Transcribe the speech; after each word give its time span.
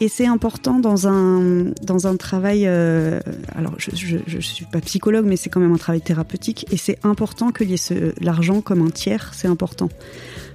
Et 0.00 0.08
c'est 0.08 0.26
important 0.26 0.78
dans 0.78 1.08
un, 1.08 1.72
dans 1.82 2.06
un 2.06 2.16
travail. 2.16 2.64
euh, 2.66 3.18
alors, 3.54 3.74
je 3.78 4.18
ne 4.36 4.40
suis 4.40 4.66
pas 4.66 4.80
psychologue, 4.82 5.24
mais 5.26 5.36
c'est 5.36 5.48
quand 5.48 5.60
même 5.60 5.72
un 5.72 5.78
travail 5.78 6.02
thérapeutique. 6.02 6.66
Et 6.70 6.76
c'est 6.76 6.98
important 7.02 7.50
qu'il 7.50 7.70
y 7.70 7.74
ait 7.74 8.12
l'argent 8.20 8.60
comme 8.60 8.82
un 8.82 8.90
tiers. 8.90 9.30
C'est 9.32 9.48
important. 9.48 9.88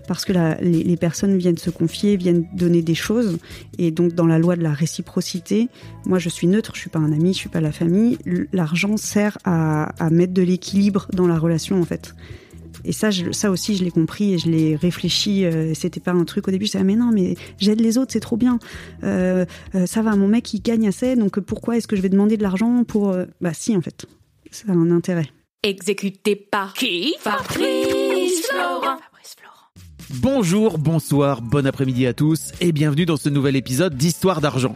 Parce 0.07 0.25
que 0.25 0.33
la- 0.33 0.59
les, 0.61 0.83
les 0.83 0.97
personnes 0.97 1.37
viennent 1.37 1.57
se 1.57 1.69
confier, 1.71 2.17
viennent 2.17 2.45
donner 2.53 2.83
des 2.83 2.93
choses. 2.95 3.39
Et 3.79 3.89
donc, 3.89 4.13
dans 4.13 4.27
la 4.27 4.37
loi 4.37 4.55
de 4.55 4.61
la 4.61 4.73
réciprocité, 4.73 5.69
moi, 6.05 6.19
je 6.19 6.29
suis 6.29 6.45
neutre, 6.47 6.73
je 6.75 6.81
suis 6.81 6.89
pas 6.91 6.99
un 6.99 7.11
ami, 7.11 7.33
je 7.33 7.39
suis 7.39 7.49
pas 7.49 7.61
la 7.61 7.71
famille. 7.71 8.19
L'argent 8.53 8.95
sert 8.97 9.39
à, 9.43 9.85
à 10.03 10.09
mettre 10.11 10.33
de 10.33 10.41
l'équilibre 10.43 11.07
dans 11.13 11.27
la 11.27 11.39
relation, 11.39 11.81
en 11.81 11.85
fait. 11.85 12.13
Et 12.85 12.91
ça, 12.91 13.11
je- 13.11 13.31
ça 13.31 13.51
aussi, 13.51 13.75
je 13.75 13.83
l'ai 13.83 13.91
compris 13.91 14.33
et 14.33 14.37
je 14.37 14.49
l'ai 14.49 14.75
réfléchi. 14.75 15.45
euh, 15.45 15.73
C'était 15.73 15.99
pas 15.99 16.11
un 16.11 16.23
truc 16.25 16.47
au 16.47 16.51
début. 16.51 16.65
Je 16.65 16.71
disais, 16.71 16.79
ah, 16.81 16.83
mais 16.83 16.95
non, 16.95 17.11
mais 17.13 17.35
j'aide 17.59 17.81
les 17.81 17.97
autres, 17.97 18.11
c'est 18.13 18.19
trop 18.19 18.37
bien. 18.37 18.59
Euh, 19.03 19.45
euh, 19.75 19.85
ça 19.85 20.01
va, 20.01 20.15
mon 20.15 20.27
mec, 20.27 20.53
il 20.53 20.61
gagne 20.61 20.87
assez, 20.87 21.15
donc 21.15 21.39
pourquoi 21.39 21.77
est-ce 21.77 21.87
que 21.87 21.95
je 21.95 22.01
vais 22.01 22.09
demander 22.09 22.37
de 22.37 22.43
l'argent 22.43 22.83
pour... 22.83 23.09
euh, 23.09 23.25
Bah 23.41 23.53
si, 23.53 23.75
en 23.77 23.81
fait. 23.81 24.05
Ça 24.51 24.65
a 24.69 24.71
un 24.73 24.91
intérêt. 24.91 25.27
Exécuté 25.63 26.35
par 26.35 26.73
qui. 26.73 27.13
Fabrice 27.19 28.47
Florent. 28.49 28.97
Bonjour, 30.15 30.77
bonsoir, 30.77 31.41
bon 31.41 31.65
après-midi 31.65 32.05
à 32.05 32.13
tous 32.13 32.51
et 32.59 32.73
bienvenue 32.73 33.05
dans 33.05 33.15
ce 33.15 33.29
nouvel 33.29 33.55
épisode 33.55 33.95
d'Histoire 33.95 34.41
d'argent. 34.41 34.75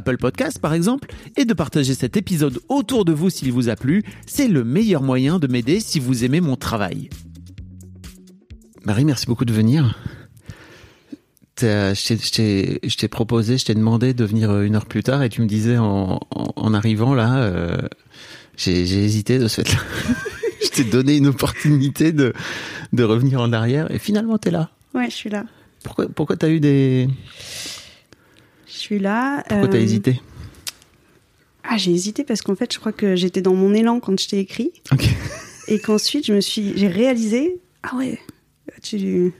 Apple 0.00 0.16
Podcasts 0.18 0.58
par 0.58 0.74
exemple, 0.74 1.08
et 1.36 1.44
de 1.44 1.54
partager 1.54 1.94
cet 1.94 2.16
épisode 2.16 2.58
autour 2.68 3.04
de 3.04 3.12
vous 3.12 3.30
s'il 3.30 3.52
vous 3.52 3.68
a 3.68 3.76
plu. 3.76 4.02
C'est 4.26 4.48
le 4.48 4.64
meilleur 4.64 5.02
moyen 5.02 5.38
de 5.38 5.46
m'aider 5.46 5.78
si 5.80 6.00
vous 6.00 6.24
aimez 6.24 6.40
mon 6.40 6.56
travail. 6.56 7.08
Marie, 8.84 9.04
merci 9.04 9.26
beaucoup 9.26 9.44
de 9.44 9.52
venir. 9.52 9.96
Je 11.60 12.96
t'ai- 12.96 13.08
proposé, 13.08 13.58
je 13.58 13.66
t'ai 13.66 13.74
demandé 13.74 14.14
de 14.14 14.24
venir 14.24 14.50
euh, 14.50 14.62
une 14.62 14.76
heure 14.76 14.86
plus 14.86 15.02
tard 15.02 15.22
et 15.22 15.28
tu 15.28 15.42
me 15.42 15.46
disais 15.46 15.76
en, 15.76 16.18
en- 16.34 16.52
en 16.56 16.74
arrivant 16.74 17.12
là, 17.14 17.36
euh, 17.42 17.76
j'ai 18.56 18.80
hésité 18.80 19.38
de 19.38 19.46
ce 19.46 19.60
fait-là. 19.60 19.78
je 20.64 20.68
t'ai 20.70 20.84
donné 20.84 21.16
une 21.18 21.26
opportunité 21.26 22.12
de, 22.12 22.32
de 22.94 23.02
revenir 23.04 23.40
en 23.42 23.52
arrière 23.52 23.90
et 23.90 23.98
finalement 23.98 24.38
t'es 24.38 24.50
là. 24.50 24.70
Ouais, 24.94 25.10
je 25.10 25.14
suis 25.14 25.28
là. 25.30 25.44
Pourquoi, 25.84 26.08
pourquoi 26.08 26.36
t'as 26.36 26.48
eu 26.48 26.60
des, 26.60 27.08
Je 28.80 28.86
suis 28.86 28.98
là. 28.98 29.44
pourquoi 29.46 29.68
t'as 29.68 29.76
euh, 29.76 29.82
hésité? 29.82 30.22
Ah, 31.64 31.76
j'ai 31.76 31.92
hésité 31.92 32.24
parce 32.24 32.40
qu'en 32.40 32.54
fait, 32.54 32.72
je 32.72 32.78
crois 32.78 32.92
que 32.92 33.14
j'étais 33.14 33.42
dans 33.42 33.52
mon 33.54 33.74
élan 33.74 34.00
quand 34.00 34.18
je 34.18 34.26
t'ai 34.26 34.38
écrit. 34.38 34.72
Et 35.68 35.78
qu'ensuite, 35.78 36.24
je 36.26 36.32
me 36.32 36.40
suis... 36.40 36.72
J'ai 36.78 36.88
réalisé... 36.88 37.60
Ah 37.82 37.94
ouais, 37.96 38.18
tu, 38.82 39.34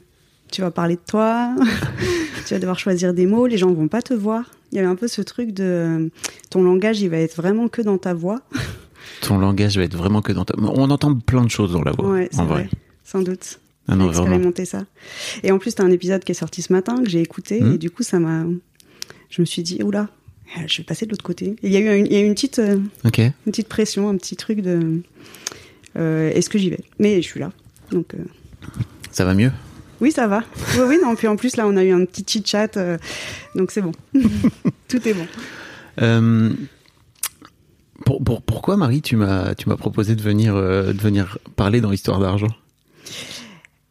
tu 0.53 0.61
vas 0.61 0.71
parler 0.71 0.97
de 0.97 1.01
toi. 1.09 1.55
tu 2.47 2.53
vas 2.53 2.61
devoir 2.61 2.79
choisir 2.79 3.15
des 3.15 3.25
mots. 3.25 3.47
Les 3.47 3.57
gens 3.57 3.73
vont 3.73 3.89
pas 3.89 4.03
te 4.03 4.13
voir. 4.13 4.45
Il 4.73 4.77
y 4.77 4.79
avait 4.79 4.89
un 4.89 4.95
peu 4.95 5.09
ce 5.09 5.23
truc 5.23 5.53
de... 5.53 6.11
Ton 6.51 6.63
langage, 6.63 7.01
il 7.01 7.09
va 7.09 7.17
être 7.17 7.35
vraiment 7.37 7.69
que 7.69 7.81
dans 7.81 7.97
ta 7.97 8.13
voix. 8.13 8.43
Ton 9.23 9.39
langage 9.39 9.79
va 9.79 9.85
être 9.85 9.97
vraiment 9.97 10.21
que 10.21 10.33
dans 10.33 10.45
ta... 10.45 10.55
On 10.59 10.91
entend 10.91 11.15
plein 11.15 11.45
de 11.45 11.51
choses 11.51 11.73
dans 11.73 11.83
la 11.83 11.93
voix, 11.93 12.11
Ouais, 12.11 12.29
en 12.37 12.45
vrai. 12.45 12.65
vrai. 12.65 12.71
Sans 13.05 13.23
doute. 13.23 13.59
Ah 13.89 13.97
non, 13.97 14.09
expérimenté 14.11 14.67
ça. 14.67 14.85
Et 15.43 15.51
en 15.51 15.59
plus, 15.59 15.75
t'as 15.75 15.85
un 15.85 15.91
épisode 15.91 16.23
qui 16.25 16.33
est 16.33 16.35
sorti 16.35 16.61
ce 16.61 16.73
matin 16.75 17.03
que 17.03 17.09
j'ai 17.09 17.23
écouté 17.23 17.61
Mhm. 17.63 17.75
et 17.75 17.79
du 17.79 17.91
coup, 17.91 18.03
ça 18.03 18.19
m'a. 18.21 18.45
Je 19.31 19.41
me 19.41 19.47
suis 19.47 19.63
dit, 19.63 19.83
oula, 19.83 20.09
je 20.67 20.79
vais 20.79 20.85
passer 20.85 21.07
de 21.07 21.11
l'autre 21.13 21.23
côté. 21.25 21.57
Il 21.63 21.71
y 21.73 21.77
a 21.77 21.81
eu 21.81 21.99
une, 21.99 22.07
il 22.07 22.13
y 22.13 22.17
a 22.17 22.21
eu 22.21 22.27
une 22.27 22.35
petite, 22.35 22.59
euh, 22.59 22.79
une 23.47 23.53
petite 23.53 23.69
pression, 23.69 24.09
un 24.09 24.17
petit 24.17 24.37
truc 24.37 24.61
de. 24.61 25.01
euh, 25.97 26.31
Est-ce 26.31 26.51
que 26.51 26.59
j'y 26.59 26.71
vais? 26.71 26.81
Mais 26.99 27.23
je 27.23 27.27
suis 27.29 27.41
là. 27.41 27.53
Donc. 27.93 28.15
euh, 28.15 28.19
Ça 29.13 29.25
va 29.25 29.35
mieux? 29.35 29.53
Oui, 30.01 30.11
ça 30.13 30.27
va. 30.27 30.43
Oui, 30.77 30.83
oui, 30.89 30.99
non. 31.03 31.15
Puis 31.15 31.29
en 31.29 31.37
plus, 31.37 31.57
là, 31.57 31.67
on 31.67 31.77
a 31.77 31.85
eu 31.85 31.93
un 31.93 32.05
petit 32.05 32.25
chit-chat. 32.27 32.77
euh, 32.77 32.99
donc 33.55 33.71
c'est 33.71 33.83
bon. 33.83 33.93
Tout 34.89 35.07
est 35.09 35.15
bon. 35.15 35.27
Pour, 38.05 38.25
pour- 38.25 38.43
pourquoi, 38.43 38.77
Marie, 38.77 39.03
tu 39.03 39.17
m'as 39.17 39.55
tu 39.55 39.69
m'as 39.69 39.77
proposé 39.77 40.17
de 40.17 40.23
venir, 40.23 40.55
de 40.57 40.93
venir 41.01 41.39
parler 41.55 41.81
dans 41.81 41.91
l'histoire 41.91 42.19
d'argent? 42.19 42.49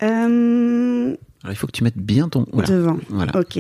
Alors, 0.02 1.52
il 1.52 1.56
faut 1.56 1.68
que 1.68 1.72
tu 1.72 1.84
mettes 1.84 1.98
bien 1.98 2.28
ton... 2.28 2.46
Voilà. 2.52 2.68
Devant. 2.70 2.98
Voilà. 3.10 3.38
Ok. 3.40 3.60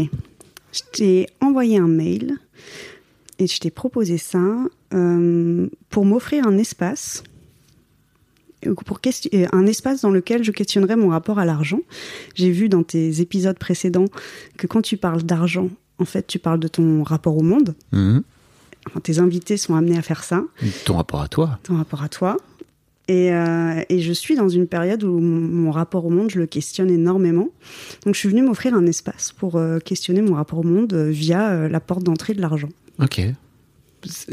Je 0.72 0.81
t'ai 0.94 1.28
envoyé 1.41 1.78
un 1.78 1.88
mail 1.88 2.38
et 3.40 3.47
je 3.47 3.59
t'ai 3.59 3.72
proposé 3.72 4.18
ça 4.18 4.44
euh, 4.94 5.68
pour 5.90 6.06
m'offrir 6.06 6.46
un 6.47 6.57
espace, 6.57 7.24
euh, 8.66 8.74
pour 8.74 9.00
euh, 9.34 9.46
un 9.52 9.66
espace 9.66 10.02
dans 10.02 10.12
lequel 10.12 10.44
je 10.44 10.52
questionnerai 10.52 10.96
mon 10.96 11.09
rapport 11.09 11.40
à 11.40 11.46
l'argent. 11.46 11.80
J'ai 12.35 12.52
vu 12.52 12.69
dans 12.69 12.84
tes 12.84 13.22
épisodes 13.22 13.57
précédents 13.57 14.06
que 14.57 14.68
quand 14.68 14.81
tu 14.81 14.97
parles 14.97 15.24
d'argent, 15.24 15.69
en 15.97 16.06
fait, 16.06 16.28
tu 16.28 16.40
parles 16.40 16.59
de 16.59 16.68
ton 16.68 17.03
rapport 17.03 17.36
au 17.38 17.44
monde. 17.44 17.75
Enfin, 18.88 19.00
tes 19.01 19.19
invités 19.19 19.57
sont 19.57 19.75
amenés 19.75 19.97
à 19.97 20.01
faire 20.01 20.24
ça, 20.24 20.44
Ton 20.86 20.96
rapport 20.97 21.22
à 21.22 21.28
toi. 21.28 21.59
ton 21.63 21.75
rapport 21.78 22.01
à 22.03 22.09
toi. 22.09 22.38
Et, 23.09 23.34
euh, 23.34 23.81
et 23.90 24.00
je 24.02 24.14
suis 24.14 24.36
dans 24.36 24.50
une 24.50 24.68
période 24.68 25.03
où 25.03 25.20
mon, 25.20 25.42
mon 25.64 25.72
rapport 25.72 26.06
au 26.06 26.12
monde, 26.12 26.30
je 26.30 26.38
le 26.40 26.46
questionne 26.46 26.92
énormément. 26.92 27.50
Donc 28.06 28.14
je 28.14 28.20
suis 28.20 28.30
venue 28.30 28.44
m'offrir 28.44 28.75
un 28.75 28.86
espace 28.86 29.34
pour 29.36 29.56
euh, 29.56 29.80
questionner 29.80 30.22
mon 30.22 30.36
rapport 30.36 30.59
au 30.59 30.64
monde 30.64 30.94
euh, 30.94 31.09
via 31.09 31.68
la 31.68 31.80
porte 31.80 32.03
d'entrée 32.03 32.36
de 32.36 32.42
l'argent. 32.42 32.69
Ok. 33.02 33.22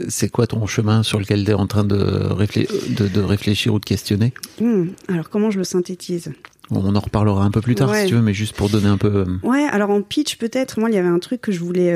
C'est 0.09 0.29
quoi 0.29 0.47
ton 0.47 0.67
chemin 0.67 1.03
sur 1.03 1.19
lequel 1.19 1.45
tu 1.45 1.51
es 1.51 1.55
en 1.55 1.67
train 1.67 1.85
de, 1.85 1.97
réflé- 1.97 2.69
de, 2.95 3.09
de 3.09 3.21
réfléchir 3.21 3.73
ou 3.73 3.81
de 3.81 3.85
questionner? 3.85 4.35
Hmm, 4.61 4.89
alors 5.09 5.31
comment 5.31 5.51
je 5.51 5.59
le 5.59 5.65
synthétise? 5.65 6.33
On 6.71 6.95
en 6.95 7.01
reparlera 7.01 7.45
un 7.45 7.51
peu 7.51 7.63
plus 7.63 7.77
tard 7.77 7.91
Ouais. 7.91 8.03
si 8.03 8.09
tu 8.09 8.15
veux, 8.15 8.23
mais 8.23 8.35
juste 8.35 8.55
pour 8.55 8.69
donner 8.69 8.89
un 8.89 8.99
peu... 8.99 9.25
Ouais, 9.43 9.65
alors 9.73 9.89
en 9.91 10.03
pitch 10.03 10.37
peut-être, 10.37 10.79
moi 10.79 10.91
il 10.91 10.95
y 10.95 10.99
avait 10.99 11.09
un 11.09 11.19
truc 11.19 11.41
que 11.41 11.51
je 11.51 11.61
voulais 11.61 11.93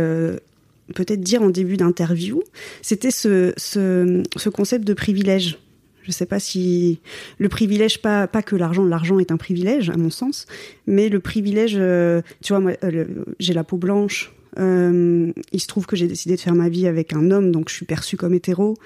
peut-être 0.95 1.21
dire 1.21 1.43
en 1.43 1.51
début 1.51 1.77
d'interview, 1.77 2.43
c'était 2.83 3.11
ce, 3.11 3.53
ce, 3.57 4.23
ce 4.37 4.49
concept 4.49 4.87
de 4.87 4.95
privilège. 4.95 5.59
Je 6.03 6.12
sais 6.12 6.27
pas 6.27 6.41
si 6.41 7.00
le 7.38 7.49
privilège, 7.49 8.00
pas, 8.00 8.27
que 8.27 8.56
l'argent, 8.56 8.84
l'argent 8.84 9.19
est 9.19 9.33
un 9.33 9.37
privilège 9.37 9.91
à 9.91 9.97
mon 9.97 10.11
sens, 10.11 10.47
mais 10.87 11.09
le 11.09 11.21
privilège, 11.21 11.77
euh, 11.78 12.22
tu 12.43 12.55
vois, 12.55 12.72
euh, 12.84 13.05
j'ai 13.38 13.53
la 13.53 13.65
peau 13.65 13.77
blanche. 13.77 14.33
Euh, 14.59 15.33
il 15.53 15.61
se 15.61 15.67
trouve 15.67 15.87
que 15.87 15.95
j'ai 15.97 16.07
décidé 16.09 16.35
de 16.37 16.41
faire 16.41 16.55
ma 16.55 16.69
vie 16.69 16.87
avec 16.87 17.13
un 17.13 17.31
homme, 17.31 17.53
donc 17.53 17.69
je 17.69 17.75
suis 17.75 17.87
perçue 17.87 18.17
comme 18.17 18.35
hétéro. 18.35 18.77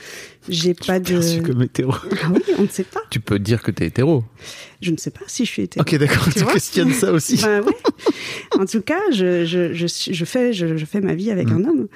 J'ai 0.49 0.75
pas 0.75 1.01
de. 1.01 1.09
perçu 1.09 1.43
comme 1.43 1.63
hétéro. 1.63 1.93
Ah 2.23 2.29
oui, 2.35 2.43
on 2.59 2.63
ne 2.63 2.69
sait 2.69 2.85
pas. 2.85 3.01
Tu 3.11 3.21
peux 3.21 3.39
dire 3.39 3.63
que 3.63 3.71
t'es 3.71 3.87
hétéro. 3.87 4.25
Je 4.83 4.91
ne 4.91 4.97
sais 4.99 5.11
pas 5.11 5.21
si 5.27 5.45
je 5.47 5.51
suis 5.51 5.63
hétéro. 5.63 5.83
Ok, 5.83 5.99
d'accord, 5.99 6.29
Tu 6.35 6.45
questionnes 6.45 6.93
ça 6.93 7.13
aussi. 7.13 7.39
Bah 7.43 7.61
ouais. 7.63 7.73
En 8.61 8.67
tout 8.67 8.83
cas, 8.83 9.01
je, 9.13 9.47
je, 9.47 9.73
je, 9.73 9.87
suis- 9.87 10.13
je 10.13 10.25
fais, 10.27 10.53
je, 10.53 10.77
je 10.77 10.85
fais 10.85 11.01
ma 11.01 11.15
vie 11.15 11.31
avec 11.31 11.49
Mm. 11.49 11.53
un 11.53 11.65
homme. 11.69 11.87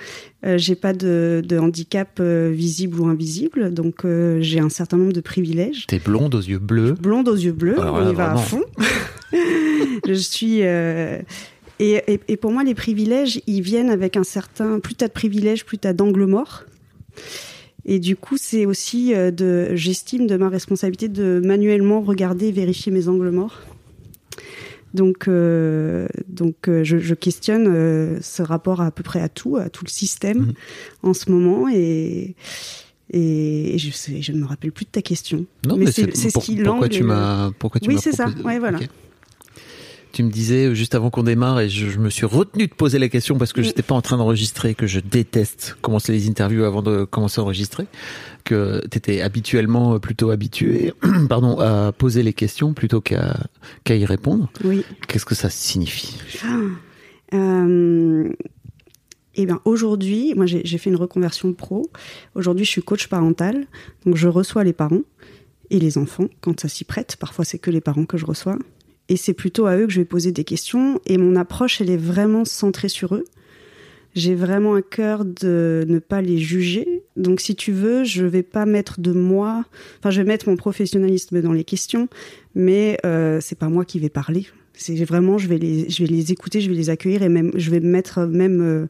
Euh, 0.46 0.56
j'ai 0.56 0.74
pas 0.76 0.92
de, 0.92 1.42
de 1.44 1.58
handicap 1.58 2.18
euh, 2.20 2.50
visible 2.54 3.00
ou 3.00 3.06
invisible, 3.06 3.74
donc 3.74 4.04
euh, 4.04 4.38
j'ai 4.40 4.60
un 4.60 4.68
certain 4.68 4.96
nombre 4.96 5.12
de 5.12 5.20
privilèges. 5.20 5.86
T'es 5.88 5.98
blonde 5.98 6.34
aux 6.34 6.40
yeux 6.40 6.58
bleus. 6.60 6.92
Blonde 6.92 7.28
aux 7.28 7.34
yeux 7.36 7.52
bleus, 7.52 7.78
Alors 7.80 7.96
on 7.96 8.00
là, 8.04 8.10
y 8.10 8.14
va 8.14 8.34
vraiment. 8.34 8.40
à 8.40 8.42
fond. 8.42 8.62
je 10.06 10.12
suis. 10.14 10.60
Et, 11.78 12.02
et, 12.06 12.20
et 12.28 12.36
pour 12.36 12.50
moi, 12.52 12.64
les 12.64 12.74
privilèges, 12.74 13.40
ils 13.46 13.62
viennent 13.62 13.90
avec 13.90 14.16
un 14.16 14.24
certain. 14.24 14.80
Plus 14.80 14.94
t'as 14.94 15.08
de 15.08 15.12
privilèges, 15.12 15.64
plus 15.64 15.78
t'as 15.78 15.92
d'angle 15.92 16.24
mort. 16.26 16.64
Et 17.84 17.98
du 17.98 18.16
coup, 18.16 18.36
c'est 18.38 18.66
aussi 18.66 19.14
euh, 19.14 19.30
de, 19.30 19.70
j'estime 19.74 20.26
de 20.26 20.36
ma 20.36 20.48
responsabilité 20.48 21.08
de 21.08 21.40
manuellement 21.44 22.00
regarder 22.02 22.48
et 22.48 22.52
vérifier 22.52 22.92
mes 22.92 23.08
angles 23.08 23.30
morts. 23.30 23.60
Donc, 24.94 25.28
euh, 25.28 26.06
donc 26.28 26.68
euh, 26.68 26.82
je, 26.82 26.98
je 26.98 27.14
questionne 27.14 27.66
euh, 27.68 28.18
ce 28.22 28.42
rapport 28.42 28.80
à, 28.80 28.90
peu 28.90 29.02
près 29.02 29.20
à 29.20 29.28
tout, 29.28 29.56
à 29.56 29.68
tout 29.68 29.84
le 29.84 29.90
système 29.90 30.38
Mhm. 30.38 30.52
en 31.02 31.14
ce 31.14 31.30
moment. 31.30 31.68
Et, 31.68 32.34
et, 33.10 33.74
et 33.74 33.78
je, 33.78 33.90
sais, 33.90 34.20
je 34.22 34.32
ne 34.32 34.38
me 34.40 34.46
rappelle 34.46 34.72
plus 34.72 34.84
de 34.86 34.90
ta 34.90 35.02
question. 35.02 35.44
Non, 35.66 35.76
mais, 35.76 35.90
c'est 35.92 36.14
c'est 36.16 36.28
ce 36.28 36.32
pour- 36.34 36.42
qui 36.42 36.56
pourquoi 36.56 36.88
tu 36.88 37.02
m'as 37.04 37.50
pourquoi 37.58 37.80
tu 37.80 37.88
Oui, 37.88 37.96
c'est 38.00 38.12
ça. 38.12 38.28
Ouais, 38.44 38.58
voilà. 38.58 38.78
Tu 40.18 40.24
me 40.24 40.30
disais 40.32 40.64
euh, 40.64 40.74
juste 40.74 40.96
avant 40.96 41.10
qu'on 41.10 41.22
démarre 41.22 41.60
et 41.60 41.68
je, 41.68 41.90
je 41.90 41.98
me 42.00 42.10
suis 42.10 42.26
retenu 42.26 42.66
de 42.66 42.74
poser 42.74 42.98
la 42.98 43.08
question 43.08 43.38
parce 43.38 43.52
que 43.52 43.60
Mm. 43.60 43.64
j'étais 43.64 43.82
pas 43.84 43.94
en 43.94 44.02
train 44.02 44.16
d'enregistrer, 44.16 44.74
que 44.74 44.88
je 44.88 44.98
déteste 44.98 45.76
commencer 45.80 46.10
les 46.10 46.28
interviews 46.28 46.64
avant 46.64 46.82
de 46.82 47.04
commencer 47.04 47.40
à 47.40 47.44
enregistrer, 47.44 47.86
que 48.42 48.82
tu 48.90 48.98
étais 48.98 49.20
habituellement 49.20 50.00
plutôt 50.00 50.30
habitué, 50.30 50.92
pardon, 51.28 51.60
à 51.60 51.92
poser 51.92 52.24
les 52.24 52.32
questions 52.32 52.74
plutôt 52.74 53.00
qu'à 53.00 53.36
qu'à 53.84 53.94
y 53.94 54.04
répondre. 54.04 54.50
Oui. 54.64 54.84
Qu'est-ce 55.06 55.24
que 55.24 55.36
ça 55.36 55.50
signifie? 55.50 56.18
Euh, 57.32 58.28
eh 59.36 59.46
bien, 59.46 59.60
aujourd'hui, 59.64 60.34
moi, 60.34 60.46
j'ai 60.46 60.78
fait 60.78 60.90
une 60.90 60.96
reconversion 60.96 61.52
pro. 61.52 61.88
Aujourd'hui, 62.34 62.64
je 62.64 62.70
suis 62.70 62.82
coach 62.82 63.06
parental. 63.06 63.68
Donc, 64.04 64.16
je 64.16 64.26
reçois 64.26 64.64
les 64.64 64.72
parents 64.72 65.02
et 65.70 65.78
les 65.78 65.96
enfants 65.96 66.26
quand 66.40 66.58
ça 66.58 66.68
s'y 66.68 66.82
prête. 66.82 67.14
Parfois, 67.20 67.44
c'est 67.44 67.60
que 67.60 67.70
les 67.70 67.80
parents 67.80 68.04
que 68.04 68.16
je 68.16 68.26
reçois. 68.26 68.58
Et 69.08 69.16
c'est 69.16 69.34
plutôt 69.34 69.66
à 69.66 69.76
eux 69.76 69.86
que 69.86 69.92
je 69.92 70.00
vais 70.00 70.06
poser 70.06 70.32
des 70.32 70.44
questions. 70.44 71.00
Et 71.06 71.18
mon 71.18 71.36
approche, 71.36 71.80
elle 71.80 71.90
est 71.90 71.96
vraiment 71.96 72.44
centrée 72.44 72.88
sur 72.88 73.14
eux. 73.14 73.24
J'ai 74.14 74.34
vraiment 74.34 74.74
à 74.74 74.82
cœur 74.82 75.24
de 75.24 75.84
ne 75.86 75.98
pas 75.98 76.22
les 76.22 76.38
juger. 76.38 77.04
Donc, 77.16 77.40
si 77.40 77.54
tu 77.54 77.72
veux, 77.72 78.04
je 78.04 78.24
vais 78.24 78.42
pas 78.42 78.66
mettre 78.66 79.00
de 79.00 79.12
moi. 79.12 79.64
Enfin, 79.98 80.10
je 80.10 80.20
vais 80.20 80.26
mettre 80.26 80.48
mon 80.48 80.56
professionnalisme 80.56 81.40
dans 81.40 81.52
les 81.52 81.64
questions, 81.64 82.08
mais 82.54 82.98
euh, 83.04 83.38
c'est 83.40 83.58
pas 83.58 83.68
moi 83.68 83.84
qui 83.84 83.98
vais 84.00 84.08
parler. 84.08 84.46
C'est 84.72 85.04
vraiment, 85.04 85.38
je 85.38 85.48
vais 85.48 85.58
les, 85.58 85.88
je 85.90 86.04
vais 86.04 86.08
les 86.08 86.32
écouter, 86.32 86.60
je 86.60 86.68
vais 86.68 86.76
les 86.76 86.90
accueillir 86.90 87.22
et 87.22 87.28
même, 87.28 87.50
je 87.54 87.70
vais 87.70 87.80
mettre 87.80 88.20
même 88.26 88.60
euh, 88.60 88.86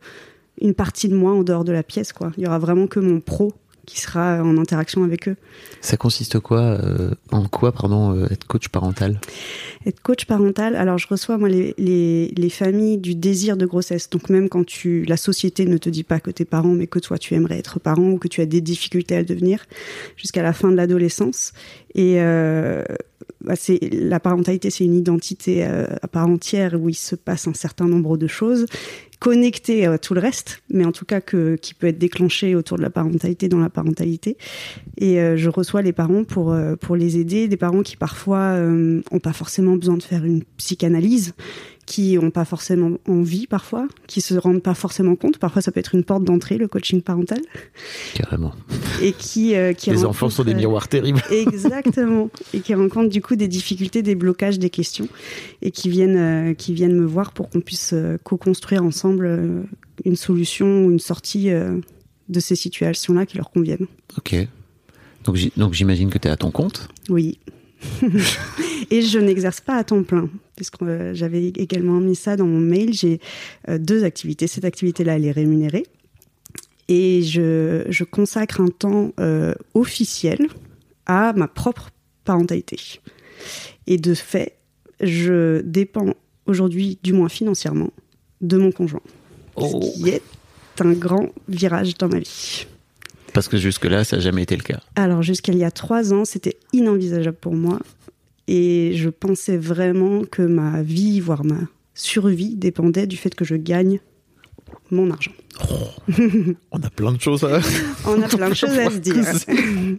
une 0.60 0.74
partie 0.74 1.08
de 1.08 1.14
moi 1.14 1.32
en 1.32 1.42
dehors 1.42 1.64
de 1.64 1.72
la 1.72 1.82
pièce, 1.82 2.12
quoi. 2.12 2.32
Il 2.36 2.44
y 2.44 2.46
aura 2.46 2.58
vraiment 2.58 2.86
que 2.86 3.00
mon 3.00 3.20
pro 3.20 3.52
qui 3.88 4.00
sera 4.00 4.42
en 4.42 4.58
interaction 4.58 5.02
avec 5.02 5.28
eux. 5.28 5.36
Ça 5.80 5.96
consiste 5.96 6.38
quoi 6.40 6.60
euh, 6.60 7.12
En 7.32 7.48
quoi, 7.48 7.72
pardon, 7.72 8.14
euh, 8.14 8.26
être 8.30 8.46
coach 8.46 8.68
parental? 8.68 9.18
Être 9.86 10.00
coach 10.02 10.26
parental, 10.26 10.76
alors 10.76 10.98
je 10.98 11.08
reçois 11.08 11.38
moi 11.38 11.48
les, 11.48 11.74
les, 11.78 12.28
les 12.36 12.50
familles 12.50 12.98
du 12.98 13.14
désir 13.14 13.56
de 13.56 13.64
grossesse. 13.64 14.10
Donc 14.10 14.28
même 14.28 14.50
quand 14.50 14.64
tu 14.66 15.04
la 15.06 15.16
société 15.16 15.64
ne 15.64 15.78
te 15.78 15.88
dit 15.88 16.04
pas 16.04 16.20
que 16.20 16.30
t'es 16.30 16.44
parent, 16.44 16.74
mais 16.74 16.86
que 16.86 16.98
toi 16.98 17.16
tu 17.16 17.34
aimerais 17.34 17.58
être 17.58 17.80
parent 17.80 18.10
ou 18.10 18.18
que 18.18 18.28
tu 18.28 18.42
as 18.42 18.46
des 18.46 18.60
difficultés 18.60 19.16
à 19.16 19.20
le 19.20 19.24
devenir, 19.24 19.64
jusqu'à 20.16 20.42
la 20.42 20.52
fin 20.52 20.70
de 20.70 20.76
l'adolescence. 20.76 21.54
Et 21.94 22.20
euh, 22.20 22.84
bah, 23.40 23.54
la 23.92 24.20
parentalité, 24.20 24.70
c'est 24.70 24.84
une 24.84 24.94
identité 24.94 25.64
euh, 25.64 25.86
à 26.02 26.08
part 26.08 26.26
entière 26.26 26.74
où 26.80 26.88
il 26.88 26.94
se 26.94 27.14
passe 27.14 27.46
un 27.46 27.54
certain 27.54 27.86
nombre 27.86 28.16
de 28.16 28.26
choses 28.26 28.66
connectées 29.18 29.86
à 29.86 29.98
tout 29.98 30.14
le 30.14 30.20
reste, 30.20 30.62
mais 30.70 30.84
en 30.84 30.92
tout 30.92 31.04
cas 31.04 31.20
qui 31.20 31.74
peut 31.74 31.88
être 31.88 31.98
déclenché 31.98 32.54
autour 32.54 32.76
de 32.76 32.82
la 32.82 32.90
parentalité 32.90 33.48
dans 33.48 33.58
la 33.58 33.70
parentalité. 33.70 34.36
Et 34.96 35.20
euh, 35.20 35.36
je 35.36 35.48
reçois 35.48 35.82
les 35.82 35.92
parents 35.92 36.24
pour 36.24 36.52
euh, 36.52 36.76
pour 36.76 36.96
les 36.96 37.18
aider, 37.18 37.48
des 37.48 37.56
parents 37.56 37.82
qui 37.82 37.96
parfois 37.96 38.38
euh, 38.38 39.00
ont 39.10 39.18
pas 39.18 39.32
forcément 39.32 39.76
besoin 39.76 39.96
de 39.96 40.02
faire 40.02 40.24
une 40.24 40.44
psychanalyse, 40.56 41.34
qui 41.88 42.18
ont 42.20 42.30
pas 42.30 42.44
forcément 42.44 42.98
envie 43.08 43.46
parfois, 43.46 43.88
qui 44.06 44.20
se 44.20 44.34
rendent 44.34 44.62
pas 44.62 44.74
forcément 44.74 45.16
compte. 45.16 45.38
Parfois, 45.38 45.62
ça 45.62 45.72
peut 45.72 45.80
être 45.80 45.94
une 45.94 46.04
porte 46.04 46.22
d'entrée, 46.22 46.58
le 46.58 46.68
coaching 46.68 47.00
parental, 47.00 47.40
Carrément. 48.12 48.52
et 49.00 49.12
qui 49.12 49.56
euh, 49.56 49.72
qui 49.72 49.88
Les 49.90 50.04
enfants 50.04 50.28
sont 50.28 50.44
des 50.44 50.50
rencontrent, 50.50 50.58
euh, 50.58 50.68
miroirs 50.68 50.88
terribles. 50.88 51.22
Exactement. 51.30 52.28
Et 52.52 52.60
qui 52.60 52.74
rencontrent 52.74 53.08
du 53.08 53.22
coup 53.22 53.36
des 53.36 53.48
difficultés, 53.48 54.02
des 54.02 54.14
blocages, 54.14 54.58
des 54.58 54.68
questions, 54.68 55.08
et 55.62 55.70
qui 55.70 55.88
viennent, 55.88 56.50
euh, 56.50 56.52
qui 56.52 56.74
viennent 56.74 56.94
me 56.94 57.06
voir 57.06 57.32
pour 57.32 57.48
qu'on 57.48 57.62
puisse 57.62 57.94
euh, 57.94 58.18
co-construire 58.22 58.84
ensemble 58.84 59.66
une 60.04 60.16
solution 60.16 60.84
ou 60.84 60.90
une 60.90 60.98
sortie 60.98 61.48
de 61.48 62.40
ces 62.40 62.54
situations-là 62.54 63.24
qui 63.24 63.38
leur 63.38 63.50
conviennent. 63.50 63.86
Ok. 64.18 64.36
Donc 65.24 65.72
j'imagine 65.72 66.10
que 66.10 66.18
tu 66.18 66.28
es 66.28 66.30
à 66.30 66.36
ton 66.36 66.50
compte. 66.50 66.88
Oui. 67.08 67.38
et 68.90 69.02
je 69.02 69.18
n'exerce 69.18 69.60
pas 69.60 69.76
à 69.76 69.84
temps 69.84 70.02
plein, 70.02 70.28
puisque 70.56 70.82
euh, 70.82 71.14
j'avais 71.14 71.48
également 71.48 72.00
mis 72.00 72.16
ça 72.16 72.36
dans 72.36 72.46
mon 72.46 72.60
mail. 72.60 72.92
J'ai 72.92 73.20
euh, 73.68 73.78
deux 73.78 74.04
activités. 74.04 74.46
Cette 74.46 74.64
activité-là, 74.64 75.16
elle 75.16 75.24
est 75.24 75.32
rémunérée. 75.32 75.86
Et 76.88 77.22
je, 77.22 77.84
je 77.88 78.04
consacre 78.04 78.60
un 78.60 78.68
temps 78.68 79.12
euh, 79.20 79.54
officiel 79.74 80.38
à 81.06 81.32
ma 81.34 81.46
propre 81.46 81.90
parentalité. 82.24 82.78
Et 83.86 83.98
de 83.98 84.14
fait, 84.14 84.56
je 85.00 85.60
dépends 85.60 86.14
aujourd'hui, 86.46 86.98
du 87.02 87.12
moins 87.12 87.28
financièrement, 87.28 87.90
de 88.40 88.56
mon 88.56 88.72
conjoint. 88.72 89.02
Oh. 89.56 89.66
Ce 89.82 90.02
qui 90.02 90.08
est 90.08 90.22
un 90.80 90.92
grand 90.92 91.28
virage 91.48 91.96
dans 91.98 92.08
ma 92.08 92.20
vie. 92.20 92.66
Parce 93.38 93.46
que 93.46 93.56
jusque-là, 93.56 94.02
ça 94.02 94.16
n'a 94.16 94.22
jamais 94.22 94.42
été 94.42 94.56
le 94.56 94.64
cas. 94.64 94.80
Alors, 94.96 95.22
jusqu'à 95.22 95.52
il 95.52 95.58
y 95.58 95.64
a 95.64 95.70
trois 95.70 96.12
ans, 96.12 96.24
c'était 96.24 96.56
inenvisageable 96.72 97.36
pour 97.40 97.54
moi. 97.54 97.78
Et 98.48 98.94
je 98.96 99.10
pensais 99.10 99.56
vraiment 99.56 100.24
que 100.24 100.42
ma 100.42 100.82
vie, 100.82 101.20
voire 101.20 101.44
ma 101.44 101.60
survie, 101.94 102.56
dépendait 102.56 103.06
du 103.06 103.16
fait 103.16 103.32
que 103.36 103.44
je 103.44 103.54
gagne 103.54 104.00
mon 104.90 105.12
argent. 105.12 105.30
On 106.72 106.82
a 106.82 106.90
plein 106.90 107.12
de 107.12 107.20
choses 107.20 107.44
à... 107.44 107.60
On 108.08 108.20
a 108.20 108.26
plein 108.26 108.48
de 108.48 108.54
choses 108.54 108.76
à 108.76 108.90
se 108.90 108.98
dire. 108.98 109.14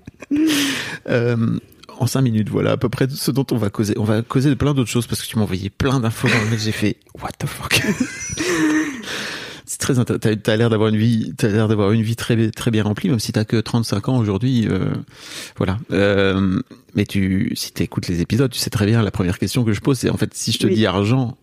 Euh, 1.07 1.57
en 1.97 2.07
cinq 2.07 2.21
minutes, 2.21 2.49
voilà 2.49 2.71
à 2.71 2.77
peu 2.77 2.89
près 2.89 3.07
ce 3.09 3.31
dont 3.31 3.45
on 3.51 3.57
va 3.57 3.69
causer. 3.69 3.93
On 3.97 4.03
va 4.03 4.21
causer 4.21 4.49
de 4.49 4.55
plein 4.55 4.73
d'autres 4.73 4.89
choses 4.89 5.07
parce 5.07 5.21
que 5.21 5.27
tu 5.27 5.37
m'as 5.37 5.43
envoyé 5.43 5.69
plein 5.69 6.01
d'infos 6.01 6.27
dans 6.27 6.43
le 6.43 6.49
mail. 6.49 6.59
J'ai 6.59 6.73
fait 6.73 6.97
what 7.21 7.31
the 7.39 7.47
fuck? 7.47 7.81
C'est 9.79 9.85
très 9.85 9.99
intéressant. 9.99 10.19
T'as, 10.19 10.35
t'as 10.35 10.55
l'air 10.57 10.69
d'avoir 10.69 10.89
une 10.89 10.97
vie, 10.97 11.33
t'as 11.37 11.47
l'air 11.47 11.67
d'avoir 11.69 11.91
une 11.93 12.01
vie 12.01 12.15
très 12.17 12.51
très 12.51 12.69
bien 12.69 12.83
remplie, 12.83 13.09
même 13.09 13.19
si 13.19 13.31
t'as 13.31 13.45
que 13.45 13.57
35 13.57 14.09
ans 14.09 14.17
aujourd'hui. 14.17 14.67
euh, 14.69 14.89
voilà. 15.57 15.79
Euh, 15.91 16.59
mais 16.95 17.05
tu, 17.05 17.53
si 17.55 17.71
t'écoutes 17.71 18.07
les 18.09 18.19
épisodes, 18.21 18.51
tu 18.51 18.59
sais 18.59 18.69
très 18.69 18.85
bien. 18.85 19.01
La 19.01 19.11
première 19.11 19.39
question 19.39 19.63
que 19.63 19.71
je 19.71 19.79
pose, 19.79 19.97
c'est 19.97 20.09
en 20.09 20.17
fait 20.17 20.33
si 20.33 20.51
je 20.51 20.59
te 20.59 20.67
Oui. 20.67 20.75
dis 20.75 20.85
argent, 20.85 21.37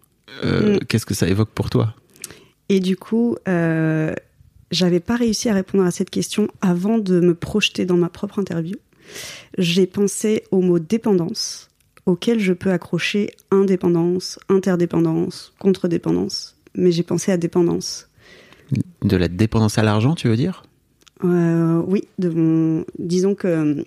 euh, 0.45 0.77
Mm. 0.77 0.81
qu'est-ce 0.87 1.07
que 1.07 1.15
ça 1.15 1.27
évoque 1.29 1.49
pour 1.51 1.71
toi? 1.71 1.95
Et 2.69 2.81
du 2.81 2.97
coup, 2.97 3.37
euh, 3.49 4.13
j'avais 4.71 5.01
pas 5.01 5.17
réussi 5.17 5.49
à 5.49 5.55
répondre 5.55 5.85
à 5.85 5.91
cette 5.91 6.11
question 6.11 6.49
avant 6.61 6.99
de 6.99 7.21
me 7.21 7.35
projeter 7.35 7.87
dans 7.87 7.97
ma 7.97 8.09
propre 8.11 8.39
interview. 8.39 8.77
J'ai 9.57 9.87
pensé 9.87 10.43
au 10.51 10.61
mot 10.61 10.79
dépendance, 10.79 11.69
auquel 12.05 12.39
je 12.41 12.53
peux 12.53 12.71
accrocher 12.73 13.31
indépendance, 13.51 14.39
interdépendance, 14.49 15.55
contre-dépendance. 15.59 16.57
Mais 16.75 16.93
j'ai 16.93 17.03
pensé 17.05 17.33
à 17.33 17.37
dépendance. 17.39 18.09
De 19.03 19.17
la 19.17 19.29
dépendance 19.29 19.79
à 19.79 19.83
l'argent, 19.83 20.15
tu 20.15 20.29
veux 20.29 20.37
dire? 20.37 20.65
Euh, 21.25 21.83
oui, 21.87 22.05
disons 22.99 23.35
que 23.35 23.85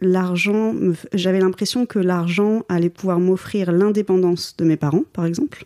l'argent, 0.00 0.74
j'avais 1.12 1.40
l'impression 1.40 1.86
que 1.86 1.98
l'argent 1.98 2.62
allait 2.68 2.90
pouvoir 2.90 3.20
m'offrir 3.20 3.72
l'indépendance 3.72 4.56
de 4.56 4.64
mes 4.64 4.76
parents, 4.76 5.04
par 5.12 5.26
exemple, 5.26 5.64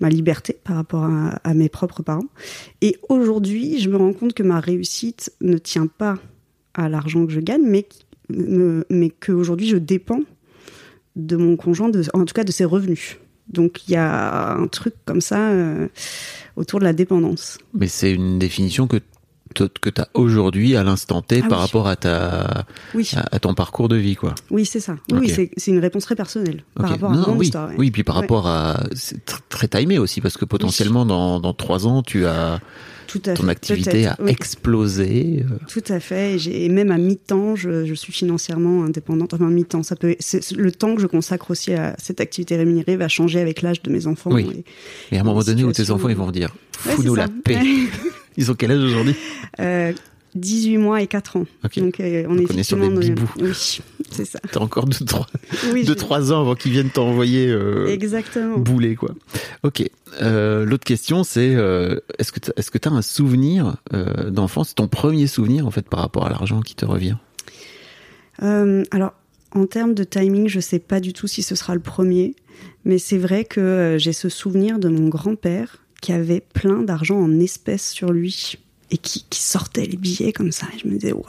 ma 0.00 0.08
liberté 0.08 0.56
par 0.64 0.76
rapport 0.76 1.04
à, 1.04 1.54
mes 1.54 1.68
propres 1.68 2.02
parents. 2.02 2.28
Et 2.80 2.96
aujourd'hui, 3.08 3.78
je 3.80 3.90
me 3.90 3.96
rends 3.96 4.12
compte 4.12 4.34
que 4.34 4.42
ma 4.42 4.60
réussite 4.60 5.32
ne 5.40 5.58
tient 5.58 5.86
pas 5.86 6.18
à 6.74 6.88
l'argent 6.88 7.26
que 7.26 7.32
je 7.32 7.40
gagne, 7.40 7.62
mais, 7.62 7.86
mais 8.28 9.10
qu'aujourd'hui, 9.10 9.68
je 9.68 9.76
dépends 9.76 10.22
de 11.16 11.36
mon 11.36 11.56
conjoint, 11.56 11.90
en 12.14 12.24
tout 12.24 12.34
cas 12.34 12.44
de 12.44 12.52
ses 12.52 12.64
revenus. 12.64 13.18
Donc 13.50 13.88
il 13.88 13.92
y 13.92 13.96
a 13.96 14.52
un 14.54 14.66
truc 14.68 14.94
comme 15.04 15.20
ça 15.20 15.48
euh, 15.50 15.88
autour 16.56 16.78
de 16.78 16.84
la 16.84 16.92
dépendance. 16.92 17.58
Mais 17.74 17.88
c'est 17.88 18.12
une 18.12 18.38
définition 18.38 18.86
que 18.86 18.98
que 19.82 19.90
t'as 19.90 20.06
aujourd'hui 20.14 20.76
à 20.76 20.84
l'instant 20.84 21.22
T 21.22 21.40
Ah 21.44 21.48
par 21.48 21.58
oui. 21.58 21.64
rapport 21.66 21.88
à 21.88 21.96
ta 21.96 22.64
Oui. 22.94 23.10
à, 23.16 23.34
à 23.34 23.38
ton 23.40 23.52
parcours 23.52 23.88
de 23.88 23.96
vie, 23.96 24.14
quoi. 24.14 24.36
Oui, 24.52 24.64
c'est 24.64 24.78
ça. 24.78 24.94
Oui, 25.12 25.28
c'est- 25.28 25.66
une 25.66 25.80
réponse 25.80 26.04
très 26.04 26.14
personnelle 26.14 26.62
par 26.76 26.90
rapport 26.90 27.10
Non, 27.10 27.24
à 27.24 27.26
mon 27.30 27.36
oui, 27.36 27.46
histoire. 27.46 27.68
ouais. 27.70 27.74
oui, 27.76 27.90
puis 27.90 28.04
par 28.04 28.14
Ouais. 28.14 28.20
rapport 28.22 28.46
à 28.46 28.80
c'est 28.94 29.26
tr- 29.26 29.40
très 29.48 29.66
timé 29.66 29.98
aussi 29.98 30.20
parce 30.20 30.36
que 30.36 30.44
potentiellement 30.44 31.04
dans 31.04 31.40
dans 31.40 31.52
trois 31.52 31.88
ans 31.88 32.02
tu 32.04 32.26
as 32.26 32.60
Tout 33.10 33.22
à 33.26 33.34
ton 33.34 33.42
fait, 33.44 33.50
activité 33.50 34.06
a 34.06 34.16
oui. 34.20 34.30
explosé. 34.30 35.44
euh, 35.50 35.56
Tout 35.68 35.82
à 35.88 35.98
fait. 36.00 36.36
Et, 36.46 36.68
même 36.68 36.90
à 36.90 36.98
mi-temps, 36.98 37.56
je, 37.56 37.84
je 37.84 37.94
suis 37.94 38.12
financièrement 38.12 38.84
indépendante. 38.84 39.34
Enfin, 39.34 39.48
mi-temps, 39.50 39.82
ça 39.82 39.96
peut. 39.96 40.14
le 40.56 40.72
temps 40.72 40.94
que 40.94 41.02
je 41.02 41.06
consacre 41.06 41.50
aussi 41.50 41.72
à 41.74 41.94
cette 41.98 42.20
activité 42.20 42.56
rémunérée 42.56 42.96
va 42.96 43.08
changer 43.08 43.40
avec 43.40 43.62
l'âge 43.62 43.82
de 43.82 43.90
mes 43.90 44.06
enfants. 44.06 44.30
Oui. 44.32 44.64
Et, 45.10 45.14
Et 45.14 45.18
à 45.18 45.22
un 45.22 45.24
moment 45.24 45.42
donné 45.42 45.64
où 45.64 45.72
tes 45.72 45.90
enfants 45.90 46.08
ils 46.08 46.16
vont 46.16 46.30
dire 46.30 46.54
fous-nous 46.78 47.14
la 47.14 47.28
paix. 47.28 47.58
Ils 48.36 48.50
ont 48.50 48.54
quel 48.54 48.70
âge 48.70 48.82
aujourd'hui? 48.82 49.14
Euh, 49.58 49.92
18 50.34 50.78
mois 50.78 51.02
et 51.02 51.06
4 51.06 51.36
ans. 51.36 51.46
Donc, 51.76 52.00
euh, 52.00 52.24
on 52.28 52.34
Donc, 52.36 52.50
est 52.50 52.54
on 52.54 52.58
est 52.58 52.62
sur 52.62 52.76
des 52.76 52.88
dans- 52.88 53.00
bibous. 53.00 53.30
Oui, 53.40 53.52
c'est 54.10 54.24
ça. 54.24 54.38
T'as 54.52 54.60
encore 54.60 54.86
deux 54.86 55.04
trois 55.04 55.26
Oui, 55.72 55.84
ans 56.32 56.40
avant 56.40 56.54
qu'ils 56.54 56.72
viennent 56.72 56.90
t'envoyer 56.90 57.48
euh, 57.48 57.86
Exactement. 57.88 58.58
bouler 58.58 58.94
quoi. 58.96 59.14
Ok. 59.62 59.82
Euh, 60.22 60.64
L'autre 60.64 60.84
question 60.84 61.24
c'est 61.24 61.50
est-ce 62.18 62.32
que 62.32 62.40
que 62.70 62.78
t'as 62.78 62.90
un 62.90 63.02
souvenir 63.02 63.76
d'enfance, 64.28 64.74
ton 64.74 64.88
premier 64.88 65.26
souvenir 65.26 65.66
en 65.66 65.70
fait 65.70 65.88
par 65.88 66.00
rapport 66.00 66.26
à 66.26 66.30
l'argent 66.30 66.60
qui 66.60 66.74
te 66.74 66.84
revient? 66.84 67.16
Alors, 68.40 69.12
En 69.52 69.66
termes 69.66 69.94
de 69.94 70.04
timing, 70.04 70.48
je 70.48 70.60
sais 70.60 70.78
pas 70.78 71.00
du 71.00 71.12
tout 71.12 71.26
si 71.26 71.42
ce 71.42 71.56
sera 71.56 71.74
le 71.74 71.80
premier, 71.80 72.36
mais 72.84 72.98
c'est 72.98 73.18
vrai 73.18 73.44
que 73.44 73.96
j'ai 73.98 74.12
ce 74.12 74.28
souvenir 74.28 74.78
de 74.78 74.88
mon 74.88 75.08
grand-père 75.08 75.78
qui 76.00 76.12
avait 76.12 76.40
plein 76.40 76.82
d'argent 76.82 77.18
en 77.18 77.40
espèces 77.40 77.90
sur 77.90 78.12
lui 78.12 78.54
et 78.90 78.98
qui, 78.98 79.24
qui 79.30 79.40
sortait 79.40 79.86
les 79.86 79.96
billets 79.96 80.32
comme 80.32 80.52
ça. 80.52 80.66
Et 80.74 80.78
je 80.78 80.86
me 80.88 80.98
disais, 80.98 81.12
waouh, 81.12 81.24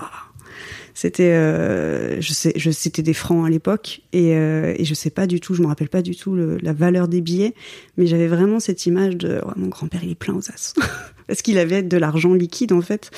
c'était, 0.94 1.32
euh, 1.32 2.20
je 2.20 2.34
sais, 2.34 2.53
je, 2.56 2.70
c'était 2.70 3.01
des 3.01 3.13
francs 3.13 3.46
à 3.46 3.50
l'époque 3.50 4.01
et, 4.13 4.36
euh, 4.36 4.74
et 4.77 4.84
je 4.84 4.94
sais 4.94 5.10
pas 5.10 5.25
du 5.25 5.39
tout, 5.39 5.53
je 5.53 5.62
me 5.62 5.68
rappelle 5.68 5.89
pas 5.89 6.01
du 6.01 6.15
tout 6.15 6.36
le, 6.36 6.58
la 6.62 6.74
valeur 6.74 7.08
des 7.08 7.22
billets, 7.22 7.53
mais 7.98 8.08
j'avais 8.08 8.27
vraiment 8.27 8.60
cette 8.60 8.86
image 8.86 9.15
de 9.15 9.36
ouais, 9.36 9.53
mon 9.56 9.68
grand-père 9.68 10.03
il 10.03 10.12
est 10.12 10.15
plein 10.15 10.34
aux 10.34 10.50
as 10.51 10.74
parce 11.27 11.41
qu'il 11.41 11.58
avait 11.58 11.82
de 11.82 11.98
l'argent 11.98 12.34
liquide 12.34 12.74
en 12.74 12.82
fait. 12.82 13.10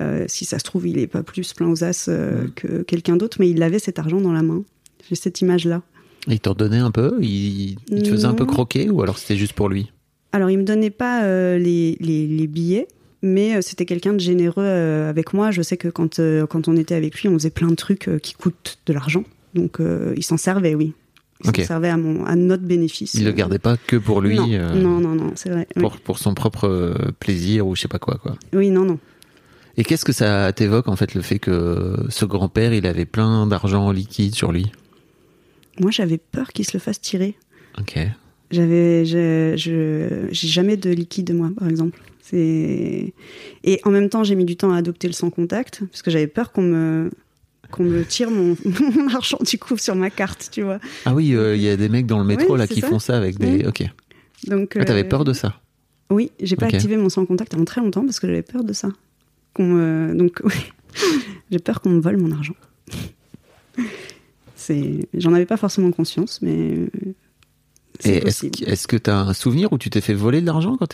Euh, 0.00 0.26
si 0.28 0.44
ça 0.44 0.58
se 0.58 0.64
trouve 0.64 0.86
il 0.86 0.98
est 0.98 1.06
pas 1.08 1.22
plus 1.22 1.52
plein 1.54 1.68
aux 1.68 1.82
as 1.82 2.08
euh, 2.08 2.44
Mm. 2.44 2.50
que 2.54 2.82
quelqu'un 2.82 3.16
d'autre, 3.16 3.38
mais 3.40 3.50
il 3.50 3.62
avait 3.62 3.80
cet 3.80 3.98
argent 3.98 4.20
dans 4.20 4.32
la 4.32 4.42
main. 4.42 4.62
J'ai 5.08 5.16
cette 5.16 5.40
image 5.40 5.64
là. 5.64 5.82
Il 6.28 6.38
t'en 6.38 6.54
donnait 6.54 6.78
un 6.78 6.90
peu? 6.90 7.18
Il, 7.20 7.78
il 7.90 8.02
te 8.02 8.10
faisait 8.10 8.26
un 8.26 8.34
peu 8.34 8.46
croquer 8.46 8.90
ou 8.90 9.02
alors 9.02 9.18
c'était 9.18 9.36
juste 9.36 9.54
pour 9.54 9.68
lui? 9.68 9.90
Alors, 10.32 10.50
il 10.50 10.58
me 10.58 10.64
donnait 10.64 10.90
pas 10.90 11.22
les, 11.56 11.96
les, 12.00 12.26
les 12.26 12.46
billets, 12.46 12.86
mais 13.22 13.56
euh, 13.56 13.60
c'était 13.60 13.84
quelqu'un 13.84 14.12
de 14.12 14.20
généreux 14.20 14.64
euh, 14.64 15.10
avec 15.10 15.32
moi. 15.32 15.50
Je 15.50 15.62
sais 15.62 15.76
que 15.76 15.88
quand, 15.88 16.18
euh, 16.18 16.46
quand 16.46 16.68
on 16.68 16.76
était 16.76 16.94
avec 16.94 17.20
lui, 17.20 17.28
on 17.28 17.34
faisait 17.34 17.50
plein 17.50 17.68
de 17.68 17.74
trucs 17.74 18.08
qui 18.22 18.34
coûtent 18.34 18.78
de 18.86 18.92
l'argent. 18.92 19.24
Donc, 19.54 19.78
il 20.16 20.22
s'en 20.22 20.36
servait, 20.36 20.74
oui. 20.74 20.92
Il 21.42 21.46
s'en 21.46 21.64
servait 21.64 21.88
à, 21.88 21.96
mon, 21.96 22.24
à 22.26 22.36
notre 22.36 22.64
bénéfice. 22.64 23.14
Il 23.14 23.24
le 23.24 23.32
gardait 23.32 23.58
pas 23.58 23.76
que 23.76 23.96
pour 23.96 24.20
lui, 24.20 24.36
non, 24.36 24.48
euh, 24.50 24.74
non, 24.74 25.00
non, 25.00 25.14
non, 25.14 25.32
c'est 25.36 25.50
vrai. 25.50 25.66
oui. 25.76 25.82
pour, 25.82 25.98
pour 25.98 26.18
son 26.18 26.34
propre 26.34 26.94
plaisir 27.18 27.66
ou 27.66 27.74
je 27.74 27.82
sais 27.82 27.88
pas 27.88 27.98
quoi, 27.98 28.16
quoi. 28.16 28.36
Oui, 28.52 28.70
non, 28.70 28.84
non. 28.84 28.98
Et 29.76 29.84
qu'est-ce 29.84 30.04
que 30.04 30.12
ça 30.12 30.52
t'évoque 30.52 30.88
en 30.88 30.96
fait 30.96 31.14
le 31.14 31.22
fait 31.22 31.38
que 31.38 31.96
ce 32.08 32.24
grand-père 32.24 32.74
il 32.74 32.84
avait 32.86 33.04
plein 33.04 33.46
d'argent 33.46 33.86
en 33.86 33.92
liquide 33.92 34.34
sur 34.34 34.50
lui? 34.50 34.72
Moi, 35.80 35.92
j'avais 35.92 36.18
peur 36.18 36.48
qu'il 36.48 36.66
se 36.66 36.72
le 36.74 36.80
fasse 36.80 37.00
tirer. 37.00 37.36
Ok. 37.78 37.96
J'avais, 38.50 39.04
j'ai 39.06 40.26
jamais 40.32 40.76
de 40.76 40.90
liquide 40.90 41.32
moi, 41.34 41.50
par 41.56 41.68
exemple. 41.68 42.00
C'est 42.30 43.12
et 43.64 43.80
en 43.84 43.90
même 43.90 44.08
temps, 44.08 44.22
j'ai 44.24 44.34
mis 44.34 44.44
du 44.44 44.56
temps 44.56 44.72
à 44.72 44.76
adopter 44.78 45.06
le 45.06 45.12
sans 45.14 45.30
contact 45.30 45.82
parce 45.90 46.02
que 46.02 46.10
j'avais 46.10 46.26
peur 46.26 46.52
qu'on 46.52 46.62
me 46.62 47.10
qu'on 47.70 47.84
me 47.84 48.02
tire 48.04 48.30
mon, 48.30 48.56
mon 48.64 49.08
argent 49.14 49.38
du 49.44 49.58
coup 49.58 49.76
sur 49.76 49.94
ma 49.94 50.10
carte, 50.10 50.48
tu 50.50 50.62
vois. 50.62 50.78
Ah 51.04 51.14
oui, 51.14 51.34
euh, 51.34 51.54
il 51.56 51.62
y 51.62 51.68
a 51.68 51.76
des 51.76 51.88
mecs 51.88 52.06
dans 52.06 52.18
le 52.18 52.24
métro 52.24 52.52
Oui, 52.52 52.58
là 52.58 52.66
qui 52.66 52.80
ça. 52.80 52.88
font 52.88 52.98
ça 52.98 53.16
avec 53.16 53.38
des. 53.38 53.56
Oui. 53.58 53.66
Ok. 53.66 53.82
Donc 54.46 54.76
Ah, 54.78 54.84
T'avais 54.84 55.04
euh, 55.04 55.08
peur 55.08 55.24
de 55.24 55.32
ça 55.32 55.60
Oui, 56.10 56.30
j'ai 56.40 56.56
pas 56.56 56.66
activé 56.66 56.96
mon 56.96 57.08
sans 57.08 57.26
contact 57.26 57.54
avant 57.54 57.64
très 57.64 57.80
longtemps 57.80 58.04
parce 58.04 58.20
que 58.20 58.26
j'avais 58.26 58.42
peur 58.42 58.64
de 58.64 58.72
ça. 58.72 58.88
Me- 59.58 60.14
donc 60.14 60.40
oui, 60.44 60.54
j'ai 61.50 61.58
peur 61.58 61.80
qu'on 61.80 61.90
me 61.90 62.00
vole 62.00 62.16
mon 62.18 62.30
argent. 62.32 62.54
C'est, 64.54 65.08
j'en 65.14 65.32
avais 65.32 65.46
pas 65.46 65.56
forcément 65.56 65.90
conscience, 65.92 66.40
mais 66.42 66.74
Et 68.04 68.16
est-ce 68.28 68.46
que- 68.46 68.86
que 68.86 68.96
t'as 68.96 69.16
un 69.20 69.32
souvenir 69.34 69.72
où 69.72 69.78
tu 69.78 69.90
t'es 69.90 70.00
fait 70.00 70.14
voler 70.14 70.40
de 70.40 70.46
l'argent 70.46 70.76
quand 70.76 70.86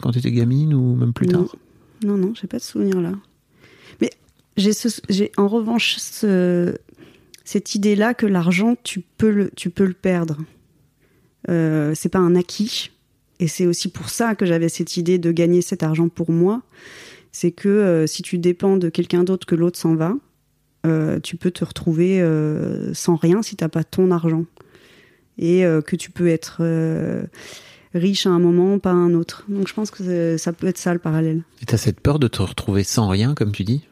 quand 0.00 0.12
t'étais 0.12 0.32
gamine 0.32 0.74
ou 0.74 0.94
même 0.94 1.12
plus 1.12 1.26
Non. 1.26 1.44
tard? 1.44 1.56
Non, 2.04 2.16
non, 2.16 2.32
j'ai 2.40 2.46
pas 2.48 2.58
de 2.58 2.62
souvenir 2.62 3.00
là. 3.00 3.12
Mais 4.00 4.10
j'ai 4.56 5.32
en 5.36 5.48
revanche 5.48 5.96
ce- 5.98 6.76
cette 7.44 7.74
idée-là 7.74 8.14
que 8.14 8.26
l'argent, 8.26 8.76
tu 8.82 9.00
peux 9.18 9.30
le, 9.30 9.50
tu 9.56 9.70
peux 9.70 9.84
le 9.84 9.94
perdre. 9.94 10.38
Euh, 11.48 11.92
c'est 11.94 12.08
pas 12.08 12.18
un 12.20 12.34
acquis. 12.36 12.90
Et 13.40 13.48
c'est 13.48 13.66
aussi 13.66 13.88
pour 13.88 14.08
ça 14.08 14.34
que 14.36 14.46
j'avais 14.46 14.68
cette 14.68 14.96
idée 14.96 15.18
de 15.18 15.32
gagner 15.32 15.62
cet 15.62 15.82
argent 15.82 16.08
pour 16.08 16.30
moi. 16.30 16.62
C'est 17.32 17.50
que 17.50 17.68
euh, 17.68 18.06
si 18.06 18.22
tu 18.22 18.38
dépends 18.38 18.76
de 18.76 18.88
quelqu'un 18.88 19.24
d'autre 19.24 19.46
que 19.46 19.54
l'autre 19.56 19.78
s'en 19.78 19.94
va, 19.96 20.14
euh, 20.86 21.18
tu 21.20 21.36
peux 21.36 21.50
te 21.50 21.64
retrouver 21.64 22.20
euh, 22.20 22.92
sans 22.94 23.16
rien 23.16 23.42
si 23.42 23.56
t'as 23.56 23.68
pas 23.68 23.82
ton 23.84 24.10
argent. 24.10 24.44
Et 25.38 25.64
euh, 25.64 25.80
que 25.80 25.96
tu 25.96 26.10
peux 26.10 26.28
être 26.28 26.58
euh, 26.60 27.24
riche 27.94 28.26
à 28.26 28.30
un 28.30 28.38
moment, 28.38 28.78
pas 28.78 28.90
à 28.90 28.94
un 28.94 29.14
autre. 29.14 29.44
Donc 29.48 29.66
je 29.68 29.74
pense 29.74 29.90
que 29.90 30.02
c'est- 30.04 30.38
ça 30.38 30.52
peut 30.52 30.66
être 30.66 30.78
ça 30.78 30.92
le 30.92 30.98
parallèle. 30.98 31.42
Et 31.62 31.66
t'as 31.66 31.76
cette 31.78 32.00
peur 32.00 32.18
de 32.18 32.28
te 32.28 32.42
retrouver 32.42 32.84
sans 32.84 33.08
rien, 33.08 33.34
comme 33.34 33.52
tu 33.52 33.64
dis? 33.64 33.82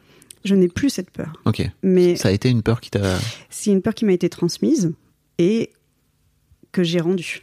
Je 0.43 0.55
n'ai 0.55 0.67
plus 0.67 0.89
cette 0.89 1.11
peur. 1.11 1.33
Ok. 1.45 1.61
Mais 1.83 2.15
Ça 2.15 2.29
a 2.29 2.31
été 2.31 2.49
une 2.49 2.63
peur 2.63 2.81
qui 2.81 2.89
t'a. 2.91 3.17
c'est 3.49 3.71
une 3.71 3.81
peur 3.81 3.93
qui 3.93 4.05
m'a 4.05 4.13
été 4.13 4.29
transmise 4.29 4.91
et 5.37 5.71
que 6.71 6.83
j'ai 6.83 6.99
rendue. 6.99 7.41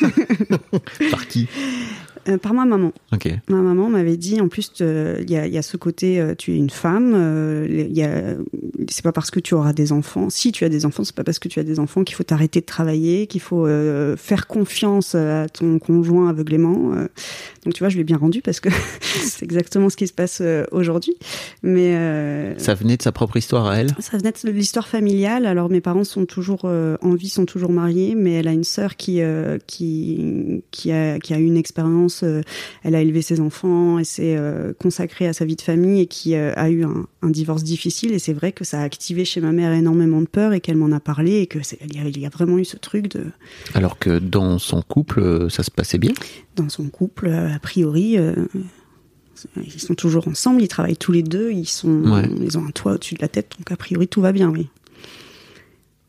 Par 1.10 1.26
qui? 1.26 1.48
Euh, 2.28 2.36
par 2.38 2.52
ma 2.54 2.64
maman. 2.64 2.92
Ma 3.48 3.56
maman 3.62 3.88
m'avait 3.88 4.16
dit, 4.16 4.40
en 4.40 4.48
plus, 4.48 4.70
euh, 4.80 5.16
il 5.22 5.30
y, 5.30 5.36
a, 5.36 5.46
il 5.46 5.52
y 5.52 5.58
a 5.58 5.62
ce 5.62 5.76
côté, 5.76 6.20
euh, 6.20 6.34
tu 6.36 6.52
es 6.52 6.56
une 6.56 6.70
femme, 6.70 7.12
y 7.70 8.02
a- 8.02 8.36
c'est 8.90 9.02
pas 9.02 9.12
parce 9.12 9.30
que 9.30 9.40
tu 9.40 9.54
auras 9.54 9.72
des 9.72 9.92
enfants, 9.92 10.28
si 10.30 10.52
tu 10.52 10.64
as 10.64 10.68
des 10.68 10.84
enfants, 10.86 11.04
c'est 11.04 11.14
pas 11.14 11.24
parce 11.24 11.38
que 11.38 11.48
tu 11.48 11.58
as 11.60 11.62
des 11.64 11.78
enfants 11.78 12.04
qu'il 12.04 12.16
faut 12.16 12.22
t'arrêter 12.24 12.60
de 12.60 12.66
travailler, 12.66 13.26
qu'il 13.26 13.40
faut 13.40 13.66
faire 14.16 14.46
confiance 14.46 15.14
à 15.14 15.48
ton 15.48 15.78
conjoint 15.78 16.28
aveuglément. 16.28 16.92
Donc 17.64 17.74
tu 17.74 17.80
vois, 17.80 17.88
je 17.88 17.96
l'ai 17.96 18.04
bien 18.04 18.16
rendu 18.16 18.40
parce 18.42 18.60
que 18.60 18.68
c'est 19.00 19.42
exactement 19.44 19.90
ce 19.90 19.96
qui 19.96 20.06
se 20.06 20.12
passe 20.12 20.42
aujourd'hui. 20.72 21.14
Mais 21.62 22.54
Ça 22.58 22.74
venait 22.74 22.96
de 22.96 23.02
sa 23.02 23.12
propre 23.12 23.36
histoire 23.36 23.66
à 23.66 23.76
elle? 23.78 23.90
Ça 24.00 24.16
venait 24.18 24.32
de 24.32 24.50
l'histoire 24.50 24.88
familiale. 24.88 25.46
Alors 25.46 25.68
mes 25.70 25.80
parents 25.80 26.04
sont 26.04 26.26
toujours 26.26 26.64
en 26.64 27.14
vie, 27.14 27.28
sont 27.28 27.46
toujours 27.46 27.72
mariés, 27.72 28.14
mais 28.14 28.34
elle 28.34 28.48
a 28.48 28.52
une 28.52 28.64
sœur 28.64 28.96
qui 28.96 29.20
qui 29.66 30.62
qui 30.70 30.92
a 30.92 31.18
qui 31.18 31.34
a 31.34 31.38
eu 31.38 31.44
une 31.44 31.56
expérience. 31.56 32.17
Euh, 32.22 32.42
elle 32.84 32.94
a 32.94 33.00
élevé 33.02 33.22
ses 33.22 33.40
enfants 33.40 33.98
et 33.98 34.04
s'est 34.04 34.36
euh, 34.36 34.72
consacrée 34.78 35.26
à 35.26 35.32
sa 35.32 35.44
vie 35.44 35.56
de 35.56 35.60
famille 35.62 36.00
et 36.00 36.06
qui 36.06 36.34
euh, 36.34 36.52
a 36.56 36.70
eu 36.70 36.84
un, 36.84 37.06
un 37.22 37.30
divorce 37.30 37.62
difficile. 37.64 38.12
Et 38.12 38.18
c'est 38.18 38.32
vrai 38.32 38.52
que 38.52 38.64
ça 38.64 38.80
a 38.80 38.84
activé 38.84 39.24
chez 39.24 39.40
ma 39.40 39.52
mère 39.52 39.72
énormément 39.72 40.20
de 40.20 40.26
peur 40.26 40.52
et 40.52 40.60
qu'elle 40.60 40.76
m'en 40.76 40.92
a 40.92 41.00
parlé 41.00 41.40
et 41.40 41.46
que 41.46 41.58
y, 41.58 41.98
a, 41.98 42.04
il 42.08 42.18
y 42.18 42.26
a 42.26 42.28
vraiment 42.30 42.58
eu 42.58 42.64
ce 42.64 42.76
truc 42.76 43.08
de 43.10 43.24
Alors 43.74 43.98
que 43.98 44.18
dans 44.18 44.58
son 44.58 44.82
couple, 44.82 45.50
ça 45.50 45.62
se 45.62 45.70
passait 45.70 45.98
bien? 45.98 46.12
Dans 46.56 46.68
son 46.68 46.88
couple 46.88 47.28
a 47.28 47.58
priori. 47.58 48.16
ils 49.56 49.80
sont 49.80 49.94
toujours 49.94 50.26
ensemble, 50.28 50.62
ils 50.62 50.68
travaillent 50.68 50.96
tous 50.96 51.12
les 51.12 51.22
deux, 51.22 51.52
ils 51.52 51.68
sont, 51.68 52.02
Ouais. 52.10 52.28
ils 52.40 52.58
ont 52.58 52.66
un 52.66 52.70
toit 52.70 52.94
au-dessus 52.94 53.14
de 53.14 53.20
la 53.22 53.28
tête, 53.28 53.52
donc 53.58 53.70
a 53.70 53.76
priori 53.76 54.08
tout 54.08 54.20
va 54.20 54.32
bien, 54.32 54.50
oui. 54.50 54.68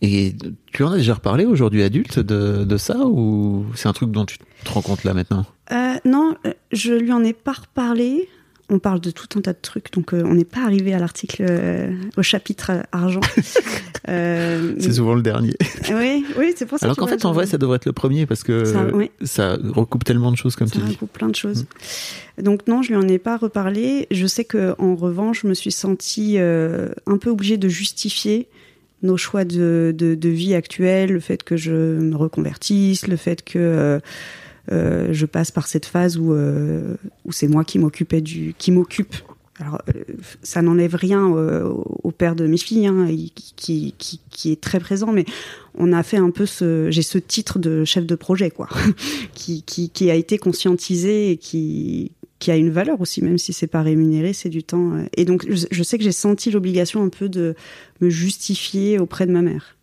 Et 0.02 0.34
tu 0.72 0.84
en 0.84 0.92
as 0.94 0.98
déjà 0.98 1.16
reparlé 1.16 1.46
aujourd'hui 1.46 1.84
adulte 1.84 2.20
de, 2.20 2.64
de 2.64 2.78
ça 2.78 3.06
ou 3.06 3.66
c'est 3.76 3.90
un 3.90 3.94
truc 3.94 4.12
dont 4.12 4.26
tu 4.26 4.38
te 4.38 4.70
rends 4.72 4.82
compte 4.82 5.04
là 5.04 5.14
maintenant? 5.14 5.46
Euh, 5.72 5.96
non, 6.06 6.36
euh, 6.46 6.54
je 6.72 6.94
lui 6.94 7.12
en 7.12 7.24
ai 7.24 7.34
pas 7.34 7.54
reparlé. 7.54 8.30
On 8.72 8.78
parle 8.78 9.00
de 9.02 9.10
tout 9.10 9.28
un 9.36 9.42
tas 9.42 9.54
de 9.54 9.58
trucs, 9.60 9.92
donc 9.94 10.14
euh, 10.14 10.22
on 10.24 10.36
n'est 10.36 10.46
pas 10.46 10.62
arrivé 10.64 10.94
à 10.94 11.00
l'article, 11.00 11.44
euh, 11.50 11.92
au 12.18 12.22
chapitre 12.22 12.72
argent. 12.92 13.20
C'est 14.08 14.94
souvent 14.94 15.16
le 15.16 15.22
dernier. 15.22 15.54
Oui, 15.92 16.24
oui, 16.38 16.54
c'est 16.56 16.66
pour 16.68 16.78
ça. 16.78 16.86
Alors 16.86 16.96
qu'en 16.96 17.08
fait, 17.08 17.26
en 17.26 17.32
vrai, 17.32 17.48
ça 17.48 17.58
devrait 17.58 17.78
être 17.78 17.86
le 17.86 17.94
premier 17.94 18.26
parce 18.28 18.44
que 18.44 18.64
Ça, 18.66 18.86
oui. 18.94 19.10
ça 19.24 19.58
recoupe 19.74 20.04
tellement 20.04 20.32
de 20.32 20.38
choses 20.38 20.56
comme 20.56 20.68
ça 20.68 20.74
tu 20.76 20.82
dis. 20.86 20.92
regroupe 20.92 21.12
plein 21.12 21.30
de 21.30 21.36
choses. 21.36 21.66
Donc 22.42 22.68
non, 22.68 22.84
je 22.84 22.90
lui 22.90 22.96
en 22.96 23.08
ai 23.08 23.18
pas 23.18 23.38
reparlé. 23.38 24.08
Je 24.12 24.28
sais 24.28 24.46
que 24.46 24.76
en 24.78 24.96
revanche, 24.96 25.42
je 25.42 25.48
me 25.48 25.54
suis 25.56 25.72
sentie 25.72 26.38
un 26.40 27.18
peu 27.20 27.30
obligée 27.32 27.58
de 27.58 27.68
justifier 27.70 28.48
nos 29.02 29.18
choix 29.18 29.46
de, 29.46 29.94
de, 29.96 30.30
vie 30.30 30.54
actuelle, 30.54 31.12
le 31.12 31.20
fait 31.20 31.44
que 31.44 31.58
je 31.58 31.72
me 31.72 32.16
reconvertisse, 32.16 33.08
le 33.08 33.16
fait 33.16 33.44
que 33.44 33.60
euh, 33.60 34.00
euh, 34.72 35.10
je 35.12 35.26
passe 35.26 35.52
par 35.52 35.68
cette 35.68 35.86
phase 35.86 36.18
où, 36.18 36.34
euh, 36.34 36.96
où 37.26 37.32
c'est 37.32 37.48
moi 37.48 37.64
qui 37.64 37.80
m'occupais 37.80 38.22
du, 38.22 38.54
qui 38.58 38.72
m'occupe. 38.72 39.16
Alors, 39.62 39.82
ça 40.42 40.62
n'enlève 40.62 40.96
rien 40.96 41.28
au 41.28 42.12
père 42.12 42.34
de 42.34 42.48
mes 42.48 42.58
filles, 42.58 42.88
hein, 42.88 43.08
qui, 43.58 43.94
qui, 43.98 44.22
qui 44.30 44.52
est 44.54 44.62
très 44.62 44.80
présent, 44.80 45.12
mais 45.12 45.26
on 45.76 45.92
a 45.92 46.02
fait 46.02 46.16
un 46.16 46.30
peu 46.30 46.46
ce, 46.46 46.90
j'ai 46.92 47.02
ce 47.02 47.18
titre 47.18 47.60
de 47.60 47.84
chef 47.84 48.06
de 48.06 48.16
projet, 48.16 48.52
quoi, 48.52 48.70
qui, 49.34 49.64
qui, 49.64 49.90
qui 49.90 50.10
a 50.10 50.16
été 50.16 50.38
conscientisé 50.38 51.32
et 51.32 51.38
qui, 51.38 52.14
qui 52.40 52.52
a 52.52 52.56
une 52.58 52.70
valeur 52.70 53.00
aussi, 53.02 53.22
même 53.22 53.38
si 53.38 53.52
c'est 53.54 53.68
pas 53.68 53.82
rémunéré, 53.82 54.32
c'est 54.34 54.50
du 54.50 54.64
temps. 54.64 54.94
euh. 54.94 55.04
Et 55.18 55.26
donc, 55.26 55.46
je, 55.50 55.66
je 55.70 55.84
sais 55.84 55.98
que 55.98 56.04
j'ai 56.04 56.12
senti 56.14 56.50
l'obligation 56.52 57.04
un 57.04 57.10
peu 57.10 57.28
de 57.30 57.54
me 58.02 58.10
justifier 58.10 58.98
auprès 58.98 59.28
de 59.28 59.32
ma 59.32 59.42
mère. 59.42 59.76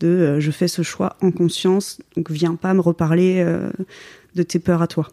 De, 0.00 0.06
euh, 0.08 0.40
je 0.40 0.50
fais 0.50 0.68
ce 0.68 0.82
choix 0.82 1.16
en 1.22 1.30
conscience, 1.30 1.98
donc 2.16 2.30
viens 2.30 2.54
pas 2.54 2.74
me 2.74 2.80
reparler 2.80 3.38
euh, 3.38 3.70
de 4.34 4.42
tes 4.42 4.58
peurs 4.58 4.82
à 4.82 4.86
toi. 4.86 5.08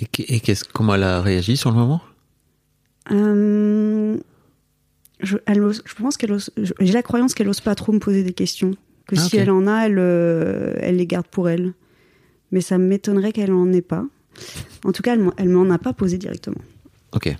Et, 0.00 0.06
qu- 0.06 0.22
et 0.28 0.38
qu'est-ce, 0.38 0.64
comment 0.64 0.94
elle 0.94 1.02
a 1.02 1.20
réagi 1.20 1.56
sur 1.56 1.70
le 1.70 1.76
moment? 1.76 2.00
Euh, 3.10 4.16
je, 5.20 5.38
elle 5.46 5.62
je 5.84 5.94
pense 5.94 6.16
qu'elle 6.16 6.32
ose- 6.32 6.50
j'ai 6.78 6.92
la 6.92 7.02
croyance 7.02 7.34
qu'elle 7.34 7.48
ose 7.48 7.60
pas 7.60 7.74
trop 7.74 7.92
me 7.92 7.98
poser 7.98 8.22
des 8.22 8.32
questions. 8.32 8.72
Que 9.06 9.16
Ah, 9.18 9.20
si 9.20 9.36
elle 9.38 9.50
en 9.50 9.66
a, 9.66 9.86
elle, 9.86 9.98
elle 10.82 10.96
les 10.96 11.06
garde 11.06 11.26
pour 11.26 11.48
elle. 11.48 11.72
Mais 12.52 12.60
ça 12.60 12.78
m'étonnerait 12.78 13.32
qu'elle 13.32 13.52
en 13.52 13.72
ait 13.72 13.82
pas. 13.82 14.04
En 14.84 14.92
tout 14.92 15.02
cas, 15.02 15.16
elle 15.36 15.48
m'en- 15.48 15.70
a 15.70 15.78
pas 15.78 15.92
posé 15.92 16.18
directement. 16.18 16.60
Ok. 17.12 17.34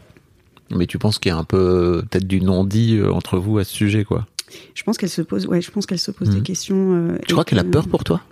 Mais 0.74 0.86
tu 0.86 0.98
penses 0.98 1.18
qu'il 1.18 1.30
y 1.30 1.32
a 1.32 1.38
un 1.38 1.44
peu 1.44 2.02
peut-être 2.10 2.26
du 2.26 2.40
non-dit 2.40 2.96
euh, 2.96 3.10
entre 3.12 3.38
vous 3.38 3.58
à 3.58 3.64
ce 3.64 3.72
sujet, 3.74 4.04
quoi? 4.04 4.26
Je 4.74 4.82
pense 4.82 4.98
qu'elle 4.98 5.08
se 5.10 5.22
pose, 5.22 5.46
ouais, 5.46 5.60
je 5.62 5.70
pense 5.70 5.86
qu'elle 5.86 5.98
se 5.98 6.10
pose 6.10 6.30
des 6.30 6.42
questions. 6.42 6.94
euh, 6.94 7.18
Tu 7.26 7.32
crois 7.32 7.44
qu'elle 7.44 7.58
a 7.58 7.64
peur 7.64 7.86
pour 7.88 8.04
toi? 8.04 8.22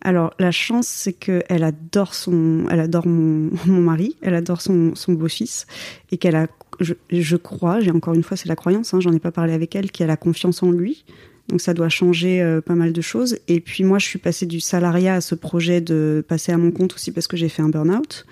Alors, 0.00 0.32
la 0.38 0.50
chance, 0.50 0.86
c'est 0.88 1.12
qu'elle 1.12 1.62
adore 1.62 2.14
son, 2.14 2.64
elle 2.70 2.80
adore 2.80 3.06
mon, 3.06 3.50
mon 3.66 3.80
mari, 3.80 4.16
elle 4.22 4.34
adore 4.34 4.60
son, 4.60 4.94
son 4.94 5.12
beau-fils, 5.12 5.66
et 6.10 6.18
qu'elle 6.18 6.34
a, 6.36 6.46
je, 6.80 6.94
je 7.10 7.36
crois, 7.36 7.80
j'ai 7.80 7.90
encore 7.90 8.14
une 8.14 8.22
fois, 8.22 8.36
c'est 8.36 8.48
la 8.48 8.56
croyance, 8.56 8.94
hein, 8.94 9.00
j'en 9.00 9.12
ai 9.12 9.20
pas 9.20 9.32
parlé 9.32 9.52
avec 9.52 9.76
elle, 9.76 9.90
qu'elle 9.90 10.10
a 10.10 10.16
confiance 10.16 10.62
en 10.62 10.70
lui. 10.70 11.04
Donc 11.52 11.60
ça 11.60 11.74
doit 11.74 11.90
changer 11.90 12.40
euh, 12.40 12.62
pas 12.62 12.74
mal 12.74 12.92
de 12.94 13.00
choses. 13.02 13.36
Et 13.46 13.60
puis 13.60 13.84
moi, 13.84 13.98
je 13.98 14.06
suis 14.06 14.18
passée 14.18 14.46
du 14.46 14.58
salariat 14.58 15.16
à 15.16 15.20
ce 15.20 15.34
projet 15.34 15.82
de 15.82 16.24
passer 16.26 16.50
à 16.50 16.56
mon 16.56 16.70
compte 16.70 16.94
aussi 16.94 17.12
parce 17.12 17.26
que 17.26 17.36
j'ai 17.36 17.50
fait 17.50 17.60
un 17.60 17.68
burn-out. 17.68 18.24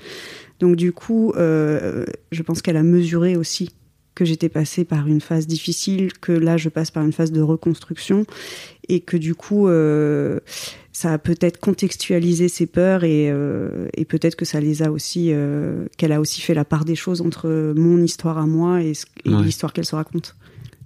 Donc 0.58 0.74
du 0.76 0.90
coup, 0.92 1.32
euh, 1.36 2.06
je 2.32 2.42
pense 2.42 2.62
qu'elle 2.62 2.78
a 2.78 2.82
mesuré 2.82 3.36
aussi 3.36 3.68
que 4.14 4.24
j'étais 4.24 4.48
passée 4.48 4.84
par 4.84 5.06
une 5.06 5.20
phase 5.20 5.46
difficile, 5.46 6.12
que 6.14 6.32
là 6.32 6.56
je 6.56 6.68
passe 6.70 6.90
par 6.90 7.04
une 7.04 7.12
phase 7.12 7.30
de 7.30 7.40
reconstruction 7.42 8.24
et 8.88 9.00
que 9.00 9.16
du 9.18 9.34
coup 9.34 9.68
euh, 9.68 10.40
ça 10.92 11.12
a 11.12 11.18
peut-être 11.18 11.58
contextualisé 11.60 12.48
ses 12.48 12.66
peurs 12.66 13.04
et, 13.04 13.30
euh, 13.30 13.86
et 13.96 14.04
peut-être 14.04 14.34
que 14.36 14.44
ça 14.44 14.60
les 14.60 14.82
a 14.82 14.90
aussi 14.90 15.28
euh, 15.30 15.84
qu'elle 15.96 16.12
a 16.12 16.20
aussi 16.20 16.40
fait 16.40 16.54
la 16.54 16.64
part 16.64 16.84
des 16.84 16.96
choses 16.96 17.20
entre 17.20 17.72
mon 17.76 18.02
histoire 18.02 18.36
à 18.38 18.46
moi 18.46 18.82
et, 18.82 18.94
ce- 18.94 19.04
et 19.24 19.30
Ouais. 19.30 19.42
l'histoire 19.42 19.72
qu'elle 19.72 19.86
se 19.86 19.94
raconte. 19.96 20.36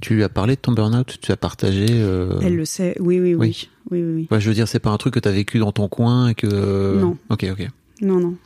Tu 0.05 0.15
lui 0.15 0.23
as 0.23 0.29
parlé 0.29 0.55
de 0.55 0.61
ton 0.61 0.73
burn-out 0.73 1.17
Tu 1.23 1.33
as 1.33 1.37
partagé 1.39 1.87
euh, 1.89 2.39
Elle 2.43 2.57
le 2.57 2.67
sait, 2.67 2.95
oui 3.01 3.21
oui 3.21 3.35
oui. 3.35 3.37
Oui. 3.37 3.71
Oui 3.91 4.03
oui. 4.03 4.13
oui. 4.17 4.29
ouais, 4.31 4.39
Je 4.39 4.49
veux 4.49 4.55
dire, 4.55 4.69
c'est 4.69 4.79
pas 4.79 4.91
un 4.91 4.99
truc 4.99 5.15
que 5.15 5.19
tu 5.19 5.27
as 5.27 5.33
vécu 5.33 5.59
dans 5.59 5.73
ton 5.73 5.89
coin 5.89 6.29
et 6.29 6.35
que. 6.35 7.01
Non. 7.01 7.17
Ok, 7.31 7.47
ok. 7.51 7.67
Non 8.03 8.21
non. 8.21 8.37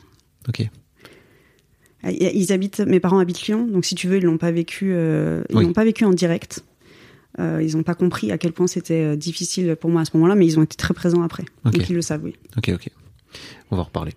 Ok. 0.47 0.69
Ah, 2.01 2.11
Ils 2.11 2.53
habitent, 2.53 2.79
mes 2.79 3.01
parents 3.01 3.19
habitent 3.19 3.45
Lyon, 3.45 3.67
donc 3.67 3.83
si 3.83 3.93
tu 3.95 4.07
veux, 4.07 4.19
ils 4.19 4.23
l'ont 4.23 4.37
pas 4.37 4.51
vécu, 4.51 4.93
euh, 4.93 5.43
ils 5.49 5.59
l'ont 5.59 5.73
pas 5.73 5.83
vécu 5.83 6.05
en 6.05 6.11
direct. 6.11 6.63
Euh, 7.39 7.61
ils 7.61 7.75
n'ont 7.75 7.83
pas 7.83 7.93
compris 7.93 8.31
à 8.31 8.37
quel 8.37 8.53
point 8.53 8.67
c'était 8.67 9.03
euh, 9.03 9.15
difficile 9.17 9.75
pour 9.75 9.89
moi 9.89 10.03
à 10.03 10.05
ce 10.05 10.11
moment-là, 10.13 10.35
mais 10.35 10.45
ils 10.45 10.59
ont 10.59 10.63
été 10.63 10.77
très 10.77 10.93
présents 10.93 11.23
après. 11.23 11.43
Donc 11.65 11.89
ils 11.89 11.93
le 11.95 12.01
savent, 12.01 12.23
oui. 12.23 12.35
Ok, 12.57 12.69
ok. 12.73 12.89
On 13.69 13.75
va 13.75 13.81
en 13.81 13.85
reparler. 13.85 14.13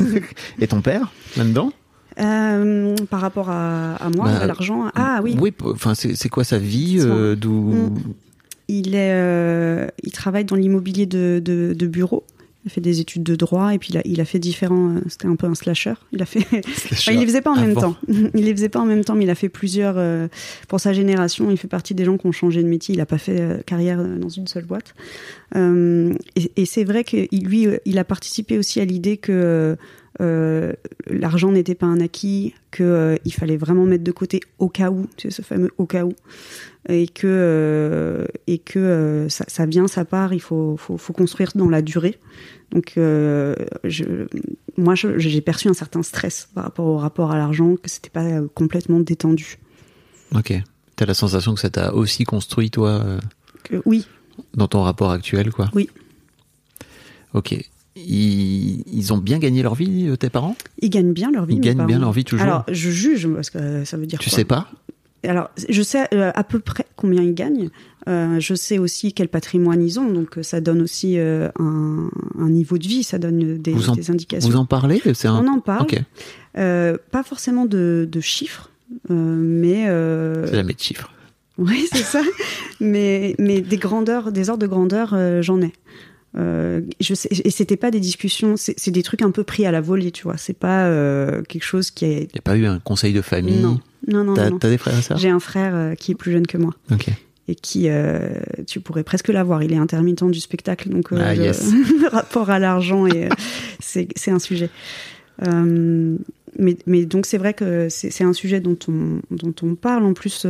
et 0.60 0.66
ton 0.66 0.80
père, 0.80 1.12
là-dedans? 1.36 1.72
Euh, 2.18 2.94
par 3.10 3.20
rapport 3.20 3.50
à, 3.50 3.94
à 3.96 4.10
moi, 4.10 4.26
Bah, 4.26 4.38
à 4.40 4.46
l'argent, 4.46 4.90
ah 4.94 5.20
oui, 5.22 5.36
Oui, 5.40 5.50
p- 5.50 5.64
enfin, 5.66 5.94
c'est 5.94 6.28
quoi 6.28 6.44
sa 6.44 6.58
vie 6.58 6.96
euh. 7.00 7.34
D'où. 7.36 7.52
Mm. 7.52 7.94
il 8.68 8.94
est, 8.94 9.12
euh, 9.12 9.86
il 10.02 10.12
travaille 10.12 10.44
dans 10.44 10.56
l'immobilier 10.56 11.06
de, 11.06 11.40
de, 11.44 11.74
de 11.74 11.86
bureau. 11.86 12.24
Il 12.64 12.68
a 12.68 12.70
fait 12.74 12.80
des 12.80 13.00
études 13.00 13.24
de 13.24 13.34
droit 13.34 13.74
et 13.74 13.78
puis 13.78 13.88
il 13.90 13.98
a, 13.98 14.02
il 14.04 14.20
a 14.20 14.24
fait 14.24 14.38
différents. 14.38 14.90
euh, 14.94 15.00
C'était 15.08 15.26
un 15.26 15.34
peu 15.34 15.48
un 15.48 15.54
slasher. 15.56 15.94
Il 16.12 16.22
a 16.22 16.26
fait. 16.26 16.46
Enfin, 16.92 17.10
il 17.10 17.18
les 17.18 17.26
faisait 17.26 17.40
pas 17.40 17.50
en 17.50 17.56
même 17.56 17.74
temps. 17.74 17.96
Il 18.08 18.44
les 18.44 18.52
faisait 18.54 18.68
pas 18.68 18.78
en 18.78 18.84
même 18.86 19.02
temps, 19.04 19.16
mais 19.16 19.24
il 19.24 19.30
a 19.30 19.34
fait 19.34 19.48
plusieurs. 19.48 19.94
euh, 19.96 20.28
pour 20.68 20.78
sa 20.78 20.92
génération, 20.92 21.50
il 21.50 21.56
fait 21.56 21.66
partie 21.66 21.92
des 21.94 22.04
gens 22.04 22.16
qui 22.18 22.26
ont 22.28 22.32
changé 22.32 22.62
de 22.62 22.68
métier. 22.68 22.94
Il 22.94 23.00
a 23.00 23.06
pas 23.06 23.18
fait 23.18 23.40
euh, 23.40 23.58
carrière 23.66 23.98
euh, 23.98 24.16
dans 24.16 24.28
une 24.28 24.46
seule 24.46 24.64
boîte. 24.64 24.94
Euh, 25.56 26.14
et 26.36 26.52
et 26.56 26.64
c'est 26.64 26.84
vrai 26.84 27.02
que 27.02 27.16
lui, 27.34 27.66
euh, 27.66 27.78
il 27.84 27.98
a 27.98 28.04
participé 28.04 28.58
aussi 28.58 28.80
à 28.80 28.84
l'idée 28.84 29.16
que 29.16 29.76
euh, 30.20 30.72
l'argent 31.08 31.50
n'était 31.50 31.74
pas 31.74 31.86
un 31.86 32.00
acquis, 32.00 32.54
que 32.70 32.82
euh, 32.82 33.16
il 33.24 33.32
fallait 33.32 33.56
vraiment 33.56 33.84
mettre 33.84 34.04
de 34.04 34.12
côté 34.12 34.40
au 34.58 34.68
cas 34.68 34.90
où, 34.90 35.06
tu 35.16 35.30
sais, 35.30 35.36
ce 35.36 35.42
fameux 35.42 35.70
au 35.78 35.86
cas 35.86 36.04
où, 36.04 36.12
et 36.88 37.06
que 37.06 37.26
euh, 37.26 38.26
et 38.46 38.58
que 38.58 39.26
ça, 39.28 39.44
ça 39.48 39.66
vient, 39.66 39.88
ça 39.88 40.04
part. 40.04 40.34
Il 40.34 40.40
faut, 40.40 40.76
faut, 40.76 40.98
faut 40.98 41.12
construire 41.12 41.52
dans 41.54 41.68
la 41.68 41.82
durée. 41.82 42.18
Donc, 42.70 42.92
je, 42.96 44.04
moi, 44.78 44.94
j'ai 44.94 45.40
perçu 45.42 45.68
un 45.68 45.74
certain 45.74 46.02
stress 46.02 46.48
par 46.54 46.64
rapport 46.64 46.86
au 46.86 46.96
rapport 46.96 47.30
à 47.30 47.36
l'argent, 47.36 47.76
que 47.76 47.90
c'était 47.90 48.10
pas 48.10 48.40
complètement 48.54 49.00
détendu. 49.00 49.58
Ok. 50.34 50.54
T'as 50.96 51.06
la 51.06 51.14
sensation 51.14 51.54
que 51.54 51.60
ça 51.60 51.68
t'a 51.70 51.94
aussi 51.94 52.24
construit, 52.24 52.70
toi, 52.70 53.04
Que, 53.64 53.82
oui, 53.84 54.06
dans 54.54 54.68
ton 54.68 54.82
rapport 54.82 55.10
actuel, 55.10 55.50
quoi? 55.50 55.70
Oui. 55.74 55.88
Ok. 57.34 57.54
Ils, 57.96 58.82
ils 58.92 59.12
ont 59.12 59.18
bien 59.18 59.38
gagné 59.38 59.62
leur 59.62 59.74
vie, 59.74 60.08
euh, 60.08 60.16
tes 60.16 60.30
parents? 60.30 60.56
Ils 60.80 60.88
gagnent 60.90 61.12
bien 61.12 61.30
leur 61.30 61.44
vie. 61.44 61.54
Ils 61.56 61.60
gagnent 61.60 61.86
bien 61.86 61.98
leur 61.98 62.12
vie 62.12 62.24
toujours? 62.24 62.44
Alors, 62.46 62.64
je 62.70 62.90
juge 62.90 63.28
parce 63.34 63.50
que 63.50 63.84
ça 63.84 63.96
veut 63.96 64.06
dire 64.06 64.18
Tu 64.18 64.30
quoi? 64.30 64.36
sais 64.38 64.44
pas? 64.44 64.68
Alors, 65.24 65.50
je 65.68 65.82
sais 65.82 66.06
euh, 66.14 66.32
à 66.34 66.42
peu 66.42 66.58
près 66.58 66.84
combien 66.96 67.22
ils 67.22 67.34
gagnent. 67.34 67.68
Euh, 68.08 68.40
je 68.40 68.54
sais 68.54 68.78
aussi 68.78 69.12
quel 69.12 69.28
patrimoine 69.28 69.80
ils 69.80 70.00
ont, 70.00 70.10
donc 70.10 70.38
ça 70.42 70.60
donne 70.60 70.82
aussi 70.82 71.16
euh, 71.18 71.48
un, 71.60 72.10
un 72.40 72.48
niveau 72.50 72.76
de 72.76 72.88
vie, 72.88 73.04
ça 73.04 73.18
donne 73.18 73.58
des, 73.58 73.72
Vous 73.72 73.90
en- 73.90 73.94
des 73.94 74.10
indications. 74.10 74.50
Vous 74.50 74.56
en 74.56 74.64
parlez? 74.64 75.00
Un... 75.24 75.44
On 75.44 75.46
en 75.48 75.60
parle, 75.60 75.82
Ok. 75.82 76.00
Euh, 76.58 76.96
pas 77.12 77.22
forcément 77.22 77.66
de, 77.66 78.08
de 78.10 78.20
chiffres, 78.20 78.70
mais 79.08 79.84
C'est 80.46 80.56
jamais 80.56 80.74
de 80.74 80.80
chiffres. 80.80 81.10
Oui, 81.58 81.86
c'est 81.92 82.02
ça. 82.02 82.22
mais, 82.80 83.36
mais 83.38 83.60
des 83.60 83.76
grandeurs, 83.76 84.32
des 84.32 84.48
ordres 84.48 84.62
de 84.62 84.66
grandeur, 84.66 85.14
j'en 85.42 85.60
ai. 85.60 85.72
Euh, 86.38 86.80
je 86.98 87.12
sais, 87.14 87.28
et 87.30 87.50
c'était 87.50 87.76
pas 87.76 87.90
des 87.90 88.00
discussions, 88.00 88.56
c'est 88.56 88.74
c'est 88.78 88.90
des 88.90 89.02
trucs 89.02 89.20
un 89.22 89.30
peu 89.30 89.44
pris 89.44 89.66
à 89.66 89.70
la 89.70 89.82
volée, 89.82 90.10
tu 90.10 90.22
vois. 90.22 90.38
C'est 90.38 90.56
pas 90.56 90.86
euh, 90.86 91.42
quelque 91.42 91.64
chose 91.64 91.90
qui 91.90 92.06
est. 92.06 92.22
Il 92.22 92.34
n'y 92.34 92.38
a 92.38 92.42
pas 92.42 92.56
eu 92.56 92.64
un 92.64 92.78
conseil 92.78 93.12
de 93.12 93.20
famille? 93.20 93.60
Non, 93.60 93.78
non, 94.08 94.24
non. 94.24 94.34
T'as 94.58 94.70
des 94.70 94.78
frères 94.78 94.98
et 94.98 95.02
sœurs? 95.02 95.18
J'ai 95.18 95.28
un 95.28 95.40
frère 95.40 95.74
euh, 95.74 95.94
qui 95.94 96.12
est 96.12 96.14
plus 96.14 96.32
jeune 96.32 96.46
que 96.46 96.56
moi 96.56 96.74
Ok. 96.90 97.08
et 97.48 97.54
qui, 97.54 97.88
euh, 97.88 98.30
tu 98.66 98.80
pourrais 98.80 99.04
presque 99.04 99.28
l'avoir. 99.28 99.62
Il 99.62 99.72
est 99.74 99.76
intermittent 99.76 100.24
du 100.24 100.40
spectacle, 100.40 100.88
donc 100.88 101.08
Ah, 101.12 101.34
le, 101.34 101.42
yes. 101.42 101.70
rapport 102.10 102.48
à 102.48 102.58
l'argent 102.58 103.06
c'est 103.80 104.08
c'est 104.16 104.30
un 104.30 104.38
sujet. 104.38 104.70
Mais, 106.58 106.76
mais 106.86 107.06
donc 107.06 107.24
c'est 107.26 107.38
vrai 107.38 107.54
que 107.54 107.88
c'est 107.88 108.10
c'est 108.10 108.24
un 108.24 108.34
sujet 108.34 108.60
dont 108.60 108.76
on, 108.88 109.20
dont 109.30 109.54
on 109.62 109.74
parle. 109.74 110.04
En 110.04 110.12
plus, 110.14 110.46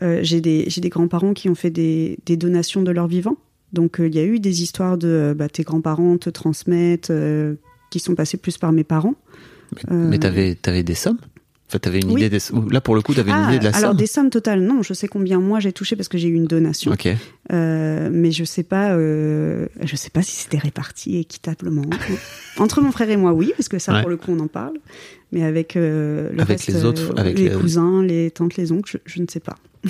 j'ai 0.00 0.40
des, 0.40 0.64
j'ai 0.68 0.80
des 0.80 0.88
grands-parents 0.88 1.34
qui 1.34 1.48
ont 1.50 1.54
fait 1.54 1.70
des, 1.70 2.18
des 2.26 2.36
donations 2.36 2.82
de 2.82 2.90
leur 2.90 3.06
vivant. 3.06 3.36
Donc 3.74 4.00
euh, 4.00 4.06
il 4.08 4.14
y 4.14 4.18
a 4.18 4.24
eu 4.24 4.40
des 4.40 4.62
histoires 4.62 4.96
de 4.96 5.08
euh, 5.08 5.34
bah, 5.34 5.48
tes 5.48 5.62
grands-parents 5.64 6.16
te 6.16 6.30
transmettent, 6.30 7.10
euh, 7.10 7.54
qui 7.90 7.98
sont 8.00 8.14
passées 8.14 8.38
plus 8.38 8.56
par 8.56 8.72
mes 8.72 8.84
parents. 8.84 9.14
Mais, 9.90 9.94
mais 10.06 10.18
t'avais 10.18 10.56
avais 10.66 10.82
des 10.82 10.94
sommes? 10.94 11.18
Enfin, 11.68 11.78
t'avais 11.78 11.98
une 12.00 12.12
Oui. 12.12 12.20
idée 12.22 12.30
des. 12.30 12.38
Là, 12.70 12.80
pour 12.80 12.94
le 12.94 13.00
coup, 13.02 13.14
t'avais 13.14 13.30
une 13.32 13.36
Ah, 13.38 13.48
idée 13.48 13.58
de 13.58 13.64
la 13.64 13.70
alors 13.70 13.90
somme 13.90 13.96
des 13.96 14.06
sommes 14.06 14.30
totales, 14.30 14.60
non, 14.60 14.82
je 14.82 14.94
sais 14.94 15.08
combien 15.08 15.40
moi 15.40 15.58
j'ai 15.60 15.72
touché 15.72 15.96
parce 15.96 16.08
que 16.08 16.18
j'ai 16.18 16.28
eu 16.28 16.34
une 16.34 16.44
donation. 16.46 16.92
Euh, 17.52 18.10
mais 18.12 18.30
je 18.30 18.44
sais 18.44 18.62
pas, 18.62 18.92
euh, 18.92 19.66
je 19.82 19.96
sais 19.96 20.10
pas 20.10 20.22
si 20.22 20.36
c'était 20.36 20.58
réparti 20.58 21.16
équitablement 21.18 21.82
entre 22.58 22.80
mon 22.80 22.92
frère 22.92 23.10
et 23.10 23.16
moi, 23.16 23.32
oui, 23.32 23.52
parce 23.56 23.68
que 23.68 23.78
ça 23.78 23.92
Ouais. 23.94 24.00
pour 24.02 24.10
le 24.10 24.16
coup 24.16 24.30
on 24.30 24.38
en 24.40 24.46
parle, 24.46 24.76
mais 25.32 25.42
avec 25.42 25.76
euh, 25.76 26.30
le 26.32 26.40
Avec 26.42 26.60
reste, 26.60 26.68
les 26.68 26.84
autres, 26.84 27.14
avec 27.18 27.38
les, 27.38 27.48
les- 27.48 27.54
cousins, 27.56 28.02
les 28.02 28.30
tantes, 28.30 28.56
les 28.56 28.70
oncles, 28.70 29.00
je, 29.06 29.12
je 29.16 29.22
ne 29.22 29.26
sais 29.28 29.40
pas. 29.40 29.56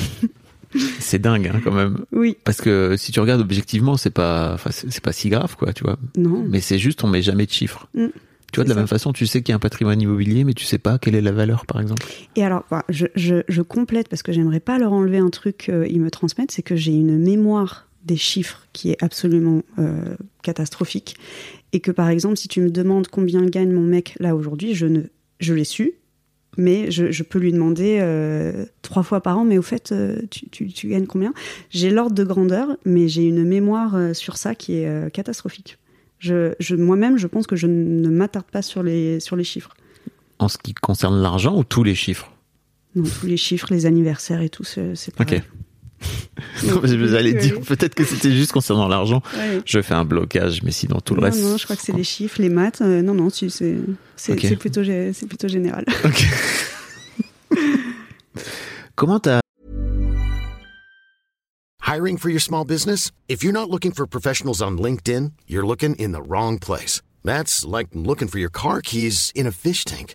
C'est 0.98 1.20
dingue, 1.20 1.50
hein, 1.52 1.60
quand 1.62 1.72
même. 1.72 1.98
Oui, 2.12 2.36
Parce 2.44 2.60
que 2.60 2.96
si 2.96 3.12
tu 3.12 3.20
regardes 3.20 3.40
objectivement, 3.40 3.96
c'est 3.96 4.10
pas, 4.10 4.56
c'est 4.70 5.02
pas 5.02 5.12
si 5.12 5.28
grave, 5.28 5.56
quoi, 5.56 5.72
tu 5.72 5.84
vois. 5.84 5.98
non, 6.16 6.44
Mais 6.48 6.60
c'est 6.60 6.78
juste, 6.78 7.04
on 7.04 7.08
met 7.08 7.22
jamais 7.22 7.46
de 7.46 7.52
chiffres. 7.52 7.88
Mm. 7.94 8.06
Tu 8.52 8.60
vois, 8.60 8.64
de 8.64 8.68
la 8.68 8.76
même 8.76 8.86
façon, 8.86 9.12
tu 9.12 9.26
sais 9.26 9.42
qu'il 9.42 9.50
y 9.50 9.52
a 9.52 9.56
un 9.56 9.60
patrimoine 9.60 10.00
immobilier, 10.00 10.44
mais 10.44 10.54
tu 10.54 10.64
sais 10.64 10.78
pas 10.78 10.98
quelle 10.98 11.16
est 11.16 11.20
la 11.20 11.32
valeur, 11.32 11.66
par 11.66 11.80
exemple. 11.80 12.06
Et 12.36 12.44
alors, 12.44 12.64
bah, 12.70 12.84
je, 12.88 13.06
je, 13.16 13.42
je 13.48 13.62
complète 13.62 14.08
parce 14.08 14.22
que 14.22 14.32
j'aimerais 14.32 14.60
pas 14.60 14.78
leur 14.78 14.92
enlever 14.92 15.18
un 15.18 15.30
truc 15.30 15.56
qu'ils 15.56 16.00
me 16.00 16.10
transmettent, 16.10 16.52
c'est 16.52 16.62
que 16.62 16.76
j'ai 16.76 16.92
une 16.92 17.18
mémoire 17.18 17.88
des 18.04 18.16
chiffres 18.16 18.66
qui 18.72 18.90
est 18.90 19.02
absolument 19.02 19.62
euh, 19.78 20.14
catastrophique. 20.42 21.16
Et 21.72 21.80
que 21.80 21.90
par 21.90 22.08
exemple, 22.08 22.36
si 22.36 22.46
tu 22.46 22.60
me 22.60 22.70
demandes 22.70 23.08
combien 23.08 23.44
gagne 23.46 23.72
mon 23.72 23.82
mec 23.82 24.14
là 24.20 24.36
aujourd'hui, 24.36 24.74
je 24.74 24.86
ne, 24.86 25.00
je 25.40 25.54
l'ai 25.54 25.64
su, 25.64 25.94
mais 26.56 26.90
je, 26.90 27.10
je 27.10 27.22
peux 27.22 27.38
lui 27.38 27.52
demander 27.52 27.98
euh, 28.00 28.64
trois 28.82 29.02
fois 29.02 29.20
par 29.20 29.38
an, 29.38 29.44
mais 29.44 29.58
au 29.58 29.62
fait, 29.62 29.92
euh, 29.92 30.20
tu, 30.30 30.48
tu, 30.48 30.68
tu 30.68 30.88
gagnes 30.88 31.06
combien? 31.06 31.32
J'ai 31.70 31.90
l'ordre 31.90 32.14
de 32.14 32.24
grandeur, 32.24 32.76
mais 32.84 33.08
j'ai 33.08 33.26
une 33.26 33.44
mémoire 33.44 33.94
euh, 33.94 34.14
sur 34.14 34.36
ça 34.36 34.54
qui 34.54 34.74
est 34.74 35.12
catastrophique. 35.12 35.78
Je, 36.18 36.54
je, 36.60 36.74
Moi-même, 36.76 37.18
je 37.18 37.26
pense 37.26 37.46
que 37.46 37.56
je 37.56 37.66
ne 37.66 38.08
m'attarde 38.08 38.46
pas 38.46 38.62
sur 38.62 38.82
les, 38.82 39.20
sur 39.20 39.36
les 39.36 39.44
chiffres. 39.44 39.74
En 40.38 40.48
ce 40.48 40.58
qui 40.58 40.74
concerne 40.74 41.20
l'argent 41.20 41.56
ou 41.56 41.64
tous 41.64 41.84
les 41.84 41.94
chiffres? 41.94 42.32
Non, 42.94 43.04
tous 43.20 43.26
les 43.26 43.36
chiffres, 43.36 43.68
les 43.70 43.86
anniversaires 43.86 44.40
et 44.40 44.48
tout, 44.48 44.64
c'est 44.64 44.94
c'est 44.94 45.14
pareil. 45.14 45.42
Non, 46.64 46.80
mais 46.82 46.88
je 46.88 47.14
allais 47.14 47.32
Oui, 47.34 47.40
dire, 47.40 47.60
peut-être 47.60 47.94
que 47.94 48.04
c'était 48.04 48.32
juste 48.32 48.52
concernant 48.52 48.88
l'argent. 48.88 49.22
Ouais. 49.36 49.60
Je 49.64 49.80
fais 49.82 49.94
un 49.94 50.04
blocage, 50.04 50.62
mais 50.62 50.70
sinon 50.72 51.00
tout 51.00 51.14
le 51.14 51.20
non, 51.20 51.26
reste. 51.26 51.42
non, 51.42 51.56
je 51.56 51.64
crois 51.64 51.76
que 51.76 51.82
c'est 51.82 51.92
les 51.92 52.04
chiffres, 52.04 52.40
les 52.40 52.48
maths. 52.48 52.80
euh, 52.80 53.02
non, 53.02 53.14
non, 53.14 53.30
c'est 53.30 53.48
c'est 53.48 53.76
Ok. 54.32 54.38
c'est 54.42 54.56
plutôt, 54.56 54.82
plutôt 55.28 55.48
général. 55.48 55.84
Ok. 56.04 56.26
Comment 58.96 59.20
t'as 59.20 59.40
Hiring 61.82 62.16
for 62.18 62.30
your 62.30 62.40
small 62.40 62.64
business? 62.64 63.10
If 63.28 63.42
you're 63.44 63.52
not 63.52 63.68
looking 63.70 63.92
for 63.92 64.06
professionals 64.06 64.62
on 64.62 64.78
LinkedIn, 64.78 65.32
you're 65.46 65.66
looking 65.66 65.94
in 65.96 66.12
the 66.12 66.22
wrong 66.22 66.58
place. 66.58 67.02
That's 67.24 67.64
like 67.64 67.88
looking 67.94 68.28
for 68.28 68.38
your 68.38 68.50
car 68.50 68.80
keys 68.80 69.30
in 69.34 69.46
a 69.46 69.52
fish 69.52 69.84
tank. 69.84 70.14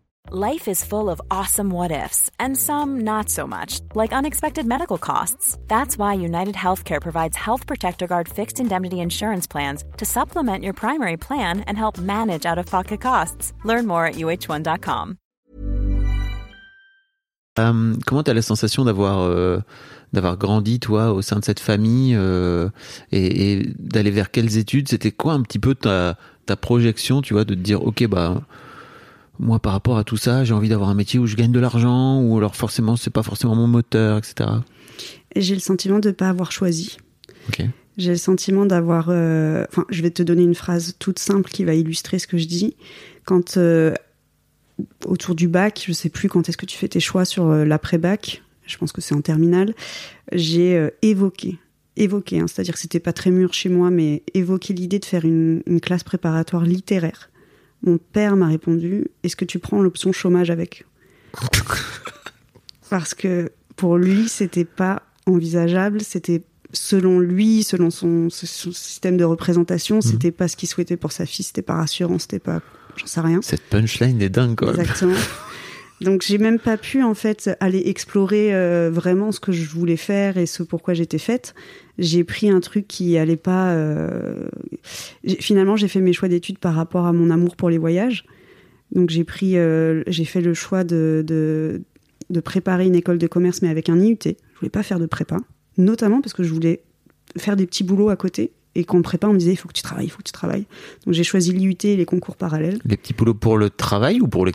Life 0.33 0.69
is 0.69 0.85
full 0.85 1.09
of 1.09 1.19
awesome 1.29 1.69
what 1.69 1.91
ifs, 1.91 2.31
and 2.39 2.57
some 2.57 3.01
not 3.01 3.29
so 3.29 3.45
much, 3.45 3.81
like 3.93 4.13
unexpected 4.13 4.65
medical 4.65 4.97
costs. 4.97 5.57
That's 5.67 5.97
why 5.97 6.13
United 6.13 6.55
Healthcare 6.55 7.01
provides 7.01 7.35
Health 7.35 7.67
Protector 7.67 8.07
Guard 8.07 8.29
fixed 8.29 8.61
indemnity 8.61 9.01
insurance 9.01 9.45
plans 9.45 9.83
to 9.97 10.05
supplement 10.05 10.63
your 10.63 10.71
primary 10.71 11.17
plan 11.17 11.65
and 11.67 11.77
help 11.77 11.99
manage 11.99 12.45
out 12.45 12.57
of 12.57 12.65
pocket 12.65 13.01
costs. 13.01 13.51
Learn 13.65 13.85
more 13.85 14.05
at 14.05 14.15
uh1.com. 14.15 15.17
Euh, 17.59 17.95
comment 18.05 18.23
tu 18.23 18.31
as 18.31 18.33
la 18.33 18.41
sensation 18.41 18.85
d'avoir 18.85 19.19
euh, 19.23 19.59
grandi 20.13 20.79
toi 20.79 21.11
au 21.11 21.21
sein 21.21 21.39
de 21.39 21.43
cette 21.43 21.59
famille 21.59 22.15
euh, 22.15 22.69
et, 23.11 23.51
et 23.51 23.73
d'aller 23.77 24.11
vers 24.11 24.31
quelles 24.31 24.57
études? 24.57 24.87
C'était 24.87 25.11
quoi 25.11 25.33
un 25.33 25.41
petit 25.41 25.59
peu 25.59 25.75
ta 25.75 26.15
ta 26.45 26.55
projection, 26.55 27.21
tu 27.21 27.33
vois, 27.33 27.43
de 27.43 27.53
te 27.53 27.59
dire 27.59 27.85
ok 27.85 28.07
bah 28.07 28.41
moi 29.39 29.59
par 29.59 29.73
rapport 29.73 29.97
à 29.97 30.03
tout 30.03 30.17
ça, 30.17 30.43
j'ai 30.43 30.53
envie 30.53 30.69
d'avoir 30.69 30.89
un 30.89 30.93
métier 30.93 31.19
où 31.19 31.25
je 31.25 31.35
gagne 31.35 31.51
de 31.51 31.59
l'argent 31.59 32.21
ou 32.21 32.37
alors 32.37 32.55
forcément 32.55 32.95
c'est 32.95 33.09
pas 33.09 33.23
forcément 33.23 33.55
mon 33.55 33.67
moteur, 33.67 34.17
etc. 34.17 34.49
J'ai 35.35 35.53
le 35.55 35.61
sentiment 35.61 35.99
de 35.99 36.09
ne 36.09 36.13
pas 36.13 36.29
avoir 36.29 36.51
choisi. 36.51 36.97
J'ai 37.97 38.11
le 38.11 38.17
sentiment 38.17 38.65
d'avoir. 38.65 39.07
euh, 39.09 39.65
Enfin, 39.69 39.85
je 39.89 40.01
vais 40.01 40.11
te 40.11 40.23
donner 40.23 40.43
une 40.43 40.55
phrase 40.55 40.95
toute 40.99 41.19
simple 41.19 41.49
qui 41.49 41.63
va 41.63 41.73
illustrer 41.73 42.19
ce 42.19 42.27
que 42.27 42.37
je 42.37 42.45
dis. 42.45 42.75
Quand 43.25 43.57
euh, 43.57 43.93
autour 45.05 45.35
du 45.35 45.47
bac, 45.47 45.83
je 45.85 45.91
sais 45.93 46.09
plus 46.09 46.29
quand 46.29 46.47
est-ce 46.47 46.57
que 46.57 46.65
tu 46.65 46.77
fais 46.77 46.87
tes 46.87 46.99
choix 46.99 47.25
sur 47.25 47.47
euh, 47.47 47.65
l'après-bac. 47.65 48.43
Je 48.65 48.77
pense 48.77 48.91
que 48.91 49.01
c'est 49.01 49.15
en 49.15 49.21
terminale. 49.21 49.73
J'ai 50.31 50.89
évoqué, 51.01 51.57
évoqué, 51.97 52.39
hein, 52.39 52.45
c'est-à-dire 52.47 52.75
que 52.75 52.79
c'était 52.79 53.01
pas 53.01 53.11
très 53.11 53.31
mûr 53.31 53.53
chez 53.53 53.67
moi, 53.67 53.89
mais 53.89 54.23
évoqué 54.33 54.73
l'idée 54.73 54.99
de 54.99 55.05
faire 55.05 55.25
une, 55.25 55.61
une 55.65 55.81
classe 55.81 56.03
préparatoire 56.03 56.63
littéraire. 56.63 57.30
Mon 57.83 57.97
père 57.97 58.35
m'a 58.35 58.47
répondu 58.47 59.07
Est-ce 59.23 59.35
que 59.35 59.45
tu 59.45 59.59
prends 59.59 59.81
l'option 59.81 60.11
chômage 60.11 60.49
avec 60.49 60.85
Parce 62.89 63.13
que 63.13 63.51
pour 63.75 63.97
lui, 63.97 64.27
c'était 64.27 64.65
pas 64.65 65.01
envisageable. 65.25 66.01
C'était 66.01 66.43
selon 66.73 67.19
lui, 67.19 67.63
selon 67.63 67.89
son, 67.89 68.29
son 68.29 68.71
système 68.71 69.17
de 69.17 69.23
représentation, 69.23 70.01
c'était 70.01 70.31
pas 70.31 70.47
ce 70.47 70.55
qu'il 70.55 70.69
souhaitait 70.69 70.97
pour 70.97 71.11
sa 71.11 71.25
fille. 71.25 71.45
C'était 71.45 71.61
pas 71.61 71.75
rassurant. 71.75 72.19
C'était 72.19 72.39
pas, 72.39 72.61
j'en 72.95 73.07
sais 73.07 73.21
rien. 73.21 73.39
Cette 73.41 73.63
punchline 73.63 74.21
est 74.21 74.29
dingue 74.29 74.55
quoi. 74.55 74.69
Exactement. 74.69 75.15
Donc 76.01 76.23
j'ai 76.23 76.39
même 76.39 76.57
pas 76.57 76.77
pu 76.77 77.03
en 77.03 77.13
fait 77.13 77.51
aller 77.59 77.83
explorer 77.85 78.55
euh, 78.55 78.89
vraiment 78.91 79.31
ce 79.31 79.39
que 79.39 79.51
je 79.51 79.69
voulais 79.69 79.97
faire 79.97 80.37
et 80.37 80.47
ce 80.47 80.63
pourquoi 80.63 80.95
j'étais 80.95 81.19
faite. 81.19 81.53
J'ai 82.01 82.23
pris 82.25 82.49
un 82.49 82.59
truc 82.59 82.87
qui 82.87 83.17
allait 83.17 83.37
pas. 83.37 83.71
euh, 83.71 84.47
Finalement, 85.39 85.75
j'ai 85.77 85.87
fait 85.87 86.01
mes 86.01 86.13
choix 86.13 86.27
d'études 86.27 86.57
par 86.57 86.73
rapport 86.75 87.05
à 87.05 87.13
mon 87.13 87.29
amour 87.29 87.55
pour 87.55 87.69
les 87.69 87.77
voyages. 87.77 88.25
Donc 88.91 89.09
j'ai 89.09 89.23
pris, 89.23 89.55
euh, 89.57 90.03
j'ai 90.07 90.25
fait 90.25 90.41
le 90.41 90.53
choix 90.53 90.83
de, 90.83 91.23
de 91.25 91.81
de 92.29 92.39
préparer 92.39 92.85
une 92.85 92.95
école 92.95 93.17
de 93.17 93.27
commerce 93.27 93.61
mais 93.61 93.69
avec 93.69 93.87
un 93.89 93.97
IUT. 93.99 94.17
Je 94.25 94.59
voulais 94.59 94.69
pas 94.69 94.83
faire 94.83 94.99
de 94.99 95.05
prépa, 95.05 95.37
notamment 95.77 96.21
parce 96.21 96.33
que 96.33 96.43
je 96.43 96.51
voulais 96.53 96.81
faire 97.37 97.55
des 97.55 97.65
petits 97.65 97.83
boulots 97.83 98.09
à 98.09 98.15
côté 98.15 98.51
et 98.73 98.83
qu'en 98.85 99.01
prépa 99.01 99.27
on 99.27 99.33
me 99.33 99.37
disait 99.37 99.51
il 99.51 99.57
faut 99.57 99.67
que 99.67 99.73
tu 99.73 99.81
travailles, 99.81 100.05
il 100.05 100.09
faut 100.09 100.19
que 100.19 100.23
tu 100.23 100.31
travailles. 100.31 100.65
Donc 101.05 101.13
j'ai 101.13 101.23
choisi 101.23 101.51
l'IUT 101.51 101.75
et 101.83 101.95
les 101.97 102.05
concours 102.05 102.35
parallèles. 102.37 102.79
Les 102.85 102.97
petits 102.97 103.13
boulots 103.13 103.33
pour 103.33 103.57
le 103.57 103.69
travail 103.69 104.21
ou 104.21 104.27
pour 104.27 104.45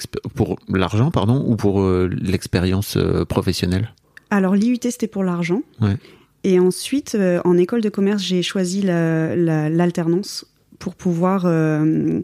l'argent 0.68 1.10
pardon 1.10 1.44
ou 1.46 1.54
pour 1.56 1.80
euh, 1.82 2.08
l'expérience 2.20 2.98
professionnelle? 3.28 3.92
Alors 4.30 4.54
l'IUT 4.54 4.78
c'était 4.82 5.06
pour 5.06 5.22
l'argent. 5.22 5.62
Ouais. 5.80 5.96
Et 6.44 6.58
ensuite, 6.60 7.14
euh, 7.14 7.40
en 7.44 7.56
école 7.56 7.80
de 7.80 7.88
commerce, 7.88 8.22
j'ai 8.22 8.42
choisi 8.42 8.82
la- 8.82 9.34
la- 9.34 9.68
l'alternance 9.68 10.46
pour 10.78 10.94
pouvoir 10.94 11.44
euh, 11.46 12.20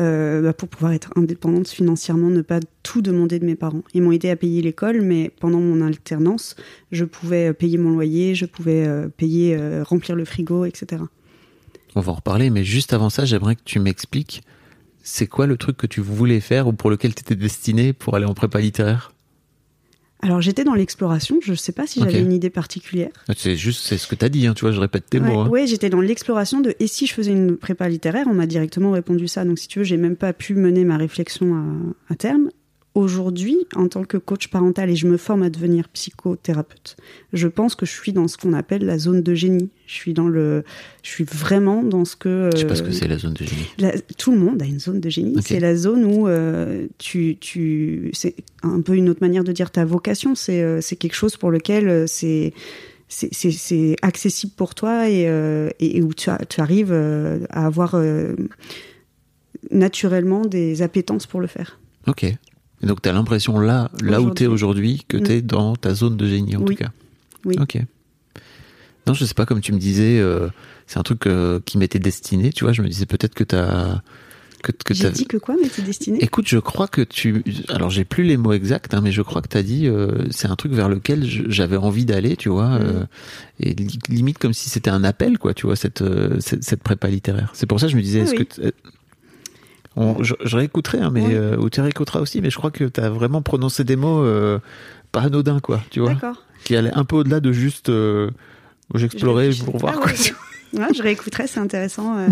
euh, 0.00 0.42
bah, 0.42 0.52
pour 0.52 0.68
pouvoir 0.68 0.92
être 0.92 1.10
indépendante 1.16 1.68
financièrement, 1.68 2.30
ne 2.30 2.42
pas 2.42 2.60
tout 2.82 3.00
demander 3.00 3.38
de 3.38 3.46
mes 3.46 3.54
parents. 3.54 3.82
Ils 3.94 4.02
m'ont 4.02 4.12
aidé 4.12 4.28
à 4.28 4.36
payer 4.36 4.60
l'école, 4.60 5.02
mais 5.02 5.30
pendant 5.40 5.60
mon 5.60 5.80
alternance, 5.86 6.56
je 6.90 7.04
pouvais 7.04 7.52
payer 7.52 7.78
mon 7.78 7.90
loyer, 7.90 8.34
je 8.34 8.44
pouvais 8.46 8.88
payer 9.16 9.56
remplir 9.82 10.16
le 10.16 10.24
frigo, 10.24 10.64
etc. 10.64 11.02
On 11.94 12.00
va 12.00 12.12
en 12.12 12.16
reparler, 12.16 12.50
mais 12.50 12.64
juste 12.64 12.92
avant 12.92 13.08
ça, 13.08 13.24
j'aimerais 13.24 13.54
que 13.54 13.62
tu 13.64 13.78
m'expliques 13.78 14.42
c'est 15.02 15.26
quoi 15.26 15.46
le 15.46 15.56
truc 15.56 15.76
que 15.76 15.86
tu 15.86 16.00
voulais 16.00 16.40
faire 16.40 16.68
ou 16.68 16.72
pour 16.72 16.90
lequel 16.90 17.14
tu 17.14 17.20
étais 17.20 17.34
destiné 17.34 17.92
pour 17.92 18.14
aller 18.14 18.24
en 18.24 18.34
prépa 18.34 18.60
littéraire? 18.60 19.11
Alors 20.24 20.40
j'étais 20.40 20.62
dans 20.62 20.74
l'exploration, 20.74 21.38
je 21.42 21.50
ne 21.50 21.56
sais 21.56 21.72
pas 21.72 21.86
si 21.88 21.98
j'avais 22.00 22.20
une 22.20 22.32
idée 22.32 22.48
particulière. 22.48 23.10
C'est 23.36 23.56
juste, 23.56 23.84
c'est 23.84 23.98
ce 23.98 24.06
que 24.06 24.14
tu 24.14 24.24
as 24.24 24.28
dit, 24.28 24.46
hein, 24.46 24.54
tu 24.54 24.60
vois, 24.60 24.70
je 24.70 24.78
répète 24.78 25.04
tes 25.10 25.18
Ouais, 25.18 25.26
mots. 25.32 25.40
hein. 25.40 25.48
ouais, 25.48 25.66
j'étais 25.66 25.90
dans 25.90 26.00
l'exploration 26.00 26.60
de 26.60 26.74
et 26.78 26.86
si 26.86 27.06
je 27.06 27.12
faisais 27.14 27.32
une 27.32 27.56
prépa 27.56 27.88
littéraire, 27.88 28.26
on 28.30 28.34
m'a 28.34 28.46
directement 28.46 28.92
répondu 28.92 29.26
ça. 29.26 29.44
Donc 29.44 29.58
si 29.58 29.66
tu 29.66 29.80
veux, 29.80 29.84
j'ai 29.84 29.96
même 29.96 30.14
pas 30.16 30.32
pu 30.32 30.54
mener 30.54 30.84
ma 30.84 30.96
réflexion 30.96 31.56
à, 31.56 32.12
à 32.12 32.14
terme. 32.14 32.50
Aujourd'hui, 32.94 33.56
en 33.74 33.88
tant 33.88 34.04
que 34.04 34.18
coach 34.18 34.48
parental 34.48 34.90
et 34.90 34.96
je 34.96 35.06
me 35.06 35.16
forme 35.16 35.42
à 35.42 35.48
devenir 35.48 35.88
psychothérapeute, 35.88 36.96
je 37.32 37.48
pense 37.48 37.74
que 37.74 37.86
je 37.86 37.92
suis 37.92 38.12
dans 38.12 38.28
ce 38.28 38.36
qu'on 38.36 38.52
appelle 38.52 38.84
la 38.84 38.98
zone 38.98 39.22
de 39.22 39.34
génie. 39.34 39.70
Je 39.86 39.94
suis 39.94 40.12
dans 40.12 40.28
le, 40.28 40.62
je 41.02 41.08
suis 41.08 41.24
vraiment 41.24 41.82
dans 41.82 42.04
ce 42.04 42.16
que. 42.16 42.50
Je 42.52 42.58
sais 42.58 42.66
pas 42.66 42.74
ce 42.74 42.82
euh, 42.82 42.86
que 42.86 42.92
c'est 42.92 43.08
la 43.08 43.16
zone 43.16 43.32
de 43.32 43.44
génie? 43.44 43.66
la- 43.78 43.98
tout 44.18 44.32
le 44.32 44.38
monde 44.38 44.60
a 44.60 44.66
une 44.66 44.78
zone 44.78 45.00
de 45.00 45.08
génie. 45.08 45.36
C'est 45.42 45.58
la 45.58 45.74
zone 45.74 46.04
où 46.04 46.28
euh, 46.28 46.86
tu, 46.98 47.38
tu, 47.40 48.10
c'est 48.12 48.34
un 48.62 48.82
peu 48.82 48.94
une 48.94 49.08
autre 49.08 49.22
manière 49.22 49.44
de 49.44 49.52
dire 49.52 49.70
ta 49.70 49.86
vocation. 49.86 50.34
C'est, 50.34 50.62
euh, 50.62 50.82
c'est 50.82 50.96
quelque 50.96 51.14
chose 51.16 51.38
pour 51.38 51.50
lequel 51.50 51.88
euh, 51.88 52.04
c'est, 52.06 52.52
c'est, 53.08 53.96
accessible 54.02 54.52
pour 54.54 54.74
toi 54.74 55.08
et, 55.08 55.28
euh, 55.28 55.70
et, 55.80 55.96
et 55.96 56.02
où 56.02 56.12
tu, 56.12 56.28
arrives 56.58 56.92
euh, 56.92 57.40
à 57.48 57.64
avoir 57.64 57.94
euh, 57.94 58.34
naturellement 59.70 60.44
des 60.44 60.82
appétences 60.82 61.26
pour 61.26 61.40
le 61.40 61.46
faire. 61.46 61.80
Ok. 62.06 62.26
Et 62.82 62.86
donc 62.86 63.00
tu 63.02 63.08
as 63.08 63.12
l'impression 63.12 63.58
là, 63.58 63.90
là 64.02 64.20
où 64.20 64.32
tu 64.34 64.44
es 64.44 64.46
aujourd'hui, 64.46 65.04
que 65.08 65.16
Mm. 65.16 65.22
tu 65.22 65.32
es 65.32 65.42
dans 65.42 65.76
ta 65.76 65.94
zone 65.94 66.16
de 66.16 66.26
génie 66.26 66.56
en 66.56 66.60
Oui. 66.62 66.74
tout 66.76 66.82
cas. 66.84 66.90
Oui. 67.44 67.56
Ok. 67.60 67.78
Non, 69.06 69.14
je 69.14 69.24
sais 69.24 69.34
pas, 69.34 69.46
comme 69.46 69.60
tu 69.60 69.72
me 69.72 69.78
disais, 69.78 70.18
euh, 70.20 70.48
c'est 70.86 70.98
un 70.98 71.02
truc 71.02 71.26
euh, 71.26 71.58
qui 71.64 71.76
m'était 71.78 71.98
destiné, 71.98 72.52
tu 72.52 72.64
vois, 72.64 72.72
je 72.72 72.82
me 72.82 72.88
disais 72.88 73.06
peut-être 73.06 73.34
que 73.34 73.44
tu 73.44 73.56
as... 73.56 74.02
Que, 74.62 74.70
que 74.70 74.94
J'ai 74.94 75.10
dit 75.10 75.26
que 75.26 75.38
quoi, 75.38 75.56
mais 75.60 75.68
c'est 75.68 75.82
destiné? 75.82 76.22
Écoute, 76.22 76.46
je 76.46 76.58
crois 76.58 76.86
que 76.86 77.02
tu. 77.02 77.42
Alors, 77.68 77.90
j'ai 77.90 78.04
plus 78.04 78.22
les 78.22 78.36
mots 78.36 78.52
exacts, 78.52 78.94
hein, 78.94 79.00
mais 79.02 79.10
je 79.10 79.20
crois 79.20 79.42
que 79.42 79.48
tu 79.48 79.56
as 79.56 79.64
dit 79.64 79.88
euh, 79.88 80.24
c'est 80.30 80.46
un 80.46 80.54
truc 80.54 80.70
vers 80.72 80.88
lequel 80.88 81.24
j'avais 81.50 81.76
envie 81.76 82.04
d'aller, 82.04 82.36
tu 82.36 82.48
vois. 82.48 82.78
Mm. 82.78 82.82
euh, 82.82 83.04
et 83.58 83.74
li- 83.74 83.98
limite 84.08 84.38
comme 84.38 84.52
si 84.52 84.70
c'était 84.70 84.90
un 84.90 85.02
appel, 85.02 85.38
quoi, 85.38 85.52
tu 85.52 85.66
vois, 85.66 85.74
cette, 85.74 86.02
euh, 86.02 86.36
cette, 86.38 86.62
cette 86.62 86.80
prépa 86.84 87.08
littéraire. 87.08 87.50
C'est 87.54 87.66
pour 87.66 87.80
ça 87.80 87.86
que 87.86 87.92
je 87.92 87.96
me 87.96 88.02
disais 88.02 88.20
Ah 88.20 88.22
est-ce 88.22 88.36
oui. 88.36 88.46
que. 88.46 88.72
On- 89.96 90.22
je, 90.22 90.34
je 90.44 90.56
réécouterai, 90.56 90.98
hein, 90.98 91.10
mais 91.12 91.22
Oui. 91.26 91.34
euh, 91.34 91.56
ou 91.56 91.68
tu 91.70 91.80
réécouteras 91.80 92.20
aussi, 92.20 92.40
mais 92.40 92.50
je 92.50 92.56
crois 92.56 92.70
que 92.70 92.84
tu 92.84 93.00
as 93.00 93.10
vraiment 93.10 93.42
prononcé 93.42 93.84
des 93.84 93.96
mots 93.96 94.22
euh, 94.24 94.58
pas 95.12 95.22
anodins, 95.22 95.60
quoi, 95.60 95.80
tu 95.90 96.00
vois, 96.00 96.14
D'accord. 96.14 96.42
qui 96.64 96.76
allaient 96.76 96.94
un 96.94 97.04
peu 97.04 97.16
au-delà 97.16 97.40
de 97.40 97.52
juste. 97.52 97.88
euh, 97.88 98.30
J'explorais 98.94 99.52
Je- 99.52 99.64
pour 99.64 99.78
voir 99.78 99.94
Ah 99.96 100.00
quoi. 100.00 100.10
ouais, 100.80 100.94
je 100.94 101.02
réécouterai, 101.02 101.46
c'est 101.46 101.60
intéressant. 101.60 102.18
euh. 102.18 102.28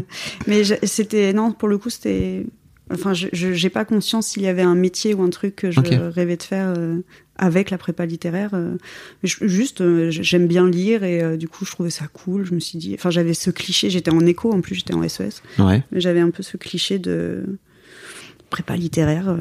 Mais 0.46 0.62
c'était 0.86 1.32
non, 1.32 1.52
pour 1.52 1.68
le 1.68 1.78
coup, 1.78 1.90
c'était. 1.90 2.46
Enfin, 2.92 3.14
je 3.14 3.28
j'ai 3.32 3.70
pas 3.70 3.84
conscience 3.84 4.26
s'il 4.28 4.42
y 4.42 4.46
avait 4.48 4.62
un 4.62 4.74
métier 4.74 5.14
ou 5.14 5.22
un 5.22 5.30
truc 5.30 5.56
que 5.56 5.70
je 5.70 5.80
rêvais 5.80 6.36
de 6.36 6.42
faire 6.42 6.74
euh, 6.76 6.98
avec 7.36 7.70
la 7.70 7.78
prépa 7.78 8.04
littéraire. 8.06 8.50
euh. 8.54 8.76
Je- 9.22 9.46
juste, 9.46 9.80
euh, 9.80 10.10
j'aime 10.10 10.46
bien 10.46 10.68
lire 10.68 11.04
et 11.04 11.36
du 11.36 11.48
coup, 11.48 11.64
je 11.64 11.70
trouvais 11.70 11.90
ça 11.90 12.06
cool. 12.12 12.44
Je 12.44 12.54
me 12.54 12.60
suis 12.60 12.78
dit, 12.78 12.94
enfin, 12.94 13.10
j'avais 13.10 13.34
ce 13.34 13.50
cliché. 13.50 13.90
J'étais 13.90 14.10
en 14.10 14.24
écho 14.26 14.52
en 14.52 14.60
plus, 14.60 14.74
j'étais 14.74 14.94
en 14.94 15.02
SES, 15.08 15.42
Ouais. 15.58 15.82
mais 15.92 16.00
j'avais 16.00 16.20
un 16.20 16.30
peu 16.30 16.42
ce 16.42 16.56
cliché 16.56 16.98
de 16.98 17.44
prépa 18.50 18.76
littéraire. 18.76 19.36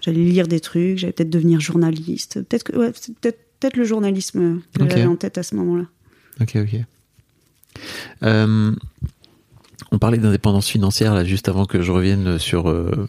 J'allais 0.00 0.22
lire 0.24 0.48
des 0.48 0.60
trucs, 0.60 0.98
j'allais 0.98 1.12
peut-être 1.12 1.30
devenir 1.30 1.60
journaliste. 1.60 2.42
Peut-être 2.48 2.64
que, 2.64 2.76
ouais, 2.76 2.92
c'est 2.94 3.14
peut-être 3.16 3.76
le 3.76 3.84
journalisme 3.84 4.60
que 4.76 4.82
Ok. 4.82 4.90
j'avais 4.90 5.06
en 5.06 5.16
tête 5.16 5.38
à 5.38 5.42
ce 5.42 5.54
moment-là. 5.56 5.84
Ok, 6.40 6.56
ok. 6.56 6.80
On 9.90 9.98
parlait 9.98 10.18
d'indépendance 10.18 10.68
financière 10.68 11.14
là 11.14 11.24
juste 11.24 11.48
avant 11.48 11.64
que 11.64 11.82
je 11.82 11.92
revienne 11.92 12.38
sur 12.38 12.68
euh, 12.68 13.08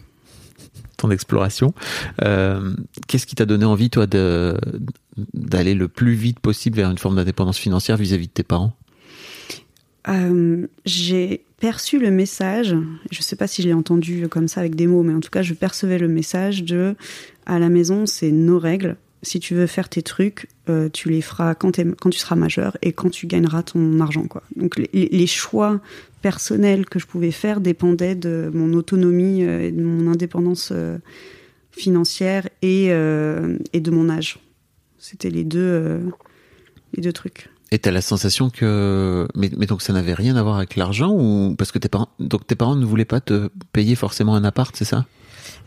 ton 0.96 1.10
exploration. 1.10 1.74
Euh, 2.22 2.74
Qu'est-ce 3.06 3.26
qui 3.26 3.34
t'a 3.34 3.46
donné 3.46 3.64
envie 3.64 3.90
toi 3.90 4.06
d'aller 4.06 5.74
le 5.74 5.88
plus 5.88 6.14
vite 6.14 6.40
possible 6.40 6.76
vers 6.76 6.90
une 6.90 6.98
forme 6.98 7.16
d'indépendance 7.16 7.58
financière 7.58 7.96
vis-à-vis 7.96 8.28
de 8.28 8.32
tes 8.32 8.42
parents? 8.42 8.74
Euh, 10.08 10.66
j'ai 10.86 11.44
perçu 11.58 11.98
le 11.98 12.10
message, 12.10 12.74
je 13.10 13.18
ne 13.18 13.22
sais 13.22 13.36
pas 13.36 13.46
si 13.46 13.60
je 13.60 13.68
l'ai 13.68 13.74
entendu 13.74 14.26
comme 14.28 14.48
ça 14.48 14.60
avec 14.60 14.74
des 14.74 14.86
mots, 14.86 15.02
mais 15.02 15.12
en 15.12 15.20
tout 15.20 15.28
cas, 15.28 15.42
je 15.42 15.52
percevais 15.52 15.98
le 15.98 16.08
message 16.08 16.64
de 16.64 16.94
à 17.44 17.58
la 17.58 17.68
maison, 17.68 18.06
c'est 18.06 18.30
nos 18.30 18.58
règles. 18.58 18.96
Si 19.22 19.38
tu 19.38 19.54
veux 19.54 19.66
faire 19.66 19.90
tes 19.90 20.00
trucs, 20.00 20.48
tu 20.94 21.10
les 21.10 21.20
feras 21.20 21.54
quand, 21.54 21.72
tu 21.72 22.18
seras 22.18 22.36
majeur 22.36 22.78
et 22.80 22.94
quand 22.94 23.10
tu 23.10 23.26
gagneras 23.26 23.62
ton 23.62 24.00
argent. 24.00 24.24
Donc 24.56 24.80
les 24.94 25.26
choix 25.26 25.80
personnels 26.22 26.86
que 26.86 26.98
je 26.98 27.06
pouvais 27.06 27.30
faire 27.30 27.60
dépendaient 27.60 28.14
de 28.14 28.50
mon 28.52 28.72
autonomie 28.74 29.44
euh, 29.44 29.68
et 29.68 29.72
de 29.72 29.82
mon 29.82 30.10
indépendance 30.10 30.70
euh, 30.72 30.98
financière 31.70 32.48
et, 32.62 32.88
euh, 32.90 33.58
et 33.72 33.80
de 33.80 33.90
mon 33.90 34.08
âge. 34.08 34.38
C'était 34.98 35.30
les 35.30 35.44
deux, 35.44 36.00
les 36.94 37.02
deux 37.02 37.12
trucs. 37.12 37.48
Et 37.72 37.78
t'as 37.78 37.90
la 37.90 38.02
sensation 38.02 38.50
que 38.50 39.26
mais, 39.34 39.50
mais 39.56 39.66
donc 39.66 39.80
ça 39.80 39.92
n'avait 39.92 40.12
rien 40.12 40.36
à 40.36 40.42
voir 40.42 40.56
avec 40.56 40.76
l'argent 40.76 41.10
ou 41.12 41.54
parce 41.56 41.72
que 41.72 41.78
tes 41.78 41.88
parents 41.88 42.08
donc 42.18 42.46
tes 42.46 42.56
parents 42.56 42.74
ne 42.74 42.84
voulaient 42.84 43.04
pas 43.04 43.20
te 43.20 43.48
payer 43.72 43.94
forcément 43.94 44.34
un 44.34 44.44
appart, 44.44 44.74
c'est 44.76 44.84
ça? 44.84 45.06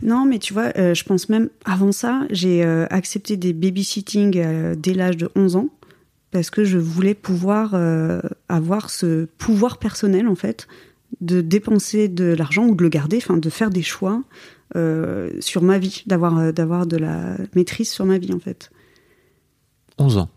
Non, 0.02 0.26
mais 0.26 0.40
tu 0.40 0.54
vois, 0.54 0.72
euh, 0.78 0.94
je 0.94 1.04
pense 1.04 1.30
même 1.30 1.50
avant 1.66 1.92
ça, 1.92 2.24
j'ai 2.30 2.64
euh, 2.64 2.86
accepté 2.90 3.38
des 3.38 3.54
babysitting 3.54 4.38
euh, 4.38 4.76
dès 4.78 4.94
l'âge 4.94 5.18
de 5.18 5.30
11 5.36 5.56
ans 5.56 5.70
parce 6.34 6.50
que 6.50 6.66
je 6.66 6.80
voulais 6.80 7.14
pouvoir 7.14 7.72
euh, 7.76 8.20
avoir 8.50 8.90
ce 8.90 9.26
pouvoir 9.38 9.78
personnel 9.78 10.28
en 10.28 10.36
fait 10.36 10.68
de 11.22 11.42
dépenser 11.42 12.08
de 12.08 12.26
l'argent 12.26 12.66
ou 12.66 12.76
de 12.76 12.84
le 12.84 12.90
garder, 12.90 13.18
enfin 13.18 13.38
de 13.38 13.50
faire 13.50 13.70
des 13.70 13.84
choix 13.84 14.24
euh, 14.76 15.30
sur 15.40 15.62
ma 15.62 15.78
vie, 15.78 16.04
d'avoir 16.08 16.38
euh, 16.40 16.52
d'avoir 16.52 16.88
de 16.88 16.98
la 16.98 17.38
maîtrise 17.56 17.90
sur 17.90 18.06
ma 18.06 18.18
vie 18.18 18.34
en 18.34 18.40
fait. 18.40 18.72
11 20.00 20.18
ans. 20.18 20.30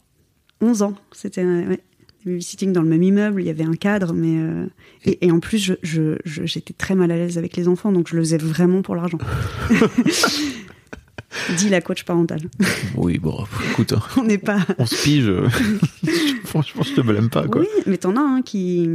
11 0.61 0.83
ans. 0.83 0.95
C'était 1.13 1.45
ouais, 1.45 1.81
babysitting 2.27 2.73
dans 2.75 2.83
le 2.83 2.89
même 2.89 3.03
immeuble, 3.03 3.41
il 3.41 3.47
y 3.47 3.51
avait 3.51 3.65
un 3.65 3.75
cadre, 3.75 4.13
mais. 4.13 4.39
euh, 4.39 4.67
et, 5.07 5.27
et 5.27 5.33
en 5.33 5.41
plus, 5.41 5.59
j'étais 5.59 5.81
je, 5.83 6.19
je, 6.27 6.45
j'étais 6.45 6.75
très 6.75 6.95
mal 6.95 7.11
à 7.11 7.17
l'aise 7.17 7.39
avec 7.39 7.57
les 7.57 7.69
enfants, 7.69 7.91
donc 7.91 8.09
je 8.09 8.17
le 8.17 8.23
faisais 8.23 8.39
vraiment 8.39 8.83
pour 8.83 8.97
l'argent. 8.97 9.19
Dit 11.59 11.69
la 11.69 11.81
coach 11.81 12.05
parentale. 12.05 12.43
Oui, 12.97 13.19
bon, 13.19 13.45
écoute, 13.71 13.93
hein, 13.93 14.03
On 14.17 14.25
n'est 14.25 14.39
pas. 14.39 14.65
on 14.79 14.87
se 14.87 15.03
pige. 15.03 15.31
Franchement, 16.45 16.83
je 16.83 16.95
te 16.95 17.01
blâme 17.01 17.31
pas, 17.31 17.47
quoi. 17.47 17.61
Oui, 17.63 17.67
mais 17.87 17.97
t'en 17.99 18.17
as 18.17 18.21
un 18.21 18.43
qui. 18.43 18.89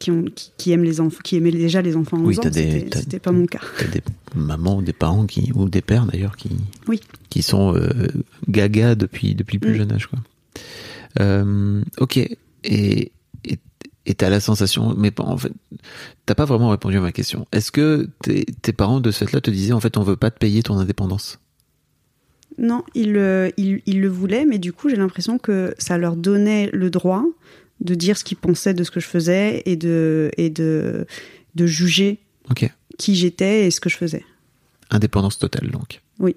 Qui, 0.00 0.10
ont, 0.10 0.24
qui, 0.34 0.50
qui 0.56 0.72
aiment 0.72 0.84
les 0.84 1.00
enfants, 1.00 1.20
qui 1.22 1.36
aimaient 1.36 1.50
déjà 1.50 1.82
les 1.82 1.94
enfants 1.96 2.16
à 2.16 2.20
11 2.20 2.26
Oui, 2.26 2.38
ans, 2.38 2.42
t'as 2.42 2.50
des- 2.50 2.86
c'était 2.92 3.18
pas 3.18 3.32
mon 3.32 3.46
cas. 3.46 3.60
T'as 3.78 3.86
des 3.86 4.02
mamans 4.34 4.76
ou 4.78 4.82
des 4.82 4.92
parents 4.92 5.26
qui, 5.26 5.50
ou 5.54 5.68
des 5.68 5.82
pères 5.82 6.06
d'ailleurs 6.06 6.36
qui, 6.36 6.50
Oui. 6.88 7.00
qui 7.28 7.42
sont 7.42 7.74
euh, 7.76 8.08
gaga 8.48 8.94
depuis, 8.94 9.34
depuis 9.34 9.58
plus 9.58 9.72
Mm. 9.72 9.76
jeune 9.76 9.92
âge, 9.92 10.06
quoi. 10.06 10.18
Euh, 11.20 11.82
ok. 11.98 12.16
Et, 12.64 13.12
et, 14.06 14.14
t'as 14.14 14.28
la 14.30 14.40
sensation, 14.40 14.94
mais 14.96 15.12
en 15.18 15.36
fait, 15.36 15.52
t'as 16.26 16.34
pas 16.34 16.44
vraiment 16.44 16.70
répondu 16.70 16.96
à 16.96 17.00
ma 17.00 17.12
question. 17.12 17.46
Est-ce 17.52 17.70
que 17.72 18.08
tes, 18.22 18.44
tes 18.62 18.72
parents 18.72 19.00
de 19.00 19.10
ce 19.10 19.24
fait-là 19.24 19.40
te 19.40 19.50
disaient, 19.50 19.72
en 19.72 19.80
fait, 19.80 19.96
on 19.96 20.02
veut 20.02 20.16
pas 20.16 20.30
te 20.30 20.38
payer 20.38 20.62
ton 20.62 20.76
indépendance? 20.78 21.38
Non, 22.58 22.84
ils, 22.94 23.52
ils 23.56 24.00
le 24.00 24.08
voulaient, 24.08 24.44
mais 24.44 24.58
du 24.58 24.72
coup, 24.72 24.88
j'ai 24.88 24.96
l'impression 24.96 25.38
que 25.38 25.74
ça 25.78 25.98
leur 25.98 26.16
donnait 26.16 26.70
le 26.72 26.88
droit 26.90 27.24
de 27.80 27.94
dire 27.94 28.16
ce 28.16 28.24
qu'ils 28.24 28.36
pensaient 28.36 28.74
de 28.74 28.84
ce 28.84 28.90
que 28.90 29.00
je 29.00 29.06
faisais 29.06 29.62
et 29.66 29.76
de, 29.76 30.30
et 30.36 30.50
de, 30.50 31.06
de 31.56 31.66
juger 31.66 32.20
qui 32.98 33.16
j'étais 33.16 33.66
et 33.66 33.70
ce 33.72 33.80
que 33.80 33.88
je 33.88 33.96
faisais. 33.96 34.24
Indépendance 34.90 35.38
totale, 35.38 35.70
donc. 35.70 36.00
Oui. 36.20 36.36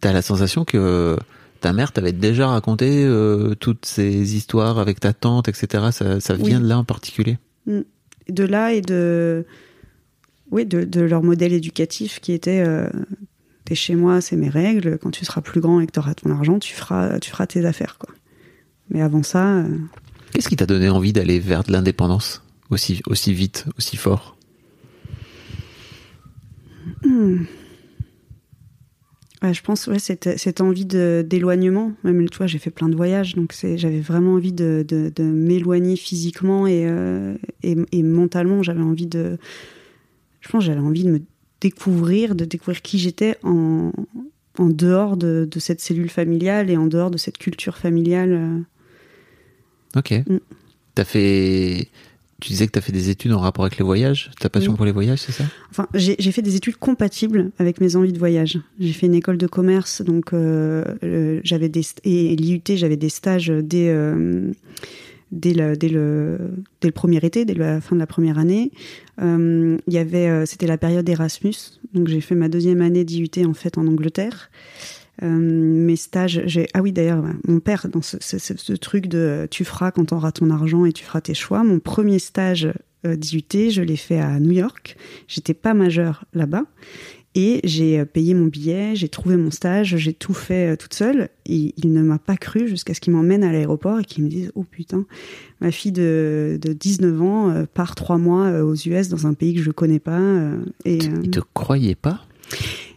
T'as 0.00 0.12
la 0.12 0.22
sensation 0.22 0.64
que 0.64 1.16
ta 1.60 1.72
mère 1.74 1.92
t'avait 1.92 2.12
déjà 2.12 2.48
raconté 2.48 3.04
euh, 3.04 3.54
toutes 3.54 3.84
ces 3.84 4.36
histoires 4.36 4.78
avec 4.78 5.00
ta 5.00 5.12
tante, 5.12 5.48
etc. 5.48 5.84
Ça, 5.92 6.20
ça 6.20 6.34
vient 6.34 6.56
Oui. 6.58 6.62
de 6.64 6.68
là 6.68 6.78
en 6.78 6.84
particulier? 6.84 7.38
De 7.66 8.44
là 8.44 8.72
et 8.72 8.80
de, 8.80 9.44
oui, 10.50 10.64
de, 10.64 10.84
de 10.84 11.00
leur 11.02 11.22
modèle 11.22 11.52
éducatif 11.52 12.20
qui 12.20 12.32
était 12.32 12.62
euh, 12.66 12.88
t'es 13.64 13.74
chez 13.74 13.94
moi, 13.94 14.20
c'est 14.20 14.36
mes 14.36 14.48
règles. 14.48 14.98
Quand 14.98 15.10
tu 15.10 15.24
seras 15.24 15.40
plus 15.40 15.60
grand 15.60 15.80
et 15.80 15.86
que 15.86 15.92
tu 15.92 15.98
auras 15.98 16.14
ton 16.14 16.30
argent, 16.30 16.58
tu 16.58 16.74
feras, 16.74 17.18
tu 17.18 17.30
feras 17.30 17.46
tes 17.46 17.64
affaires. 17.64 17.96
Quoi. 17.98 18.14
Mais 18.90 19.00
avant 19.00 19.22
ça, 19.22 19.58
euh, 19.58 19.78
Qu'est-ce 20.32 20.48
qui 20.48 20.56
t'a 20.56 20.66
donné 20.66 20.88
envie 20.88 21.12
d'aller 21.12 21.38
vers 21.38 21.62
de 21.62 21.72
l'indépendance 21.72 22.42
aussi, 22.70 23.00
aussi 23.06 23.32
vite, 23.32 23.66
aussi 23.78 23.96
fort? 23.96 24.36
Ouais, 29.42 29.52
je 29.52 29.62
pense, 29.62 29.86
ouais, 29.86 29.98
cette, 29.98 30.38
cette 30.38 30.60
envie 30.60 30.86
d'éloignement. 30.86 31.92
Même, 32.02 32.28
tu 32.28 32.38
vois, 32.38 32.46
j'ai 32.46 32.58
fait 32.58 32.70
plein 32.70 32.88
de 32.88 32.96
voyages, 32.96 33.34
donc 33.34 33.54
j'avais 33.76 34.00
vraiment 34.00 34.34
envie 34.34 34.52
de, 34.52 34.84
de, 34.88 35.12
de 35.14 35.22
m'éloigner 35.22 35.96
physiquement 35.96 36.66
et, 36.66 36.84
euh, 36.86 37.36
et, 37.62 37.76
et 37.92 38.02
mentalement. 38.02 38.62
J'avais 38.62 38.82
envie 38.82 39.06
de. 39.06 39.38
Je 40.40 40.48
pense 40.48 40.64
j'avais 40.64 40.80
envie 40.80 41.04
de 41.04 41.10
me 41.10 41.20
découvrir, 41.68 42.34
de 42.34 42.44
découvrir 42.44 42.82
qui 42.82 42.98
j'étais 42.98 43.36
en, 43.42 43.90
en 44.58 44.68
dehors 44.68 45.16
de, 45.16 45.48
de 45.50 45.58
cette 45.60 45.80
cellule 45.80 46.10
familiale 46.10 46.70
et 46.70 46.76
en 46.76 46.86
dehors 46.86 47.10
de 47.10 47.18
cette 47.18 47.38
culture 47.38 47.76
familiale. 47.76 48.32
euh. 48.32 49.98
Ok. 49.98 50.12
Mm. 50.28 50.38
T'as 50.94 51.04
fait. 51.04 51.88
Tu 52.40 52.48
disais 52.50 52.66
que 52.66 52.72
t'as 52.72 52.82
fait 52.82 52.92
des 52.92 53.08
études 53.08 53.32
en 53.32 53.38
rapport 53.38 53.64
avec 53.64 53.78
les 53.78 53.84
voyages. 53.84 54.30
Ta 54.38 54.50
passion 54.50 54.74
pour 54.74 54.84
les 54.84 54.92
voyages, 54.92 55.20
c'est 55.20 55.32
ça? 55.32 55.44
Enfin, 55.70 55.86
j'ai 55.94 56.32
fait 56.32 56.42
des 56.42 56.56
études 56.56 56.76
compatibles 56.76 57.52
avec 57.58 57.80
mes 57.80 57.96
envies 57.96 58.12
de 58.12 58.18
voyage. 58.18 58.58
J'ai 58.78 58.92
fait 58.92 59.06
une 59.06 59.14
école 59.14 59.38
de 59.38 59.46
commerce, 59.46 60.02
donc 60.02 60.32
euh, 60.32 61.40
j'avais 61.42 61.70
des 61.70 61.82
et 62.02 62.36
l'IUT, 62.36 62.60
j'avais 62.74 62.98
des 62.98 63.08
stages 63.08 63.48
dès 63.48 63.88
euh, 63.88 64.52
dès 65.32 65.52
le, 65.54 65.76
dès 65.76 65.88
le 65.88 66.38
dès 66.80 66.88
le 66.88 66.92
premier 66.92 67.18
été, 67.24 67.44
dès 67.44 67.54
la 67.54 67.80
fin 67.80 67.96
de 67.96 68.00
la 68.00 68.06
première 68.06 68.38
année. 68.38 68.70
Euh, 69.22 69.78
euh, 69.92 70.46
c'était 70.46 70.66
la 70.66 70.78
période 70.78 71.08
Erasmus, 71.08 71.54
donc 71.92 72.08
j'ai 72.08 72.20
fait 72.20 72.34
ma 72.34 72.48
deuxième 72.48 72.80
année 72.80 73.04
d'IUT 73.04 73.30
en 73.46 73.54
fait 73.54 73.78
en 73.78 73.86
Angleterre. 73.86 74.50
Euh, 75.22 75.28
mes 75.28 75.96
stages, 75.96 76.42
j'ai 76.46 76.66
ah 76.74 76.82
oui 76.82 76.92
d'ailleurs 76.92 77.24
mon 77.46 77.60
père 77.60 77.88
dans 77.88 78.02
ce, 78.02 78.16
ce- 78.20 78.72
truc 78.72 79.06
de 79.06 79.46
tu 79.50 79.64
feras 79.64 79.92
quand 79.92 80.06
tu 80.06 80.14
auras 80.14 80.32
ton 80.32 80.50
argent 80.50 80.84
et 80.84 80.92
tu 80.92 81.04
feras 81.04 81.20
tes 81.20 81.34
choix. 81.34 81.62
Mon 81.62 81.78
premier 81.78 82.18
stage 82.18 82.72
d'IUT, 83.04 83.70
je 83.70 83.82
l'ai 83.82 83.96
fait 83.96 84.18
à 84.18 84.40
New 84.40 84.50
York. 84.52 84.96
J'étais 85.28 85.54
pas 85.54 85.74
majeure 85.74 86.24
là-bas 86.34 86.64
et 87.34 87.60
j'ai 87.64 88.00
euh, 88.00 88.04
payé 88.04 88.34
mon 88.34 88.46
billet, 88.46 88.94
j'ai 88.94 89.08
trouvé 89.08 89.36
mon 89.36 89.50
stage, 89.50 89.96
j'ai 89.96 90.12
tout 90.12 90.34
fait 90.34 90.72
euh, 90.72 90.76
toute 90.76 90.94
seule. 90.94 91.28
Et 91.46 91.74
il 91.76 91.92
ne 91.92 92.02
m'a 92.02 92.18
pas 92.18 92.36
cru 92.36 92.68
jusqu'à 92.68 92.94
ce 92.94 93.00
qu'il 93.00 93.12
m'emmène 93.12 93.44
à 93.44 93.52
l'aéroport 93.52 94.00
et 94.00 94.04
qu'il 94.04 94.24
me 94.24 94.28
dise 94.28 94.52
oh 94.54 94.64
putain, 94.64 95.04
ma 95.60 95.70
fille 95.70 95.92
de, 95.92 96.58
de 96.60 96.72
19 96.72 97.22
ans 97.22 97.50
euh, 97.50 97.64
part 97.72 97.94
trois 97.94 98.18
mois 98.18 98.62
aux 98.62 98.74
US 98.74 99.08
dans 99.08 99.26
un 99.26 99.34
pays 99.34 99.54
que 99.54 99.62
je 99.62 99.70
connais 99.70 100.00
pas. 100.00 100.20
et 100.84 100.96
Ils 100.96 101.30
te 101.30 101.40
croyaient 101.52 101.94
pas? 101.94 102.20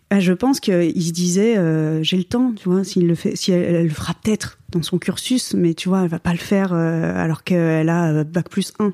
Ah, 0.09 0.21
je 0.21 0.31
pense 0.31 0.61
qu'il 0.61 1.03
se 1.03 1.11
disait 1.11 1.57
euh, 1.57 2.01
j'ai 2.01 2.15
le 2.15 2.23
temps, 2.23 2.53
tu 2.53 2.69
vois, 2.69 2.85
s'il 2.85 3.07
le 3.07 3.15
fait, 3.15 3.35
si 3.35 3.51
elle, 3.51 3.75
elle 3.75 3.83
le 3.83 3.93
fera 3.93 4.13
peut-être 4.13 4.57
dans 4.69 4.81
son 4.81 4.99
cursus, 4.99 5.53
mais 5.53 5.73
tu 5.73 5.89
vois, 5.89 6.03
elle 6.03 6.09
va 6.09 6.19
pas 6.19 6.31
le 6.31 6.37
faire 6.37 6.71
euh, 6.73 7.13
alors 7.15 7.43
qu'elle 7.43 7.89
a 7.89 8.23
bac 8.23 8.49
plus 8.49 8.73
1. 8.79 8.93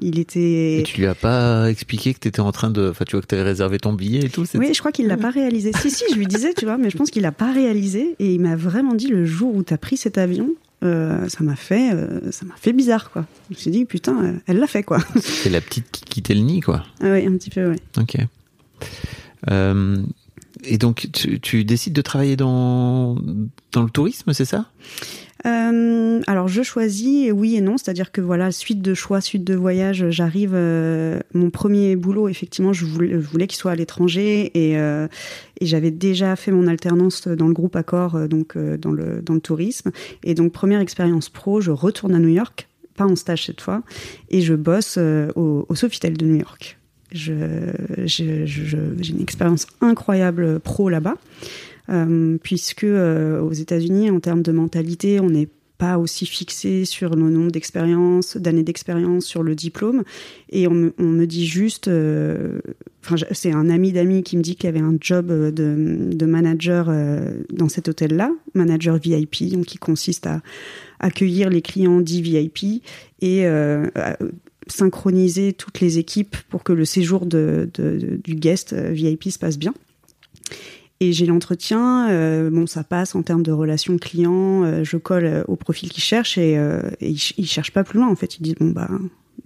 Il 0.00 0.18
était. 0.18 0.78
Et 0.78 0.82
tu 0.84 1.00
lui 1.00 1.06
as 1.06 1.14
pas 1.14 1.68
expliqué 1.70 2.14
que 2.14 2.20
t'étais 2.20 2.40
en 2.40 2.52
train 2.52 2.70
de. 2.70 2.88
Enfin, 2.90 3.04
tu 3.04 3.12
vois 3.16 3.22
que 3.22 3.26
t'avais 3.26 3.42
réservé 3.42 3.78
ton 3.78 3.92
billet 3.92 4.26
et 4.26 4.28
tout 4.30 4.44
Oui, 4.54 4.72
je 4.72 4.78
crois 4.78 4.92
qu'il 4.92 5.06
l'a 5.06 5.16
pas 5.16 5.30
réalisé. 5.30 5.72
Si, 5.80 5.90
si, 5.90 6.04
je 6.10 6.16
lui 6.16 6.26
disais, 6.26 6.54
tu 6.54 6.64
vois, 6.64 6.78
mais 6.78 6.90
je 6.90 6.96
pense 6.96 7.10
qu'il 7.10 7.22
l'a 7.22 7.32
pas 7.32 7.52
réalisé. 7.52 8.14
Et 8.18 8.34
il 8.34 8.40
m'a 8.40 8.56
vraiment 8.56 8.94
dit 8.94 9.08
le 9.08 9.24
jour 9.24 9.54
où 9.54 9.62
t'as 9.62 9.78
pris 9.78 9.96
cet 9.96 10.18
avion, 10.18 10.50
euh, 10.84 11.28
ça 11.28 11.42
m'a 11.42 11.56
fait, 11.56 11.92
euh, 11.92 12.30
ça 12.30 12.46
m'a 12.46 12.54
fait 12.56 12.72
bizarre, 12.72 13.10
quoi. 13.10 13.26
Je 13.50 13.56
me 13.56 13.60
suis 13.60 13.70
dit, 13.70 13.84
putain, 13.84 14.24
euh, 14.24 14.32
elle 14.46 14.58
l'a 14.58 14.68
fait, 14.68 14.84
quoi. 14.84 14.98
C'est 15.20 15.50
la 15.50 15.60
petite 15.60 15.90
qui 15.90 16.04
quittait 16.04 16.34
le 16.34 16.40
nid, 16.40 16.60
quoi. 16.60 16.84
ah 17.00 17.10
ouais, 17.10 17.26
un 17.26 17.36
petit 17.36 17.50
peu, 17.50 17.70
ouais. 17.70 17.80
Ok. 17.98 18.16
Euh, 19.50 19.96
et 20.64 20.78
donc, 20.78 21.08
tu, 21.12 21.40
tu 21.40 21.64
décides 21.64 21.94
de 21.94 22.02
travailler 22.02 22.36
dans, 22.36 23.16
dans 23.72 23.82
le 23.82 23.90
tourisme, 23.90 24.32
c'est 24.32 24.44
ça? 24.44 24.66
Euh, 25.46 26.20
alors 26.26 26.48
je 26.48 26.62
choisis 26.62 27.30
oui 27.32 27.56
et 27.56 27.60
non, 27.60 27.78
c'est-à-dire 27.78 28.10
que 28.10 28.20
voilà 28.20 28.50
suite 28.50 28.82
de 28.82 28.94
choix, 28.94 29.20
suite 29.20 29.44
de 29.44 29.54
voyage, 29.54 30.10
j'arrive. 30.10 30.52
euh, 30.54 31.20
mon 31.32 31.50
premier 31.50 31.96
boulot, 31.96 32.28
effectivement, 32.28 32.72
je 32.72 32.84
voulais, 32.84 33.46
qu'il 33.46 33.58
soit 33.58 33.72
à 33.72 33.76
l'étranger 33.76 34.50
et, 34.54 34.78
euh, 34.78 35.06
et 35.60 35.66
j'avais 35.66 35.90
déjà 35.90 36.34
fait 36.36 36.50
mon 36.50 36.66
alternance 36.66 37.28
dans 37.28 37.46
le 37.46 37.54
groupe 37.54 37.76
Accor, 37.76 38.28
donc 38.28 38.58
dans 38.58 38.90
le 38.90 39.22
dans 39.22 39.34
le 39.34 39.40
tourisme. 39.40 39.90
Et 40.24 40.34
donc 40.34 40.52
première 40.52 40.80
expérience 40.80 41.28
pro, 41.28 41.60
je 41.60 41.70
retourne 41.70 42.14
à 42.14 42.18
New 42.18 42.28
York, 42.28 42.68
pas 42.96 43.06
en 43.06 43.14
stage 43.14 43.46
cette 43.46 43.60
fois, 43.60 43.82
et 44.30 44.40
je 44.40 44.54
bosse 44.54 44.98
au, 45.36 45.66
Sofitel 45.74 46.16
de 46.16 46.26
New 46.26 46.36
York. 46.36 46.78
J'ai 47.12 47.44
une 47.44 49.20
expérience 49.20 49.66
incroyable 49.80 50.58
pro 50.58 50.88
là-bas. 50.88 51.16
Euh, 51.90 52.36
puisque 52.42 52.84
euh, 52.84 53.40
aux 53.40 53.52
États-Unis, 53.52 54.10
en 54.10 54.20
termes 54.20 54.42
de 54.42 54.52
mentalité, 54.52 55.20
on 55.20 55.30
n'est 55.30 55.48
pas 55.78 55.96
aussi 55.96 56.26
fixé 56.26 56.84
sur 56.84 57.14
le 57.14 57.30
nombre 57.30 57.52
d'expériences, 57.52 58.36
d'années 58.36 58.64
d'expérience, 58.64 59.24
sur 59.24 59.44
le 59.44 59.54
diplôme, 59.54 60.02
et 60.50 60.66
on 60.66 60.74
me, 60.74 61.24
dit 61.24 61.46
juste, 61.46 61.86
euh, 61.86 62.58
c'est 63.30 63.52
un 63.52 63.70
ami 63.70 63.92
d'amis 63.92 64.24
qui 64.24 64.36
me 64.36 64.42
dit 64.42 64.56
qu'il 64.56 64.64
y 64.64 64.68
avait 64.68 64.80
un 64.80 64.96
job 65.00 65.28
de, 65.28 66.26
manager 66.26 66.92
dans 67.52 67.68
cet 67.68 67.88
hôtel-là, 67.88 68.32
manager 68.54 68.98
VIP, 68.98 69.52
donc 69.52 69.66
qui 69.66 69.78
consiste 69.78 70.26
à 70.26 70.42
accueillir 70.98 71.48
les 71.48 71.62
clients 71.62 72.00
dits 72.00 72.22
VIP 72.22 72.82
et 73.22 73.46
à 73.46 74.18
synchroniser 74.66 75.52
toutes 75.52 75.80
les 75.80 75.98
équipes 75.98 76.36
pour 76.50 76.64
que 76.64 76.72
le 76.72 76.84
séjour 76.84 77.24
du 77.24 78.34
guest 78.34 78.74
VIP 78.74 79.30
se 79.30 79.38
passe 79.38 79.58
bien. 79.58 79.74
Et 81.00 81.12
j'ai 81.12 81.26
l'entretien, 81.26 82.10
euh, 82.10 82.50
bon, 82.50 82.66
ça 82.66 82.82
passe 82.82 83.14
en 83.14 83.22
termes 83.22 83.44
de 83.44 83.52
relations 83.52 83.98
clients, 83.98 84.64
euh, 84.64 84.82
je 84.82 84.96
colle 84.96 85.24
euh, 85.26 85.44
au 85.46 85.54
profil 85.54 85.90
qu'ils 85.90 86.02
cherchent 86.02 86.38
et, 86.38 86.58
euh, 86.58 86.82
et 87.00 87.10
ils, 87.10 87.20
ils 87.36 87.46
cherchent 87.46 87.70
pas 87.72 87.84
plus 87.84 87.98
loin 87.98 88.08
en 88.08 88.16
fait. 88.16 88.36
Ils 88.38 88.42
disent 88.42 88.56
bon 88.58 88.70
bah 88.70 88.88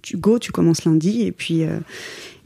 tu 0.01 0.17
go, 0.17 0.39
tu 0.39 0.51
commences 0.51 0.83
lundi 0.85 1.21
et 1.21 1.31
puis 1.31 1.61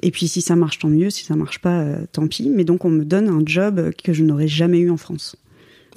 et 0.04 0.12
puis 0.12 0.28
si 0.28 0.41
ça 0.41 0.56
marche 0.56 0.80
tant 0.80 0.89
mieux, 0.89 1.10
si 1.10 1.24
ça 1.24 1.36
marche 1.36 1.60
pas 1.60 1.86
tant 2.12 2.28
pis. 2.28 2.50
Mais 2.50 2.65
donc 2.65 2.84
on 2.86 2.89
me 2.89 3.06
donne 3.06 3.30
un 3.30 3.41
job 3.46 3.91
que 4.04 4.12
je 4.13 4.24
n'aurais 4.24 4.48
jamais 4.50 4.80
eu 4.80 4.89
en 4.91 4.98
France. 4.98 5.36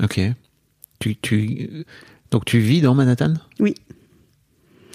Ok. 0.03 0.21
Tu, 1.01 1.17
tu, 1.17 1.85
donc, 2.31 2.45
tu 2.45 2.59
vis 2.59 2.81
dans 2.81 2.95
Manhattan? 2.95 3.35
Oui. 3.59 3.75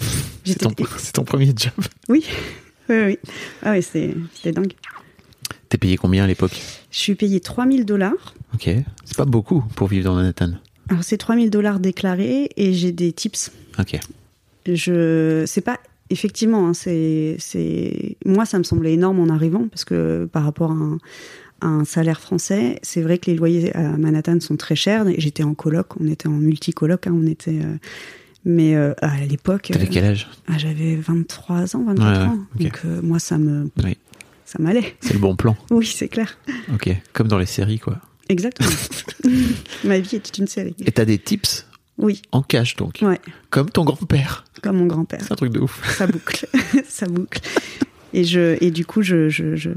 C'est 0.44 1.12
ton, 1.12 1.24
premier 1.24 1.46
job? 1.56 1.72
Oui, 2.08 2.24
oui, 2.88 2.96
oui. 3.04 3.18
Ah 3.62 3.72
oui, 3.72 3.82
c'est- 3.82 4.14
c'était 4.34 4.52
dingue. 4.52 4.72
T'es 5.68 5.78
payé 5.78 5.96
combien 5.96 6.22
à 6.24 6.26
l'époque? 6.26 6.60
Je 6.96 7.02
suis 7.02 7.14
payé 7.14 7.40
3000 7.40 7.84
dollars. 7.84 8.34
Ok. 8.54 8.70
C'est 9.04 9.16
pas 9.18 9.26
beaucoup 9.26 9.62
pour 9.74 9.86
vivre 9.88 10.04
dans 10.06 10.14
Manhattan. 10.14 10.52
Alors 10.88 11.04
c'est 11.04 11.18
3000 11.18 11.50
dollars 11.50 11.78
déclarés 11.78 12.48
et 12.56 12.72
j'ai 12.72 12.90
des 12.90 13.12
tips. 13.12 13.52
Ok. 13.78 14.00
Je, 14.64 15.44
c'est 15.46 15.60
pas 15.60 15.78
effectivement, 16.08 16.68
hein, 16.68 16.72
c'est, 16.72 17.36
c'est, 17.38 18.16
moi 18.24 18.46
ça 18.46 18.56
me 18.58 18.64
semblait 18.64 18.94
énorme 18.94 19.20
en 19.20 19.28
arrivant 19.28 19.68
parce 19.68 19.84
que 19.84 20.24
par 20.32 20.42
rapport 20.44 20.70
à 20.70 20.74
un, 20.74 20.98
un 21.60 21.84
salaire 21.84 22.18
français. 22.20 22.78
C'est 22.82 23.02
vrai 23.02 23.18
que 23.18 23.30
les 23.30 23.36
loyers 23.36 23.76
à 23.76 23.82
Manhattan 23.98 24.40
sont 24.40 24.56
très 24.56 24.74
chers. 24.76 25.04
J'étais 25.18 25.42
en 25.42 25.52
coloc, 25.52 26.00
on 26.00 26.06
était 26.06 26.28
en 26.28 26.32
multicoloc, 26.32 27.06
hein, 27.06 27.14
on 27.14 27.26
était. 27.26 27.60
euh, 27.62 27.76
mais 28.46 28.74
euh, 28.76 28.94
à 29.02 29.20
l'époque, 29.26 29.68
T'avais 29.72 29.84
euh, 29.86 29.90
quel 29.90 30.04
âge? 30.04 30.28
ah, 30.48 30.56
j'avais 30.56 30.94
23 30.96 31.76
ans, 31.76 31.84
24 31.84 31.98
Ouais, 31.98 32.26
ans. 32.28 32.38
Donc 32.60 32.80
euh, 32.84 33.02
moi, 33.02 33.18
ça 33.18 33.38
me, 33.38 33.68
Oui. 33.82 33.96
Ça 34.46 34.58
m'allait. 34.58 34.96
C'est 35.00 35.12
le 35.12 35.18
bon 35.18 35.36
plan. 35.36 35.54
Oui, 35.70 35.84
c'est 35.86 36.08
clair. 36.08 36.38
Ok. 36.72 36.88
Comme 37.12 37.28
dans 37.28 37.38
les 37.38 37.44
séries, 37.46 37.78
quoi. 37.78 37.98
Exactement. 38.30 38.70
Ma 39.84 39.98
vie 39.98 40.16
était 40.16 40.40
une 40.40 40.46
série. 40.46 40.74
Et 40.86 40.90
t'as 40.92 41.04
des 41.04 41.18
tips 41.18 41.66
Oui, 41.98 42.22
en 42.32 42.40
cash, 42.42 42.76
donc. 42.76 42.98
ouais, 43.02 43.20
Comme 43.50 43.68
ton 43.70 43.84
grand-père. 43.84 44.44
comme 44.62 44.78
mon 44.78 44.86
grand-père. 44.86 45.20
C'est 45.22 45.32
un 45.32 45.36
truc 45.36 45.52
de 45.52 45.60
ouf. 45.60 45.82
Ça 45.98 46.06
boucle, 46.06 46.46
ça 46.88 47.06
boucle. 47.06 47.40
Et 48.14 48.24
je, 48.24 48.56
et 48.64 48.70
du 48.70 48.86
coup, 48.86 49.02
je, 49.02 49.28
je, 49.28 49.56
je, 49.56 49.70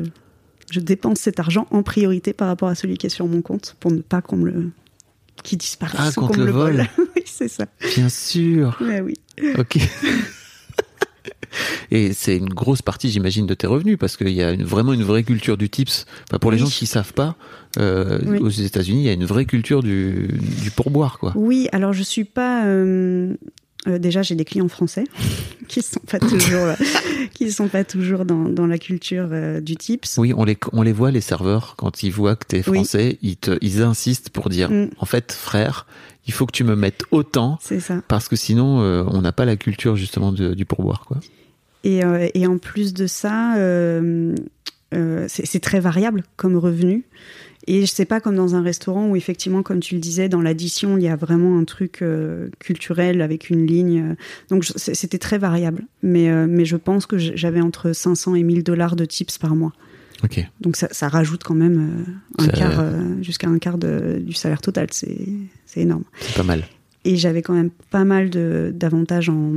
je 0.71 0.79
dépense 0.79 1.19
cet 1.19 1.39
argent 1.39 1.67
en 1.71 1.83
priorité 1.83 2.31
par 2.33 2.47
rapport 2.47 2.69
à 2.69 2.75
celui 2.75 2.97
qui 2.97 3.07
est 3.07 3.09
sur 3.09 3.27
mon 3.27 3.41
compte 3.41 3.75
pour 3.79 3.91
ne 3.91 4.01
pas 4.01 4.21
qu'on 4.21 4.37
me 4.37 4.49
le, 4.49 4.69
qui 5.43 5.57
disparaisse 5.57 5.99
Ah, 5.99 6.11
qu'on 6.15 6.27
le 6.35 6.45
le 6.45 6.51
vole. 6.51 6.75
vole. 6.77 6.87
oui, 7.15 7.23
c'est 7.25 7.47
ça. 7.49 7.65
Bien 7.95 8.07
sûr. 8.09 8.77
Ouais, 8.81 9.01
oui. 9.01 9.13
Ok. 9.57 9.77
Et 11.91 12.13
c'est 12.13 12.37
une 12.37 12.49
grosse 12.49 12.81
partie, 12.81 13.09
j'imagine, 13.09 13.45
de 13.47 13.53
tes 13.53 13.67
revenus, 13.67 13.97
parce 13.99 14.15
qu'il 14.17 14.29
y 14.29 14.43
a 14.43 14.51
une- 14.51 14.63
vraiment 14.63 14.93
une 14.93 15.03
vraie 15.03 15.23
culture 15.23 15.57
du 15.57 15.69
tips. 15.69 16.05
Enfin, 16.29 16.39
pour 16.39 16.51
les 16.51 16.57
Oui. 16.57 16.63
gens 16.63 16.69
qui 16.69 16.85
savent 16.85 17.13
pas, 17.13 17.35
euh, 17.77 18.19
Oui. 18.25 18.37
aux 18.39 18.49
États-Unis, 18.49 19.01
il 19.01 19.05
y 19.05 19.09
a 19.09 19.13
une 19.13 19.25
vraie 19.25 19.45
culture 19.45 19.81
du, 19.83 20.27
du 20.61 20.71
pourboire, 20.71 21.17
quoi. 21.19 21.33
Oui, 21.35 21.67
alors 21.71 21.93
je 21.93 22.03
suis 22.03 22.23
pas. 22.25 22.65
euh, 22.65 23.33
euh, 23.87 23.97
déjà, 23.97 24.21
j'ai 24.21 24.35
des 24.35 24.43
clients 24.45 24.67
français 24.67 25.05
qui 25.69 25.81
sont 25.81 26.01
pas 26.01 26.19
toujours, 26.19 26.63
euh, 26.65 26.75
qui 27.33 27.49
sont 27.51 27.69
pas 27.69 27.83
toujours 27.85 28.25
dans, 28.25 28.49
dans 28.49 28.67
la 28.67 28.77
culture 28.77 29.29
euh, 29.31 29.61
du 29.61 29.77
tips. 29.77 30.17
Oui, 30.17 30.33
on 30.35 30.43
les, 30.43 30.57
on 30.73 30.81
les 30.81 30.91
voit, 30.91 31.11
les 31.11 31.21
serveurs, 31.21 31.75
quand 31.77 32.03
ils 32.03 32.11
voient 32.11 32.35
que 32.35 32.45
t'es 32.45 32.61
Oui. 32.69 32.79
français, 32.79 33.17
ils, 33.21 33.37
te, 33.37 33.57
ils 33.61 33.81
insistent 33.81 34.29
pour 34.31 34.49
dire, 34.49 34.69
Mm. 34.69 34.89
en 34.99 35.05
fait, 35.05 35.31
frère, 35.31 35.87
il 36.27 36.33
faut 36.33 36.45
que 36.45 36.51
tu 36.51 36.65
me 36.65 36.75
mettes 36.75 37.03
autant, 37.11 37.57
ça. 37.61 38.01
parce 38.09 38.27
que 38.27 38.35
sinon, 38.35 38.79
on 39.09 39.21
n'a 39.21 39.31
pas 39.31 39.45
la 39.45 39.55
culture, 39.55 39.95
justement, 39.95 40.31
de- 40.33 40.53
du 40.53 40.65
pourboire, 40.65 41.05
quoi. 41.07 41.17
Et, 41.83 42.03
euh, 42.03 42.27
et 42.33 42.45
en 42.47 42.57
plus 42.57 42.93
de 42.93 43.07
ça, 43.07 43.55
euh, 43.57 44.35
euh, 44.93 45.25
c'est 45.27 45.59
très 45.61 45.79
variable 45.79 46.23
comme 46.35 46.55
revenu. 46.57 47.03
Et 47.67 47.85
c'est 47.85 48.05
pas 48.05 48.19
comme 48.19 48.35
dans 48.35 48.55
un 48.55 48.63
restaurant 48.63 49.07
où 49.09 49.15
effectivement, 49.15 49.61
comme 49.61 49.79
tu 49.79 49.93
le 49.93 50.01
disais, 50.01 50.27
dans 50.27 50.41
l'addition, 50.41 50.97
il 50.97 51.03
y 51.03 51.07
a 51.07 51.15
vraiment 51.15 51.59
un 51.59 51.65
truc 51.65 52.01
euh, 52.01 52.49
culturel 52.57 53.21
avec 53.21 53.49
une 53.49 53.65
ligne. 53.67 54.15
Donc 54.49 54.63
je- 54.63 54.73
c'était 54.75 55.19
très 55.19 55.37
variable. 55.37 55.83
Mais, 56.01 56.29
euh, 56.31 56.47
mais 56.49 56.65
je 56.65 56.77
pense 56.77 57.05
que 57.05 57.17
j'avais 57.17 57.61
entre 57.61 57.91
500 57.93 58.33
et 58.35 58.43
1000 58.43 58.63
dollars 58.63 58.95
de 58.95 59.05
tips 59.05 59.37
par 59.37 59.55
mois. 59.55 59.73
Donc 60.61 60.75
ça, 60.77 60.87
ça 60.91 61.07
rajoute 61.09 61.43
quand 61.43 61.53
même 61.53 62.03
euh, 62.39 62.43
un 62.43 62.45
Ça- 62.45 62.51
quart, 62.51 62.83
jusqu'à 63.21 63.47
un 63.47 63.59
quart 63.59 63.77
de- 63.77 64.19
du 64.21 64.33
salaire 64.33 64.61
total. 64.61 64.87
C'est 64.91 65.15
énorme. 65.77 66.03
C'est 66.21 66.35
pas 66.35 66.43
mal. 66.43 66.65
Et 67.05 67.15
j'avais 67.17 67.41
quand 67.41 67.53
même 67.53 67.69
pas 67.91 68.03
mal 68.03 68.29
d'avantages 68.73 69.29
en, 69.29 69.53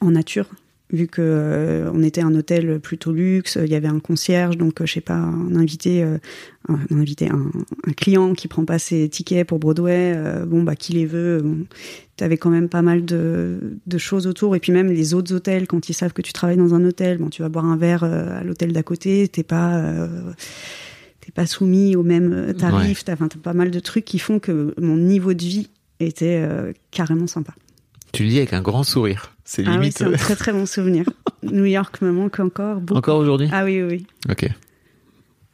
en 0.00 0.10
nature, 0.10 0.46
vu 0.92 1.06
que 1.06 1.22
euh, 1.22 1.90
on 1.92 2.02
était 2.02 2.20
un 2.20 2.34
hôtel 2.34 2.80
plutôt 2.80 3.12
luxe, 3.12 3.58
il 3.62 3.70
y 3.70 3.74
avait 3.74 3.88
un 3.88 4.00
concierge, 4.00 4.56
donc 4.56 4.80
euh, 4.80 4.86
je 4.86 4.94
sais 4.94 5.00
pas, 5.00 5.14
un 5.14 5.54
invité, 5.54 6.02
euh, 6.02 6.18
un, 6.68 6.78
un 6.90 7.00
invité, 7.00 7.28
un, 7.28 7.50
un 7.86 7.92
client 7.92 8.34
qui 8.34 8.48
prend 8.48 8.64
pas 8.64 8.78
ses 8.78 9.08
tickets 9.08 9.46
pour 9.46 9.58
Broadway, 9.58 10.14
euh, 10.16 10.46
bon 10.46 10.62
bah 10.62 10.76
qui 10.76 10.92
les 10.92 11.06
veut. 11.06 11.40
Bon, 11.42 11.66
T'avais 12.16 12.36
quand 12.36 12.50
même 12.50 12.68
pas 12.68 12.82
mal 12.82 13.06
de, 13.06 13.78
de 13.86 13.98
choses 13.98 14.26
autour, 14.26 14.54
et 14.54 14.60
puis 14.60 14.72
même 14.72 14.88
les 14.88 15.14
autres 15.14 15.34
hôtels, 15.34 15.66
quand 15.66 15.88
ils 15.88 15.94
savent 15.94 16.12
que 16.12 16.20
tu 16.20 16.34
travailles 16.34 16.58
dans 16.58 16.74
un 16.74 16.84
hôtel, 16.84 17.16
bon 17.16 17.30
tu 17.30 17.40
vas 17.40 17.48
boire 17.48 17.64
un 17.64 17.78
verre 17.78 18.04
à 18.04 18.44
l'hôtel 18.44 18.72
d'à 18.72 18.82
côté, 18.82 19.26
t'es 19.26 19.42
pas 19.42 20.06
t'es 21.22 21.32
pas 21.32 21.46
soumis 21.46 21.96
au 21.96 22.02
même 22.02 22.52
tarif, 22.58 23.04
t'as 23.04 23.16
pas 23.16 23.54
mal 23.54 23.70
de 23.70 23.80
trucs 23.80 24.04
qui 24.04 24.18
font 24.18 24.38
que 24.38 24.74
mon 24.78 24.98
niveau 24.98 25.32
de 25.32 25.42
vie 25.42 25.70
était 25.98 26.46
carrément 26.90 27.26
sympa. 27.26 27.54
Tu 28.12 28.24
le 28.24 28.28
dis 28.28 28.36
avec 28.36 28.52
un 28.52 28.60
grand 28.60 28.82
sourire. 28.82 29.34
C'est 29.52 29.64
Ah 29.66 29.78
oui, 29.80 29.90
c'est 29.90 30.04
un 30.04 30.12
très 30.12 30.36
très 30.36 30.52
bon 30.52 30.64
souvenir. 30.64 31.04
New 31.42 31.64
York 31.64 32.00
me 32.02 32.12
manque 32.12 32.38
encore 32.38 32.80
beaucoup. 32.80 32.98
Encore 32.98 33.18
aujourd'hui? 33.18 33.48
Ah 33.50 33.64
oui, 33.64 33.82
oui, 33.82 33.88
oui. 33.98 34.06
Ok. 34.30 34.48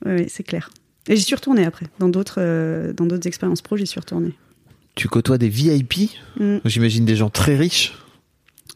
Oui, 0.05 0.13
oui, 0.19 0.25
c'est 0.29 0.43
clair. 0.43 0.69
Et 1.09 1.17
j'y 1.17 1.23
suis 1.23 1.35
retournée 1.35 1.65
après. 1.65 1.87
Dans 1.99 2.11
d'autres 2.11 2.37
euh, 2.43 2.93
dans 2.93 3.07
d'autres 3.07 3.27
expériences 3.27 3.63
pro, 3.63 3.79
j'y 3.79 3.87
suis 3.87 3.99
retournée. 3.99 4.35
Tu 4.97 5.09
côtoies 5.09 5.39
des 5.39 5.49
VIP 5.49 6.11
Mm. 6.39 6.59
J'imagine 6.67 7.07
des 7.07 7.17
gens 7.17 7.31
très 7.31 7.57
riches, 7.57 7.95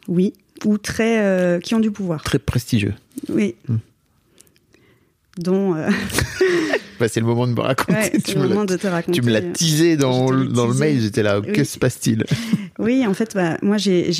Oui. 0.08 0.32
Ou 0.64 0.78
très. 0.78 1.22
euh, 1.22 1.60
qui 1.60 1.74
ont 1.74 1.80
du 1.80 1.90
pouvoir. 1.90 2.22
très 2.22 2.38
prestigieux. 2.38 2.94
Oui. 3.28 3.56
Mm. 3.68 3.76
Dont. 5.38 5.74
euh, 5.76 5.88
Bah, 6.98 7.08
c'est 7.08 7.20
le 7.20 7.24
moment 7.26 7.46
de 7.46 7.52
me 7.54 7.60
raconter. 7.60 7.92
ouais, 7.94 8.10
tu, 8.22 8.34
le 8.34 8.42
me 8.42 8.48
de 8.66 8.76
te 8.76 8.86
raconter. 8.86 9.18
tu 9.18 9.24
me 9.26 9.30
l'as 9.32 9.40
teasé 9.40 9.96
dans, 9.96 10.30
le- 10.30 10.44
dans 10.44 10.66
mail, 10.74 11.00
j'étais 11.00 11.22
là, 11.22 11.40
Oui. 11.40 11.50
que 11.52 11.64
se 11.64 11.78
passe-t-il 11.78 12.24
Oui, 12.78 13.06
en 13.06 13.14
fait, 13.14 13.34
bah, 13.34 13.56
moi, 13.62 13.78
j'ai- 13.78 14.12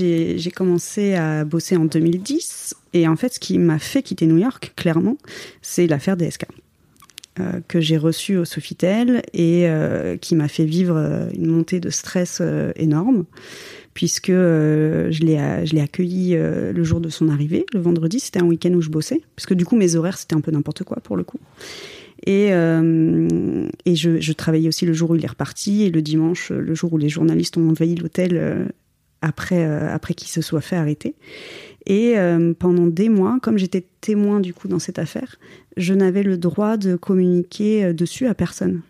commencé 0.51 1.13
à 1.15 1.45
bosser 1.45 1.77
en 1.77 1.85
2010. 1.85 2.75
Et 2.95 3.07
en 3.07 3.17
fait, 3.17 3.35
ce 3.35 3.39
qui 3.39 3.59
m'a 3.59 3.79
fait 3.79 4.03
quitter 4.03 4.25
New 4.27 4.39
York, 4.39 4.73
clairement, 4.77 5.19
c'est 5.61 5.87
l'affaire 5.87 6.17
DSK. 6.17 6.47
euh, 7.39 7.61
que 7.69 7.81
j'ai 7.83 7.99
reçue 7.99 8.37
au 8.39 8.45
Sofitel 8.47 9.23
et 9.35 9.69
euh, 9.69 10.17
qui 10.17 10.35
m'a 10.35 10.49
fait 10.49 10.65
vivre 10.65 10.97
euh, 10.97 11.29
une 11.35 11.47
montée 11.49 11.81
de 11.81 11.91
stress 11.91 12.39
euh, 12.41 12.73
énorme, 12.77 13.25
puisque 13.95 14.31
euh, 14.31 15.11
je 15.11 15.23
l'ai 15.23 15.81
accueilli 15.81 16.37
euh, 16.37 16.73
le 16.73 16.85
jour 16.85 17.01
de 17.01 17.09
son 17.09 17.29
arrivée, 17.29 17.67
le 17.73 17.81
vendredi. 17.81 18.21
C'était 18.21 18.41
un 18.41 18.47
week-end 18.47 18.73
où 18.73 18.81
je 18.81 18.91
bossais, 18.91 19.21
parce 19.37 19.47
que 19.47 19.55
du 19.55 19.65
coup, 19.65 19.77
mes 19.77 19.97
horaires, 19.97 20.19
c'était 20.19 20.35
un 20.35 20.41
peu 20.41 20.51
n'importe 20.51 20.85
quoi 20.85 20.99
pour 21.03 21.17
le 21.17 21.25
coup. 21.25 21.41
Et, 22.27 22.53
euh, 22.53 23.69
et 23.87 23.97
je, 23.97 24.33
travaillais 24.33 24.69
aussi 24.69 24.85
le 24.85 24.93
jour 24.93 25.11
où 25.11 25.17
il 25.17 25.25
est 25.25 25.29
reparti 25.29 25.85
et 25.85 25.91
le 25.91 26.03
dimanche, 26.03 26.51
le 26.51 26.75
jour 26.75 26.93
où 26.93 26.99
les 26.99 27.09
journalistes 27.09 27.57
ont 27.57 27.71
envahi 27.71 27.95
l'hôtel 27.95 28.69
après, 29.23 29.65
après 29.65 30.13
qu'il 30.13 30.29
se 30.29 30.43
soit 30.43 30.61
fait 30.61 30.77
arrêter. 30.77 31.15
Et 31.87 32.17
pendant 32.59 32.87
des 32.89 33.09
mois, 33.09 33.39
comme 33.41 33.57
j'étais 33.57 33.87
témoin 34.03 34.41
du 34.41 34.53
coup 34.53 34.69
dans 34.69 34.79
cette 34.79 34.99
affaire, 34.99 35.37
je 35.79 35.95
n'avais 35.95 36.23
le 36.23 36.37
droit 36.37 36.77
de 36.77 36.95
communiquer 36.95 37.95
dessus 37.95 38.27
à 38.27 38.35
personne. 38.35 38.83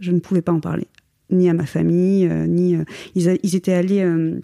Je 0.00 0.10
ne 0.10 0.20
pouvais 0.20 0.40
pas 0.40 0.52
en 0.52 0.60
parler, 0.60 0.86
ni 1.30 1.48
à 1.48 1.54
ma 1.54 1.66
famille, 1.66 2.26
euh, 2.26 2.46
ni. 2.46 2.76
euh, 2.76 2.84
ils, 3.14 3.56
étaient 3.56 3.72
allés. 3.72 4.00
euh, 4.00 4.40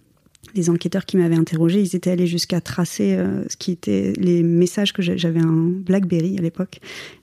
les 0.54 0.70
enquêteurs 0.70 1.04
qui 1.04 1.16
m'avaient 1.16 1.36
interrogé, 1.36 1.80
ils 1.80 1.94
étaient 1.94 2.10
allés 2.10 2.26
jusqu'à 2.26 2.60
tracer 2.60 3.16
ce 3.48 3.56
qui 3.56 3.70
était 3.70 4.14
les 4.16 4.42
messages 4.42 4.92
que 4.92 5.00
j'avais 5.02 5.38
un 5.38 5.68
BlackBerry 5.68 6.38
à 6.38 6.40
l'époque, 6.40 6.80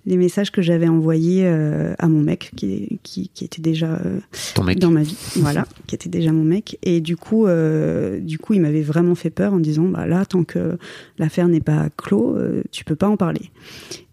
les 0.07 0.15
messages 0.15 0.51
que 0.51 0.61
j'avais 0.61 0.87
envoyés 0.87 1.43
euh, 1.45 1.93
à 1.99 2.07
mon 2.07 2.21
mec 2.21 2.51
qui, 2.55 2.99
qui, 3.03 3.27
qui 3.27 3.43
était 3.43 3.61
déjà 3.61 3.95
euh, 3.95 4.19
Ton 4.55 4.63
mec. 4.63 4.79
dans 4.79 4.89
ma 4.89 5.03
vie, 5.03 5.17
voilà, 5.35 5.67
qui 5.85 5.95
était 5.95 6.07
déjà 6.07 6.31
mon 6.31 6.45
mec. 6.45 6.79
Et 6.81 7.01
du 7.01 7.17
coup, 7.17 7.45
euh, 7.45 8.21
du 8.21 8.39
coup, 8.39 8.53
il 8.53 8.61
m'avait 8.61 8.81
vraiment 8.81 9.15
fait 9.15 9.29
peur 9.29 9.53
en 9.53 9.59
disant, 9.59 9.83
bah 9.83 10.07
là, 10.07 10.25
tant 10.25 10.45
que 10.45 10.77
l'affaire 11.19 11.49
n'est 11.49 11.61
pas 11.61 11.89
clos, 11.97 12.37
tu 12.71 12.85
peux 12.85 12.95
pas 12.95 13.09
en 13.09 13.17
parler. 13.17 13.51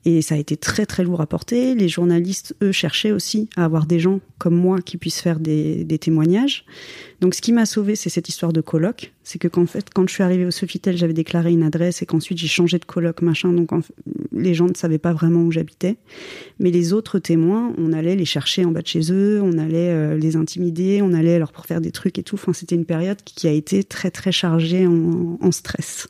Et 0.04 0.20
ça 0.20 0.34
a 0.34 0.38
été 0.38 0.56
très 0.56 0.84
très 0.84 1.04
lourd 1.04 1.20
à 1.20 1.26
porter. 1.26 1.76
Les 1.76 1.88
journalistes, 1.88 2.56
eux, 2.60 2.72
cherchaient 2.72 3.12
aussi 3.12 3.48
à 3.56 3.64
avoir 3.64 3.86
des 3.86 4.00
gens 4.00 4.18
comme 4.38 4.56
moi 4.56 4.80
qui 4.82 4.98
puissent 4.98 5.20
faire 5.20 5.38
des, 5.38 5.84
des 5.84 5.98
témoignages. 5.98 6.66
Donc, 7.20 7.34
ce 7.34 7.40
qui 7.40 7.52
m'a 7.52 7.66
sauvé, 7.66 7.94
c'est 7.94 8.10
cette 8.10 8.28
histoire 8.28 8.52
de 8.52 8.60
coloc. 8.60 9.13
C'est 9.24 9.38
que 9.38 9.48
qu'en 9.48 9.66
fait, 9.66 9.86
quand 9.92 10.06
je 10.06 10.12
suis 10.12 10.22
arrivée 10.22 10.44
au 10.44 10.50
Sofitel, 10.50 10.96
j'avais 10.96 11.14
déclaré 11.14 11.50
une 11.50 11.62
adresse 11.62 12.02
et 12.02 12.06
qu'ensuite 12.06 12.38
j'ai 12.38 12.46
changé 12.46 12.78
de 12.78 12.84
coloc, 12.84 13.22
machin. 13.22 13.52
Donc, 13.52 13.70
les 14.32 14.54
gens 14.54 14.66
ne 14.66 14.74
savaient 14.74 14.98
pas 14.98 15.12
vraiment 15.12 15.40
où 15.42 15.50
j'habitais. 15.50 15.96
Mais 16.60 16.70
les 16.70 16.92
autres 16.92 17.18
témoins, 17.18 17.72
on 17.78 17.92
allait 17.92 18.16
les 18.16 18.26
chercher 18.26 18.64
en 18.64 18.70
bas 18.70 18.82
de 18.82 18.86
chez 18.86 19.10
eux, 19.10 19.40
on 19.42 19.56
allait 19.58 19.90
euh, 19.90 20.16
les 20.16 20.36
intimider, 20.36 21.00
on 21.02 21.14
allait 21.14 21.38
leur 21.38 21.52
faire 21.66 21.80
des 21.80 21.90
trucs 21.90 22.18
et 22.18 22.22
tout. 22.22 22.34
Enfin, 22.36 22.52
c'était 22.52 22.74
une 22.74 22.84
période 22.84 23.22
qui 23.24 23.48
a 23.48 23.52
été 23.52 23.82
très 23.82 24.10
très 24.10 24.30
chargée 24.30 24.86
en 24.86 25.50
stress. 25.50 26.08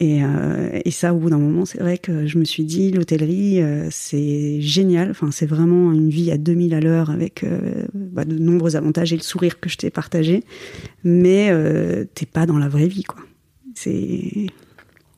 Et, 0.00 0.24
euh, 0.24 0.80
et 0.84 0.90
ça, 0.90 1.14
au 1.14 1.18
bout 1.18 1.30
d'un 1.30 1.38
moment, 1.38 1.64
c'est 1.64 1.78
vrai 1.78 1.98
que 1.98 2.26
je 2.26 2.36
me 2.38 2.44
suis 2.44 2.64
dit, 2.64 2.90
l'hôtellerie, 2.90 3.62
euh, 3.62 3.86
c'est 3.90 4.60
génial. 4.60 5.10
Enfin, 5.10 5.30
c'est 5.30 5.46
vraiment 5.46 5.92
une 5.92 6.10
vie 6.10 6.30
à 6.32 6.36
2000 6.36 6.74
à 6.74 6.80
l'heure 6.80 7.10
avec 7.10 7.44
euh, 7.44 7.84
bah, 7.94 8.24
de 8.24 8.36
nombreux 8.36 8.74
avantages 8.76 9.12
et 9.12 9.16
le 9.16 9.22
sourire 9.22 9.60
que 9.60 9.68
je 9.68 9.76
t'ai 9.76 9.90
partagé. 9.90 10.42
Mais 11.04 11.50
t'es 12.14 12.26
pas 12.26 12.46
dans 12.46 12.58
la 12.58 12.68
vraie 12.68 12.88
vie, 12.88 13.04
quoi. 13.04 13.20
C'est 13.74 14.46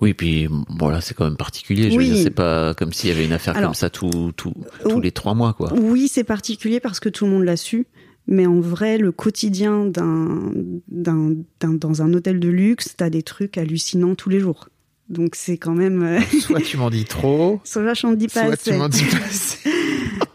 Oui, 0.00 0.14
puis 0.14 0.48
bon 0.70 0.88
là 0.88 1.00
c'est 1.00 1.14
quand 1.14 1.24
même 1.24 1.36
particulier. 1.36 1.90
Je 1.90 1.96
Oui. 1.96 2.08
veux 2.08 2.14
dire, 2.14 2.22
c'est 2.22 2.30
pas 2.30 2.74
comme 2.74 2.92
s'il 2.92 3.10
y 3.10 3.12
avait 3.12 3.24
une 3.24 3.32
affaire 3.32 3.56
Alors, 3.56 3.70
comme 3.70 3.74
ça 3.74 3.90
tout, 3.90 4.32
tout, 4.36 4.52
ou- 4.84 4.88
tous 4.88 5.00
les 5.00 5.10
trois 5.12 5.34
mois, 5.34 5.52
quoi. 5.54 5.72
Oui, 5.74 6.08
c'est 6.08 6.24
particulier 6.24 6.80
parce 6.80 7.00
que 7.00 7.08
tout 7.08 7.24
le 7.26 7.30
monde 7.32 7.44
l'a 7.44 7.56
su. 7.56 7.86
Mais 8.28 8.46
en 8.46 8.58
vrai, 8.60 8.98
le 8.98 9.12
quotidien 9.12 9.86
d'un, 9.86 10.52
d'un, 10.88 11.34
d'un- 11.60 11.74
dans 11.74 12.02
un 12.02 12.12
hôtel 12.12 12.40
de 12.40 12.48
luxe, 12.48 12.94
t'as 12.96 13.08
des 13.10 13.22
trucs 13.22 13.56
hallucinants 13.58 14.14
tous 14.16 14.28
les 14.30 14.40
jours. 14.40 14.68
Donc 15.08 15.36
c'est 15.36 15.56
quand 15.58 15.74
même. 15.74 16.02
euh, 16.02 16.20
Soit 16.40 16.60
tu 16.60 16.76
m'en 16.76 16.90
dis 16.90 17.04
trop, 17.04 17.60
Soit 17.64 17.94
je 17.94 18.06
n'en 18.06 18.14
dis 18.14 18.26
pas 18.26 18.44
soit 18.44 18.52
assez. 18.54 18.72
tu 18.72 18.76
m'en 18.76 18.88
dis 18.88 19.04
pas 19.04 19.16
assez. 19.28 19.70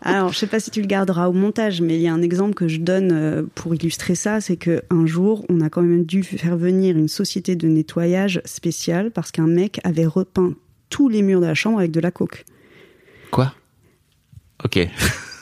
Alors, 0.04 0.32
je 0.34 0.38
sais 0.40 0.48
pas 0.48 0.60
si 0.60 0.72
tu 0.72 0.82
le 0.82 0.88
garderas 0.88 1.28
au 1.28 1.34
montage, 1.34 1.80
mais 1.82 1.96
il 1.96 2.02
y 2.02 2.08
a 2.08 2.14
un 2.14 2.22
exemple 2.24 2.54
que 2.56 2.68
je 2.68 2.78
donne 2.80 3.12
euh, 3.12 3.44
pour 3.54 3.76
illustrer 3.76 4.16
ça, 4.16 4.42
c'est 4.42 4.56
que 4.58 4.82
un 4.90 5.06
jour, 5.06 5.46
on 5.50 5.62
a 5.62 5.70
quand 5.70 5.84
même 5.84 6.06
dû 6.06 6.24
faire 6.24 6.58
venir 6.58 6.98
une 6.98 7.08
société 7.10 7.56
de 7.56 7.68
nettoyage 7.68 8.42
spéciale 8.46 9.12
parce 9.12 9.32
qu'un 9.32 9.46
mec 9.48 9.80
avait 9.84 10.06
repeint 10.08 10.54
tous 10.90 11.08
les 11.10 11.22
murs 11.22 11.40
de 11.42 11.46
la 11.46 11.54
chambre 11.54 11.78
avec 11.80 11.92
de 11.92 12.00
la 12.00 12.10
coke. 12.10 12.46
Quoi? 13.30 13.54
Ok. 14.64 14.80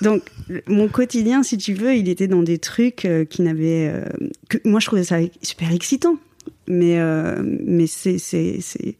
Donc, 0.01 0.23
mon 0.67 0.87
quotidien, 0.87 1.43
si 1.43 1.57
tu 1.57 1.73
veux, 1.73 1.95
il 1.95 2.07
était 2.09 2.27
dans 2.27 2.41
des 2.43 2.57
trucs 2.57 3.05
euh, 3.05 3.25
qui 3.25 3.41
n'avaient. 3.41 3.91
euh, 3.93 4.05
que 4.47 4.57
moi, 4.63 4.79
je 4.79 4.85
trouvais 4.85 5.03
ça 5.03 5.17
super 5.41 5.71
excitant. 5.73 6.15
Mais, 6.67 6.99
euh, 6.99 7.41
mais 7.65 7.87
c'est, 7.87 8.17
c'est, 8.17 8.59
c'est, 8.61 8.95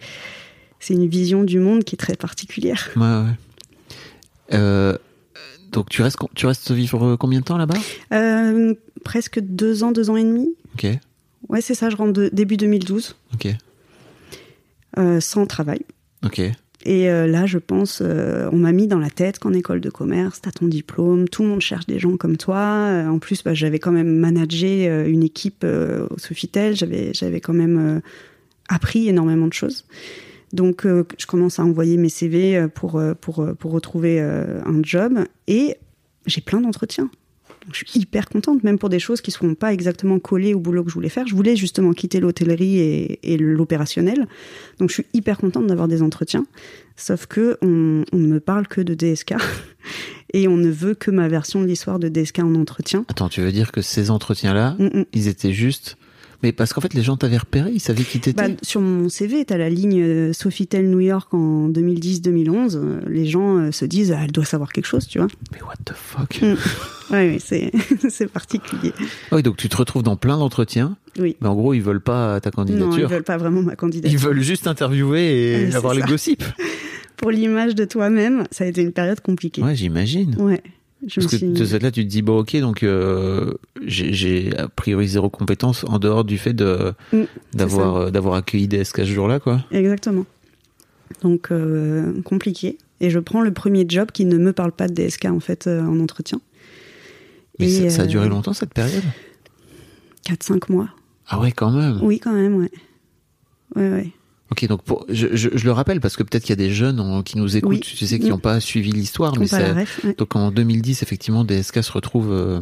c'est 0.79 0.93
une 0.93 1.07
vision 1.07 1.43
du 1.43 1.59
monde 1.59 1.83
qui 1.83 1.95
est 1.95 1.97
très 1.97 2.15
particulière. 2.15 2.89
Ouais, 2.95 3.01
ouais. 3.03 3.33
Euh, 4.53 4.97
donc 5.71 5.89
tu 5.89 6.01
restes, 6.01 6.17
tu 6.35 6.47
restes 6.47 6.71
vivre 6.71 7.15
combien 7.15 7.39
de 7.39 7.45
temps 7.45 7.57
là-bas? 7.57 7.77
Euh, 8.11 8.73
presque 9.03 9.39
deux 9.39 9.83
ans, 9.83 9.91
deux 9.91 10.09
ans 10.09 10.17
et 10.17 10.23
demi. 10.23 10.49
Ok, 10.73 10.87
Ouais, 11.47 11.61
c'est 11.61 11.75
ça, 11.75 11.89
je 11.89 11.95
rentre 11.95 12.13
de, 12.13 12.29
début 12.33 12.57
2012, 12.57 13.15
ok, 13.33 13.47
sans 15.21 15.45
travail. 15.45 15.79
ok. 16.25 16.41
Et 16.85 17.09
euh, 17.09 17.27
là, 17.27 17.45
je 17.45 17.57
pense, 17.57 18.01
euh, 18.01 18.49
on 18.53 18.57
m'a 18.57 18.71
mis 18.71 18.87
dans 18.87 18.99
la 18.99 19.09
tête 19.09 19.39
qu'en 19.39 19.51
école 19.51 19.81
de 19.81 19.89
commerce, 19.89 20.41
t'as 20.41 20.51
ton 20.51 20.67
diplôme, 20.67 21.27
tout 21.27 21.43
le 21.43 21.49
monde 21.49 21.61
cherche 21.61 21.85
des 21.87 21.99
gens 21.99 22.15
comme 22.15 22.37
toi. 22.37 22.57
Euh, 22.57 23.07
en 23.07 23.19
plus, 23.19 23.43
bah, 23.43 23.53
j'avais 23.53 23.79
quand 23.79 23.91
même 23.91 24.15
managé 24.15 24.85
une 25.07 25.23
équipe 25.23 25.65
au 25.65 26.17
Sofitel, 26.17 26.75
j'avais, 26.75 27.13
j'avais 27.13 27.41
quand 27.41 27.53
même 27.53 28.01
appris 28.69 29.09
énormément 29.09 29.47
de 29.47 29.53
choses. 29.53 29.85
Donc, 30.53 30.85
je 30.85 31.25
commence 31.27 31.59
à 31.59 31.63
envoyer 31.63 31.97
mes 31.97 32.09
CV 32.09 32.67
pour, 32.73 33.01
pour, 33.21 33.47
pour 33.57 33.71
retrouver 33.71 34.19
un 34.19 34.81
job 34.81 35.19
et 35.47 35.75
j'ai 36.25 36.41
plein 36.41 36.61
d'entretiens. 36.61 37.09
Donc, 37.65 37.73
je 37.73 37.85
suis 37.85 37.99
hyper 37.99 38.27
contente, 38.29 38.63
même 38.63 38.77
pour 38.79 38.89
des 38.89 38.99
choses 38.99 39.21
qui 39.21 39.31
ne 39.31 39.33
seront 39.33 39.53
pas 39.55 39.73
exactement 39.73 40.19
collées 40.19 40.53
au 40.53 40.59
boulot 40.59 40.83
que 40.83 40.89
je 40.89 40.93
voulais 40.95 41.09
faire. 41.09 41.27
Je 41.27 41.35
voulais 41.35 41.55
justement 41.55 41.91
quitter 41.93 42.19
l'hôtellerie 42.19 42.79
et, 42.79 43.33
et 43.33 43.37
l'opérationnel. 43.37 44.27
Donc, 44.79 44.89
je 44.89 44.95
suis 44.95 45.05
hyper 45.13 45.37
contente 45.37 45.67
d'avoir 45.67 45.87
des 45.87 46.01
entretiens. 46.01 46.45
Sauf 46.95 47.25
que 47.27 47.57
on, 47.61 48.03
on 48.11 48.17
ne 48.17 48.27
me 48.27 48.39
parle 48.39 48.67
que 48.67 48.81
de 48.81 48.93
DSK. 48.93 49.33
Et 50.33 50.47
on 50.47 50.57
ne 50.57 50.69
veut 50.69 50.93
que 50.93 51.09
ma 51.09 51.27
version 51.27 51.59
de 51.59 51.65
l'histoire 51.65 51.97
de 51.97 52.07
DSK 52.07 52.39
en 52.39 52.53
entretien. 52.53 53.03
Attends, 53.07 53.29
tu 53.29 53.41
veux 53.41 53.51
dire 53.51 53.71
que 53.71 53.81
ces 53.81 54.11
entretiens-là, 54.11 54.75
Mm, 54.77 54.99
mm. 54.99 55.05
ils 55.13 55.27
étaient 55.27 55.53
juste. 55.53 55.97
Mais 56.41 56.51
parce 56.53 56.71
qu'en 56.71 56.79
fait, 56.81 56.93
les 56.93 57.01
gens 57.01 57.17
t'avaient 57.17 57.37
repéré, 57.37 57.69
ils 57.73 57.79
savaient 57.81 58.03
qui 58.03 58.19
t'étais. 58.19 58.47
Bah, 58.49 58.53
sur 58.61 58.79
mon 58.79 59.09
CV, 59.09 59.43
tu 59.43 59.53
as 59.53 59.57
la 59.57 59.69
ligne 59.69 59.99
euh, 60.01 60.31
Sofitel 60.33 60.89
New 60.89 61.01
York 61.01 61.33
en 61.33 61.67
2010-2011. 61.69 62.75
Euh, 62.77 62.99
Les 63.09 63.25
gens 63.25 63.57
euh, 63.57 63.71
se 63.71 63.83
disent, 63.85 64.13
ah, 64.13 64.21
elle 64.23 64.31
doit 64.31 64.45
savoir 64.45 64.71
quelque 64.71 64.85
chose, 64.85 65.05
tu 65.07 65.17
vois. 65.19 65.27
Mais 65.51 65.61
what 65.61 65.73
the 65.85 65.93
fuck 65.93 66.41
Mm. 66.41 66.55
Ouais, 67.13 67.37
c'est 67.43 67.71
c'est 68.09 68.27
particulier. 68.27 68.93
Ah 69.31 69.35
Oui, 69.37 69.43
donc 69.43 69.57
tu 69.57 69.67
te 69.67 69.75
retrouves 69.75 70.03
dans 70.03 70.15
plein 70.15 70.37
d'entretiens, 70.37 70.95
Oui. 71.17 71.35
mais 71.41 71.47
en 71.47 71.55
gros, 71.55 71.73
ils 71.73 71.81
veulent 71.81 72.01
pas 72.01 72.39
ta 72.39 72.51
Non, 72.55 72.63
ils 72.65 72.77
candidature. 72.77 73.09
veulent 73.09 73.23
pas 73.23 73.37
vraiment 73.37 73.61
ma 73.63 73.75
candidature. 73.75 74.11
Ils 74.17 74.23
veulent 74.23 74.41
juste 74.41 74.67
interviewer 74.67 75.63
et 75.69 75.75
avoir 75.75 75.93
les 75.93 76.01
gossips. 76.03 76.43
Pour 77.17 77.31
l'image 77.31 77.75
de 77.75 77.83
toi-même, 77.83 78.45
ça 78.51 78.63
a 78.63 78.67
été 78.67 78.81
une 78.81 78.93
période 78.93 79.19
compliquée. 79.19 79.61
Ouais, 79.61 79.75
j'imagine. 79.75 80.35
Ouais. 80.39 80.61
Je 81.07 81.21
Parce 81.21 81.27
que 81.31 81.37
suis... 81.37 81.47
de 81.47 81.63
ce 81.65 81.71
fait-là, 81.71 81.91
tu 81.91 82.03
te 82.03 82.09
dis, 82.09 82.21
bon, 82.21 82.39
ok, 82.39 82.57
donc 82.57 82.83
euh, 82.83 83.53
j'ai- 83.85 84.55
a 84.57 84.67
priori 84.67 85.07
zéro 85.07 85.29
compétence 85.29 85.85
en 85.87 85.97
dehors 85.97 86.25
du 86.25 86.37
fait 86.37 86.53
de 86.53 86.93
Mm, 87.13 87.23
d'avoir 87.53 87.95
euh, 87.95 88.09
d'avoir 88.11 88.35
accueilli 88.35 88.67
DSK 88.67 88.97
ce 88.97 89.05
jour-là, 89.05 89.39
quoi. 89.39 89.63
Exactement. 89.71 90.25
Donc, 91.21 91.51
euh, 91.51 92.21
compliqué. 92.23 92.77
Et 93.01 93.09
je 93.09 93.19
prends 93.19 93.41
le 93.41 93.53
premier 93.53 93.85
job 93.87 94.11
qui 94.11 94.25
ne 94.25 94.37
me 94.37 94.51
parle 94.51 94.73
pas 94.73 94.87
de 94.89 94.93
DSK, 94.93 95.25
en 95.25 95.39
fait, 95.39 95.67
en 95.67 95.99
entretien. 96.01 96.41
Mais 97.59 97.67
Et, 97.67 97.89
ça, 97.89 97.97
ça 97.97 98.01
a 98.03 98.05
duré 98.05 98.27
longtemps 98.27 98.53
cette 98.53 98.73
période? 98.73 99.03
4-5 100.25 100.69
mois. 100.71 100.89
Ah 101.27 101.39
ouais, 101.39 101.51
quand 101.51 101.71
même. 101.71 101.99
Oui, 102.01 102.19
quand 102.19 102.33
même, 102.33 102.55
ouais. 102.57 102.71
Ouais, 103.75 103.89
ouais. 103.89 104.11
Ok, 104.51 104.65
donc 104.67 104.81
pour, 104.81 105.05
je, 105.09 105.27
je, 105.33 105.49
je 105.53 105.65
le 105.65 105.71
rappelle 105.71 105.99
parce 106.01 106.17
que 106.17 106.23
peut-être 106.23 106.41
qu'il 106.43 106.49
y 106.51 106.53
a 106.53 106.67
des 106.67 106.71
jeunes 106.71 106.99
en- 106.99 107.21
qui 107.21 107.37
nous 107.37 107.55
écoutent, 107.55 107.69
Oui. 107.69 107.79
tu 107.81 108.05
sais, 108.07 108.17
qui 108.19 108.29
n'ont 108.29 108.39
pas 108.39 108.59
suivi 108.59 108.91
l'histoire, 108.91 109.37
mais 109.37 109.45
ça, 109.45 109.73
ref, 109.73 110.01
ouais. 110.03 110.15
donc 110.17 110.35
en 110.35 110.49
2010, 110.51 111.03
effectivement, 111.03 111.43
DSK 111.43 111.83
se 111.83 111.91
retrouve 111.91 112.31
euh, 112.31 112.59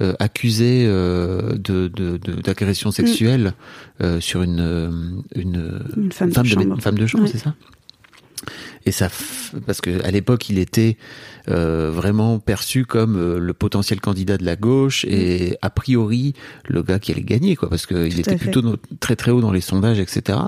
euh, 0.00 0.14
accusé 0.18 0.84
euh, 0.86 1.52
de 1.58 1.88
de- 1.88 2.16
de- 2.16 2.40
d'agression 2.40 2.90
sexuelle 2.90 3.52
euh, 4.00 4.18
sur 4.20 4.42
une 4.42 5.22
une, 5.34 5.82
Mm. 5.96 6.04
Une 6.04 6.12
femme 6.12 6.30
de 6.30 6.40
de, 6.42 6.44
chambre. 6.48 6.74
une 6.74 6.80
femme 6.80 6.98
de 6.98 7.06
chambre, 7.06 7.26
c'est 7.30 7.38
ça? 7.38 7.54
Et 8.86 8.92
ça, 8.92 9.08
parce 9.66 9.80
que 9.80 10.02
à 10.04 10.10
l'époque, 10.10 10.48
il 10.48 10.58
était 10.58 10.96
euh, 11.48 11.90
vraiment 11.92 12.38
perçu 12.38 12.84
comme 12.84 13.16
euh, 13.16 13.38
le 13.38 13.52
potentiel 13.52 14.00
candidat 14.00 14.36
de 14.38 14.44
la 14.44 14.56
gauche 14.56 15.04
et 15.06 15.56
a 15.62 15.70
priori 15.70 16.34
le 16.68 16.82
gars 16.82 16.98
qui 16.98 17.12
allait 17.12 17.22
gagner, 17.22 17.56
quoi, 17.56 17.68
parce 17.68 17.86
qu'il 17.86 18.18
était 18.20 18.36
plutôt 18.36 18.62
no- 18.62 18.76
très 19.00 19.16
très 19.16 19.30
haut 19.30 19.40
dans 19.40 19.52
les 19.52 19.60
sondages, 19.60 19.98
etc. 19.98 20.38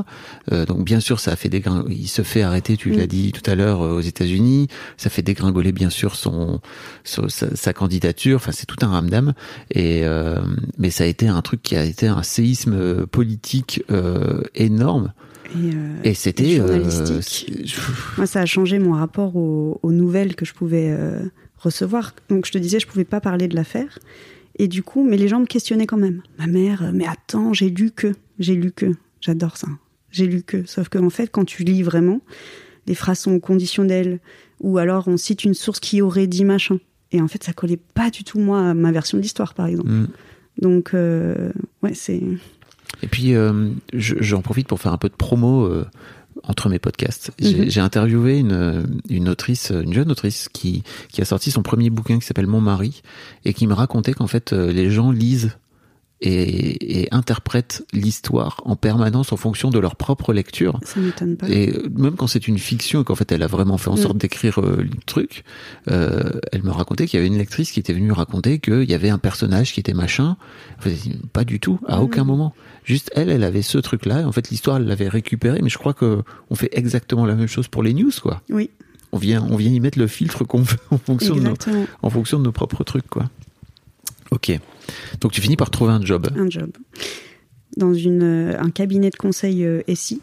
Euh, 0.52 0.64
donc 0.66 0.84
bien 0.84 1.00
sûr, 1.00 1.20
ça 1.20 1.32
a 1.32 1.36
fait 1.36 1.48
dégring... 1.48 1.84
Il 1.90 2.08
se 2.08 2.22
fait 2.22 2.42
arrêter, 2.42 2.76
tu 2.76 2.90
Mm. 2.92 2.96
l'as 2.98 3.06
dit 3.06 3.32
tout 3.32 3.48
à 3.50 3.54
l'heure, 3.54 3.82
euh, 3.82 3.96
aux 3.96 4.00
États-Unis. 4.00 4.68
Ça 4.96 5.10
fait 5.10 5.22
dégringoler 5.22 5.72
bien 5.72 5.90
sûr 5.90 6.14
son, 6.16 6.60
son- 7.04 7.28
sa, 7.28 7.54
sa 7.56 7.72
candidature. 7.72 8.36
Enfin, 8.36 8.52
c'est 8.52 8.66
tout 8.66 8.76
un 8.82 8.88
ramdam. 8.88 9.34
Et 9.70 10.02
euh, 10.04 10.40
mais 10.78 10.90
ça 10.90 11.04
a 11.04 11.06
été 11.06 11.28
un 11.28 11.42
truc 11.42 11.62
qui 11.62 11.76
a 11.76 11.84
été 11.84 12.06
un 12.06 12.22
séisme 12.22 12.74
euh, 12.74 13.06
politique 13.06 13.82
euh, 13.90 14.42
énorme. 14.54 15.12
Et, 15.50 15.70
euh, 15.74 15.94
Et 16.04 16.14
c'était. 16.14 16.60
euh, 16.60 16.84
Moi, 18.16 18.26
ça 18.26 18.40
a 18.40 18.46
changé 18.46 18.78
mon 18.78 18.92
rapport 18.92 19.36
aux, 19.36 19.78
aux 19.82 19.92
nouvelles 19.92 20.34
que 20.34 20.44
je 20.44 20.54
pouvais 20.54 20.88
euh, 20.90 21.20
recevoir. 21.58 22.14
Donc, 22.28 22.46
je 22.46 22.52
te 22.52 22.58
disais, 22.58 22.80
je 22.80 22.86
pouvais 22.86 23.04
pas 23.04 23.20
parler 23.20 23.48
de 23.48 23.54
l'affaire. 23.54 23.98
Et 24.58 24.68
du 24.68 24.82
coup, 24.82 25.06
mais 25.06 25.16
les 25.16 25.28
gens 25.28 25.40
me 25.40 25.46
questionnaient 25.46 25.86
quand 25.86 25.96
même. 25.96 26.22
Ma 26.38 26.46
mère, 26.46 26.90
mais 26.92 27.06
attends, 27.06 27.52
j'ai 27.52 27.70
lu 27.70 27.90
que, 27.90 28.14
j'ai 28.38 28.54
lu 28.54 28.70
que. 28.70 28.86
J'adore 29.20 29.56
ça. 29.56 29.68
J'ai 30.10 30.26
lu 30.26 30.42
que. 30.42 30.64
Sauf 30.66 30.88
qu'en 30.88 31.10
fait, 31.10 31.28
quand 31.28 31.44
tu 31.44 31.64
lis 31.64 31.82
vraiment, 31.82 32.20
les 32.86 32.94
phrases 32.94 33.20
sont 33.20 33.40
conditionnelles. 33.40 34.20
Ou 34.60 34.78
alors, 34.78 35.08
on 35.08 35.16
cite 35.16 35.44
une 35.44 35.54
source 35.54 35.80
qui 35.80 36.02
aurait 36.02 36.26
dit 36.26 36.44
machin. 36.44 36.78
Et 37.12 37.20
en 37.20 37.28
fait, 37.28 37.42
ça 37.44 37.52
collait 37.52 37.80
pas 37.94 38.10
du 38.10 38.24
tout, 38.24 38.38
moi, 38.38 38.70
à 38.70 38.74
ma 38.74 38.92
version 38.92 39.18
de 39.18 39.22
l'histoire, 39.22 39.54
par 39.54 39.66
exemple. 39.66 39.90
Mm. 39.90 40.08
Donc, 40.60 40.94
euh, 40.94 41.50
ouais, 41.82 41.94
c'est. 41.94 42.22
Et 43.02 43.06
puis, 43.08 43.34
euh, 43.34 43.68
je- 43.92 44.14
j'en 44.20 44.42
profite 44.42 44.68
pour 44.68 44.80
faire 44.80 44.92
un 44.92 44.98
peu 44.98 45.08
de 45.08 45.14
promo 45.14 45.64
euh, 45.64 45.86
entre 46.44 46.68
mes 46.68 46.78
podcasts. 46.78 47.30
J'ai 47.38 47.58
Mhm. 47.64 47.70
j'ai 47.70 47.80
interviewé 47.80 48.38
une, 48.38 48.86
une 49.08 49.28
autrice, 49.28 49.70
une 49.70 49.92
jeune 49.92 50.10
autrice 50.10 50.48
qui, 50.52 50.82
qui 51.10 51.20
a 51.20 51.24
sorti 51.24 51.50
son 51.50 51.62
premier 51.62 51.90
bouquin 51.90 52.18
qui 52.18 52.26
s'appelle 52.26 52.46
Mon 52.46 52.60
mari 52.60 53.02
et 53.44 53.52
qui 53.54 53.66
me 53.66 53.74
racontait 53.74 54.12
qu'en 54.14 54.26
fait, 54.26 54.52
euh, 54.52 54.72
les 54.72 54.90
gens 54.90 55.10
lisent 55.10 55.56
et, 56.22 57.02
et 57.02 57.08
interprètent 57.12 57.84
l'histoire 57.92 58.60
en 58.64 58.76
permanence 58.76 59.32
en 59.32 59.36
fonction 59.36 59.70
de 59.70 59.78
leur 59.78 59.96
propre 59.96 60.32
lecture. 60.32 60.78
Ça 60.84 61.00
m'étonne 61.00 61.36
pas. 61.36 61.48
Et 61.48 61.72
même 61.96 62.14
quand 62.16 62.26
c'est 62.26 62.46
une 62.48 62.58
fiction 62.58 63.02
et 63.02 63.04
qu'en 63.04 63.14
fait 63.14 63.30
elle 63.32 63.42
a 63.42 63.46
vraiment 63.46 63.78
fait 63.78 63.90
en 63.90 63.94
Mm. 63.94 64.02
sorte 64.02 64.16
d'écrire 64.18 64.60
euh, 64.60 64.76
le 64.82 64.90
truc, 65.06 65.44
euh, 65.90 66.30
elle 66.52 66.62
me 66.62 66.70
racontait 66.70 67.06
qu'il 67.06 67.18
y 67.18 67.20
avait 67.20 67.26
une 67.28 67.38
lectrice 67.38 67.72
qui 67.72 67.80
était 67.80 67.92
venue 67.92 68.12
raconter 68.12 68.58
qu'il 68.58 68.88
y 68.88 68.94
avait 68.94 69.10
un 69.10 69.18
personnage 69.18 69.72
qui 69.72 69.80
était 69.80 69.94
machin. 69.94 70.36
En 70.78 70.82
fait, 70.82 70.96
pas 71.32 71.44
du 71.44 71.60
tout, 71.60 71.78
à 71.86 71.98
Mm. 71.98 72.02
aucun 72.02 72.24
moment. 72.24 72.54
Juste 72.84 73.10
elle, 73.14 73.28
elle 73.30 73.44
avait 73.44 73.62
ce 73.62 73.78
truc-là. 73.78 74.20
Et 74.20 74.24
en 74.24 74.32
fait, 74.32 74.50
l'histoire, 74.50 74.76
elle 74.78 74.86
l'avait 74.86 75.08
récupéré. 75.08 75.60
Mais 75.62 75.68
je 75.70 75.78
crois 75.78 75.94
que 75.94 76.22
on 76.50 76.54
fait 76.54 76.70
exactement 76.72 77.26
la 77.26 77.34
même 77.34 77.46
chose 77.48 77.68
pour 77.68 77.82
les 77.82 77.94
news, 77.94 78.10
quoi. 78.22 78.42
Oui, 78.50 78.70
On 79.12 79.18
vient, 79.18 79.46
on 79.50 79.56
vient 79.56 79.70
y 79.70 79.78
mettre 79.80 79.98
le 79.98 80.06
filtre 80.06 80.44
qu'on 80.44 80.62
veut 80.62 80.78
en 80.90 80.98
fonction 80.98 81.36
de 81.36 81.40
nos, 81.42 81.54
en 82.02 82.10
fonction 82.10 82.38
de 82.38 82.44
nos 82.44 82.52
propres 82.52 82.82
trucs, 82.84 83.06
quoi. 83.08 83.28
Ok. 84.32 84.58
Donc 85.20 85.32
tu 85.32 85.40
finis 85.40 85.56
par 85.56 85.70
trouver 85.70 85.92
un 85.92 86.02
job. 86.04 86.28
un 86.36 86.50
job 86.50 86.70
dans 87.76 87.94
une, 87.94 88.22
euh, 88.22 88.58
un 88.60 88.70
cabinet 88.70 89.10
de 89.10 89.16
conseil 89.16 89.64
euh, 89.64 89.80
SI. 89.94 90.20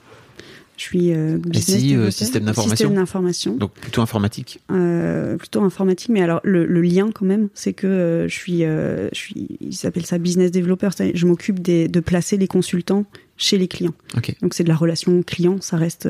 Je 0.77 0.83
suis 0.83 1.11
euh, 1.11 1.37
business 1.37 1.79
SI, 1.79 1.95
euh, 1.95 2.09
système 2.09 2.45
d'information. 2.45 2.75
Système 2.87 2.95
d'information. 2.95 3.55
Donc 3.55 3.73
plutôt 3.73 4.01
informatique. 4.01 4.59
Euh, 4.71 5.35
plutôt 5.35 5.61
informatique, 5.63 6.09
mais 6.09 6.21
alors 6.21 6.39
le, 6.43 6.65
le 6.65 6.81
lien 6.81 7.09
quand 7.13 7.25
même, 7.25 7.49
c'est 7.53 7.73
que 7.73 8.27
je 8.29 8.33
suis, 8.33 8.59
je 8.61 9.09
suis, 9.11 9.57
ils 9.59 9.75
s'appellent 9.75 10.05
ça 10.05 10.19
business 10.19 10.51
developer. 10.51 10.89
Je 11.13 11.25
m'occupe 11.25 11.61
de 11.61 11.99
placer 11.99 12.37
les 12.37 12.47
consultants 12.47 13.03
chez 13.35 13.57
les 13.57 13.67
clients. 13.67 13.93
Ok. 14.15 14.33
Donc 14.41 14.53
c'est 14.53 14.63
de 14.63 14.69
la 14.69 14.75
relation 14.75 15.21
client, 15.21 15.57
ça 15.59 15.75
reste, 15.75 16.07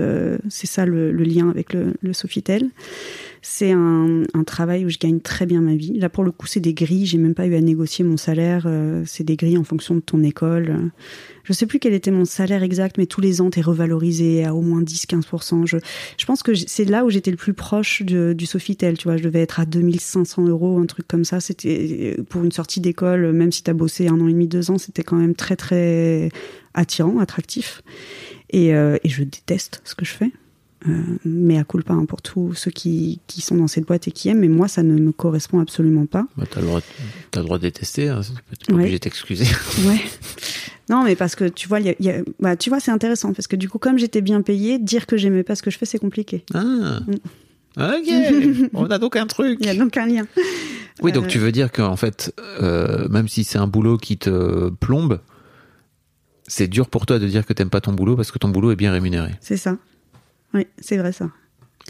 c'est 0.50 0.68
ça 0.68 0.86
le, 0.86 1.12
le 1.12 1.24
lien 1.24 1.50
avec 1.50 1.74
le, 1.74 1.94
le 2.02 2.14
Sofitel. 2.14 2.70
C'est 3.42 3.72
un, 3.72 4.24
travail 4.46 4.86
où 4.86 4.90
je 4.90 4.98
gagne 4.98 5.20
très 5.20 5.46
bien 5.46 5.62
ma 5.62 5.76
vie. 5.76 6.00
Là 6.00 6.10
pour 6.10 6.24
le 6.24 6.32
coup 6.32 6.48
c'est 6.48 6.60
des 6.60 6.74
grilles, 6.74 7.06
j'ai 7.06 7.18
même 7.18 7.36
pas 7.36 7.46
eu 7.46 7.56
à 7.56 7.62
négocier 7.62 8.04
mon 8.04 8.18
salaire. 8.18 8.64
euh, 8.66 9.04
c'est 9.06 9.24
des 9.24 9.36
grilles 9.36 9.58
en 9.58 9.64
fonction 9.64 9.96
de 9.96 10.00
ton 10.00 10.24
école. 10.24 10.70
Euh, 10.70 10.90
Je 11.44 11.54
sais 11.54 11.68
plus 11.68 11.80
quel 11.80 11.94
était 11.94 12.10
mon 12.10 12.26
salaire 12.26 12.64
exact, 12.64 12.98
mais 12.98 13.06
tous 13.06 13.22
les 13.22 13.42
ans 13.42 13.50
t'es 13.50 13.62
revalorisé 13.62 14.44
à 14.44 14.56
au 14.56 14.62
moins 14.62 14.82
10-15%. 14.82 15.68
Je, 15.68 16.26
pense 16.26 16.42
que 16.42 16.56
c'est 16.56 16.86
là 16.86 17.06
où 17.06 17.10
j'étais 17.10 17.32
le 17.32 17.38
plus 17.38 17.54
proche 17.54 18.02
du 18.02 18.46
Sofitel. 18.46 18.98
Tu 18.98 19.04
vois, 19.04 19.18
je 19.18 19.24
devais 19.24 19.42
être 19.42 19.60
à 19.60 19.66
2500 19.66 20.48
euros, 20.48 20.80
un 20.80 20.86
truc 20.86 21.08
comme 21.08 21.26
ça. 21.26 21.40
C'était 21.40 22.16
euh, 22.18 22.24
pour 22.24 22.44
une 22.44 22.52
sortie 22.52 22.82
d'école, 22.82 23.32
même 23.34 23.52
si 23.52 23.62
t'as 23.64 23.74
bossé 23.74 24.08
un 24.08 24.20
an 24.20 24.28
et 24.28 24.34
demi, 24.34 24.48
deux 24.48 24.72
ans, 24.72 24.78
c'était 24.78 25.04
quand 25.04 25.18
même 25.18 25.36
très 25.36 25.56
très 25.56 26.30
attirant, 26.74 27.20
attractif. 27.20 27.84
Euh, 28.54 28.98
et 29.04 29.10
je 29.10 29.24
déteste 29.24 29.82
ce 29.84 29.96
que 29.96 30.06
je 30.06 30.12
fais. 30.12 30.32
Euh, 30.88 31.02
mais 31.26 31.58
à 31.58 31.66
coup 31.66 31.78
pas 31.82 31.94
hein, 31.94 32.06
pour 32.06 32.22
tous 32.22 32.54
ceux 32.54 32.72
qui, 32.72 33.20
qui 33.28 33.42
sont 33.42 33.56
dans 33.58 33.68
cette 33.68 33.86
boîte 33.86 34.08
et 34.08 34.12
qui 34.12 34.30
aiment. 34.30 34.40
Mais 34.40 34.48
moi, 34.48 34.68
ça 34.70 34.82
ne 34.82 34.94
me 34.98 35.12
correspond 35.12 35.60
absolument 35.60 36.06
pas. 36.06 36.26
Bah, 36.38 36.46
t'as 36.50 36.62
le 36.62 36.68
droit, 36.68 36.80
de- 36.80 36.86
t'as 37.32 37.42
le 37.42 37.46
droit 37.46 37.58
de 37.58 37.64
détester. 37.64 38.08
Hein. 38.08 38.22
T'es 38.66 38.72
Ouais. 38.74 38.80
obligé 38.84 38.94
de 38.96 39.02
t'excuser. 39.04 39.46
Ouais. 39.86 40.00
Non, 40.90 41.04
mais 41.04 41.16
parce 41.16 41.36
que 41.36 41.46
tu 41.46 41.68
vois, 41.68 41.82
y 41.82 41.90
a- 41.90 41.96
y 42.00 42.10
a- 42.10 42.22
bah, 42.40 42.56
tu 42.56 42.70
vois, 42.70 42.80
c'est 42.80 42.92
intéressant 42.92 43.34
parce 43.34 43.48
que 43.48 43.56
du 43.58 43.68
coup, 43.70 43.78
comme 43.78 44.00
j'étais 44.00 44.22
bien 44.22 44.42
payée, 44.42 44.80
dire 44.80 45.06
que 45.06 45.18
j'aimais 45.18 45.44
pas 45.44 45.56
ce 45.56 45.62
que 45.64 45.70
je 45.70 45.78
fais, 45.78 45.86
c'est 45.86 46.00
compliqué. 46.00 46.46
Ah. 46.54 47.00
Ok, 47.78 48.10
on 48.74 48.86
a 48.86 48.98
donc 48.98 49.16
un 49.16 49.28
truc. 49.28 49.58
Il 49.62 49.68
y 49.68 49.70
a 49.70 49.76
donc 49.76 49.96
un 49.98 50.06
lien. 50.08 50.26
Oui, 51.02 51.12
donc 51.12 51.26
Euh, 51.26 51.28
tu 51.28 51.38
veux 51.40 51.52
dire 51.52 51.72
qu'en 51.72 51.96
fait, 51.98 52.34
euh, 52.62 53.08
même 53.10 53.28
si 53.28 53.44
c'est 53.44 53.58
un 53.60 53.68
boulot 53.68 53.98
qui 53.98 54.18
te 54.18 54.70
plombe, 54.70 55.20
c'est 56.48 56.68
dur 56.68 56.88
pour 56.90 57.06
toi 57.06 57.20
de 57.20 57.28
dire 57.28 57.46
que 57.46 57.54
t'aimes 57.54 57.70
pas 57.70 57.82
ton 57.82 57.94
boulot 57.94 58.16
parce 58.16 58.32
que 58.32 58.40
ton 58.40 58.50
boulot 58.50 58.72
est 58.72 58.76
bien 58.76 58.92
rémunéré. 58.92 59.32
C'est 59.42 59.58
ça. 59.58 59.78
Oui, 60.54 60.68
c'est 60.80 60.98
vrai 60.98 61.12
ça. 61.12 61.30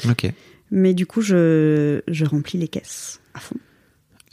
Ok. 0.09 0.31
Mais 0.71 0.93
du 0.93 1.05
coup, 1.05 1.21
je, 1.21 2.01
je 2.07 2.25
remplis 2.25 2.57
les 2.59 2.67
caisses 2.67 3.19
à 3.33 3.39
fond. 3.39 3.55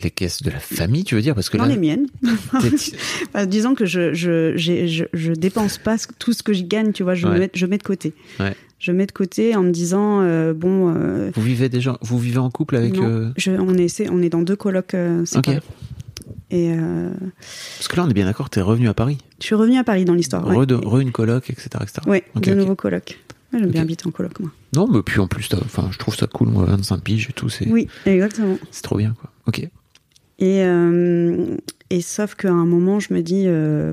Les 0.03 0.11
caisses 0.11 0.43
de 0.43 0.51
la 0.51 0.59
famille, 0.59 1.05
tu 1.05 1.15
veux 1.15 1.23
dire? 1.23 1.35
Parce 1.35 1.49
que 1.49 1.57
Dans 1.57 1.65
là, 1.65 1.71
les 1.75 1.79
miennes. 1.81 2.07
Enfin, 2.53 3.47
disons 3.47 3.75
que 3.75 3.87
je, 3.87 4.13
je, 4.13 4.55
je, 4.57 5.05
je 5.15 5.33
dépense 5.33 5.79
pas 5.79 5.97
tout 6.19 6.35
ce 6.35 6.43
que 6.43 6.53
je 6.53 6.65
gagne, 6.65 6.93
tu 6.93 7.03
vois, 7.03 7.15
je, 7.15 7.27
Ouais. 7.27 7.39
mets, 7.39 7.51
je 7.55 7.65
mets 7.65 7.79
de 7.79 7.83
côté. 7.83 8.13
Ouais. 8.39 8.55
Je 8.79 8.93
mets 8.93 9.07
de 9.07 9.13
côté 9.13 9.57
en 9.57 9.63
me 9.63 9.71
disant, 9.71 10.21
euh, 10.21 10.53
bon, 10.53 10.93
euh, 10.95 11.31
vous 11.35 11.41
vivez 11.43 11.71
déjà, 11.71 11.97
vous 12.03 12.19
vivez 12.19 12.37
en 12.37 12.51
couple 12.51 12.77
avec. 12.77 12.95
non, 12.95 13.09
euh, 13.09 13.31
je- 13.39 13.53
on, 13.53 13.75
est, 13.79 14.11
on 14.11 14.21
est 14.23 14.29
dans 14.29 14.43
deux 14.43 14.57
colocs 14.57 14.95
Ok. 14.95 15.27
séparés. 15.27 15.61
Et 16.51 16.73
euh, 16.73 17.09
Parce 17.79 17.89
que 17.89 17.97
là, 17.97 18.05
on 18.05 18.11
est 18.11 18.15
bien 18.15 18.27
d'accord, 18.27 18.51
t'es 18.51 18.61
revenu 18.61 18.89
à 18.89 18.95
Paris. 18.95 19.17
je 19.41 19.47
suis 19.47 19.55
revenue 19.55 19.79
à 19.79 19.85
Paris 19.85 20.05
dans 20.05 20.13
l'histoire. 20.15 20.45
Re, 20.45 20.51
Ouais, 20.59 20.67
re 20.71 20.99
une 21.01 21.11
coloc, 21.11 21.49
etc. 21.49 21.69
etc. 21.81 22.01
Ouais, 22.07 22.23
Ok, 22.35 22.43
de 22.45 22.53
ok. 22.53 22.57
nouveaux 22.59 22.77
colocs. 22.77 23.19
J'aime 23.59 23.71
bien 23.71 23.83
habiter 23.83 24.07
en 24.07 24.11
coloc, 24.11 24.39
moi. 24.41 24.51
Non, 24.75 24.87
mais 24.89 25.03
puis 25.03 25.21
en 25.21 25.27
plus, 25.27 25.49
enfin, 25.65 25.89
je 25.93 25.99
trouve 25.99 26.15
ça 26.17 26.27
cool, 26.27 26.49
moi, 26.49 26.65
25 26.65 27.03
piges 27.03 27.29
et 27.31 27.33
tout, 27.33 27.49
c'est 27.49 27.69
Oui, 27.69 27.89
exactement. 28.05 28.57
c'est 28.71 28.83
trop 28.83 28.97
bien, 28.97 29.15
quoi. 29.21 29.31
Ok. 29.47 29.61
Et, 30.39 30.63
euh, 30.65 31.57
et 31.91 32.01
sauf 32.01 32.35
qu'à 32.35 32.51
un 32.53 32.67
moment, 32.67 33.01
je 33.01 33.15
me 33.15 33.23
dis, 33.23 33.45
euh, 33.47 33.93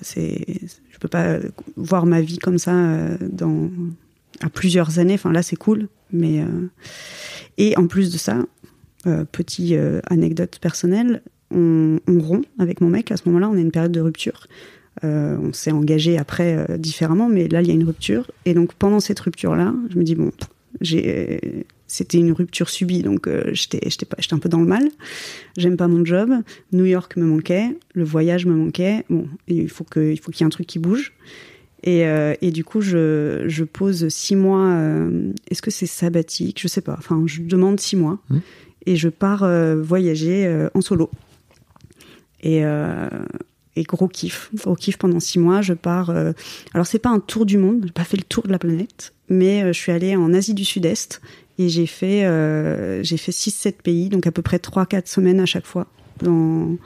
c'est, 0.00 0.44
je 0.90 0.98
peux 0.98 1.08
pas 1.08 1.38
voir 1.76 2.06
ma 2.06 2.20
vie 2.20 2.38
comme 2.38 2.58
ça 2.58 2.72
euh, 2.74 3.16
dans 3.30 3.68
à 4.40 4.48
plusieurs 4.48 4.98
années. 4.98 5.14
Enfin 5.14 5.32
là, 5.32 5.42
c'est 5.42 5.56
cool, 5.56 5.88
mais 6.12 6.40
euh, 6.40 6.46
et 7.58 7.76
en 7.76 7.86
plus 7.86 8.12
de 8.12 8.18
ça, 8.18 8.44
petit 9.32 9.74
euh, 9.76 10.00
anecdote 10.08 10.58
personnelle, 10.60 11.22
on, 11.50 11.98
on 12.06 12.20
rompt 12.20 12.46
avec 12.58 12.80
mon 12.80 12.88
mec. 12.88 13.10
À 13.10 13.16
ce 13.16 13.22
moment-là, 13.26 13.48
on 13.48 13.54
a 13.56 13.60
une 13.60 13.72
période 13.72 13.92
de 13.92 14.00
rupture. 14.00 14.46
Euh, 15.04 15.36
on 15.42 15.52
s'est 15.52 15.72
engagé 15.72 16.16
après 16.18 16.56
euh, 16.70 16.78
différemment, 16.78 17.28
mais 17.28 17.48
là, 17.48 17.60
il 17.62 17.68
y 17.68 17.70
a 17.70 17.74
une 17.74 17.84
rupture. 17.84 18.30
Et 18.44 18.54
donc 18.54 18.74
pendant 18.74 19.00
cette 19.00 19.18
rupture-là, 19.20 19.74
je 19.90 19.98
me 19.98 20.04
dis 20.04 20.14
bon, 20.14 20.30
j'ai 20.80 21.64
c'était 21.88 22.16
une 22.18 22.32
rupture 22.32 22.70
subie, 22.70 23.02
donc 23.02 23.26
euh, 23.28 23.50
j'étais 23.52 23.80
j'étais 23.90 24.06
pas- 24.06 24.16
j'étais 24.18 24.32
un 24.34 24.38
peu 24.38 24.48
dans 24.48 24.60
le 24.60 24.66
mal. 24.66 24.88
J'aime 25.58 25.76
pas 25.76 25.88
mon 25.88 26.04
job. 26.04 26.30
New 26.72 26.84
York 26.86 27.16
me 27.16 27.24
manquait, 27.26 27.76
le 27.94 28.04
voyage 28.04 28.46
me 28.46 28.54
manquait. 28.54 29.04
Bon, 29.10 29.26
il 29.48 29.68
faut 29.68 29.84
que 29.84 30.12
il 30.12 30.18
faut 30.18 30.30
qu'il 30.30 30.40
y 30.40 30.44
ait 30.44 30.46
un 30.46 30.50
truc 30.50 30.66
qui 30.66 30.78
bouge. 30.78 31.12
Et, 31.84 32.06
euh, 32.06 32.34
et 32.40 32.52
du 32.52 32.62
coup, 32.64 32.80
je, 32.80 33.42
je 33.48 33.64
pose 33.64 34.08
six 34.08 34.36
mois. 34.36 34.68
euh, 34.68 35.32
Est-ce 35.50 35.60
que 35.62 35.72
c'est 35.72 35.86
sabbatique? 35.86 36.60
Je 36.62 36.68
sais 36.68 36.80
pas. 36.80 36.94
Enfin, 36.96 37.22
je 37.26 37.42
demande 37.42 37.80
six 37.80 37.96
mois 37.96 38.18
Mhm. 38.30 38.40
et 38.86 38.94
je 38.96 39.08
pars 39.08 39.42
euh, 39.42 39.82
voyager 39.82 40.46
euh, 40.46 40.68
en 40.74 40.80
solo. 40.80 41.10
Et, 42.42 42.64
euh, 42.64 43.08
et 43.76 43.84
gros 43.84 44.08
kiff, 44.08 44.50
gros 44.54 44.74
kiff 44.74 44.98
pendant 44.98 45.20
six 45.20 45.38
mois. 45.38 45.62
Je 45.62 45.72
pars. 45.74 46.10
euh, 46.10 46.32
alors 46.74 46.86
c'est 46.86 46.98
pas 46.98 47.10
un 47.10 47.20
tour 47.20 47.46
du 47.46 47.56
monde. 47.58 47.82
J'ai 47.86 47.92
pas 47.92 48.04
fait 48.04 48.16
le 48.16 48.22
tour 48.22 48.44
de 48.44 48.50
la 48.52 48.58
planète, 48.58 49.12
mais 49.28 49.62
euh, 49.62 49.68
je 49.72 49.78
suis 49.78 49.92
allée 49.92 50.14
en 50.16 50.32
Asie 50.34 50.54
du 50.54 50.64
Sud-Est 50.64 51.20
et 51.58 51.68
j'ai 51.68 51.86
fait 51.86 52.24
euh, 52.24 53.02
j'ai 53.02 53.16
fait 53.16 53.32
6-7 53.32 53.72
pays, 53.82 54.08
donc 54.08 54.26
à 54.26 54.32
peu 54.32 54.42
près 54.42 54.58
3-4 54.58 55.06
semaines 55.06 55.40
à 55.40 55.46
chaque 55.46 55.66
fois 55.66 55.86
dans, 56.22 56.76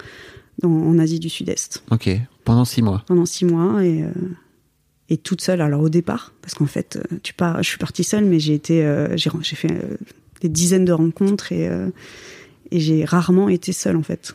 dans 0.62 0.70
en 0.70 0.99
Asie 0.99 1.18
du 1.20 1.28
Sud-Est 1.28 1.82
Ok. 1.91 2.09
Pendant 2.45 2.64
six 2.64 2.82
mois. 2.82 3.03
pendant 3.07 3.26
six 3.26 3.45
mois 3.45 3.84
et 3.84 4.03
euh, 4.03 4.09
et 5.09 5.16
toute 5.16 5.41
seule. 5.41 5.61
Alors 5.61 5.82
au 5.82 5.89
départ, 5.89 6.32
parce 6.43 6.55
qu'en 6.55 6.66
fait, 6.66 6.99
tu 7.22 7.32
pars, 7.32 7.62
je 7.62 7.68
suis 7.68 7.78
partie 7.78 8.03
seule, 8.05 8.24
mais 8.24 8.41
j'ai 8.41 8.55
été, 8.55 8.84
j'ai 9.14 9.30
j'ai 9.41 9.55
fait 9.57 9.70
des 10.41 10.49
dizaines 10.49 10.84
de 10.84 10.93
rencontres 10.93 11.53
et 11.53 11.68
et 12.72 12.80
j'ai 12.80 13.05
rarement 13.05 13.49
été 13.49 13.72
seule 13.72 13.97
en 13.97 14.03
fait. 14.03 14.34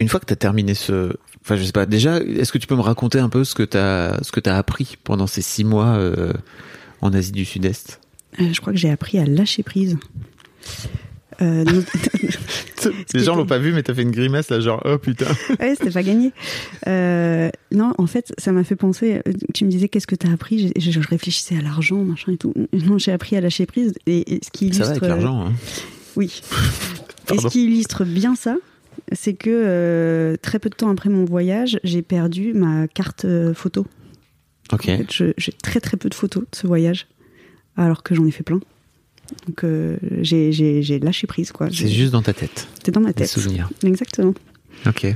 Une 0.00 0.08
fois 0.08 0.18
que 0.20 0.24
t'as 0.26 0.36
terminé 0.36 0.74
ce. 0.74 1.12
Enfin, 1.42 1.56
je 1.56 1.64
sais 1.64 1.72
pas. 1.72 1.86
Déjà, 1.86 2.18
est-ce 2.18 2.52
que 2.52 2.58
tu 2.58 2.66
peux 2.66 2.74
me 2.76 2.80
raconter 2.80 3.18
un 3.18 3.28
peu 3.28 3.44
ce 3.44 3.54
que 3.54 3.62
t'as, 3.62 4.22
ce 4.22 4.32
que 4.32 4.40
t'as 4.40 4.56
appris 4.56 4.96
pendant 5.04 5.26
ces 5.26 5.42
six 5.42 5.62
mois 5.64 5.94
euh, 5.96 6.32
en 7.02 7.12
Asie 7.12 7.32
du 7.32 7.44
Sud-Est? 7.44 8.00
Euh, 8.40 8.52
je 8.52 8.60
crois 8.60 8.72
que 8.72 8.78
j'ai 8.78 8.90
appris 8.90 9.18
à 9.18 9.24
lâcher 9.24 9.62
prise. 9.62 9.96
Euh, 11.42 11.64
non- 11.64 11.84
Les 13.14 13.20
gens 13.24 13.34
l'ont 13.36 13.46
pas 13.46 13.58
vu, 13.58 13.72
mais 13.72 13.82
t'as 13.82 13.92
fait 13.94 14.02
une 14.02 14.10
grimace 14.10 14.48
là, 14.50 14.60
genre 14.60 14.82
oh 14.86 14.96
putain. 14.98 15.26
ouais, 15.60 15.74
c'était 15.76 15.90
pas 15.90 16.02
gagné. 16.02 16.32
Euh, 16.86 17.50
non, 17.72 17.92
en 17.98 18.06
fait, 18.06 18.32
ça 18.38 18.52
m'a 18.52 18.64
fait 18.64 18.76
penser. 18.76 19.20
Tu 19.54 19.64
me 19.66 19.70
disais 19.70 19.88
qu'est-ce 19.88 20.06
que 20.06 20.14
t'as 20.14 20.30
appris? 20.32 20.72
Je, 20.76 20.90
je- 20.90 21.00
je 21.00 21.08
réfléchissais 21.08 21.56
à 21.56 21.60
l'argent, 21.62 22.02
machin 22.04 22.32
et 22.32 22.36
tout. 22.38 22.54
Non, 22.72 22.96
j'ai 22.98 23.12
appris 23.12 23.36
à 23.36 23.40
lâcher 23.42 23.66
prise. 23.66 23.92
Et, 24.06 24.34
et 24.34 24.40
ce 24.44 24.50
qui 24.50 24.72
Ça 24.72 24.84
va 24.84 24.90
avec 24.90 25.02
l'argent. 25.02 25.46
Hein. 25.46 25.52
Oui. 26.16 26.42
Et 27.32 27.38
ce 27.38 27.46
qui 27.46 27.64
illustre 27.66 28.04
bien 28.04 28.34
ça, 28.34 28.56
c'est 29.12 29.34
que 29.34 29.50
euh, 29.50 30.36
très 30.40 30.58
peu 30.58 30.68
de 30.70 30.74
temps 30.74 30.90
après 30.90 31.10
mon 31.10 31.24
voyage, 31.24 31.78
j'ai 31.84 32.02
perdu 32.02 32.52
ma 32.54 32.86
carte 32.88 33.24
euh, 33.24 33.54
photo. 33.54 33.86
Ok. 34.72 34.88
En 34.88 34.96
fait, 34.98 35.12
je- 35.12 35.32
j'ai 35.36 35.52
très 35.52 35.80
très 35.80 35.96
peu 35.96 36.08
de 36.08 36.14
photos 36.14 36.44
de 36.44 36.56
ce 36.56 36.66
voyage, 36.66 37.06
alors 37.76 38.02
que 38.02 38.14
j'en 38.14 38.24
ai 38.26 38.30
fait 38.30 38.42
plein. 38.44 38.60
Donc 39.46 39.64
euh, 39.64 39.96
j'ai- 40.22 40.98
lâché 41.00 41.26
prise, 41.26 41.52
quoi. 41.52 41.68
C'est 41.72 41.88
juste 41.88 42.12
dans 42.12 42.22
ta 42.22 42.32
tête. 42.32 42.68
C'était 42.74 42.92
dans 42.92 43.00
ma 43.00 43.08
Des 43.08 43.14
tête. 43.14 43.28
souvenirs. 43.28 43.70
Exactement. 43.84 44.34
Ok. 44.86 45.06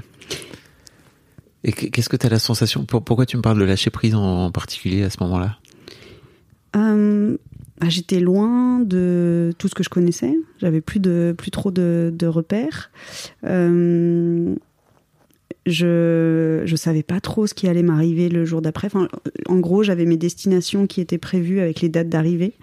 Et 1.67 1.73
qu- 1.73 1.91
qu'est-ce 1.91 2.09
que 2.09 2.17
t'as 2.17 2.29
la 2.29 2.39
sensation? 2.39 2.85
Pour- 2.85 3.03
Pourquoi 3.03 3.27
tu 3.27 3.37
me 3.37 3.43
parles 3.43 3.59
de 3.59 3.65
lâcher 3.65 3.91
prise 3.91 4.15
en, 4.15 4.47
en 4.47 4.51
particulier 4.51 5.03
à 5.03 5.11
ce 5.11 5.17
moment-là? 5.23 5.59
Euh, 6.77 7.37
bah, 7.81 7.89
J'étais 7.89 8.21
loin 8.21 8.81
de 8.81 9.53
tout 9.59 9.69
ce 9.69 9.75
que 9.75 9.83
je 9.83 9.89
connaissais. 9.89 10.35
J'avais 10.59 10.81
plus 10.81 11.01
de 11.01 11.35
plus 11.37 11.51
trop 11.51 11.71
de, 11.71 12.13
de 12.17 12.27
repères. 12.27 12.91
Euh, 13.45 14.55
je 15.67 16.63
je 16.65 16.77
savais 16.77 17.03
pas 17.03 17.21
trop 17.21 17.47
ce 17.47 17.55
qui 17.55 17.69
allait 17.69 17.83
m'arriver 17.83 18.29
le 18.29 18.45
jour 18.45 18.63
d'après. 18.63 18.87
Enfin, 18.87 19.09
en 19.47 19.59
gros, 19.59 19.83
j'avais 19.83 20.05
mes 20.05 20.17
destinations 20.17 20.87
qui 20.87 21.01
étaient 21.01 21.19
prévues 21.19 21.61
avec 21.61 21.81
les 21.81 21.89
dates 21.89 22.09
d'arrivée. 22.09 22.55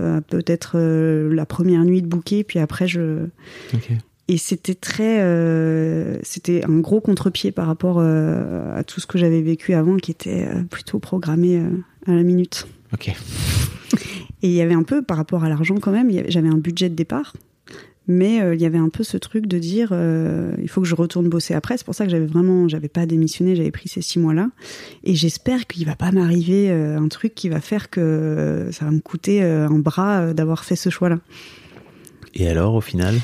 Euh, 0.00 0.20
Peut-être 0.20 0.72
euh, 0.76 1.34
la 1.34 1.44
première 1.44 1.84
nuit 1.84 2.02
de 2.02 2.06
bouquet, 2.06 2.44
puis 2.44 2.58
après 2.60 2.86
je 2.86 3.26
et 4.30 4.36
c'était 4.36 4.74
très 4.74 5.18
c'était 6.22 6.62
un 6.64 6.78
gros 6.78 7.00
contre-pied 7.00 7.50
par 7.50 7.66
rapport 7.66 8.00
à 8.00 8.84
tout 8.84 9.00
ce 9.00 9.06
que 9.06 9.18
j'avais 9.18 9.40
vécu 9.40 9.72
avant, 9.72 9.96
qui 9.96 10.10
était 10.10 10.46
plutôt 10.70 10.98
programmé 10.98 11.62
à 12.06 12.12
la 12.12 12.22
minute. 12.22 12.66
Ok. 12.92 13.10
Et 14.42 14.48
il 14.48 14.54
y 14.54 14.60
avait 14.60 14.74
un 14.74 14.82
peu, 14.82 15.02
par 15.02 15.16
rapport 15.16 15.44
à 15.44 15.48
l'argent 15.48 15.76
quand 15.80 15.92
même, 15.92 16.10
j'avais 16.28 16.48
un 16.48 16.58
budget 16.58 16.88
de 16.88 16.94
départ, 16.94 17.34
mais 18.08 18.40
euh, 18.40 18.54
il 18.54 18.60
y 18.60 18.64
avait 18.64 18.78
un 18.78 18.88
peu 18.88 19.04
ce 19.04 19.18
truc 19.18 19.46
de 19.46 19.58
dire, 19.58 19.90
euh, 19.92 20.52
il 20.60 20.68
faut 20.68 20.80
que 20.80 20.86
je 20.86 20.94
retourne 20.94 21.28
bosser 21.28 21.52
après. 21.52 21.76
C'est 21.76 21.84
pour 21.84 21.94
ça 21.94 22.04
que 22.04 22.10
j'avais 22.10 22.26
vraiment, 22.26 22.66
j'avais 22.66 22.88
pas 22.88 23.04
démissionné, 23.04 23.54
j'avais 23.54 23.70
pris 23.70 23.88
ces 23.88 24.00
six 24.00 24.18
mois-là. 24.18 24.48
Et 25.04 25.14
j'espère 25.14 25.66
qu'il 25.66 25.84
va 25.84 25.94
pas 25.94 26.10
m'arriver 26.10 26.70
euh, 26.70 26.98
un 26.98 27.08
truc 27.08 27.34
qui 27.34 27.50
va 27.50 27.60
faire 27.60 27.90
que 27.90 28.70
ça 28.72 28.86
va 28.86 28.90
me 28.90 29.00
coûter 29.00 29.42
un 29.42 29.78
bras 29.78 30.32
d'avoir 30.32 30.64
fait 30.64 30.76
ce 30.76 30.88
choix-là. 30.88 31.18
Et 32.34 32.48
alors, 32.48 32.74
au 32.74 32.80
final? 32.80 33.16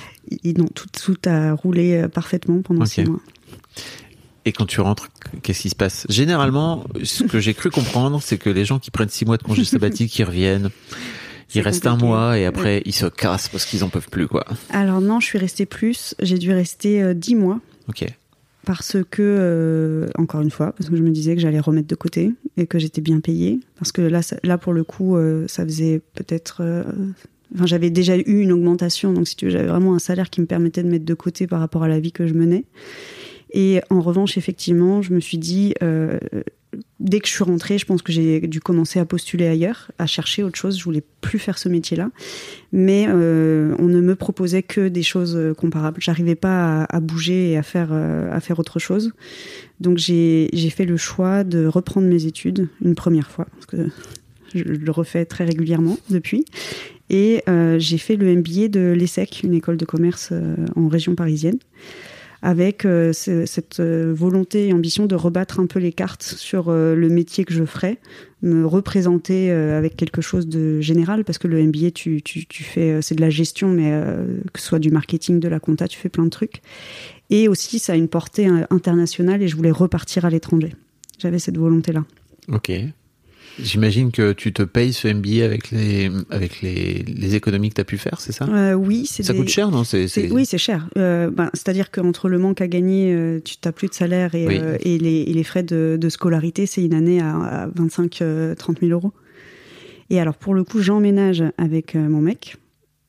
Et 0.43 0.53
non, 0.53 0.67
tout, 0.67 0.89
tout 0.93 1.17
a 1.27 1.53
roulé 1.55 2.07
parfaitement 2.12 2.61
pendant 2.61 2.85
six 2.85 3.05
mois. 3.05 3.21
Et 4.47 4.53
quand 4.53 4.67
tu 4.67 4.81
rentres, 4.81 5.09
qu'est-ce 5.43 5.63
qui 5.63 5.71
se 5.71 5.75
passe? 5.75 6.07
Généralement, 6.11 6.85
ce 7.03 7.25
que 7.25 7.41
j'ai 7.41 7.55
cru 7.55 7.71
comprendre, 7.71 8.21
c'est 8.23 8.37
que 8.39 8.51
les 8.51 8.65
gens 8.65 8.79
qui 8.79 8.91
prennent 8.91 9.09
six 9.09 9.25
mois 9.25 9.37
de 9.39 9.43
congé 9.43 9.65
sabbatique, 9.65 10.19
ils 10.19 10.25
reviennent, 10.25 10.71
ils 11.55 11.61
restent 11.63 11.87
un 11.87 11.97
mois 11.97 12.39
et 12.39 12.45
après 12.45 12.83
ils 12.85 12.93
se 12.95 13.07
cassent 13.07 13.49
parce 13.49 13.65
qu'ils 13.65 13.85
en 13.85 13.89
peuvent 13.89 14.09
plus, 14.11 14.27
quoi. 14.29 14.45
Alors 14.71 15.01
non, 15.01 15.21
je 15.21 15.27
suis 15.27 15.39
restée 15.39 15.65
plus. 15.67 16.15
J'ai 16.21 16.37
dû 16.39 16.53
rester 16.53 17.03
euh, 17.03 17.15
dix 17.15 17.35
mois. 17.35 17.61
Ok. 17.89 18.05
parce 18.67 18.97
que 19.11 19.21
euh, 19.23 20.09
encore 20.17 20.41
une 20.41 20.51
fois 20.51 20.73
parce 20.73 20.89
que 20.89 20.97
je 20.97 21.03
me 21.03 21.11
disais 21.11 21.35
que 21.35 21.41
j'allais 21.43 21.61
remettre 21.61 21.87
de 21.89 21.95
côté 21.95 22.33
et 22.57 22.67
que 22.67 22.79
j'étais 22.79 23.03
bien 23.03 23.21
payée 23.21 23.61
parce 23.79 23.93
que 23.93 24.01
là 24.01 24.23
ça- 24.23 24.37
là 24.43 24.57
pour 24.57 24.73
le 24.73 24.85
coup 24.85 25.17
euh, 25.17 25.45
ça 25.49 25.65
faisait 25.67 26.01
peut-être 26.15 26.63
euh, 26.63 26.83
enfin 27.55 27.67
j'avais 27.67 27.91
déjà 27.91 28.17
eu 28.17 28.41
une 28.41 28.53
augmentation 28.53 29.13
donc 29.13 29.29
si 29.29 29.37
tu 29.37 29.45
veux 29.45 29.51
j'avais 29.51 29.69
vraiment 29.69 29.95
un 29.95 29.99
salaire 29.99 30.31
qui 30.31 30.41
me 30.41 30.47
permettait 30.47 30.83
de 30.83 30.89
mettre 30.89 31.05
de 31.05 31.13
côté 31.13 31.47
par 31.47 31.61
rapport 31.61 31.83
à 31.83 31.89
la 31.89 32.01
vie 32.01 32.11
que 32.11 32.27
je 32.27 32.33
menais 32.33 32.65
et 33.55 33.81
en 33.89 34.03
revanche 34.03 34.37
effectivement 34.37 35.01
je 35.01 35.15
me 35.15 35.21
suis 35.21 35.39
dit 35.39 35.73
euh, 35.83 36.19
dès 36.99 37.21
que 37.21 37.29
je 37.29 37.33
suis 37.33 37.45
rentrée, 37.45 37.79
je 37.79 37.87
pense 37.87 38.03
que 38.03 38.13
j'ai 38.13 38.41
dû 38.41 38.61
commencer 38.61 38.99
à 38.99 39.05
postuler 39.05 39.47
ailleurs, 39.47 39.93
à 39.99 40.07
chercher 40.07 40.43
autre 40.43 40.57
chose. 40.57 40.77
Je 40.77 40.83
voulais 40.83 41.05
plus 41.21 41.39
faire 41.39 41.57
ce 41.57 41.69
métier-là, 41.69 42.11
mais 42.73 43.07
euh, 43.09 43.77
on 43.79 43.85
ne 43.85 44.01
me 44.01 44.17
proposait 44.17 44.65
que 44.65 44.89
des 44.89 45.05
choses 45.05 45.37
euh, 45.37 45.55
comparables. 45.55 46.01
J'arrivais 46.01 46.35
pas 46.35 46.83
à, 46.83 46.99
bouger 46.99 47.53
et 47.53 47.57
à 47.57 47.63
faire 47.63 47.93
à 47.93 48.41
faire 48.41 48.59
autre 48.59 48.81
chose. 48.81 49.13
Donc 49.81 49.99
j'ai 49.99 50.71
fait 50.75 50.85
le 50.85 50.97
choix 50.97 51.45
de 51.45 51.67
reprendre 51.67 52.09
mes 52.09 52.27
études 52.27 52.69
une 52.83 52.97
première 52.97 53.31
fois 53.31 53.47
parce 53.53 53.67
que 53.67 53.89
je 54.53 54.65
le 54.65 54.91
refais 54.91 55.25
très 55.27 55.45
régulièrement 55.45 55.97
depuis. 56.11 56.45
Et 57.11 57.43
j'ai 57.79 57.99
fait 57.99 58.17
le 58.17 58.35
MBA 58.35 58.69
de 58.69 58.95
l'ESSEC, 58.99 59.43
une 59.45 59.55
école 59.55 59.77
de 59.77 59.85
commerce 59.85 60.33
en 60.75 60.89
région 60.89 61.15
parisienne. 61.15 61.59
Avec 62.45 62.85
euh, 62.85 63.13
ce- 63.15 63.47
cette 63.47 63.81
euh, 63.81 64.13
volonté 64.15 64.69
et 64.69 64.73
ambition 64.75 65.07
de 65.07 65.15
rebattre 65.15 65.59
un 65.61 65.67
peu 65.67 65.79
les 65.81 65.93
cartes 65.93 66.23
sur 66.23 66.69
euh, 66.69 66.95
le 66.95 67.09
métier 67.09 67.45
que 67.47 67.55
je 67.55 67.65
ferais, 67.65 67.99
me 68.43 68.67
représenter 68.67 69.51
avec 69.51 69.97
quelque 69.97 70.21
chose 70.21 70.47
de 70.47 70.79
général, 70.83 71.25
parce 71.25 71.39
que 71.39 71.49
le 71.49 71.63
MBA, 71.67 71.93
tu, 71.93 72.21
fais, 72.53 73.01
c'est 73.01 73.15
de 73.15 73.23
la 73.23 73.31
gestion, 73.31 73.71
mais 73.71 73.91
que 74.53 74.61
ce 74.61 74.67
soit 74.67 74.79
du 74.79 74.91
marketing, 74.91 75.41
de 75.41 75.49
la 75.49 75.61
compta, 75.61 75.89
tu 75.89 75.99
fais 75.99 76.11
plein 76.11 76.25
de 76.25 76.29
trucs. 76.31 76.61
Et 77.31 77.49
aussi, 77.49 77.79
ça 77.79 77.95
a 77.95 77.97
une 77.97 78.09
portée 78.09 78.47
internationale 78.69 79.43
et 79.43 79.49
je 79.49 79.57
voulais 79.57 79.71
repartir 79.71 80.27
à 80.27 80.31
l'étranger. 80.31 80.75
J'avais 81.19 81.39
cette 81.39 81.57
volonté-là. 81.57 82.05
Ok. 82.53 82.71
J'imagine 83.63 84.11
que 84.11 84.33
tu 84.33 84.53
te 84.53 84.63
payes 84.63 84.93
ce 84.93 85.07
MBA 85.09 85.45
avec 85.45 85.71
les, 85.71 86.11
avec 86.31 86.61
les, 86.61 87.05
les 87.07 87.35
économies 87.37 87.69
que 87.71 87.75
tu 87.75 87.81
as 87.81 87.85
pu 87.85 87.99
faire, 87.99 88.21
c'est 88.21 88.33
ça? 88.33 88.47
Euh, 88.47 88.73
oui, 88.75 89.07
c'est 89.09 89.23
Ça 89.23 89.33
des- 89.33 89.39
coûte 89.39 89.49
cher, 89.49 89.71
non? 89.71 89.85
C'est- 89.85 90.09
C'est- 90.09 90.23
c'est- 90.29 90.33
Oui, 90.33 90.45
c'est 90.45 90.59
cher. 90.59 90.89
Euh, 90.99 91.31
ben, 91.31 91.51
C'est-à-dire 91.55 91.91
qu'entre 91.91 92.29
le 92.29 92.39
manque 92.39 92.61
à 92.61 92.67
gagner, 92.69 93.13
euh, 93.15 93.41
tu 93.45 93.55
n'as 93.65 93.73
plus 93.73 93.89
de 93.89 93.95
salaire 93.95 94.35
et, 94.35 94.47
Oui. 94.47 94.61
et, 94.81 94.99
les, 94.99 95.21
et 95.23 95.33
les 95.33 95.45
frais 95.45 95.63
de, 95.63 95.97
de 96.01 96.09
scolarité, 96.09 96.67
c'est 96.67 96.85
une 96.85 96.95
année 96.95 97.21
à, 97.21 97.69
25-30 97.77 98.81
000 98.81 98.91
euros. 98.93 99.13
Et 100.11 100.21
alors, 100.21 100.35
pour 100.35 100.55
le 100.55 100.65
coup, 100.65 100.81
j'emménage 100.83 101.43
avec 101.57 101.95
mon 101.95 102.21
mec. 102.21 102.57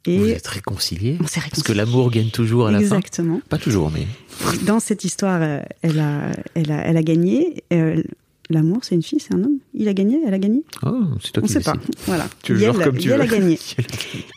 Et 0.07 0.19
Vous 0.19 0.29
êtes 0.29 0.45
réconciliés 0.47 1.17
on 1.19 1.25
s'est 1.25 1.39
Parce 1.41 1.63
que 1.63 1.71
réconciliés. 1.71 1.77
l'amour 1.77 2.11
gagne 2.11 2.29
toujours 2.29 2.67
à 2.67 2.71
la 2.71 2.77
fin. 2.79 2.85
Exactement. 2.97 3.41
Pas 3.49 3.57
toujours, 3.57 3.91
mais. 3.91 4.05
Dans 4.67 4.79
cette 4.79 5.03
histoire, 5.03 5.41
elle 5.81 5.99
a, 5.99 6.31
elle 6.53 6.71
a, 6.71 6.85
elle 6.85 6.97
a 6.97 7.01
gagné. 7.03 7.63
L'amour, 8.49 8.79
c'est 8.83 8.93
une 8.95 9.01
fille, 9.01 9.19
c'est 9.19 9.33
un 9.33 9.43
homme 9.43 9.57
Il 9.73 9.87
a 9.87 9.93
gagné 9.93 10.19
Elle 10.27 10.33
a 10.33 10.39
gagné 10.39 10.63
Oh, 10.85 10.91
c'est 11.23 11.31
toi 11.31 11.43
On 11.43 11.47
qui 11.47 11.53
sait 11.53 11.61
pas. 11.61 11.73
Voilà. 12.05 12.27
Tu 12.43 12.53
le 12.53 12.59
gères 12.59 12.77
comme 12.79 12.97
tu 12.97 13.09
veux. 13.09 13.15
a 13.19 13.25
gagné. 13.25 13.57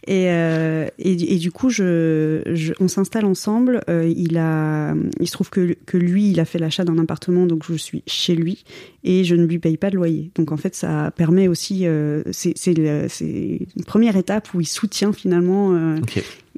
Et, 0.07 0.31
euh, 0.31 0.87
et, 0.99 1.35
et 1.35 1.37
du 1.37 1.51
coup, 1.53 1.69
je, 1.69 2.41
je- 2.47 2.73
on 2.81 2.89
s'installe 2.89 3.27
ensemble. 3.27 3.83
Euh, 3.91 4.11
il 4.17 4.39
a, 4.39 4.95
il 5.21 5.27
se 5.27 5.33
trouve 5.33 5.51
que, 5.51 5.77
que 5.85 5.99
lui, 5.99 6.31
il 6.31 6.41
a 6.41 6.47
fait 6.47 6.59
l'achat 6.59 6.85
d'un 6.85 6.99
appartement, 6.99 7.45
donc 7.47 7.65
je 7.69 7.75
suis 7.75 8.03
chez 8.07 8.35
lui 8.35 8.65
et 9.05 9.25
je 9.25 9.35
ne 9.35 9.45
lui 9.45 9.59
paye 9.59 9.77
pas 9.77 9.91
de 9.91 9.97
loyer. 9.97 10.31
Donc 10.37 10.53
en 10.53 10.57
fait, 10.57 10.75
ça 10.75 11.13
permet 11.15 11.47
aussi, 11.49 11.87
euh, 11.87 12.23
c'est 12.33 12.55
une 13.77 13.85
première 13.87 14.17
étape 14.17 14.49
où 14.55 14.61
il 14.63 14.67
soutient 14.67 15.13
finalement 15.13 15.75
euh. 15.75 15.97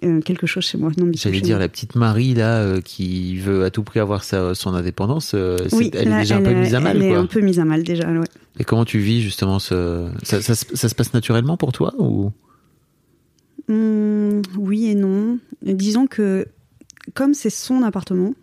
Euh, 0.04 0.20
quelque 0.20 0.46
chose 0.46 0.64
chez 0.64 0.78
moi. 0.78 0.90
J'allais 1.14 1.40
dire 1.40 1.56
moi. 1.56 1.60
la 1.60 1.68
petite 1.68 1.94
Marie 1.94 2.34
là 2.34 2.58
euh, 2.62 2.80
qui 2.80 3.36
veut 3.38 3.64
à 3.64 3.70
tout 3.70 3.82
prix 3.82 4.00
avoir 4.00 4.24
sa, 4.24 4.54
son 4.54 4.74
indépendance, 4.74 5.32
euh, 5.34 5.56
Oui, 5.72 5.90
elle 5.94 6.08
là, 6.08 6.16
est 6.18 6.20
déjà 6.20 6.36
un 6.36 6.42
peu 6.42 6.52
mise 6.54 6.74
à 6.74 6.80
mal 6.80 6.96
Elle 6.96 7.02
est 7.02 7.14
un 7.14 7.26
peu 7.26 7.40
mise 7.40 7.58
à 7.60 7.64
mal 7.64 7.82
déjà. 7.82 8.10
Ouais. 8.10 8.26
Et 8.58 8.64
comment 8.64 8.84
tu 8.84 8.98
vis 8.98 9.20
justement 9.22 9.58
ce 9.58 10.08
ça, 10.22 10.40
ça, 10.42 10.54
se- 10.54 10.76
ça 10.76 10.88
se 10.88 10.94
passe 10.94 11.12
naturellement 11.14 11.56
pour 11.56 11.72
toi 11.72 11.94
ou? 11.98 12.30
Hum, 13.68 14.42
oui 14.58 14.86
et 14.86 14.94
non. 14.94 15.38
Disons 15.62 16.06
que 16.06 16.46
comme 17.14 17.34
c'est 17.34 17.50
son 17.50 17.82
appartement 17.82 18.34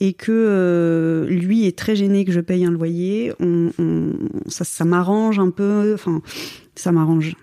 et 0.00 0.12
que 0.12 0.32
euh, 0.32 1.26
lui 1.28 1.66
est 1.66 1.78
très 1.78 1.94
gêné 1.96 2.24
que 2.24 2.32
je 2.32 2.40
paye 2.40 2.64
un 2.64 2.70
loyer, 2.70 3.32
on, 3.40 3.70
on- 3.78 4.12
ça, 4.48 4.64
ça 4.64 4.84
m'arrange 4.84 5.38
un 5.38 5.50
peu. 5.50 5.92
Enfin, 5.94 6.20
ça 6.74 6.92
m'arrange. 6.92 7.36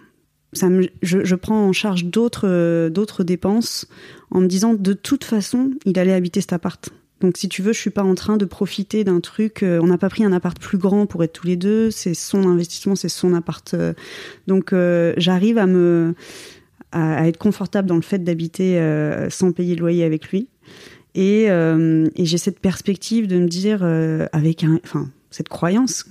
Je, 0.53 1.35
prends 1.35 1.67
en 1.67 1.73
charge 1.73 2.05
d'autres 2.05 2.47
euh, 2.47 2.89
d'autres 2.89 3.23
dépenses 3.23 3.87
en 4.31 4.41
me 4.41 4.47
disant 4.47 4.73
de 4.73 4.93
toute 4.93 5.23
façon 5.23 5.71
il 5.85 5.97
allait 5.97 6.13
habiter 6.13 6.41
cet 6.41 6.53
appart. 6.53 6.89
Donc 7.21 7.37
si 7.37 7.47
tu 7.47 7.61
veux, 7.61 7.71
je 7.71 7.79
suis 7.79 7.91
pas 7.91 8.03
en 8.03 8.15
train 8.15 8.37
de 8.37 8.45
profiter 8.45 9.03
d'un 9.03 9.19
truc. 9.21 9.63
euh, 9.63 9.79
on 9.81 9.87
n'a 9.87 9.97
pas 9.97 10.09
pris 10.09 10.23
un 10.23 10.33
appart 10.33 10.59
plus 10.59 10.77
grand 10.77 11.05
pour 11.05 11.23
être 11.23 11.33
tous 11.33 11.47
les 11.47 11.55
deux. 11.55 11.91
C'est 11.91 12.13
son 12.13 12.47
investissement, 12.49 12.95
c'est 12.95 13.09
son 13.09 13.33
appart. 13.33 13.73
euh. 13.73 13.93
donc 14.47 14.73
j'arrive 15.17 15.57
à 16.91 17.27
être 17.27 17.37
confortable 17.37 17.87
dans 17.87 17.95
le 17.95 18.01
fait 18.01 18.19
d'habiter 18.19 18.77
sans 19.29 19.53
payer 19.53 19.75
le 19.75 19.81
loyer 19.81 20.03
avec 20.03 20.29
lui. 20.29 20.49
Et, 21.15 21.47
j'ai 22.17 22.37
cette 22.37 22.59
perspective 22.59 23.27
de 23.27 23.37
me 23.37 23.47
dire, 23.47 23.83
avec 24.33 24.65
enfin, 24.83 25.09
cette 25.29 25.47
croyance 25.47 26.05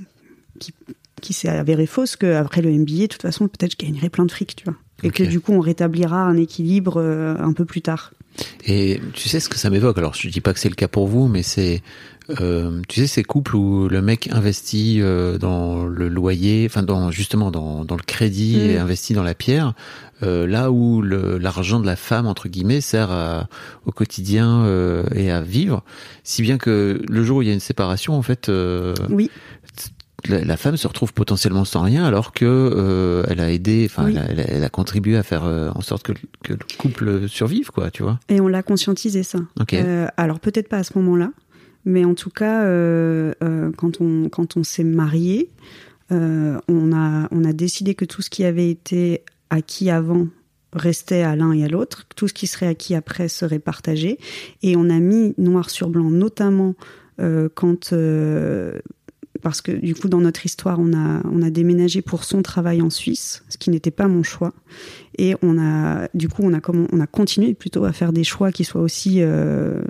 qui, 0.58 0.72
qui 1.20 1.32
s'est 1.32 1.48
avérée 1.48 1.86
fausse, 1.86 2.16
qu'après 2.16 2.62
le 2.62 2.70
MBA, 2.70 3.02
de 3.02 3.06
toute 3.06 3.22
façon, 3.22 3.46
peut-être 3.48 3.72
je 3.80 3.86
gagnerai 3.86 4.08
plein 4.10 4.24
de 4.24 4.30
fric, 4.32 4.56
tu 4.56 4.64
vois. 4.64 4.74
Et 5.02 5.10
que 5.10 5.22
du 5.22 5.40
coup, 5.40 5.52
on 5.52 5.60
rétablira 5.60 6.18
un 6.20 6.36
équilibre 6.36 6.94
euh, 6.98 7.34
un 7.38 7.52
peu 7.54 7.64
plus 7.64 7.80
tard. 7.80 8.12
Et 8.66 9.00
tu 9.14 9.28
sais 9.28 9.40
ce 9.40 9.48
que 9.48 9.56
ça 9.58 9.70
m'évoque? 9.70 9.98
Alors 9.98 10.14
je 10.14 10.28
dis 10.28 10.40
pas 10.40 10.52
que 10.52 10.60
c'est 10.60 10.68
le 10.68 10.74
cas 10.74 10.88
pour 10.88 11.08
vous, 11.08 11.26
mais 11.26 11.42
c'est 11.42 11.82
euh, 12.40 12.80
tu 12.86 13.00
sais 13.00 13.06
ces 13.08 13.22
couples 13.24 13.56
où 13.56 13.88
le 13.88 14.00
mec 14.02 14.28
investit 14.30 14.98
euh, 15.00 15.36
dans 15.36 15.84
le 15.84 16.08
loyer, 16.08 16.66
enfin 16.70 16.82
dans 16.84 17.10
justement 17.10 17.50
dans, 17.50 17.84
dans 17.84 17.96
le 17.96 18.02
crédit 18.02 18.56
Mm. 18.56 18.70
et 18.70 18.78
investit 18.78 19.14
dans 19.14 19.24
la 19.24 19.34
pierre, 19.34 19.74
là 20.22 20.70
où 20.70 21.00
l'argent 21.02 21.80
de 21.80 21.86
la 21.86 21.96
femme 21.96 22.26
entre 22.26 22.48
guillemets 22.48 22.80
sert 22.82 23.10
à- 23.10 23.48
au 23.86 23.90
quotidien 23.90 24.64
et 25.14 25.30
à 25.30 25.40
vivre, 25.40 25.82
si 26.24 26.42
bien 26.42 26.58
que 26.58 27.00
le 27.08 27.24
jour 27.24 27.38
où 27.38 27.42
il 27.42 27.48
y 27.48 27.50
a 27.50 27.54
une 27.54 27.58
séparation, 27.60 28.14
en 28.14 28.22
fait, 28.22 28.50
Oui, 29.08 29.30
la, 30.28 30.56
femme 30.56 30.76
se 30.76 30.86
retrouve 30.88 31.12
potentiellement 31.12 31.64
sans 31.64 31.82
rien 31.82 32.04
alors 32.04 32.32
que 32.32 32.44
euh, 32.44 33.24
elle 33.28 33.40
a 33.40 33.50
aidé, 33.50 33.86
enfin 33.90 34.06
Oui. 34.06 34.16
elle, 34.28 34.40
a, 34.40 34.44
elle 34.50 34.70
contribué 34.70 35.16
à 35.16 35.22
faire 35.22 35.44
euh, 35.44 35.70
en 35.74 35.80
sorte 35.80 36.02
que, 36.04 36.12
le- 36.12 36.18
que 36.44 36.52
le 36.52 36.58
couple 36.78 37.28
survive, 37.28 37.70
quoi, 37.70 37.90
tu 37.90 38.02
vois. 38.02 38.18
et 38.28 38.40
on 38.40 38.48
l'a 38.48 38.62
conscientisé 38.62 39.22
ça. 39.22 39.38
Euh, 39.72 40.06
alors 40.16 40.40
peut-être 40.40 40.68
pas 40.68 40.78
à 40.78 40.84
ce 40.84 40.96
moment-là, 40.98 41.32
mais 41.84 42.04
en 42.04 42.14
tout 42.14 42.30
cas, 42.30 42.60
quand 43.76 44.00
on 44.00 44.28
quand 44.28 44.56
on 44.56 44.62
s'est 44.64 44.84
marié, 44.84 45.48
on 46.10 46.92
a 46.92 47.28
on 47.30 47.44
a 47.44 47.52
décidé 47.52 47.94
que 47.94 48.04
tout 48.04 48.22
ce 48.22 48.30
qui 48.30 48.44
avait 48.44 48.68
été 48.70 49.22
acquis 49.50 49.90
avant 49.90 50.28
restait 50.72 51.22
à 51.22 51.34
l'un 51.36 51.52
et 51.52 51.64
à 51.64 51.68
l'autre, 51.68 52.04
tout 52.14 52.28
ce 52.28 52.34
qui 52.34 52.46
serait 52.46 52.66
acquis 52.68 52.94
après 52.94 53.28
serait 53.28 53.58
partagé, 53.58 54.18
et 54.62 54.76
on 54.76 54.88
a 54.90 54.98
mis 55.00 55.34
noir 55.38 55.70
sur 55.70 55.88
blanc, 55.88 56.10
notamment 56.10 56.74
quand 57.54 57.92
parce 59.42 59.60
que 59.60 59.72
du 59.72 59.94
coup 59.94 60.08
dans 60.08 60.20
notre 60.20 60.44
histoire 60.46 60.78
on 60.78 60.92
a 60.92 61.22
on 61.30 61.42
a 61.42 61.50
déménagé 61.50 62.02
pour 62.02 62.24
son 62.24 62.42
travail 62.42 62.82
en 62.82 62.90
Suisse, 62.90 63.42
ce 63.48 63.58
qui 63.58 63.70
n'était 63.70 63.90
pas 63.90 64.08
mon 64.08 64.22
choix. 64.22 64.52
Et 65.18 65.34
on 65.42 65.58
a, 65.58 66.08
du 66.14 66.28
coup, 66.28 66.42
on 66.44 66.54
a, 66.54 66.60
comment, 66.60 66.86
on 66.92 67.00
a 67.00 67.06
continué 67.06 67.52
plutôt 67.52 67.84
à 67.84 67.92
faire 67.92 68.12
des 68.12 68.24
choix 68.24 68.52
qui 68.52 68.64
soient 68.64 68.80
aussi, 68.80 69.16
euh, 69.20 69.82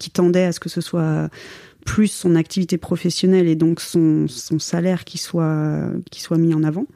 qui 0.00 0.10
tendaient 0.10 0.44
à 0.44 0.52
ce 0.52 0.60
que 0.60 0.70
ce 0.70 0.80
soit 0.80 1.28
plus 1.84 2.06
son 2.08 2.34
activité 2.36 2.78
professionnelle 2.78 3.48
et 3.48 3.56
donc 3.56 3.80
son, 3.80 4.26
son 4.28 4.58
salaire 4.58 5.04
qui 5.04 5.18
soit, 5.18 5.90
qui 6.10 6.20
soit 6.22 6.38
mis 6.38 6.54
en 6.54 6.62
avant. 6.62 6.86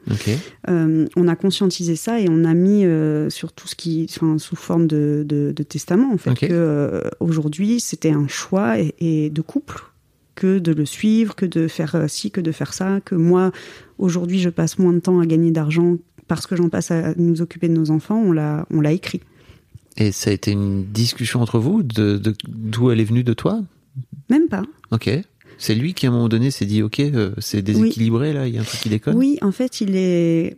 Euh, 0.69 1.05
on 1.15 1.27
a 1.27 1.35
conscientisé 1.35 1.95
ça 1.95 2.19
et 2.19 2.27
on 2.29 2.45
a 2.45 2.53
mis 2.53 2.85
euh, 2.85 3.29
sur 3.29 3.51
tout 3.53 3.67
ce 3.67 3.75
qui, 3.75 4.07
enfin, 4.09 4.37
sous 4.39 4.55
forme 4.55 4.87
de, 4.87 5.23
de, 5.27 5.51
de 5.55 5.63
testament, 5.63 6.11
en 6.13 6.17
fait, 6.17 6.31
Ok. 6.31 6.39
que 6.39 6.47
euh, 6.51 7.01
aujourd'hui 7.19 7.79
c'était 7.79 8.11
un 8.11 8.27
choix 8.27 8.79
et, 8.79 8.95
et 8.99 9.29
de 9.29 9.41
couple 9.41 9.83
que 10.35 10.59
de 10.59 10.71
le 10.71 10.85
suivre, 10.85 11.35
que 11.35 11.45
de 11.45 11.67
faire 11.67 11.95
euh, 11.95 12.07
ci, 12.07 12.31
que 12.31 12.41
de 12.41 12.51
faire 12.51 12.73
ça, 12.73 12.99
que 13.05 13.15
moi 13.15 13.51
aujourd'hui 13.97 14.39
je 14.39 14.49
passe 14.49 14.79
moins 14.79 14.93
de 14.93 14.99
temps 14.99 15.19
à 15.19 15.25
gagner 15.25 15.51
d'argent 15.51 15.97
parce 16.27 16.47
que 16.47 16.55
j'en 16.55 16.69
passe 16.69 16.89
à 16.91 17.13
nous 17.15 17.41
occuper 17.41 17.67
de 17.67 17.73
nos 17.73 17.91
enfants. 17.91 18.21
On 18.25 18.31
l'a, 18.31 18.65
on 18.71 18.81
l'a 18.81 18.91
écrit. 18.91 19.21
Et 19.97 20.11
ça 20.11 20.31
a 20.31 20.33
été 20.33 20.51
une 20.51 20.85
discussion 20.85 21.41
entre 21.41 21.59
vous 21.59 21.83
de 21.83 22.17
de- 22.17 22.33
d'où 22.47 22.89
elle 22.91 22.99
est 22.99 23.03
venue 23.05 23.23
de 23.23 23.33
toi? 23.33 23.61
Même 24.29 24.47
pas. 24.47 24.63
Ok. 24.91 25.09
C'est 25.59 25.75
lui 25.75 25.93
qui 25.93 26.07
à 26.07 26.09
un 26.09 26.13
moment 26.13 26.29
donné 26.29 26.49
s'est 26.49 26.65
dit 26.65 26.81
ok 26.81 26.99
euh, 26.99 27.31
c'est 27.37 27.61
déséquilibré 27.61 28.33
là 28.33 28.47
il 28.47 28.55
y 28.55 28.57
a 28.57 28.61
un 28.61 28.63
truc 28.63 28.81
qui 28.81 28.89
déconne? 28.89 29.15
Oui, 29.15 29.37
en 29.41 29.51
fait, 29.51 29.81
il 29.81 29.95
est. 29.95 30.57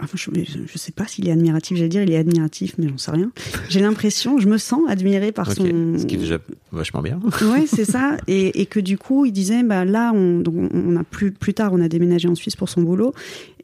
Enfin, 0.00 0.16
je, 0.16 0.30
je 0.66 0.78
sais 0.78 0.90
pas 0.90 1.06
s'il 1.06 1.28
est 1.28 1.30
admiratif, 1.30 1.76
j'allais 1.76 1.88
dire 1.88 2.02
il 2.02 2.10
est 2.10 2.16
admiratif, 2.16 2.74
mais 2.78 2.88
j'en 2.88 2.98
sais 2.98 3.12
rien. 3.12 3.30
J'ai 3.68 3.80
l'impression, 3.80 4.38
je 4.38 4.48
me 4.48 4.58
sens 4.58 4.80
admirée 4.88 5.30
par 5.30 5.52
son. 5.52 5.64
Ce 5.98 6.04
qui 6.04 6.16
est 6.16 6.18
déjà 6.18 6.38
vachement 6.72 7.00
bien. 7.00 7.20
Ouais, 7.42 7.66
c'est 7.66 7.84
ça. 7.84 8.16
Et, 8.26 8.60
et 8.60 8.66
que 8.66 8.80
du 8.80 8.98
coup, 8.98 9.24
il 9.24 9.32
disait, 9.32 9.62
bah 9.62 9.84
là, 9.84 10.12
on, 10.12 10.40
donc 10.40 10.70
on 10.74 10.96
a 10.96 11.04
plus 11.04 11.30
plus 11.30 11.54
tard, 11.54 11.72
on 11.72 11.80
a 11.80 11.88
déménagé 11.88 12.28
en 12.28 12.34
Suisse 12.34 12.56
pour 12.56 12.68
son 12.68 12.82
boulot. 12.82 13.14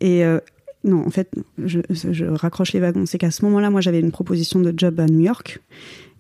Et 0.01 0.25
euh, 0.25 0.39
non, 0.85 1.05
en 1.05 1.11
fait, 1.11 1.31
je, 1.59 1.81
je 1.91 2.25
raccroche 2.25 2.73
les 2.73 2.81
wagons. 2.81 3.07
C'est 3.07 3.19
qu'à 3.19 3.31
ce 3.31 3.45
moment-là, 3.47 3.71
moi, 3.71 3.81
j'avais 3.81 4.01
une 4.01 4.13
proposition 4.13 4.61
de 4.61 4.73
job 4.77 5.01
à 5.01 5.07
New 5.07 5.21
York. 5.21 5.61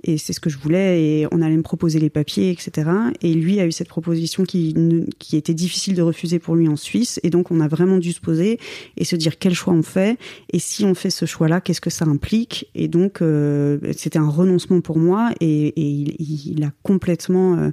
Et 0.05 0.19
c'est 0.19 0.33
ce 0.33 0.41
que 0.41 0.49
je 0.49 0.59
voulais, 0.59 1.03
et 1.03 1.27
on 1.31 1.43
allait 1.43 1.57
me 1.57 1.63
proposer 1.63 1.99
les 1.99 2.11
papiers, 2.11 2.51
etc. 2.51 2.91
Et 3.21 3.35
lui 3.35 3.61
a 3.61 3.67
eu 3.67 3.73
cette 3.73 3.89
proposition 3.89 4.45
qui, 4.45 4.75
qui 5.19 5.37
était 5.37 5.55
difficile 5.55 5.95
de 5.95 6.03
refuser 6.03 6.39
pour 6.39 6.57
lui 6.57 6.69
en 6.69 6.77
Suisse. 6.77 7.21
Et 7.23 7.31
donc, 7.31 7.51
on 7.51 7.61
a 7.61 7.69
vraiment 7.69 7.99
dû 7.99 8.13
se 8.13 8.21
poser 8.21 8.59
et 8.97 9.05
se 9.05 9.17
dire 9.17 9.39
quel 9.39 9.55
choix 9.55 9.75
on 9.75 9.83
fait. 9.83 10.19
Et 10.53 10.59
si 10.59 10.85
on 10.85 10.95
fait 10.95 11.11
ce 11.11 11.27
choix-là, 11.27 11.61
qu'est-ce 11.61 11.81
que 11.81 11.91
ça 11.91 12.07
implique? 12.07 12.67
Et 12.75 12.89
donc, 12.89 13.21
euh, 13.21 13.79
c'était 13.97 14.19
un 14.19 14.29
renoncement 14.29 14.81
pour 14.81 14.99
moi. 14.99 15.33
Et, 15.41 15.69
et 15.69 16.15
il, 16.19 16.47
il 16.47 16.65
a 16.65 16.73
complètement 16.83 17.57
euh, 17.57 17.71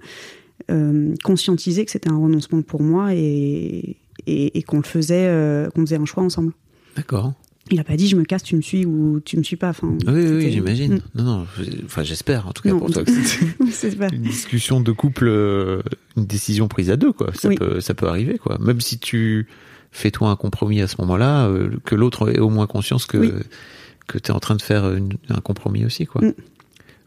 euh, 0.69 1.13
conscientisé 1.23 1.85
que 1.85 1.91
c'était 1.91 2.09
un 2.09 2.17
renoncement 2.17 2.61
pour 2.61 2.81
moi 2.81 3.13
et, 3.13 3.95
et, 4.25 4.57
et 4.57 4.63
qu'on 4.63 4.77
le 4.77 4.83
faisait, 4.83 5.67
qu'on 5.73 5.81
faisait 5.81 5.97
un 5.97 6.05
choix 6.05 6.23
ensemble. 6.23 6.51
D'accord. 6.95 7.33
Il 7.71 7.79
a 7.79 7.83
pas 7.83 7.95
dit 7.97 8.07
je 8.07 8.15
me 8.15 8.23
casse, 8.23 8.43
tu 8.43 8.55
me 8.55 8.61
suis 8.61 8.85
ou 8.85 9.19
tu 9.23 9.37
me 9.37 9.43
suis 9.43 9.55
pas. 9.55 9.69
Enfin, 9.69 9.89
Oui 10.07 10.25
oui, 10.27 10.51
j'imagine. 10.51 10.95
Mm. 10.95 11.01
Non 11.15 11.23
non 11.23 11.47
enfin 11.85 12.03
j'espère 12.03 12.47
en 12.47 12.53
tout 12.53 12.63
cas 12.63 12.69
Non. 12.69 12.79
pour 12.79 12.91
toi 12.91 13.03
que 13.03 13.11
c'était 13.71 14.07
une 14.15 14.21
discussion 14.21 14.79
de 14.81 14.91
couple 14.91 15.27
euh, 15.27 15.81
une 16.15 16.25
décision 16.25 16.67
prise 16.67 16.89
à 16.89 16.95
deux 16.97 17.11
quoi. 17.11 17.31
Ça 17.33 17.49
Oui. 17.49 17.55
peut 17.55 17.79
ça 17.81 17.93
peut 17.93 18.07
arriver 18.07 18.37
quoi. 18.37 18.57
Même 18.59 18.81
si 18.81 18.99
tu 18.99 19.47
fais 19.91 20.11
toi 20.11 20.29
un 20.29 20.35
compromis 20.35 20.81
à 20.81 20.87
ce 20.87 20.95
moment-là 20.99 21.47
euh, 21.47 21.69
que 21.85 21.95
l'autre 21.95 22.29
ait 22.31 22.39
au 22.39 22.49
moins 22.49 22.67
conscience 22.67 23.05
que 23.05 23.17
Oui. 23.17 23.31
que 24.07 24.17
tu 24.17 24.31
es 24.31 24.33
en 24.33 24.39
train 24.39 24.55
de 24.55 24.61
faire 24.61 24.93
une- 24.93 25.13
un 25.29 25.41
compromis 25.41 25.85
aussi 25.85 26.05
quoi. 26.05 26.21
Mm. 26.21 26.33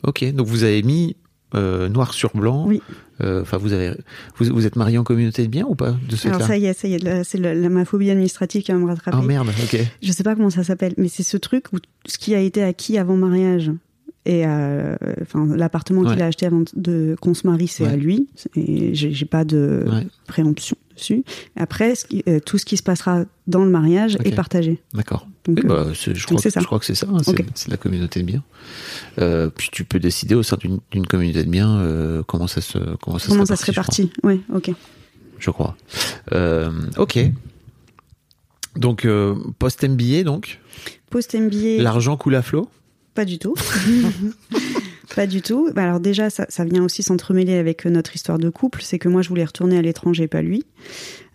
Ok 0.04 0.32
donc 0.32 0.46
vous 0.46 0.64
avez 0.64 0.82
mis 0.82 1.16
euh, 1.54 1.88
noir 1.88 2.14
sur 2.14 2.30
blanc. 2.36 2.66
Oui. 2.68 2.80
Euh, 3.22 3.42
Enfin, 3.42 3.56
vous 3.58 3.72
avez, 3.72 3.90
vous, 4.38 4.46
vous 4.52 4.66
êtes 4.66 4.76
marié 4.76 4.98
en 4.98 5.04
communauté 5.04 5.42
de 5.42 5.48
biens 5.48 5.66
ou 5.68 5.74
pas 5.74 5.96
de 6.08 6.16
ce 6.16 6.28
Alors 6.28 6.42
ça 6.42 6.56
y 6.56 6.66
est, 6.66 6.72
ça 6.72 6.88
y 6.88 6.94
est, 6.94 7.24
c'est 7.24 7.38
la, 7.38 7.54
la- 7.54 7.68
ma 7.68 7.84
phobie 7.84 8.10
administrative 8.10 8.62
qui 8.62 8.72
va 8.72 8.78
me 8.78 8.86
rattraper. 8.86 9.16
Ah 9.20 9.24
merde, 9.26 9.48
ok. 9.62 9.78
Je 10.02 10.12
sais 10.12 10.22
pas 10.22 10.34
comment 10.34 10.50
ça 10.50 10.64
s'appelle, 10.64 10.94
mais 10.96 11.08
c'est 11.08 11.22
ce 11.22 11.36
truc 11.36 11.66
où 11.72 11.76
ce 12.06 12.18
qui 12.18 12.34
a 12.34 12.40
été 12.40 12.62
acquis 12.62 12.98
avant 12.98 13.16
mariage 13.16 13.70
et 14.26 14.42
euh, 14.46 14.96
enfin 15.22 15.46
l'appartement 15.56 16.02
Ouais. 16.02 16.12
qu'il 16.12 16.22
a 16.22 16.26
acheté 16.26 16.44
avant 16.46 16.62
de 16.76 17.16
qu'on 17.20 17.32
se 17.34 17.46
marie, 17.46 17.68
c'est 17.68 17.84
Ouais. 17.84 17.90
à 17.90 17.96
lui 17.96 18.28
et 18.54 18.94
j'ai 18.94 19.12
j'ai 19.12 19.24
pas 19.26 19.44
de 19.44 19.84
Ouais. 19.86 20.06
préemption 20.26 20.76
Après, 21.56 21.94
ce 21.94 22.04
qui- 22.04 22.22
euh, 22.28 22.40
tout 22.40 22.58
ce 22.58 22.64
qui 22.64 22.76
se 22.76 22.82
passera 22.82 23.24
dans 23.46 23.64
le 23.64 23.70
mariage 23.70 24.16
est 24.24 24.34
partagé. 24.34 24.80
D'accord. 24.94 25.26
Donc, 25.46 25.58
Oui, 25.58 25.70
euh, 25.70 25.84
bah, 25.86 25.90
je, 25.92 26.10
donc 26.10 26.20
crois, 26.26 26.40
que- 26.42 26.50
ça. 26.50 26.60
je 26.60 26.66
crois 26.66 26.78
que 26.78 26.84
c'est 26.84 26.94
ça, 26.94 27.06
hein, 27.12 27.18
c'est 27.54 27.68
la 27.70 27.76
communauté 27.76 28.20
de 28.20 28.26
biens. 28.26 28.42
Euh, 29.18 29.48
puis 29.48 29.68
tu 29.72 29.84
peux 29.84 29.98
décider 29.98 30.34
au 30.34 30.42
sein 30.42 30.56
d'une 30.90 31.06
communauté 31.06 31.44
de 31.44 31.50
biens 31.50 31.78
euh, 31.78 32.22
comment 32.26 32.46
ça 32.46 32.60
se 32.60 32.78
comment 33.02 33.18
ça 33.18 33.28
comment 33.28 33.44
se 33.44 33.48
ça 33.48 33.56
se 33.56 33.64
répartit 33.66 34.12
Ouais, 34.22 34.40
ok. 34.54 34.70
Je 35.38 35.50
crois. 35.50 35.76
Euh, 36.32 36.70
ok. 36.98 37.18
Donc 38.76 39.06
post 39.58 39.82
MBA 39.82 40.22
donc? 40.24 40.60
Post 41.10 41.34
MBA, 41.34 41.82
l'argent 41.82 42.16
coule 42.16 42.34
à 42.36 42.42
flot? 42.42 42.68
pas 43.14 43.24
du 43.24 43.38
tout. 43.38 43.54
Pas 45.16 45.26
du 45.26 45.42
tout. 45.42 45.70
Bah 45.74 45.82
alors 45.82 45.98
déjà, 46.00 46.30
ça, 46.30 46.46
ça 46.48 46.64
vient 46.64 46.84
aussi 46.84 47.02
s'entremêler 47.02 47.54
avec 47.54 47.84
notre 47.84 48.14
histoire 48.14 48.38
de 48.38 48.48
couple. 48.48 48.80
C'est 48.82 48.98
que 48.98 49.08
moi, 49.08 49.22
je 49.22 49.28
voulais 49.28 49.44
retourner 49.44 49.76
à 49.76 49.82
l'étranger, 49.82 50.28
pas 50.28 50.40
lui. 50.40 50.64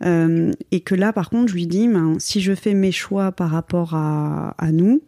Euh, 0.03 0.51
et 0.71 0.79
que 0.79 0.95
là, 0.95 1.11
par 1.11 1.29
contre, 1.29 1.49
je 1.49 1.55
lui 1.55 1.67
dis, 1.67 1.87
ben, 1.87 2.15
si 2.17 2.39
je 2.41 2.55
fais 2.55 2.73
mes 2.73 2.91
choix 2.93 3.31
par 3.33 3.49
rapport 3.49 3.93
à, 3.93 4.55
à 4.57 4.71
nous, 4.71 5.01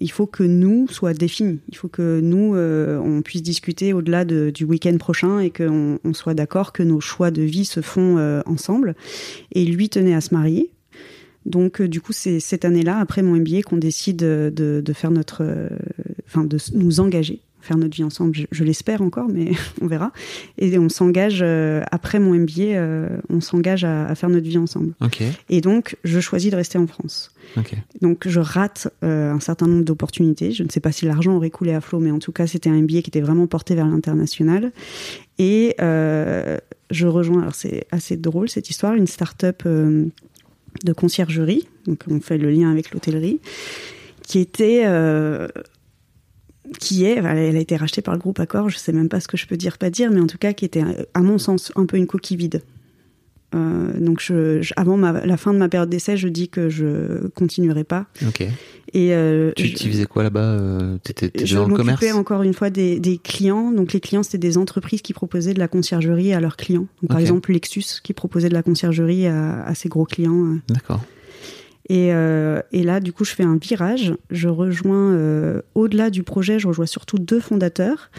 il 0.00 0.10
faut 0.10 0.26
que 0.26 0.42
nous 0.42 0.86
soit 0.88 1.14
définis. 1.14 1.60
Il 1.70 1.76
faut 1.76 1.88
que 1.88 2.20
nous, 2.20 2.54
euh, 2.54 2.98
on 2.98 3.22
puisse 3.22 3.42
discuter 3.42 3.92
au-delà 3.92 4.24
de- 4.24 4.50
du 4.54 4.64
week-end 4.64 4.96
prochain 4.98 5.40
et 5.40 5.50
qu'on 5.50 5.98
on 6.04 6.12
soit 6.12 6.34
d'accord 6.34 6.72
que 6.72 6.82
nos 6.82 7.00
choix 7.00 7.30
de 7.30 7.42
vie 7.42 7.64
se 7.64 7.80
font 7.80 8.18
euh, 8.18 8.40
ensemble. 8.46 8.94
Et 9.52 9.64
lui 9.64 9.88
tenait 9.88 10.14
à 10.14 10.20
se 10.20 10.34
marier. 10.34 10.70
Donc, 11.46 11.80
euh, 11.80 11.88
du 11.88 12.00
coup, 12.02 12.12
c'est 12.12 12.38
cette 12.38 12.64
année-là, 12.66 12.98
après 12.98 13.22
mon 13.22 13.36
MBA, 13.36 13.62
qu'on 13.62 13.78
décide 13.78 14.18
de, 14.18 14.82
de, 14.84 14.92
faire 14.92 15.10
notre, 15.10 15.42
euh, 15.42 15.68
enfin, 16.26 16.44
de 16.44 16.58
nous 16.74 17.00
engager, 17.00 17.40
faire 17.62 17.76
notre 17.76 17.94
vie 17.96 18.04
ensemble. 18.04 18.34
Je, 18.34 18.44
je 18.50 18.64
l'espère 18.64 19.02
encore, 19.02 19.28
mais 19.28 19.52
on 19.80 19.86
verra. 19.86 20.12
Et 20.58 20.78
on 20.78 20.88
s'engage 20.88 21.40
euh, 21.42 21.82
après 21.90 22.18
mon 22.18 22.34
MBA, 22.34 22.62
euh, 22.62 23.08
on 23.28 23.40
s'engage 23.40 23.84
à, 23.84 24.06
à 24.06 24.14
faire 24.14 24.28
notre 24.28 24.46
vie 24.48 24.58
ensemble. 24.58 24.94
Ok. 25.00 25.22
Et 25.48 25.60
donc, 25.60 25.96
je 26.04 26.20
choisis 26.20 26.50
de 26.50 26.56
rester 26.56 26.78
en 26.78 26.86
France. 26.86 27.32
Ok. 27.56 27.74
Donc, 28.00 28.28
je 28.28 28.40
rate 28.40 28.88
euh, 29.04 29.32
un 29.32 29.40
certain 29.40 29.66
nombre 29.66 29.84
d'opportunités. 29.84 30.52
Je 30.52 30.62
ne 30.62 30.68
sais 30.68 30.80
pas 30.80 30.92
si 30.92 31.04
l'argent 31.06 31.34
aurait 31.36 31.50
coulé 31.50 31.72
à 31.72 31.80
flot, 31.80 32.00
mais 32.00 32.10
en 32.10 32.18
tout 32.18 32.32
cas, 32.32 32.46
c'était 32.46 32.70
un 32.70 32.80
MBA 32.80 33.02
qui 33.02 33.10
était 33.10 33.20
vraiment 33.20 33.46
porté 33.46 33.74
vers 33.74 33.86
l'international. 33.86 34.72
Et 35.38 35.74
je 35.78 37.06
rejoins, 37.06 37.40
alors 37.42 37.54
c'est 37.54 37.86
assez 37.90 38.16
drôle 38.16 38.48
cette 38.48 38.68
histoire, 38.68 38.94
une 38.94 39.06
start-up 39.06 39.62
de 39.66 40.92
conciergerie. 40.92 41.66
Donc, 41.86 42.04
on 42.10 42.20
fait 42.20 42.38
le 42.38 42.50
lien 42.50 42.70
avec 42.70 42.92
l'hôtellerie, 42.92 43.40
qui 44.26 44.38
était. 44.40 44.82
euh, 44.86 45.48
qui 46.78 47.04
est, 47.04 47.16
elle 47.16 47.26
a 47.26 47.60
été 47.60 47.76
rachetée 47.76 48.02
par 48.02 48.14
le 48.14 48.20
groupe 48.20 48.38
Accor, 48.40 48.68
je 48.70 48.78
sais 48.78 48.92
même 48.92 49.08
pas 49.08 49.20
ce 49.20 49.28
que 49.28 49.36
je 49.36 49.46
peux 49.46 49.56
dire, 49.56 49.76
pas 49.78 49.90
dire, 49.90 50.10
mais 50.10 50.20
en 50.20 50.26
tout 50.26 50.38
cas 50.38 50.52
qui 50.52 50.64
était, 50.64 50.84
à 51.14 51.20
mon 51.20 51.38
sens, 51.38 51.72
un 51.76 51.86
peu 51.86 51.96
une 51.96 52.06
coquille 52.06 52.36
vide. 52.36 52.62
Euh, 53.52 53.98
donc, 53.98 54.20
je, 54.20 54.62
je- 54.62 54.72
avant 54.76 54.96
ma- 54.96 55.26
la 55.26 55.36
fin 55.36 55.52
de 55.52 55.58
ma 55.58 55.68
période 55.68 55.90
d'essai, 55.90 56.16
je 56.16 56.28
dis 56.28 56.48
que 56.48 56.68
je 56.68 57.26
continuerai 57.34 57.82
pas. 57.82 58.06
Ok. 58.24 58.42
Et 58.92 59.12
euh, 59.12 59.50
Tu, 59.56 59.66
je- 59.66 59.76
faisais 59.88 60.04
quoi 60.06 60.22
là-bas 60.22 60.40
euh, 60.52 60.98
T'étais 61.02 61.32
je 61.44 61.56
dans 61.56 61.66
le 61.66 61.74
commerce 61.74 62.00
m'occupais 62.00 62.12
encore 62.16 62.42
une 62.44 62.54
fois 62.54 62.70
des, 62.70 63.00
des 63.00 63.18
clients. 63.18 63.72
Donc 63.72 63.92
les 63.92 63.98
clients, 63.98 64.22
c'était 64.22 64.38
des 64.38 64.56
entreprises 64.56 65.02
qui 65.02 65.12
proposaient 65.12 65.54
de 65.54 65.58
la 65.58 65.66
conciergerie 65.66 66.32
à 66.32 66.38
leurs 66.38 66.56
clients. 66.56 66.86
Donc, 67.02 67.08
par 67.10 67.18
exemple, 67.18 67.52
Lexus 67.52 68.00
qui 68.04 68.12
proposait 68.12 68.48
de 68.48 68.54
la 68.54 68.62
conciergerie 68.62 69.26
à, 69.26 69.64
à 69.64 69.74
ses 69.74 69.88
gros 69.88 70.04
clients. 70.04 70.44
euh. 70.46 70.56
D'accord. 70.68 71.00
Et, 71.88 72.12
euh, 72.12 72.60
et 72.72 72.82
là, 72.82 73.00
du 73.00 73.12
coup, 73.12 73.24
je 73.24 73.34
fais 73.34 73.42
un 73.42 73.56
virage. 73.56 74.14
Je 74.30 74.48
rejoins, 74.48 75.12
euh, 75.12 75.62
au-delà 75.74 76.10
du 76.10 76.22
projet, 76.22 76.58
je 76.58 76.68
rejoins 76.68 76.86
surtout 76.86 77.18
deux 77.18 77.40
fondateurs 77.40 78.10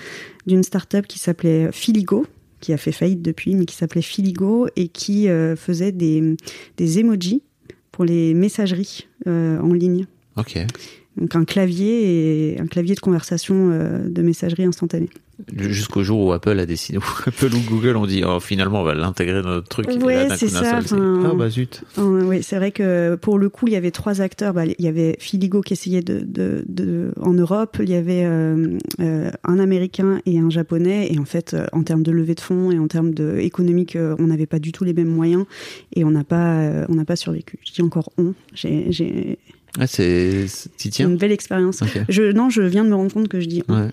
d'une 0.45 0.63
start-up 0.63 1.07
qui 1.07 1.19
s'appelait 1.19 1.71
Filigo, 1.71 2.25
qui 2.59 2.73
a 2.73 2.77
fait 2.77 2.91
faillite 2.91 3.21
depuis, 3.21 3.55
mais 3.55 3.65
qui 3.65 3.75
s'appelait 3.75 4.01
Filigo 4.01 4.67
et 4.75 4.87
qui 4.87 5.29
euh, 5.29 5.55
faisait 5.55 5.91
des, 5.91 6.35
des 6.77 6.99
emojis 6.99 7.43
pour 7.91 8.05
les 8.05 8.33
messageries 8.33 9.07
en 9.25 9.73
ligne. 9.73 10.07
Ok. 10.37 10.57
Donc 11.17 11.35
un 11.35 11.43
clavier 11.43 12.53
et 12.53 12.59
un 12.59 12.67
clavier 12.67 12.95
de 12.95 12.99
conversation 12.99 13.69
euh, 13.71 14.07
de 14.07 14.21
messagerie 14.21 14.63
instantanée. 14.63 15.09
Jusqu'au 15.55 16.03
jour 16.03 16.25
où 16.25 16.31
Apple 16.33 16.57
a 16.59 16.65
décidé, 16.65 16.97
où 16.97 17.03
Apple 17.25 17.53
ou 17.53 17.59
Google 17.69 17.95
ont 17.97 18.05
dit, 18.05 18.23
oh, 18.25 18.39
finalement, 18.39 18.81
on 18.81 18.83
va 18.83 18.93
l'intégrer 18.93 19.41
dans 19.41 19.49
notre 19.49 19.67
truc. 19.67 19.87
D'un 19.87 20.35
c'est 20.35 20.47
ça, 20.47 20.77
enfin, 20.77 21.31
Ah 21.31 21.33
bah 21.35 21.49
zut. 21.49 21.83
Euh, 21.97 22.23
oui, 22.25 22.43
c'est 22.43 22.57
vrai 22.57 22.71
que 22.71 23.15
pour 23.15 23.37
le 23.37 23.49
coup, 23.49 23.67
il 23.67 23.73
y 23.73 23.75
avait 23.75 23.91
trois 23.91 24.21
acteurs. 24.21 24.53
Bah, 24.53 24.65
il 24.65 24.75
y 24.83 24.87
avait 24.87 25.15
Filigo 25.19 25.61
qui 25.61 25.73
essayait 25.73 26.01
de, 26.01 26.19
de, 26.19 26.63
de 26.67 27.11
en 27.19 27.33
Europe. 27.33 27.77
Il 27.81 27.89
y 27.89 27.95
avait 27.95 28.23
euh, 28.25 28.77
euh, 28.99 29.31
un 29.43 29.59
Américain 29.59 30.19
et 30.25 30.39
un 30.39 30.49
Japonais. 30.49 31.11
Et 31.11 31.19
en 31.19 31.25
fait, 31.25 31.55
en 31.71 31.83
termes 31.83 32.03
de 32.03 32.11
levée 32.11 32.35
de 32.35 32.41
fonds 32.41 32.71
et 32.71 32.79
en 32.79 32.87
termes 32.87 33.13
de 33.13 33.37
économique, 33.39 33.97
on 34.19 34.27
n'avait 34.27 34.45
pas 34.45 34.59
du 34.59 34.71
tout 34.71 34.83
les 34.83 34.93
mêmes 34.93 35.09
moyens 35.09 35.45
et 35.95 36.03
on 36.03 36.11
n'a 36.11 36.23
pas, 36.23 36.85
on 36.87 36.95
n'a 36.95 37.05
pas 37.05 37.15
survécu. 37.15 37.57
Je 37.65 37.73
dis 37.73 37.81
encore 37.81 38.11
on. 38.17 38.33
J'ai, 38.53 38.91
j'ai 38.91 39.39
Ah, 39.79 39.87
c'est, 39.87 40.47
une 40.99 41.15
belle 41.15 41.31
expérience. 41.31 41.81
Je, 42.09 42.31
non, 42.31 42.49
je 42.49 42.61
viens 42.61 42.83
de 42.83 42.89
me 42.89 42.95
rendre 42.95 43.13
compte 43.13 43.29
que 43.29 43.39
je 43.39 43.47
dis 43.47 43.63
Ouais. 43.69 43.87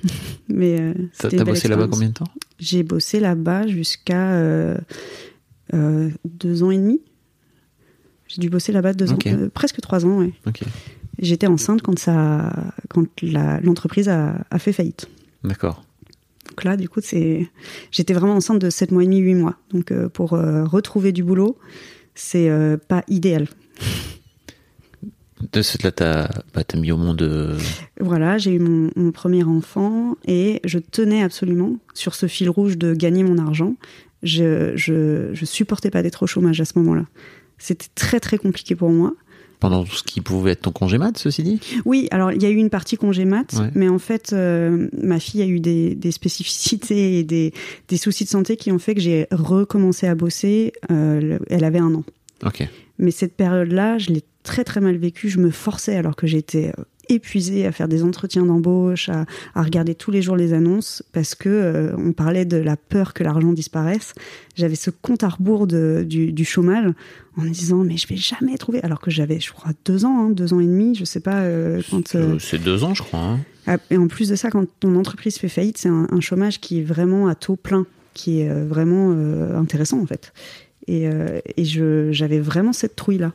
mais 0.48 0.80
euh, 0.80 0.94
T'as 1.18 1.44
bossé 1.44 1.68
là-bas 1.68 1.86
combien 1.88 2.08
de 2.08 2.14
temps? 2.14 2.26
J'ai 2.58 2.82
bossé 2.82 3.20
là-bas 3.20 3.68
jusqu'à 3.68 4.32
euh, 4.32 4.76
euh, 5.74 6.10
deux 6.24 6.62
ans 6.64 6.70
et 6.72 6.78
demi. 6.78 7.00
J'ai 8.26 8.40
dû 8.40 8.50
bosser 8.50 8.72
là-bas 8.72 8.92
deux 8.92 9.12
ans, 9.12 9.18
presque 9.54 9.80
trois 9.80 10.04
ans. 10.04 10.18
Ouais. 10.18 10.32
J'étais 11.20 11.46
enceinte 11.46 11.82
quand 11.82 11.98
ça, 11.98 12.52
quand 12.90 13.06
l'entreprise 13.22 14.08
a, 14.08 14.44
a 14.50 14.58
fait 14.58 14.72
faillite. 14.72 15.08
D'accord. 15.44 15.84
Donc 16.48 16.64
là, 16.64 16.76
du 16.76 16.88
coup, 16.88 17.00
c'est, 17.02 17.48
j'étais 17.92 18.14
vraiment 18.14 18.34
enceinte 18.34 18.58
de 18.58 18.68
sept 18.68 18.90
mois 18.90 19.04
et 19.04 19.06
demi, 19.06 19.18
huit 19.18 19.34
mois. 19.34 19.56
Donc 19.72 19.92
pour 20.08 20.30
retrouver 20.30 21.12
du 21.12 21.22
boulot, 21.22 21.56
c'est 22.14 22.50
pas 22.88 23.04
idéal. 23.08 23.46
De 25.52 25.62
ce 25.62 25.78
là, 25.84 25.92
t'as, 25.92 26.28
bah, 26.54 26.62
mis 26.76 26.90
au 26.92 26.96
monde. 26.96 27.22
euh, 27.22 27.56
Voilà, 28.00 28.38
j'ai 28.38 28.52
eu 28.54 28.58
mon, 28.58 28.90
mon 28.96 29.12
premier 29.12 29.44
enfant 29.44 30.16
et 30.26 30.60
je 30.64 30.78
tenais 30.78 31.22
absolument 31.22 31.76
sur 31.94 32.14
ce 32.14 32.26
fil 32.26 32.50
rouge 32.50 32.76
de 32.76 32.92
gagner 32.94 33.22
mon 33.22 33.38
argent. 33.38 33.74
Je, 34.22 34.72
je, 34.74 35.30
je 35.32 35.44
supportais 35.44 35.90
pas 35.90 36.02
d'être 36.02 36.24
au 36.24 36.26
chômage 36.26 36.60
à 36.60 36.64
ce 36.64 36.72
moment-là. 36.78 37.06
C'était 37.56 37.86
très 37.94 38.18
très 38.20 38.36
compliqué 38.38 38.74
pour 38.74 38.90
moi. 38.90 39.14
pendant 39.60 39.84
tout 39.84 39.94
ce 39.94 40.02
qui 40.04 40.20
pouvait 40.20 40.52
être 40.52 40.62
ton 40.62 40.72
congé 40.72 40.98
mat, 40.98 41.16
ceci 41.18 41.42
dit? 41.44 41.60
Oui, 41.84 42.08
alors 42.10 42.32
il 42.32 42.42
y 42.42 42.46
a 42.46 42.50
eu 42.50 42.56
une 42.56 42.70
partie 42.70 42.96
congé 42.96 43.24
mat, 43.24 43.52
Ouais. 43.58 43.70
mais 43.74 43.88
en 43.88 43.98
fait, 43.98 44.32
euh, 44.32 44.88
ma 45.00 45.18
fille 45.20 45.42
a 45.42 45.46
eu 45.46 45.58
des, 45.60 45.94
des 45.94 46.10
spécificités 46.12 47.18
et 47.20 47.24
des, 47.24 47.52
des 47.88 47.96
soucis 47.96 48.24
de 48.24 48.28
santé 48.28 48.56
qui 48.56 48.70
ont 48.72 48.78
fait 48.78 48.94
que 48.94 49.00
j'ai 49.00 49.26
recommencé 49.32 50.06
à 50.08 50.14
bosser. 50.16 50.72
euh, 50.90 51.20
le- 51.20 51.38
elle 51.50 51.64
avait 51.64 51.78
un 51.80 51.94
an. 51.94 52.04
Ok. 52.44 52.68
Mais 52.98 53.10
cette 53.10 53.34
période-là, 53.34 53.98
je 53.98 54.10
l'ai 54.10 54.22
très 54.42 54.64
très 54.64 54.80
mal 54.80 54.96
vécue. 54.96 55.28
Je 55.28 55.38
me 55.38 55.50
forçais 55.50 55.96
alors 55.96 56.16
que 56.16 56.26
j'étais 56.26 56.72
euh, 56.78 56.82
épuisée 57.10 57.64
à 57.66 57.72
faire 57.72 57.88
des 57.88 58.02
entretiens 58.02 58.44
d'embauche, 58.44 59.08
à, 59.08 59.24
à 59.54 59.62
regarder 59.62 59.94
tous 59.94 60.10
les 60.10 60.20
jours 60.20 60.36
les 60.36 60.52
annonces, 60.52 61.02
parce 61.12 61.34
que 61.34 61.48
euh, 61.48 61.96
on 61.96 62.12
parlait 62.12 62.44
de 62.44 62.56
la 62.58 62.76
peur 62.76 63.14
que 63.14 63.24
l'argent 63.24 63.52
disparaisse. 63.52 64.12
J'avais 64.56 64.74
ce 64.74 64.90
compte 64.90 65.22
à 65.22 65.28
rebours 65.28 65.66
de- 65.66 66.04
du, 66.06 66.32
du 66.32 66.44
chômage 66.44 66.92
en 67.36 67.42
me 67.42 67.50
disant 67.50 67.78
mais 67.84 67.96
je 67.96 68.06
vais 68.08 68.16
jamais 68.16 68.58
trouver. 68.58 68.82
Alors 68.82 69.00
que 69.00 69.10
j'avais, 69.10 69.38
je 69.40 69.52
crois, 69.52 69.72
deux 69.84 70.04
ans, 70.04 70.26
hein, 70.26 70.30
deux 70.30 70.52
ans 70.52 70.60
et 70.60 70.66
demi, 70.66 70.94
je 70.94 71.04
sais 71.04 71.20
pas 71.20 71.42
euh, 71.42 71.80
quand. 71.90 72.14
euh, 72.14 72.38
C'est 72.38 72.62
deux 72.62 72.84
ans, 72.84 72.94
je 72.94 73.02
crois. 73.02 73.20
hein. 73.20 73.38
ah, 73.66 73.76
Et 73.90 73.96
en 73.96 74.08
plus 74.08 74.28
de 74.28 74.34
ça, 74.34 74.50
quand 74.50 74.66
ton 74.80 74.96
entreprise 74.96 75.38
fait 75.38 75.48
faillite, 75.48 75.78
c'est 75.78 75.88
un, 75.88 76.08
un 76.10 76.20
chômage 76.20 76.60
qui 76.60 76.80
est 76.80 76.84
vraiment 76.84 77.28
à 77.28 77.34
taux 77.34 77.56
plein, 77.56 77.86
qui 78.12 78.40
est 78.40 78.52
vraiment 78.52 79.12
intéressant 79.56 80.00
en 80.00 80.06
fait. 80.06 80.32
Et, 80.88 81.06
euh, 81.08 81.38
et 81.56 81.64
je- 81.64 82.08
j'avais 82.12 82.40
vraiment 82.40 82.72
cette 82.72 82.96
trouille-là. 82.96 83.32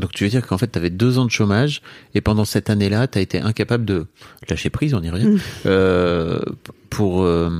Donc 0.00 0.12
tu 0.12 0.24
veux 0.24 0.30
dire 0.30 0.46
qu'en 0.46 0.56
fait, 0.56 0.72
tu 0.72 0.78
avais 0.78 0.88
deux 0.88 1.18
ans 1.18 1.26
de 1.26 1.30
chômage 1.30 1.82
et 2.14 2.22
pendant 2.22 2.46
cette 2.46 2.70
année-là, 2.70 3.06
tu 3.08 3.18
as 3.18 3.20
été 3.20 3.40
incapable 3.40 3.84
de 3.84 4.06
lâcher 4.48 4.70
prise, 4.70 4.94
on 4.94 5.02
y 5.02 5.10
revient, 5.10 5.26
Mm. 5.26 5.38
euh, 5.66 6.40
pour, 6.88 7.22
euh, 7.24 7.50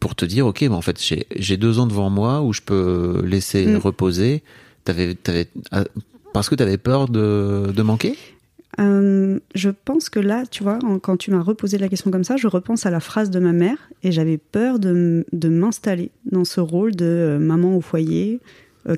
pour 0.00 0.16
te 0.16 0.24
dire, 0.24 0.46
ok, 0.46 0.62
mais 0.62 0.68
en 0.70 0.80
fait, 0.82 1.00
j'ai- 1.00 1.26
j'ai 1.36 1.56
deux 1.56 1.78
ans 1.78 1.86
devant 1.86 2.10
moi 2.10 2.42
où 2.42 2.52
je 2.52 2.60
peux 2.62 3.22
laisser 3.24 3.66
Mm. 3.66 3.76
reposer. 3.76 4.42
T'avais, 4.84 5.14
t'avais, 5.14 5.46
ah, 5.70 5.84
parce 6.32 6.48
que 6.48 6.54
tu 6.56 6.62
avais 6.64 6.76
peur 6.78 7.08
de, 7.08 7.70
de 7.74 7.82
manquer? 7.82 8.16
Euh, 8.78 9.38
je 9.54 9.70
pense 9.70 10.10
que 10.10 10.18
là, 10.20 10.42
tu 10.50 10.62
vois, 10.62 10.78
en- 10.84 10.98
quand 10.98 11.16
tu 11.16 11.30
m'as 11.30 11.40
reposé 11.40 11.78
la 11.78 11.88
question 11.88 12.10
comme 12.10 12.24
ça, 12.24 12.36
je 12.36 12.46
repense 12.46 12.84
à 12.84 12.90
la 12.90 13.00
phrase 13.00 13.30
de 13.30 13.38
ma 13.38 13.52
mère 13.52 13.78
et 14.02 14.12
j'avais 14.12 14.36
peur 14.38 14.78
de, 14.78 15.24
de 15.32 15.48
m'installer 15.48 16.10
dans 16.30 16.44
ce 16.44 16.60
rôle 16.60 16.94
de 16.94 17.38
maman 17.40 17.76
au 17.76 17.80
foyer 17.80 18.40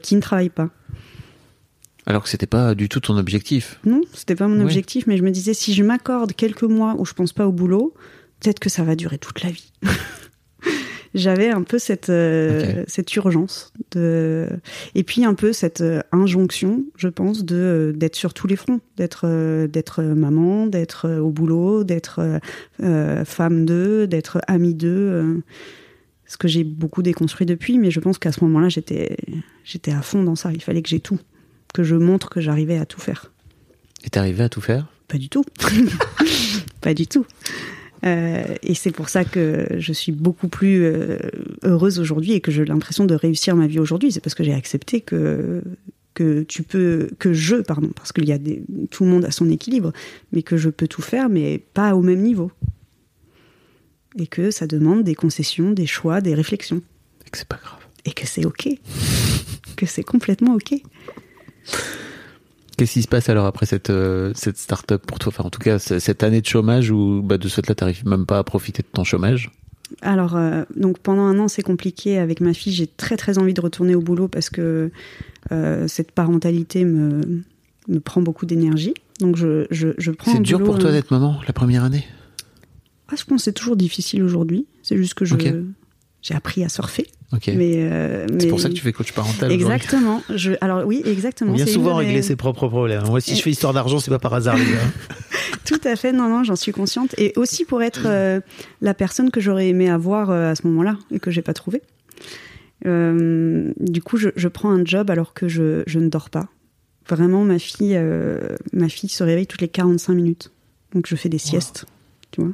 qui 0.03 0.17
ne 0.17 0.21
travaille 0.21 0.51
pas. 0.51 0.69
alors 2.07 2.23
que 2.23 2.29
c'était 2.29 2.47
pas 2.47 2.75
du 2.75 2.89
tout 2.89 3.01
ton 3.01 3.17
objectif. 3.19 3.79
Non, 3.85 4.01
c'était 4.15 4.35
pas 4.35 4.49
mon 4.49 4.57
Oui. 4.59 4.65
objectif, 4.65 5.07
mais 5.07 5.17
je 5.17 5.23
me 5.23 5.31
disais 5.31 5.55
si 5.55 5.75
je 5.75 5.83
m'accorde 5.83 6.33
quelques 6.33 6.63
mois 6.65 6.95
où 6.99 7.05
je 7.05 7.13
pense 7.15 7.33
pas 7.33 7.47
au 7.47 7.53
boulot, 7.53 7.95
peut-être 8.41 8.61
que 8.61 8.69
ça 8.71 8.83
va 8.85 8.97
durer 8.97 9.19
toute 9.19 9.43
la 9.43 9.51
vie. 9.51 9.73
j'avais 11.15 11.49
un 11.49 11.63
peu 11.63 11.79
cette 11.79 12.11
euh, 12.11 12.85
cette 12.87 13.15
urgence 13.17 13.73
de 13.93 14.47
et 14.95 15.03
puis 15.05 15.25
un 15.25 15.35
peu 15.35 15.53
cette 15.53 15.81
euh, 15.81 16.01
injonction, 16.13 16.85
je 16.97 17.09
pense, 17.09 17.45
de 17.45 17.95
d'être 17.97 18.15
sur 18.17 18.35
tous 18.35 18.47
les 18.47 18.57
fronts, 18.57 18.81
d'être 18.97 19.23
euh, 19.25 19.67
d'être 19.67 20.03
maman, 20.03 20.67
d'être 20.67 21.09
au 21.19 21.31
boulot, 21.31 21.83
d'être 21.85 22.41
femme 23.25 23.65
d'eux, 23.67 24.07
d'être 24.07 24.39
amie 24.47 24.75
d'eux. 24.75 25.43
Ce 26.29 26.37
que 26.37 26.47
j'ai 26.47 26.63
beaucoup 26.63 27.03
déconstruit 27.03 27.47
depuis, 27.47 27.79
mais 27.79 27.91
je 27.91 28.01
pense 28.01 28.19
qu'à 28.19 28.33
ce 28.33 28.45
moment-là, 28.45 28.69
j'étais 28.69 29.17
j'étais 29.65 29.93
à 29.93 30.03
fond 30.03 30.23
dans 30.23 30.37
ça. 30.37 30.53
Il 30.53 30.63
fallait 30.63 30.83
que 30.83 30.89
j'ai 30.89 31.01
tout, 31.01 31.19
que 31.75 31.83
je 31.83 31.97
montre 31.97 32.29
que 32.29 32.41
j'arrivais 32.41 32.79
à 32.79 32.87
tout 32.87 33.01
faire. 33.01 33.33
Et 34.05 34.11
t'arrivais 34.11 34.45
à 34.45 34.49
tout 34.49 34.61
faire? 34.61 34.87
Pas 35.09 35.19
du 35.19 35.31
tout. 35.31 35.45
pas 36.83 36.95
du 36.95 37.07
tout. 37.07 37.27
Euh, 38.05 38.45
et 38.63 38.75
c'est 38.75 38.93
pour 38.93 39.09
ça 39.09 39.25
que 39.25 39.67
je 39.79 39.93
suis 39.93 40.13
beaucoup 40.13 40.49
plus 40.49 40.85
euh, 40.85 41.19
heureuse 41.65 41.99
aujourd'hui 41.99 42.33
et 42.33 42.41
que 42.41 42.53
j'ai 42.53 42.65
l'impression 42.65 43.07
de 43.07 43.15
réussir 43.15 43.57
ma 43.57 43.67
vie 43.67 43.81
aujourd'hui. 43.81 44.13
C'est 44.13 44.21
parce 44.21 44.35
que 44.35 44.45
j'ai 44.45 44.55
accepté 44.55 45.01
que 45.01 45.63
que 46.15 46.43
tu 46.43 46.65
peux, 46.65 47.11
que 47.21 47.33
je, 47.33 47.57
pardon, 47.57 47.91
parce 47.95 48.11
qu'il 48.11 48.29
y 48.29 48.33
a 48.33 48.39
des, 48.39 48.65
tout 48.91 49.05
le 49.05 49.11
monde 49.11 49.25
a 49.25 49.31
son 49.31 49.49
équilibre, 49.49 49.93
mais 50.33 50.43
que 50.43 50.57
je 50.57 50.69
peux 50.69 50.89
tout 50.89 51.01
faire, 51.01 51.29
mais 51.29 51.59
pas 51.75 51.95
au 51.95 52.03
même 52.03 52.23
niveau. 52.23 52.51
Et 54.17 54.27
que 54.27 54.51
ça 54.51 54.67
demande 54.67 55.05
des 55.05 55.15
concessions, 55.15 55.71
des 55.71 55.87
choix, 55.87 56.21
des 56.21 56.35
réflexions. 56.35 56.83
Et 57.27 57.31
que 57.31 57.39
c'est 57.39 57.49
pas 57.49 57.59
grave. 57.63 57.81
Et 58.05 58.13
que 58.13 58.27
c'est 58.27 58.47
ok. 58.47 58.69
que 59.77 59.87
c'est 59.87 60.03
complètement 60.03 60.55
ok. 60.55 60.75
Qu'est-ce 62.77 62.93
qui 62.93 63.03
se 63.03 63.09
passe 63.09 63.29
alors 63.29 63.47
après 63.47 63.67
cette, 63.67 63.91
euh, 63.91 64.33
cette 64.35 64.57
start-up 64.57 65.05
pour 65.07 65.19
toi? 65.19 65.33
Enfin, 65.35 65.45
en 65.45 65.51
tout 65.51 65.61
cas, 65.61 65.79
cette 65.79 66.23
année 66.23 66.41
de 66.41 66.47
chômage 66.47 66.91
où 66.91 67.23
bah, 67.23 67.37
de 67.37 67.49
ce 67.49 67.57
fait-là, 67.57 67.75
tu 67.75 67.83
n'arrives 67.83 68.07
même 68.07 68.25
pas 68.25 68.39
à 68.39 68.45
profiter 68.45 68.83
de 68.83 68.89
ton 68.93 69.05
chômage? 69.05 69.51
Alors, 70.03 70.37
euh, 70.37 70.65
donc 70.77 70.99
pendant 70.99 71.23
un 71.23 71.39
an, 71.39 71.49
c'est 71.49 71.63
compliqué. 71.63 72.19
Avec 72.19 72.41
ma 72.41 72.55
fille, 72.55 72.73
j'ai 72.73 72.87
très 72.87 73.17
très 73.17 73.39
envie 73.39 73.55
de 73.55 73.61
retourner 73.61 73.95
au 73.95 74.01
boulot 74.01 74.29
parce 74.29 74.49
que 74.49 74.91
euh, 75.51 75.89
cette 75.89 76.13
parentalité 76.13 76.85
me, 76.85 77.43
me 77.89 78.01
prend 78.01 78.23
beaucoup 78.23 78.47
d'énergie. 78.47 78.95
Donc, 79.21 79.37
je, 79.37 79.67
je, 79.71 79.89
je 79.99 80.11
prends. 80.13 80.33
C'est 80.33 80.41
dur 80.41 80.63
pour 80.63 80.79
toi 80.79 80.93
d'être 80.93 81.11
maman 81.11 81.41
la 81.47 81.53
première 81.53 81.85
année? 81.85 82.05
Ah, 83.09 83.15
Je 83.17 83.25
pense 83.25 83.41
que 83.41 83.45
c'est 83.45 83.53
toujours 83.53 83.77
difficile 83.77 84.23
aujourd'hui. 84.23 84.67
C'est 84.83 84.97
juste 84.97 85.15
que 85.15 85.25
je, 85.25 85.37
j'ai 86.23 86.35
appris 86.35 86.65
à 86.65 86.69
surfer. 86.69 87.07
Mais, 87.47 87.75
euh, 87.77 88.27
c'est 88.39 88.49
pour 88.49 88.61
ça 88.61 88.69
que 88.69 88.75
tu 88.75 88.83
fais 88.83 88.93
coach 88.93 89.13
parental. 89.13 89.53
Exactement. 89.53 90.23
Je, 90.35 90.53
alors 90.61 90.87
oui, 90.87 91.03
exactement. 91.05 91.53
On 91.53 91.57
vient 91.57 91.67
souvent 91.67 91.97
régler 91.97 92.23
ses 92.23 92.37
propres 92.37 92.69
problèmes. 92.69 93.05
Moi, 93.07 93.21
si 93.21 93.37
je 93.37 93.43
fais 93.43 93.51
histoire 93.51 93.75
d'argent, 93.75 93.99
c'est 93.99 94.11
pas 94.11 94.19
par 94.19 94.33
hasard. 94.35 94.57
Tout 95.67 95.81
à 95.85 95.95
fait. 95.97 96.13
Non, 96.13 96.29
non, 96.29 96.43
j'en 96.45 96.57
suis 96.57 96.73
consciente. 96.73 97.15
Et 97.19 97.33
aussi 97.37 97.67
pour 97.67 97.83
être 97.83 98.03
euh, 98.07 98.41
la 98.81 98.95
personne 98.95 99.31
que 99.31 99.41
j'aurais 99.41 99.69
aimé 99.69 99.91
avoir 99.91 100.31
euh, 100.31 100.51
à 100.51 100.55
ce 100.55 100.67
moment-là 100.67 100.97
et 101.11 101.21
que 101.21 101.31
j'ai 101.31 101.43
pas 101.43 101.53
trouvé. 101.53 101.83
du 102.85 104.03
coup, 104.03 104.17
je, 104.17 104.31
je, 104.35 104.49
prends 104.49 104.71
un 104.71 104.85
job 104.85 105.11
alors 105.11 105.35
que 105.35 105.49
je, 105.49 105.83
je 105.87 105.99
ne 105.99 106.09
dors 106.09 106.31
pas. 106.31 106.49
Vraiment, 107.09 107.45
ma 107.45 107.59
fille, 107.59 107.99
ma 108.73 108.89
fille 108.89 109.09
se 109.09 109.23
réveille 109.23 109.47
toutes 109.47 109.63
les 109.63 109.69
45 109.69 110.15
minutes. 110.15 110.51
Donc, 110.95 111.07
je 111.07 111.17
fais 111.17 111.29
des 111.29 111.39
siestes. 111.39 111.87
Tu 112.31 112.41
vois. 112.41 112.53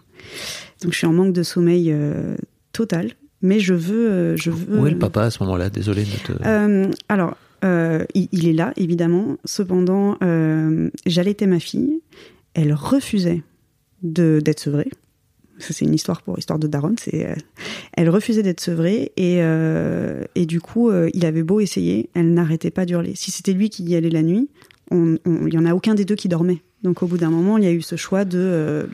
Donc, 0.83 0.93
je 0.93 0.99
suis 0.99 1.07
en 1.07 1.13
manque 1.13 1.33
de 1.33 1.43
sommeil 1.43 1.95
total 2.73 3.15
mais 3.45 3.61
je 3.61 3.75
veux, 3.75 4.11
euh, 4.11 4.37
je 4.37 4.51
veux. 4.51 4.81
Où 4.81 4.87
est 4.87 4.91
le 4.91 4.99
papa 4.99 5.25
à 5.25 5.31
ce 5.31 5.43
moment-là? 5.43 5.69
Désolé 5.69 6.05
de 6.05 6.17
te. 6.17 6.33
Euh, 6.47 6.91
alors, 7.11 7.37
euh, 7.63 8.03
il, 8.15 8.49
est 8.49 8.55
là, 8.55 8.73
évidemment. 8.77 9.37
Cependant, 9.45 10.17
j'allaitais 11.07 11.47
ma 11.47 11.61
fille. 11.61 12.01
Elle 12.55 12.73
refusait 12.73 13.43
d'être 14.03 14.61
sevrée. 14.61 14.91
C'est 15.59 15.83
une 15.83 15.95
histoire 15.95 16.23
pour 16.23 16.39
histoire 16.39 16.59
de 16.59 16.67
Daron. 16.67 16.95
C'est, 16.99 17.37
elle 17.93 18.09
refusait 18.09 18.43
d'être 18.43 18.61
sevrée 18.61 19.13
et, 19.19 19.41
et 20.35 20.47
du 20.47 20.61
coup, 20.61 20.91
il 21.13 21.27
avait 21.27 21.43
beau 21.43 21.61
essayer, 21.61 22.09
elle 22.15 22.33
n'arrêtait 22.33 22.71
pas 22.71 22.87
d'hurler. 22.87 23.13
Si 23.15 23.31
c'était 23.31 23.53
lui 23.53 23.69
qui 23.69 23.85
y 23.85 23.95
allait 23.95 24.11
la 24.11 24.23
nuit, 24.23 24.49
il 24.91 25.19
n'y 25.25 25.59
en 25.59 25.67
a 25.67 25.75
aucun 25.75 25.95
des 25.95 26.05
deux 26.05 26.17
qui 26.17 26.29
dormait. 26.29 26.63
Donc, 26.83 27.03
au 27.03 27.07
bout 27.07 27.19
d'un 27.19 27.31
moment, 27.31 27.59
il 27.59 27.65
y 27.65 27.69
a 27.69 27.73
eu 27.73 27.83
ce 27.83 27.97
choix 27.97 28.25
de 28.25 28.89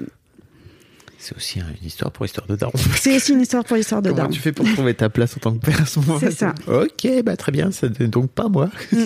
c'est 1.23 1.37
aussi 1.37 1.61
une 1.61 1.87
histoire 1.87 2.11
pour 2.11 2.25
histoire 2.25 2.47
de 2.47 2.57
daron. 2.57 2.73
C'est 2.97 3.15
aussi 3.15 3.33
une 3.33 3.43
histoire 3.43 3.65
pour 3.65 3.77
histoire 3.77 4.01
de 4.01 4.09
daron. 4.09 4.23
Comment 4.23 4.31
tu 4.31 4.41
fais 4.41 4.53
pour 4.53 4.67
trouver 4.73 4.95
ta 4.95 5.11
place 5.11 5.37
en 5.37 5.41
tant 5.41 5.55
que 5.55 5.65
père 5.65 5.83
à 5.83 5.87
ce 5.87 6.01
moment-là 6.01 6.21
C'est 6.21 6.33
ça. 6.33 6.55
Ok, 6.67 7.07
bah 7.25 7.37
très 7.37 7.53
bien, 7.53 7.71
c'est 7.71 8.03
donc 8.03 8.31
pas 8.31 8.49
moi. 8.49 8.71
Mm. 8.93 9.05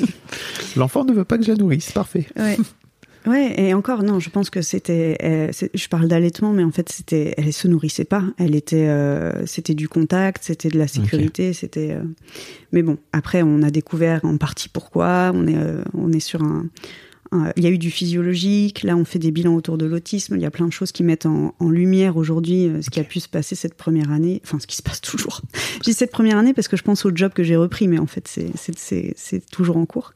L'enfant 0.76 1.04
ne 1.04 1.12
veut 1.12 1.24
pas 1.24 1.38
que 1.38 1.44
je 1.44 1.50
la 1.50 1.56
nourrisse, 1.56 1.90
parfait. 1.92 2.26
Ouais. 2.36 2.56
Ouais, 3.26 3.54
et 3.58 3.72
encore, 3.72 4.02
non, 4.02 4.20
je 4.20 4.28
pense 4.28 4.50
que 4.50 4.60
c'était. 4.60 5.16
Euh, 5.22 5.50
je 5.72 5.88
parle 5.88 6.08
d'allaitement, 6.08 6.52
mais 6.52 6.62
en 6.62 6.70
fait, 6.70 6.90
c'était. 6.90 7.34
Elle 7.38 7.54
se 7.54 7.66
nourrissait 7.66 8.04
pas. 8.04 8.22
Elle 8.36 8.54
était. 8.54 8.86
Euh, 8.86 9.46
c'était 9.46 9.74
du 9.74 9.88
contact, 9.88 10.44
c'était 10.44 10.68
de 10.68 10.78
la 10.78 10.86
sécurité, 10.86 11.54
c'était. 11.54 11.92
Euh, 11.92 12.02
mais 12.72 12.82
bon, 12.82 12.98
après, 13.12 13.42
on 13.42 13.62
a 13.62 13.70
découvert 13.70 14.20
en 14.24 14.36
partie 14.36 14.68
pourquoi. 14.68 15.32
On 15.34 15.46
est, 15.46 15.56
on 15.94 16.12
est 16.12 16.20
sur 16.20 16.42
un, 16.42 16.66
euh, 16.66 16.68
il 17.56 17.64
y 17.64 17.66
a 17.66 17.70
eu 17.70 17.78
du 17.78 17.90
physiologique, 17.90 18.82
là 18.82 18.96
on 18.96 19.04
fait 19.04 19.18
des 19.18 19.30
bilans 19.30 19.54
autour 19.54 19.78
de 19.78 19.86
l'autisme, 19.86 20.36
il 20.36 20.42
y 20.42 20.46
a 20.46 20.50
plein 20.50 20.66
de 20.66 20.72
choses 20.72 20.92
qui 20.92 21.02
mettent 21.02 21.26
en, 21.26 21.54
lumière 21.60 22.16
aujourd'hui 22.16 22.68
euh, 22.68 22.82
ce 22.82 22.90
qui 22.90 23.00
a 23.00 23.04
pu 23.04 23.20
se 23.20 23.28
passer 23.28 23.54
cette 23.54 23.74
première 23.74 24.12
année, 24.12 24.40
enfin 24.44 24.60
ce 24.60 24.66
qui 24.66 24.76
se 24.76 24.82
passe 24.82 25.00
toujours. 25.00 25.40
J'ai 25.84 25.92
cette 25.92 26.12
première 26.12 26.38
année 26.38 26.54
parce 26.54 26.68
que 26.68 26.76
je 26.76 26.82
pense 26.82 27.04
au 27.04 27.10
job 27.14 27.32
que 27.32 27.42
j'ai 27.42 27.56
repris, 27.56 27.88
mais 27.88 27.98
en 27.98 28.06
fait 28.06 28.28
c'est 28.28 29.50
toujours 29.50 29.76
en 29.76 29.86
cours. 29.86 30.12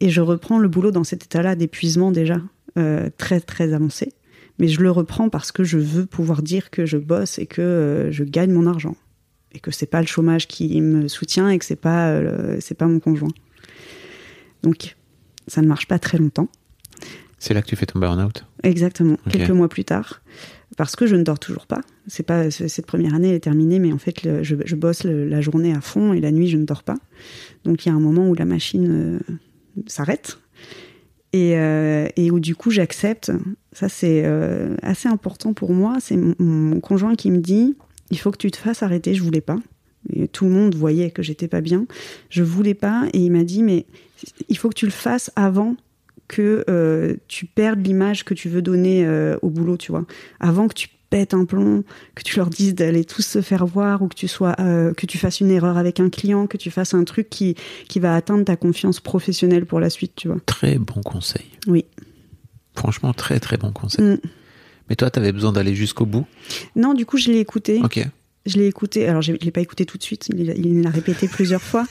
Et 0.00 0.10
je 0.10 0.20
reprends 0.20 0.58
le 0.58 0.68
boulot 0.68 0.90
dans 0.90 1.04
cet 1.04 1.24
état-là 1.24 1.56
d'épuisement 1.56 2.12
déjà 2.12 2.40
euh, 2.78 3.10
très 3.18 3.40
très 3.40 3.72
avancé, 3.74 4.12
mais 4.58 4.68
je 4.68 4.80
le 4.80 4.90
reprends 4.90 5.28
parce 5.28 5.52
que 5.52 5.64
je 5.64 5.78
veux 5.78 6.06
pouvoir 6.06 6.42
dire 6.42 6.70
que 6.70 6.86
je 6.86 6.96
bosse 6.96 7.38
et 7.38 7.46
que 7.46 8.08
je 8.10 8.24
gagne 8.24 8.52
mon 8.52 8.66
argent 8.66 8.96
et 9.52 9.60
que 9.60 9.70
c'est 9.70 9.86
pas 9.86 10.00
le 10.00 10.06
chômage 10.06 10.46
qui 10.46 10.80
me 10.80 11.08
soutient 11.08 11.48
et 11.48 11.58
que 11.58 11.64
c'est 11.64 11.76
pas 11.76 12.20
c'est 12.60 12.76
pas 12.76 12.86
mon 12.86 13.00
conjoint. 13.00 13.32
Donc 14.62 14.96
ça 15.48 15.62
ne 15.62 15.66
marche 15.66 15.88
pas 15.88 15.98
très 15.98 16.18
longtemps. 16.18 16.48
C'est 17.38 17.54
là 17.54 17.62
que 17.62 17.66
tu 17.66 17.76
fais 17.76 17.86
ton 17.86 17.98
burn-out 17.98 18.44
Exactement, 18.62 19.16
quelques 19.30 19.50
mois 19.50 19.68
plus 19.68 19.84
tard. 19.84 20.22
Parce 20.76 20.96
que 20.96 21.06
je 21.06 21.16
ne 21.16 21.22
dors 21.22 21.38
toujours 21.38 21.66
pas. 21.66 21.80
C'est 22.06 22.22
pas 22.22 22.50
cette 22.50 22.86
première 22.86 23.14
année 23.14 23.30
elle 23.30 23.36
est 23.36 23.40
terminée, 23.40 23.78
mais 23.78 23.92
en 23.92 23.98
fait 23.98 24.42
je, 24.42 24.74
bosse 24.74 25.04
la 25.04 25.40
journée 25.40 25.72
à 25.72 25.80
fond 25.80 26.12
et 26.12 26.20
la 26.20 26.30
nuit 26.30 26.48
je 26.48 26.56
ne 26.56 26.64
dors 26.64 26.82
pas. 26.82 26.96
Donc 27.64 27.84
il 27.84 27.88
y 27.88 27.92
a 27.92 27.94
un 27.94 28.00
moment 28.00 28.28
où 28.28 28.34
la 28.34 28.44
machine 28.44 28.86
euh, 28.90 29.18
s'arrête 29.86 30.38
et, 31.32 31.56
euh, 31.56 32.08
et, 32.16 32.30
où 32.30 32.40
du 32.40 32.54
coup 32.54 32.70
j'accepte. 32.70 33.32
Ça 33.72 33.88
c'est 33.88 34.22
euh, 34.24 34.76
assez 34.82 35.08
important 35.08 35.52
pour 35.52 35.72
moi. 35.72 35.96
C'est 36.00 36.16
mon, 36.16 36.80
conjoint 36.80 37.14
qui 37.14 37.30
me 37.30 37.38
dit 37.38 37.76
il 38.10 38.18
faut 38.18 38.30
que 38.30 38.38
tu 38.38 38.50
te 38.50 38.56
fasses 38.56 38.82
arrêter. 38.82 39.14
Je 39.14 39.22
voulais 39.22 39.40
pas. 39.40 39.58
Et 40.12 40.28
tout 40.28 40.44
le 40.44 40.50
monde 40.50 40.74
voyait 40.74 41.10
que 41.10 41.22
j'étais 41.22 41.48
pas 41.48 41.60
bien. 41.60 41.86
Je 42.30 42.42
voulais 42.42 42.74
pas 42.74 43.06
et 43.12 43.18
il 43.18 43.32
m'a 43.32 43.44
dit 43.44 43.62
mais 43.62 43.86
il 44.48 44.56
faut 44.56 44.68
que 44.68 44.74
tu 44.74 44.86
le 44.86 44.92
fasses 44.92 45.30
avant 45.36 45.76
que 46.28 46.64
euh, 46.68 47.16
tu 47.26 47.46
perdes 47.46 47.84
l'image 47.84 48.24
que 48.24 48.34
tu 48.34 48.48
veux 48.48 48.62
donner 48.62 49.04
euh, 49.06 49.38
au 49.42 49.48
boulot, 49.48 49.76
tu 49.76 49.92
vois. 49.92 50.04
Avant 50.40 50.68
que 50.68 50.74
tu 50.74 50.88
pètes 51.10 51.32
un 51.32 51.46
plomb, 51.46 51.84
que 52.14 52.22
tu 52.22 52.36
leur 52.36 52.50
dises 52.50 52.74
d'aller 52.74 53.04
tous 53.04 53.22
se 53.22 53.40
faire 53.40 53.66
voir 53.66 54.02
ou 54.02 54.08
que 54.08 54.14
tu 54.14 54.28
sois 54.28 54.54
euh, 54.60 54.92
que 54.92 55.06
tu 55.06 55.16
fasses 55.16 55.40
une 55.40 55.50
erreur 55.50 55.78
avec 55.78 56.00
un 56.00 56.10
client, 56.10 56.46
que 56.46 56.58
tu 56.58 56.70
fasses 56.70 56.92
un 56.92 57.04
truc 57.04 57.30
qui 57.30 57.56
qui 57.88 57.98
va 57.98 58.14
atteindre 58.14 58.44
ta 58.44 58.56
confiance 58.56 59.00
professionnelle 59.00 59.64
pour 59.64 59.80
la 59.80 59.88
suite, 59.88 60.12
tu 60.16 60.28
vois. 60.28 60.38
Très 60.44 60.78
bon 60.78 61.00
conseil. 61.02 61.46
Oui. 61.66 61.86
Franchement, 62.74 63.14
très 63.14 63.40
très 63.40 63.56
bon 63.56 63.72
conseil. 63.72 64.04
Mm. 64.04 64.18
Mais 64.88 64.96
toi, 64.96 65.10
tu 65.10 65.18
avais 65.18 65.32
besoin 65.32 65.52
d'aller 65.52 65.74
jusqu'au 65.74 66.06
bout? 66.06 66.26
Non, 66.74 66.94
du 66.94 67.04
coup, 67.04 67.18
je 67.18 67.30
l'ai 67.30 67.40
écouté. 67.40 67.80
Ok. 67.82 68.06
Je 68.48 68.56
l'ai 68.56 68.66
écouté, 68.66 69.06
alors 69.06 69.20
je 69.20 69.32
ne 69.32 69.36
l'ai 69.38 69.50
pas 69.50 69.60
écouté 69.60 69.84
tout 69.84 69.98
de 69.98 70.02
suite, 70.02 70.28
il 70.34 70.82
l'a 70.82 70.90
répété 70.90 71.28
plusieurs 71.28 71.60
fois, 71.60 71.86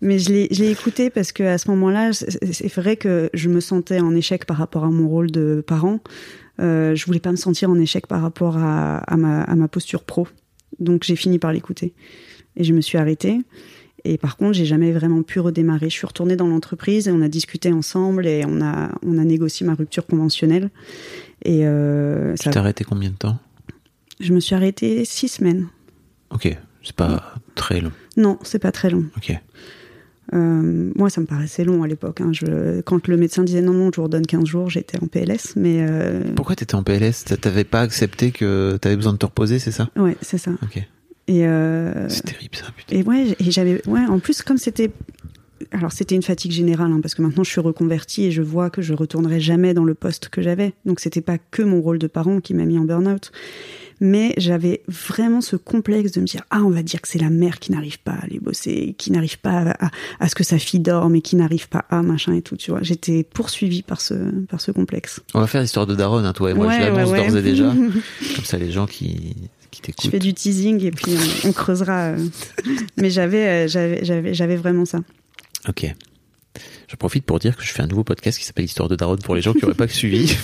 mais 0.00 0.18
je 0.18 0.30
l'ai 0.30 0.70
écouté 0.70 1.10
parce 1.10 1.32
qu'à 1.32 1.58
ce 1.58 1.68
moment-là, 1.70 2.12
c'est 2.12 2.74
vrai 2.74 2.96
que 2.96 3.28
je 3.34 3.48
me 3.50 3.60
sentais 3.60 4.00
en 4.00 4.14
échec 4.14 4.46
par 4.46 4.56
rapport 4.56 4.84
à 4.84 4.90
mon 4.90 5.06
rôle 5.06 5.30
de 5.30 5.62
parent. 5.66 6.00
Euh, 6.60 6.94
je 6.94 7.06
voulais 7.06 7.20
pas 7.20 7.30
me 7.30 7.36
sentir 7.36 7.70
en 7.70 7.78
échec 7.78 8.06
par 8.06 8.22
rapport 8.22 8.56
à, 8.56 9.16
ma, 9.16 9.42
à 9.42 9.54
ma, 9.54 9.68
posture 9.68 10.02
pro. 10.02 10.26
Donc 10.80 11.04
j'ai 11.04 11.14
fini 11.14 11.38
par 11.38 11.52
l'écouter. 11.52 11.92
Et 12.56 12.64
je 12.64 12.72
me 12.72 12.80
suis 12.80 12.98
arrêtée. 12.98 13.38
Et 14.04 14.16
par 14.16 14.36
contre, 14.36 14.54
j'ai 14.54 14.64
jamais 14.64 14.92
vraiment 14.92 15.22
pu 15.22 15.40
redémarrer. 15.40 15.90
Je 15.90 15.94
suis 15.94 16.06
retournée 16.06 16.36
dans 16.36 16.46
l'entreprise 16.46 17.08
et 17.08 17.12
on 17.12 17.20
a 17.20 17.28
discuté 17.28 17.72
ensemble 17.72 18.26
et 18.26 18.44
on 18.46 18.60
a, 18.60 18.90
on 19.04 19.18
a 19.18 19.24
négocié 19.24 19.66
ma 19.66 19.74
rupture 19.74 20.06
conventionnelle. 20.06 20.70
Et 21.44 21.60
euh, 21.66 22.34
tu 22.40 22.48
t'es 22.48 22.56
arrêtée 22.56 22.84
combien 22.84 23.10
de 23.10 23.16
temps? 23.16 23.38
Je 24.20 24.32
me 24.32 24.40
suis 24.40 24.54
arrêtée 24.54 25.04
six 25.04 25.28
semaines. 25.28 25.68
Ok, 26.30 26.56
c'est 26.82 26.96
pas 26.96 27.34
très 27.54 27.80
long. 27.80 27.92
Non, 28.16 28.38
c'est 28.42 28.58
pas 28.58 28.72
très 28.72 28.90
long. 28.90 29.04
Ok. 29.16 29.32
Euh, 30.34 30.92
moi, 30.94 31.08
ça 31.08 31.20
me 31.20 31.26
paraissait 31.26 31.64
long 31.64 31.82
à 31.82 31.86
l'époque. 31.86 32.20
Hein. 32.20 32.32
Quand 32.84 33.08
le 33.08 33.16
médecin 33.16 33.44
disait 33.44 33.62
non, 33.62 33.72
non, 33.72 33.90
je 33.92 33.96
vous 33.96 34.04
redonne 34.04 34.26
15 34.26 34.44
jours, 34.44 34.70
j'étais 34.70 35.02
en 35.02 35.06
PLS. 35.06 35.54
Mais 35.56 35.78
euh... 35.80 36.22
Pourquoi 36.36 36.54
t'étais 36.54 36.74
en 36.74 36.82
PLS 36.82 37.24
T'avais 37.40 37.64
pas 37.64 37.80
accepté 37.80 38.30
que 38.30 38.76
t'avais 38.80 38.96
besoin 38.96 39.12
de 39.12 39.18
te 39.18 39.26
reposer, 39.26 39.58
c'est 39.58 39.72
ça? 39.72 39.88
Ouais, 39.96 40.16
c'est 40.20 40.38
ça. 40.38 40.50
Ok. 40.62 40.82
Et 41.28 41.46
euh... 41.46 42.08
C'est 42.08 42.24
terrible 42.24 42.56
ça, 42.56 42.66
putain. 42.76 42.96
Et 42.96 43.02
ouais, 43.02 43.36
et 43.38 43.50
j'avais, 43.50 43.86
ouais, 43.86 44.04
en 44.06 44.18
plus 44.18 44.42
comme 44.42 44.56
c'était, 44.56 44.90
alors 45.72 45.92
c'était 45.92 46.14
une 46.14 46.22
fatigue 46.22 46.52
générale, 46.52 46.90
hein, 46.90 47.00
parce 47.02 47.14
que 47.14 47.22
maintenant 47.22 47.44
je 47.44 47.50
suis 47.50 47.60
reconvertie 47.60 48.24
et 48.24 48.30
je 48.30 48.40
vois 48.40 48.70
que 48.70 48.80
je 48.80 48.94
retournerai 48.94 49.38
jamais 49.38 49.74
dans 49.74 49.84
le 49.84 49.94
poste 49.94 50.30
que 50.30 50.40
j'avais. 50.40 50.72
Donc 50.86 51.00
c'était 51.00 51.20
pas 51.20 51.36
que 51.38 51.62
mon 51.62 51.80
rôle 51.80 51.98
de 51.98 52.06
parent 52.06 52.40
qui 52.40 52.54
m'a 52.54 52.64
mis 52.64 52.78
en 52.78 52.84
burn-out, 52.84 53.30
mais 54.00 54.34
j'avais 54.36 54.82
vraiment 54.88 55.40
ce 55.40 55.56
complexe 55.56 56.12
de 56.12 56.20
me 56.20 56.26
dire 56.26 56.42
ah 56.50 56.62
on 56.62 56.70
va 56.70 56.82
dire 56.82 57.00
que 57.00 57.08
c'est 57.08 57.18
la 57.18 57.30
mère 57.30 57.58
qui 57.58 57.72
n'arrive 57.72 57.98
pas 58.00 58.12
à 58.12 58.24
aller 58.24 58.38
bosser, 58.38 58.94
qui 58.98 59.10
n'arrive 59.10 59.38
pas 59.38 59.74
à, 59.78 59.90
à, 60.20 60.28
ce 60.28 60.34
que 60.34 60.44
sa 60.44 60.58
fille 60.58 60.80
dorme 60.80 61.16
et 61.16 61.20
qui 61.20 61.36
n'arrive 61.36 61.68
pas 61.68 61.84
à 61.90 62.02
machin 62.02 62.34
et 62.34 62.42
tout, 62.42 62.56
tu 62.56 62.70
vois. 62.70 62.82
J'étais 62.82 63.24
poursuivie 63.24 63.82
par 63.82 64.00
ce 64.00 64.14
par 64.46 64.60
ce 64.60 64.70
complexe. 64.70 65.20
On 65.34 65.40
va 65.40 65.46
faire 65.46 65.60
l'histoire 65.60 65.86
de 65.86 65.94
Daron, 65.94 66.24
hein, 66.24 66.32
toi 66.32 66.50
et 66.50 66.54
moi. 66.54 66.72
je 66.72 66.80
l'annonce 66.80 67.12
d'ores 67.12 67.36
et 67.36 67.42
déjà, 67.42 67.72
comme 68.36 68.44
ça 68.44 68.58
les 68.58 68.70
gens 68.70 68.86
qui 68.86 69.34
qui 69.70 69.82
t'écoutent. 69.82 70.04
Je 70.04 70.10
fais 70.10 70.18
du 70.18 70.34
teasing 70.34 70.82
et 70.84 70.90
puis 70.90 71.16
on, 71.44 71.52
creusera. 71.52 72.12
Euh. 72.12 72.26
mais 72.96 73.10
j'avais 73.10 73.46
euh, 73.46 73.68
j'avais 73.68 74.04
j'avais 74.04 74.34
j'avais 74.34 74.56
vraiment 74.56 74.84
ça. 74.84 75.00
Ok. 75.68 75.94
Je 76.88 76.96
profite 76.96 77.24
pour 77.24 77.38
dire 77.38 77.56
que 77.56 77.62
je 77.62 77.72
fais 77.72 77.82
un 77.82 77.86
nouveau 77.86 78.02
podcast 78.02 78.38
qui 78.38 78.44
s'appelle 78.44 78.64
Histoire 78.64 78.88
de 78.88 78.96
Daron 78.96 79.16
pour 79.16 79.34
les 79.34 79.42
gens 79.42 79.52
qui 79.52 79.60
n'auraient 79.60 79.74
pas 79.74 79.88
suivi, 79.88 80.34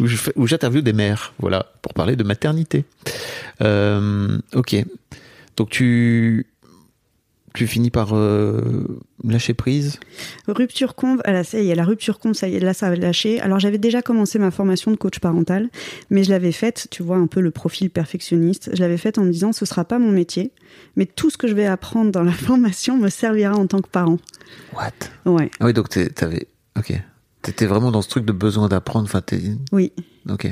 où 0.36 0.46
j'interviewe 0.46 0.82
des 0.82 0.92
mères, 0.92 1.32
voilà, 1.38 1.72
pour 1.82 1.94
parler 1.94 2.16
de 2.16 2.24
maternité. 2.24 2.84
Euh, 3.62 4.38
ok. 4.54 4.76
Donc 5.56 5.70
tu 5.70 6.46
tu 7.54 7.66
finis 7.66 7.90
par 7.90 8.14
euh, 8.14 9.00
lâcher 9.24 9.54
prise? 9.54 9.98
Rupture 10.46 10.94
conve, 10.94 11.20
ah 11.24 11.32
là, 11.32 11.42
ça 11.42 11.58
y 11.58 11.74
la 11.74 11.84
rupture 11.84 12.20
conve, 12.20 12.34
ça 12.34 12.48
y 12.48 12.54
est, 12.54 12.60
là, 12.60 12.72
ça. 12.72 12.86
Alors, 13.40 13.58
j'avais 13.58 13.78
déjà 13.78 14.00
commencé 14.00 14.38
ma 14.38 14.52
formation 14.52 14.90
de 14.90 14.96
coach 14.96 15.18
parental, 15.18 15.68
mais 16.08 16.22
je 16.22 16.30
l'avais 16.30 16.52
faite, 16.52 16.86
tu 16.90 17.02
vois, 17.02 17.16
un 17.16 17.26
peu 17.26 17.40
le 17.40 17.50
profil 17.50 17.90
perfectionniste. 17.90 18.70
Je 18.74 18.80
l'avais 18.80 18.96
faite 18.96 19.18
en 19.18 19.24
me 19.24 19.32
disant, 19.32 19.52
ce 19.52 19.66
sera 19.66 19.84
pas 19.84 19.98
mon 19.98 20.12
métier, 20.12 20.52
mais 20.94 21.06
tout 21.06 21.30
ce 21.30 21.36
que 21.36 21.48
je 21.48 21.54
vais 21.54 21.66
apprendre 21.66 22.12
dans 22.12 22.22
la 22.22 22.32
formation 22.46 22.96
me 22.96 23.08
servira 23.08 23.56
en 23.56 23.66
tant 23.66 23.80
que 23.80 23.88
parent. 23.88 24.18
What? 24.74 24.92
Ouais. 25.24 25.50
Ah 25.60 25.66
oui, 25.66 25.72
donc 25.72 25.88
t'avais. 26.14 26.48
Ok. 26.78 26.92
T'étais 27.42 27.66
vraiment 27.66 27.90
dans 27.90 28.02
ce 28.02 28.08
truc 28.08 28.24
de 28.24 28.32
besoin 28.32 28.68
d'apprendre. 28.68 29.04
Enfin, 29.04 29.22
Oui. 29.72 29.92
Ok. 30.28 30.46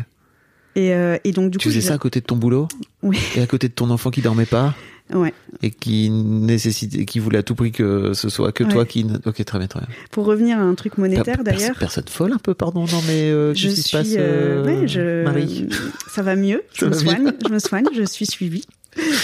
Et, 0.77 0.93
euh, 0.95 1.17
et, 1.25 1.33
donc 1.33 1.51
du 1.51 1.59
tu 1.59 1.69
coup, 1.69 1.75
faisais 1.75 1.81
ça 1.81 1.95
à 1.95 1.99
côté 1.99 2.21
de 2.21 2.27
ton 2.27 2.37
boulot? 2.37 2.69
Oui. 3.03 3.19
Et 3.35 3.41
à 3.41 3.47
côté 3.47 3.69
de 3.69 3.73
ton 3.73 3.89
enfant 3.91 4.11
qui 4.11 4.21
dormait 4.21 4.45
pas? 4.45 4.75
Ouais. 5.15 5.33
Et 5.63 5.71
qui 5.71 6.11
nécessitait, 6.11 7.05
qui 7.05 7.19
voulait 7.21 7.39
à 7.39 7.43
tout 7.43 7.55
prix 7.55 7.71
que 7.71 8.13
ce 8.13 8.29
soit 8.29 8.53
que 8.53 8.65
toi 8.65 8.85
qui. 8.85 9.07
Ok, 9.25 9.45
très 9.45 9.59
bien, 9.59 9.69
très 9.69 9.81
bien. 9.81 9.89
Pour 10.11 10.27
revenir 10.27 10.59
à 10.59 10.63
un 10.63 10.75
truc 10.75 10.99
monétaire 10.99 11.45
d'ailleurs. 11.45 11.77
Personne 11.79 12.09
folle 12.09 12.33
un 12.33 12.39
peu, 12.39 12.55
pardon, 12.55 12.81
non 12.81 13.01
mais 13.07 13.31
euh, 13.31 13.55
je 13.55 13.69
suis. 13.69 13.83
Se 13.83 13.97
passe, 13.97 14.15
euh, 14.17 14.65
ouais, 14.65 14.89
je... 14.89 15.25
Marie? 15.25 15.69
Ça 16.11 16.23
va 16.23 16.35
mieux. 16.35 16.63
Je 16.73 16.87
me 16.87 16.93
soigne. 16.93 17.33
Je 17.47 17.53
me 17.53 17.59
soigne. 17.59 17.87
Je 17.95 18.03
suis 18.03 18.27
suivie. 18.27 18.65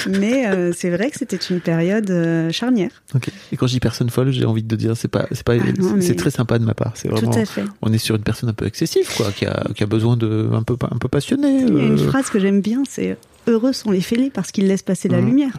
Mais 0.08 0.46
euh, 0.46 0.72
c'est 0.76 0.90
vrai 0.90 1.10
que 1.10 1.18
c'était 1.18 1.36
une 1.36 1.60
période 1.60 2.10
euh, 2.10 2.50
charnière. 2.50 2.90
Ok. 3.14 3.30
Et 3.52 3.56
quand 3.56 3.66
je 3.66 3.72
dis 3.72 3.80
personne 3.80 4.10
folle, 4.10 4.30
j'ai 4.32 4.44
envie 4.44 4.62
de 4.62 4.76
dire 4.76 4.96
c'est 4.96 5.08
pas 5.08 5.26
c'est 5.32 5.44
pas 5.44 5.54
ah 5.54 5.84
c'est 6.00 6.16
très 6.16 6.30
sympa 6.30 6.58
de 6.58 6.64
ma 6.64 6.74
part. 6.74 6.92
C'est 6.94 7.08
vraiment. 7.08 7.32
Tout 7.32 7.38
à 7.38 7.44
fait. 7.44 7.64
On 7.80 7.92
est 7.92 7.98
sur 7.98 8.16
une 8.16 8.22
personne 8.22 8.48
un 8.48 8.54
peu 8.54 8.66
excessive 8.66 9.08
quoi, 9.16 9.30
qui 9.32 9.46
a 9.46 9.64
qui 9.74 9.82
a 9.82 9.86
besoin 9.86 10.16
de 10.16 10.50
un 10.52 10.62
peu 10.62 10.76
un 10.82 10.98
peu 10.98 11.08
passionné. 11.08 11.64
Il 11.66 11.76
y 11.76 11.80
a 11.80 11.84
une 11.84 11.98
phrase 11.98 12.28
que 12.30 12.38
j'aime 12.38 12.60
bien, 12.60 12.82
c'est 12.88 13.16
heureux 13.46 13.72
sont 13.72 13.90
les 13.90 14.00
fêlés 14.00 14.30
parce 14.30 14.52
qu'ils 14.52 14.66
laissent 14.66 14.82
passer 14.82 15.08
la 15.08 15.20
mmh. 15.20 15.26
lumière 15.26 15.52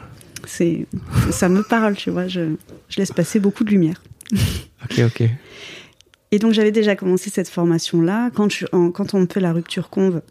c'est 0.46 0.88
ça 1.32 1.50
me 1.50 1.64
parle, 1.64 1.96
tu 1.96 2.10
vois. 2.10 2.28
Je, 2.28 2.56
je 2.90 2.98
laisse 2.98 3.12
passer 3.12 3.40
beaucoup 3.40 3.64
de 3.64 3.70
lumière. 3.70 4.02
Ok, 4.92 5.00
ok. 5.00 5.30
Et 6.32 6.40
donc 6.40 6.52
j'avais 6.52 6.74
déjà 6.74 6.98
commencé 6.98 7.30
cette 7.30 7.48
formation-là. 7.48 8.32
Quand, 8.36 8.50
quand 8.92 9.14
on 9.14 9.22
me 9.22 9.28
fait 9.32 9.40
la 9.40 9.54
rupture 9.54 9.90
conve, 9.90 10.22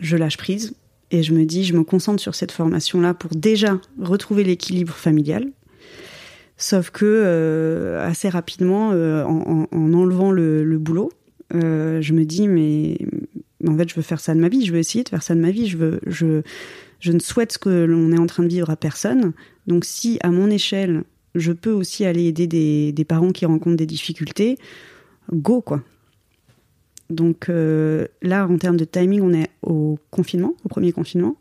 je 0.00 0.16
lâche 0.16 0.38
prise 0.38 0.72
et 1.10 1.22
je 1.22 1.32
me 1.32 1.44
dis, 1.44 1.64
je 1.64 1.74
me 1.74 1.84
concentre 1.84 2.20
sur 2.20 2.34
cette 2.34 2.52
formation-là 2.52 3.14
pour 3.14 3.30
déjà 3.30 3.80
retrouver 4.00 4.44
l'équilibre 4.44 4.94
familial. 4.94 5.50
Sauf 6.56 6.90
que 6.90 7.04
euh, 7.04 8.06
assez 8.06 8.28
rapidement, 8.28 8.92
euh, 8.92 9.24
en, 9.24 9.66
enlevant 9.72 10.32
le, 10.32 10.78
boulot, 10.78 11.12
euh, 11.54 12.00
je 12.00 12.12
me 12.12 12.24
dis, 12.24 12.48
mais, 12.48 12.98
en 13.66 13.76
fait, 13.76 13.88
je 13.88 13.94
veux 13.94 14.02
faire 14.02 14.20
ça 14.20 14.34
de 14.34 14.40
ma 14.40 14.48
vie. 14.48 14.64
Je 14.64 14.72
veux 14.72 14.78
essayer 14.78 15.04
de 15.04 15.08
faire 15.08 15.22
ça 15.22 15.34
de 15.34 15.40
ma 15.40 15.50
vie. 15.50 15.66
Je 15.66 15.76
veux, 15.76 16.00
je, 16.06 16.42
je 17.00 17.12
ne 17.12 17.18
souhaite 17.18 17.52
ce 17.52 17.58
que 17.58 17.84
l'on 17.84 18.12
est 18.12 18.18
en 18.18 18.26
train 18.26 18.42
de 18.42 18.48
vivre 18.48 18.70
à 18.70 18.76
personne. 18.76 19.32
Donc 19.66 19.84
si 19.84 20.18
à 20.22 20.30
mon 20.30 20.50
échelle, 20.50 21.04
je 21.34 21.52
peux 21.52 21.72
aussi 21.72 22.04
aller 22.04 22.24
aider 22.24 22.46
des, 22.46 23.04
parents 23.04 23.32
qui 23.32 23.46
rencontrent 23.46 23.76
des 23.76 23.86
difficultés, 23.86 24.56
go 25.32 25.60
quoi. 25.60 25.82
Donc 27.10 27.48
euh, 27.48 28.06
là, 28.22 28.46
en 28.46 28.56
termes 28.56 28.76
de 28.76 28.84
timing, 28.84 29.20
on 29.22 29.32
est 29.32 29.48
au 29.62 29.98
confinement, 30.10 30.54
au 30.64 30.68
premier 30.68 30.92
confinement. 30.92 31.36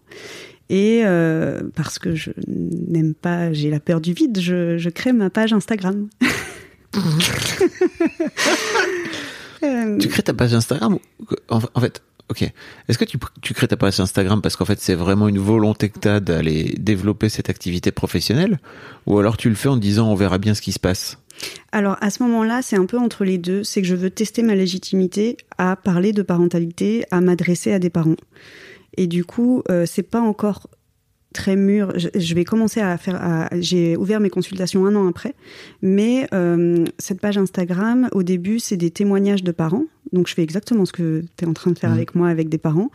Et 0.70 1.02
euh, 1.06 1.62
parce 1.76 2.00
que 2.00 2.16
je 2.16 2.32
n'aime 2.48 3.14
pas, 3.14 3.54
j'ai 3.54 3.70
la 3.70 3.80
peur 3.80 4.02
du 4.02 4.14
vide, 4.14 4.40
je, 4.40 4.90
crée 4.90 5.14
ma 5.14 5.30
page 5.30 5.54
Instagram. 5.54 6.08
tu 10.00 10.08
crées 10.08 10.24
ta 10.24 10.34
page 10.34 10.54
Instagram 10.54 10.98
en 11.50 11.82
fait, 11.82 12.02
Ok. 12.28 12.42
Est-ce 12.42 12.98
que 12.98 13.06
tu, 13.06 13.20
tu 13.42 13.54
crées 13.54 13.68
ta 13.68 13.78
page 13.78 14.00
Instagram 14.00 14.42
parce 14.42 14.56
qu'en 14.56 14.66
fait 14.66 14.82
c'est 14.82 14.96
vraiment 14.96 15.28
une 15.28 15.38
volonté 15.38 15.90
que 15.90 16.00
tu 16.00 16.08
as 16.08 16.20
d'aller 16.20 16.74
développer 16.80 17.30
cette 17.30 17.50
activité 17.50 17.92
professionnelle? 17.92 18.60
Ou 19.06 19.20
alors 19.20 19.38
tu 19.38 19.50
le 19.50 19.56
fais 19.56 19.70
en 19.70 19.78
disant 19.78 20.10
on 20.10 20.16
verra 20.16 20.40
bien 20.40 20.56
ce 20.56 20.62
qui 20.62 20.72
se 20.72 20.80
passe? 20.80 21.20
Alors 21.72 21.98
à 22.02 22.10
ce 22.10 22.24
moment-là, 22.24 22.62
c'est 22.62 22.76
un 22.76 22.86
peu 22.86 22.98
entre 22.98 23.26
les 23.26 23.38
deux. 23.38 23.64
C'est 23.64 23.82
que 23.82 23.88
je 23.88 23.96
veux 23.96 24.10
tester 24.10 24.44
ma 24.44 24.56
légitimité 24.56 25.38
à 25.58 25.76
parler 25.76 26.14
de 26.14 26.22
parentalité, 26.22 27.06
à 27.12 27.22
m'adresser 27.22 27.72
à 27.72 27.80
des 27.80 27.90
parents. 27.90 28.16
Et 28.98 29.08
du 29.08 29.26
coup, 29.26 29.62
euh, 29.70 29.86
c'est 29.86 30.04
pas 30.04 30.22
encore 30.22 30.68
très 31.34 31.58
mûr. 31.58 31.92
Je, 31.98 32.34
vais 32.34 32.46
commencer 32.46 32.80
à 32.80 32.98
faire. 32.98 33.50
J'ai 33.60 33.98
ouvert 33.98 34.20
mes 34.20 34.30
consultations 34.30 34.86
un 34.86 34.96
an 34.96 35.08
après, 35.08 35.36
mais 35.82 36.28
euh, 36.34 36.86
cette 36.98 37.20
page 37.20 37.38
Instagram, 37.38 38.08
au 38.14 38.24
début, 38.24 38.60
c'est 38.60 38.78
des 38.78 38.90
témoignages 38.90 39.44
de 39.44 39.52
parents. 39.52 39.84
Donc, 40.14 40.28
je 40.28 40.34
fais 40.34 40.44
exactement 40.44 40.86
ce 40.86 40.94
que 40.94 41.24
tu 41.38 41.44
es 41.44 41.48
en 41.48 41.54
train 41.54 41.72
de 41.72 41.78
faire 41.78 41.90
mmh. 41.90 41.94
avec 41.94 42.16
moi, 42.16 42.30
avec 42.30 42.48
des 42.48 42.58
parents, 42.58 42.90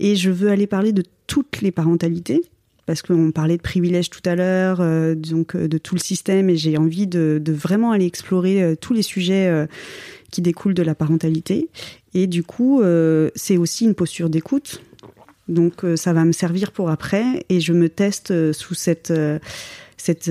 et 0.00 0.16
je 0.16 0.30
veux 0.30 0.50
aller 0.50 0.66
parler 0.66 0.92
de 0.92 1.04
toutes 1.28 1.62
les 1.62 1.70
parentalités. 1.70 2.42
Parce 2.86 3.02
qu'on 3.02 3.30
parlait 3.30 3.56
de 3.56 3.62
privilèges 3.62 4.10
tout 4.10 4.20
à 4.26 4.34
l'heure, 4.34 4.80
euh, 4.80 5.14
donc 5.14 5.56
euh, 5.56 5.68
de 5.68 5.78
tout 5.78 5.94
le 5.94 6.00
système, 6.00 6.50
et 6.50 6.56
j'ai 6.56 6.76
envie 6.76 7.06
de, 7.06 7.42
vraiment 7.48 7.92
aller 7.92 8.06
explorer 8.06 8.76
tous 8.80 8.92
les 8.92 9.02
sujets 9.02 9.66
qui 10.30 10.42
découlent 10.42 10.74
de 10.74 10.82
la 10.82 10.94
parentalité. 10.94 11.68
Et 12.12 12.26
du 12.26 12.42
coup, 12.42 12.82
c'est 13.34 13.56
aussi 13.56 13.84
une 13.84 13.94
posture 13.94 14.28
d'écoute 14.28 14.82
donc 15.48 15.84
euh, 15.84 15.96
ça 15.96 16.12
va 16.12 16.24
me 16.24 16.32
servir 16.32 16.72
pour 16.72 16.90
après 16.90 17.44
et 17.48 17.60
je 17.60 17.72
me 17.72 17.88
teste 17.88 18.30
euh, 18.30 18.52
sous 18.52 18.74
cette 18.74 19.10
euh, 19.10 19.38
cette 19.96 20.30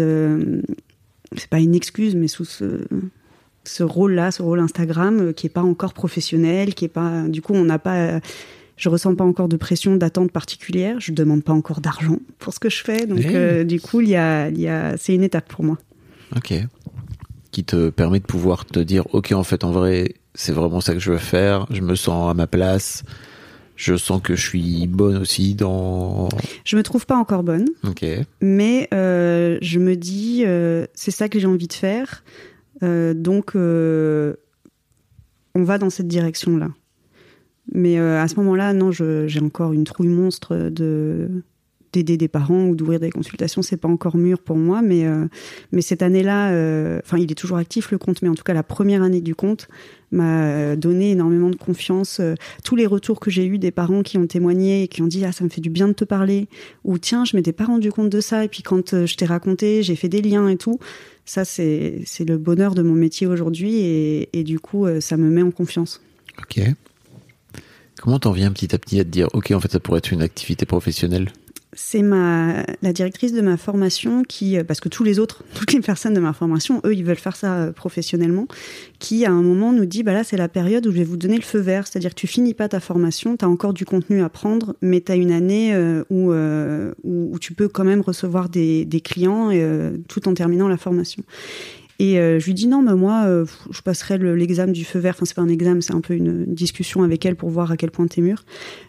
c'est 1.37 1.49
pas 1.49 1.59
une 1.59 1.75
excuse 1.75 2.15
mais 2.15 2.27
sous 2.27 2.45
ce 2.45 2.81
ce 3.65 3.81
rôle-là, 3.83 4.31
ce 4.31 4.41
rôle 4.41 4.59
Instagram 4.59 5.33
qui 5.33 5.47
est 5.47 5.49
pas 5.49 5.63
encore 5.63 5.93
professionnel, 5.93 6.73
qui 6.75 6.85
est 6.85 6.89
pas 6.89 7.23
du 7.27 7.41
coup 7.41 7.53
on 7.53 7.63
n'a 7.63 7.79
pas 7.79 8.19
je 8.83 8.89
ressens 8.89 9.15
pas 9.15 9.23
encore 9.23 9.47
de 9.47 9.55
pression 9.55 9.95
d'attente 9.95 10.31
particulière, 10.31 10.99
je 10.99 11.13
demande 11.13 11.41
pas 11.41 11.53
encore 11.53 11.79
d'argent 11.79 12.17
pour 12.37 12.53
ce 12.53 12.59
que 12.59 12.69
je 12.69 12.83
fais 12.83 13.05
donc 13.05 13.19
du 13.65 13.79
coup 13.79 14.01
il 14.01 14.09
y 14.09 14.17
a 14.17 14.49
il 14.49 14.59
y 14.59 14.67
a 14.67 14.97
c'est 14.97 15.15
une 15.15 15.23
étape 15.23 15.47
pour 15.47 15.63
moi. 15.63 15.77
OK. 16.35 16.53
Qui 17.51 17.63
te 17.63 17.89
permet 17.89 18.19
de 18.19 18.25
pouvoir 18.25 18.65
te 18.65 18.79
dire 18.79 19.05
OK 19.13 19.31
en 19.31 19.43
fait 19.43 19.63
en 19.63 19.71
vrai, 19.71 20.15
c'est 20.35 20.51
vraiment 20.51 20.81
ça 20.81 20.93
que 20.93 20.99
je 20.99 21.11
veux 21.11 21.17
faire, 21.17 21.65
je 21.69 21.81
me 21.81 21.95
sens 21.95 22.29
à 22.29 22.33
ma 22.33 22.47
place 22.47 23.03
je 23.75 23.95
sens 23.97 24.21
que 24.21 24.35
je 24.35 24.47
suis 24.47 24.87
bonne 24.87 25.17
aussi 25.17 25.55
dans. 25.55 26.29
Je 26.63 26.77
me 26.77 26.83
trouve 26.83 27.05
pas 27.05 27.15
encore 27.15 27.43
bonne. 27.43 27.67
Ok. 27.83 28.05
Mais 28.41 28.87
euh, 28.93 29.57
je 29.61 29.79
me 29.79 29.95
dis, 29.95 30.43
euh, 30.45 30.85
c'est 30.93 31.11
ça 31.11 31.29
que 31.29 31.39
j'ai 31.39 31.47
envie 31.47 31.67
de 31.67 31.73
faire. 31.73 32.23
Euh, 32.83 33.13
donc, 33.13 33.55
on 33.55 34.33
va 35.63 35.77
dans 35.77 35.89
cette 35.89 36.07
direction-là. 36.07 36.69
Mais 37.71 37.97
à 37.97 38.27
ce 38.27 38.35
moment-là, 38.35 38.73
non, 38.73 38.91
j'ai 38.91 39.39
encore 39.41 39.73
une 39.73 39.83
trouille 39.83 40.09
monstre 40.09 40.69
de 40.69 41.29
d'aider 41.93 42.17
des 42.17 42.27
parents 42.27 42.65
ou 42.65 42.75
d'ouvrir 42.75 42.99
des 42.99 43.11
consultations, 43.11 43.61
c'est 43.61 43.77
pas 43.77 43.87
encore 43.87 44.17
mûr 44.17 44.39
pour 44.39 44.57
moi, 44.57 44.81
mais 44.81 45.05
mais 45.71 45.81
cette 45.81 46.01
année-là, 46.01 46.47
enfin, 47.03 47.17
il 47.17 47.31
est 47.31 47.35
toujours 47.35 47.57
actif 47.57 47.91
le 47.91 47.97
compte, 47.97 48.21
mais 48.21 48.29
en 48.29 48.35
tout 48.35 48.43
cas 48.43 48.53
la 48.53 48.63
première 48.63 49.01
année 49.01 49.21
du 49.21 49.35
compte, 49.35 49.69
m'a 50.13 50.45
euh, 50.45 50.75
donné 50.75 51.11
énormément 51.11 51.49
de 51.49 51.55
confiance. 51.55 52.19
Euh, 52.19 52.35
tous 52.63 52.75
les 52.75 52.85
retours 52.85 53.19
que 53.19 53.29
j'ai 53.29 53.45
eus 53.45 53.57
des 53.57 53.71
parents 53.71 54.03
qui 54.03 54.17
ont 54.17 54.27
témoigné 54.27 54.83
et 54.83 54.87
qui 54.87 55.01
ont 55.01 55.07
dit 55.07 55.25
ah 55.25 55.31
ça 55.31 55.43
me 55.43 55.49
fait 55.49 55.61
du 55.61 55.69
bien 55.69 55.87
de 55.87 55.93
te 55.93 56.05
parler 56.05 56.47
ou 56.83 56.97
tiens 56.97 57.25
je 57.25 57.35
m'étais 57.35 57.51
pas 57.51 57.65
rendu 57.65 57.91
compte 57.91 58.09
de 58.09 58.21
ça 58.21 58.45
et 58.45 58.47
puis 58.47 58.63
quand 58.63 58.93
euh, 58.93 59.05
je 59.05 59.15
t'ai 59.17 59.25
raconté 59.25 59.83
j'ai 59.83 59.95
fait 59.95 60.09
des 60.09 60.21
liens 60.21 60.47
et 60.47 60.57
tout. 60.57 60.79
Ça 61.25 61.43
c'est 61.43 62.01
c'est 62.05 62.25
le 62.25 62.37
bonheur 62.37 62.75
de 62.75 62.83
mon 62.83 62.93
métier 62.93 63.27
aujourd'hui 63.27 63.75
et, 63.77 64.29
et 64.33 64.43
du 64.43 64.59
coup 64.59 64.85
ça 64.99 65.17
me 65.17 65.29
met 65.29 65.41
en 65.41 65.51
confiance. 65.51 66.01
Ok. 66.39 66.61
Comment 68.01 68.19
t'en 68.19 68.31
viens 68.31 68.51
petit 68.51 68.73
à 68.75 68.77
petit 68.77 68.99
à 68.99 69.03
te 69.03 69.09
dire 69.09 69.27
ok 69.33 69.51
en 69.51 69.59
fait 69.59 69.71
ça 69.71 69.79
pourrait 69.79 69.99
être 69.99 70.11
une 70.11 70.21
activité 70.21 70.65
professionnelle? 70.65 71.31
C'est 71.75 72.03
ma 72.03 72.65
la 72.83 72.93
directrice 72.93 73.33
de 73.33 73.41
ma 73.41 73.57
formation 73.57 74.23
qui 74.23 74.57
euh, 74.57 74.63
parce 74.63 74.79
que 74.79 74.89
tous 74.89 75.03
les 75.03 75.19
autres 75.19 75.43
toutes 75.55 75.73
les 75.73 75.79
personnes 75.79 76.13
de 76.13 76.19
ma 76.19 76.33
formation 76.33 76.81
eux 76.85 76.93
ils 76.93 77.03
veulent 77.03 77.15
faire 77.15 77.35
ça 77.35 77.53
euh, 77.55 77.71
professionnellement 77.71 78.47
qui 78.99 79.25
à 79.25 79.31
un 79.31 79.41
moment 79.41 79.71
nous 79.71 79.85
dit 79.85 80.03
bah 80.03 80.13
là 80.13 80.23
c'est 80.23 80.37
la 80.37 80.49
période 80.49 80.85
où 80.85 80.91
je 80.91 80.97
vais 80.97 81.03
vous 81.03 81.17
donner 81.17 81.37
le 81.37 81.43
feu 81.43 81.59
vert. 81.59 81.87
C'est-à-dire 81.87 82.13
tu 82.13 82.27
finis 82.27 82.53
pas 82.53 82.67
ta 82.67 82.79
formation 82.79 83.37
tu 83.37 83.45
as 83.45 83.49
encore 83.49 83.73
du 83.73 83.85
contenu 83.85 84.21
à 84.21 84.29
prendre 84.29 84.75
mais 84.81 85.01
tu 85.01 85.11
as 85.11 85.15
une 85.15 85.31
année 85.31 85.73
euh, 85.73 86.03
où, 86.09 86.31
où, 87.03 87.39
tu 87.39 87.53
peux 87.53 87.67
quand 87.67 87.83
même 87.83 88.01
recevoir 88.01 88.49
des, 88.49 88.85
des 88.85 89.01
clients 89.01 89.49
tout 90.07 90.27
en 90.27 90.33
terminant 90.33 90.67
la 90.67 90.77
formation 90.77 91.23
Et 91.99 92.19
euh, 92.19 92.39
je 92.39 92.45
lui 92.45 92.53
dis 92.55 92.67
non, 92.67 92.81
mais 92.81 92.95
moi, 92.95 93.23
euh, 93.25 93.45
je 93.71 93.81
passerai 93.81 94.17
le- 94.17 94.35
l'examen 94.35 94.71
du 94.71 94.83
feu 94.83 94.99
vert. 94.99 95.13
Enfin, 95.15 95.25
c'est 95.25 95.35
pas 95.35 95.41
un 95.43 95.47
examen, 95.47 95.79
c'est 95.81 95.93
un 95.93 96.01
peu 96.01 96.15
une 96.15 96.45
discussion 96.53 97.03
avec 97.03 97.25
elle 97.25 97.35
pour 97.35 97.49
voir 97.51 97.71
à 97.71 97.77
quel 97.77 97.91
point 97.91 98.07
t'es 98.07 98.19
mûr. 98.21 98.43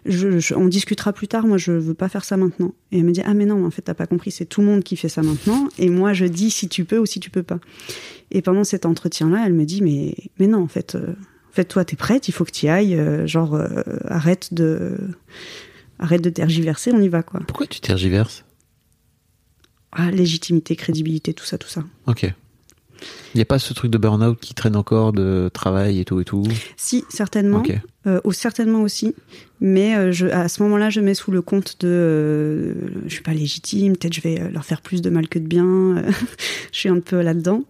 Je, 0.06 0.38
je- 0.38 0.54
on 0.54 0.66
discutera 0.66 1.12
plus 1.12 1.28
tard. 1.28 1.46
Moi, 1.46 1.58
je 1.58 1.72
veux 1.72 1.94
pas 1.94 2.08
faire 2.08 2.24
ça 2.24 2.36
maintenant. 2.36 2.74
Et 2.92 2.98
elle 2.98 3.04
me 3.04 3.12
dit 3.12 3.20
ah 3.24 3.34
mais 3.34 3.44
non, 3.44 3.64
en 3.66 3.70
fait, 3.70 3.82
t'as 3.82 3.94
pas 3.94 4.06
compris. 4.06 4.30
C'est 4.30 4.46
tout 4.46 4.62
le 4.62 4.66
monde 4.68 4.82
qui 4.82 4.96
fait 4.96 5.10
ça 5.10 5.22
maintenant. 5.22 5.68
Et 5.78 5.90
moi, 5.90 6.12
je 6.14 6.24
dis 6.24 6.50
si 6.50 6.68
tu 6.68 6.84
peux 6.86 6.98
ou 6.98 7.06
si 7.06 7.20
tu 7.20 7.28
peux 7.30 7.42
pas. 7.42 7.60
Et 8.30 8.40
pendant 8.42 8.64
cet 8.64 8.86
entretien-là, 8.86 9.44
elle 9.46 9.52
me 9.54 9.64
dit 9.64 9.82
mais 9.82 10.14
mais 10.38 10.46
non, 10.46 10.62
en 10.62 10.68
fait, 10.68 10.94
euh, 10.94 11.12
en 11.50 11.52
fait, 11.52 11.66
toi, 11.66 11.84
t'es 11.84 11.96
prête. 11.96 12.26
Il 12.28 12.32
faut 12.32 12.44
que 12.44 12.50
tu 12.52 12.68
ailles. 12.68 12.96
euh, 12.96 13.26
genre, 13.26 13.60
arrête 14.06 14.54
de 14.54 14.96
arrête 15.98 16.22
de 16.22 16.30
tergiverser. 16.30 16.90
On 16.92 17.00
y 17.02 17.08
va 17.08 17.22
quoi. 17.22 17.40
Pourquoi 17.46 17.66
tu 17.66 17.80
tergiverses? 17.80 18.44
Ah, 19.92 20.10
légitimité, 20.10 20.74
crédibilité, 20.74 21.34
tout 21.34 21.44
ça, 21.44 21.58
tout 21.58 21.68
ça. 21.68 21.84
Ok. 22.06 22.26
Il 23.34 23.38
n'y 23.38 23.42
a 23.42 23.46
pas 23.46 23.58
ce 23.58 23.74
truc 23.74 23.90
de 23.90 23.98
burn-out 23.98 24.38
qui 24.40 24.54
traîne 24.54 24.76
encore 24.76 25.12
de 25.12 25.50
travail 25.52 26.00
et 26.00 26.04
tout 26.04 26.20
et 26.20 26.24
tout 26.24 26.44
Si, 26.76 27.04
certainement. 27.08 27.62
Euh, 28.06 28.20
ou 28.24 28.32
certainement 28.32 28.82
aussi. 28.82 29.14
Mais 29.60 29.96
euh, 29.96 30.12
je, 30.12 30.26
à 30.26 30.48
ce 30.48 30.62
moment-là, 30.62 30.90
je 30.90 31.00
mets 31.00 31.14
sous 31.14 31.30
le 31.30 31.40
compte 31.40 31.76
de 31.80 31.88
euh, 31.88 32.74
je 33.06 33.14
suis 33.14 33.22
pas 33.22 33.32
légitime, 33.32 33.96
peut-être 33.96 34.12
je 34.12 34.20
vais 34.20 34.38
euh, 34.38 34.50
leur 34.50 34.64
faire 34.64 34.82
plus 34.82 35.00
de 35.00 35.08
mal 35.08 35.26
que 35.26 35.38
de 35.38 35.46
bien. 35.46 36.04
je 36.72 36.78
suis 36.78 36.90
un 36.90 37.00
peu 37.00 37.22
là-dedans. 37.22 37.64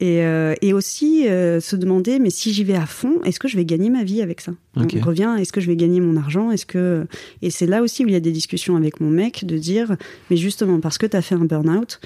Et, 0.00 0.22
et 0.62 0.72
aussi 0.72 1.26
se 1.26 1.76
demander, 1.76 2.18
mais 2.18 2.30
si 2.30 2.52
j'y 2.52 2.64
vais 2.64 2.74
à 2.74 2.86
fond, 2.86 3.20
est-ce 3.24 3.38
que 3.38 3.46
je 3.46 3.56
vais 3.56 3.64
gagner 3.64 3.88
ma 3.88 4.02
vie 4.02 4.20
avec 4.20 4.40
ça? 4.40 4.50
Ok. 4.76 4.96
On 5.00 5.04
revient, 5.04 5.36
est-ce 5.38 5.52
que 5.52 5.60
je 5.60 5.68
vais 5.68 5.76
gagner 5.76 6.00
mon 6.00 6.16
argent? 6.16 6.50
Est-ce 6.50 6.66
que 6.66 7.06
Et 7.40 7.50
c'est 7.50 7.66
là 7.66 7.82
aussi 7.82 8.04
où 8.04 8.08
il 8.08 8.12
y 8.12 8.16
a 8.16 8.20
des 8.20 8.32
discussions 8.32 8.74
avec 8.74 8.98
mon 9.00 9.10
mec 9.10 9.44
de 9.44 9.56
dire, 9.58 9.94
mais 10.28 10.36
justement, 10.36 10.80
parce 10.80 10.98
que 10.98 11.06
tu 11.06 11.16
as 11.16 11.22
fait 11.22 11.36
un 11.36 11.44
burn-out, 11.44 12.00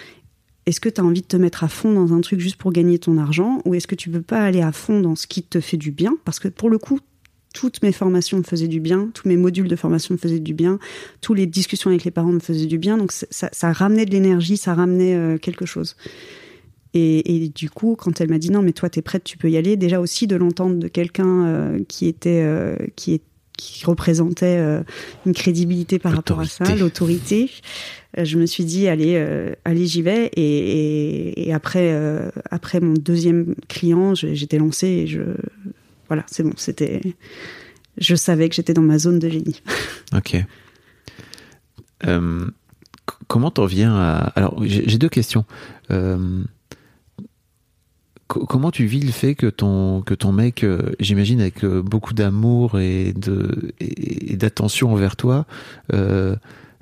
est-ce 0.67 0.81
que 0.81 0.89
tu 0.89 1.01
as 1.01 1.05
envie 1.05 1.23
de 1.23 1.27
te 1.27 1.37
mettre 1.37 1.63
à 1.63 1.69
fond 1.69 1.93
dans 1.93 2.13
un 2.13 2.21
truc 2.21 2.41
juste 2.41 2.57
pour 2.57 2.73
gagner 2.73 2.99
ton 2.99 3.19
argent 3.19 3.63
Ou 3.65 3.75
est-ce 3.75 3.87
que 3.87 3.95
tu 3.95 4.11
peux 4.11 4.23
pas 4.23 4.45
aller 4.45 4.63
à 4.63 4.73
fond 4.73 5.01
dans 5.01 5.15
ce 5.15 5.29
qui 5.29 5.43
te 5.45 5.61
fait 5.61 5.77
du 5.77 5.93
bien? 5.93 6.17
Parce 6.25 6.41
que 6.41 6.49
pour 6.49 6.71
le 6.71 6.79
coup, 6.79 6.99
toutes 7.55 7.83
mes 7.83 7.93
formations 7.93 8.39
me 8.39 8.43
faisaient 8.43 8.69
du 8.69 8.81
bien, 8.81 9.09
tous 9.15 9.29
mes 9.29 9.37
modules 9.37 9.69
de 9.69 9.77
formation 9.77 10.15
me 10.15 10.19
faisaient 10.19 10.41
du 10.41 10.55
bien, 10.55 10.79
toutes 11.21 11.39
les 11.39 11.47
discussions 11.47 11.91
avec 11.91 12.05
les 12.05 12.11
parents 12.11 12.33
me 12.33 12.41
faisaient 12.41 12.67
du 12.67 12.79
bien. 12.79 12.99
Donc 12.99 13.13
ça, 13.13 13.73
ramenait 13.73 14.07
de 14.07 14.11
l'énergie, 14.11 14.57
ça 14.57 14.75
ramenait 14.75 15.15
euh, 15.15 15.39
quelque 15.39 15.67
chose. 15.67 15.97
Et, 16.95 17.45
et 17.45 17.49
du 17.49 17.71
coup, 17.71 17.95
quand 17.97 18.21
elle 18.21 18.29
m'a 18.29 18.39
dit 18.39 18.51
non, 18.51 18.63
mais 18.63 18.73
toi, 18.73 18.91
t'es 18.91 19.03
prête, 19.03 19.23
tu 19.23 19.39
peux 19.39 19.51
y 19.51 19.57
aller, 19.57 19.77
déjà 19.77 20.01
aussi 20.01 20.27
de 20.27 20.35
l'entendre 20.35 20.77
de 20.77 20.89
quelqu'un 20.89 21.45
euh, 21.45 21.85
qui 21.87 22.07
était, 22.07 22.43
euh, 22.43 22.77
qui 22.97 23.15
qui 23.57 23.85
représentait 23.85 24.59
euh, 24.59 24.83
une 25.25 25.33
crédibilité 25.33 25.99
par 25.99 26.13
rapport 26.13 26.41
à 26.41 26.47
ça, 26.47 26.75
L'autorité. 26.75 27.51
Euh, 28.19 28.25
je 28.25 28.39
me 28.39 28.47
suis 28.47 28.65
dit 28.65 28.89
allez, 28.89 29.15
euh, 29.17 29.55
allez, 29.65 29.87
j'y 29.87 30.03
vais. 30.03 30.31
Et, 30.37 30.43
et, 30.43 31.49
et 31.49 31.53
après, 31.53 31.95
après 32.51 32.81
mon 32.81 32.95
deuxième 32.95 33.55
client, 33.69 34.15
j'étais 34.15 34.59
lancée 34.59 34.87
et 34.87 35.07
je, 35.07 35.21
voilà, 36.09 36.25
c'est 36.27 36.43
bon, 36.43 36.53
c'était, 36.57 37.01
je 37.99 38.15
savais 38.15 38.49
que 38.49 38.55
j'étais 38.55 38.75
dans 38.75 38.83
ma 38.83 38.99
zone 38.99 39.19
de 39.19 39.29
génie. 39.29 39.63
Ok. 40.15 40.37
Comment 43.27 43.51
t'en 43.51 43.67
viens 43.67 43.97
à... 43.97 44.33
Alors, 44.37 44.63
j'ai 44.65 44.99
deux 44.99 45.09
questions. 45.09 45.45
Co- 48.29 48.45
comment 48.45 48.71
tu 48.73 48.87
vis 48.87 49.01
le 49.01 49.13
fait 49.13 49.35
que 49.35 49.47
ton, 49.47 50.03
que 50.03 50.15
ton 50.15 50.33
mec, 50.33 50.65
euh, 50.65 50.91
j'imagine 50.99 51.41
avec 51.41 51.63
euh, 51.65 51.81
beaucoup 51.83 52.13
d'amour 52.15 52.81
et 52.81 53.13
de 53.13 53.73
et, 53.81 54.33
et 54.33 54.37
d'attention 54.37 54.93
envers 54.93 55.15
toi, 55.17 55.47
euh, 55.93 56.35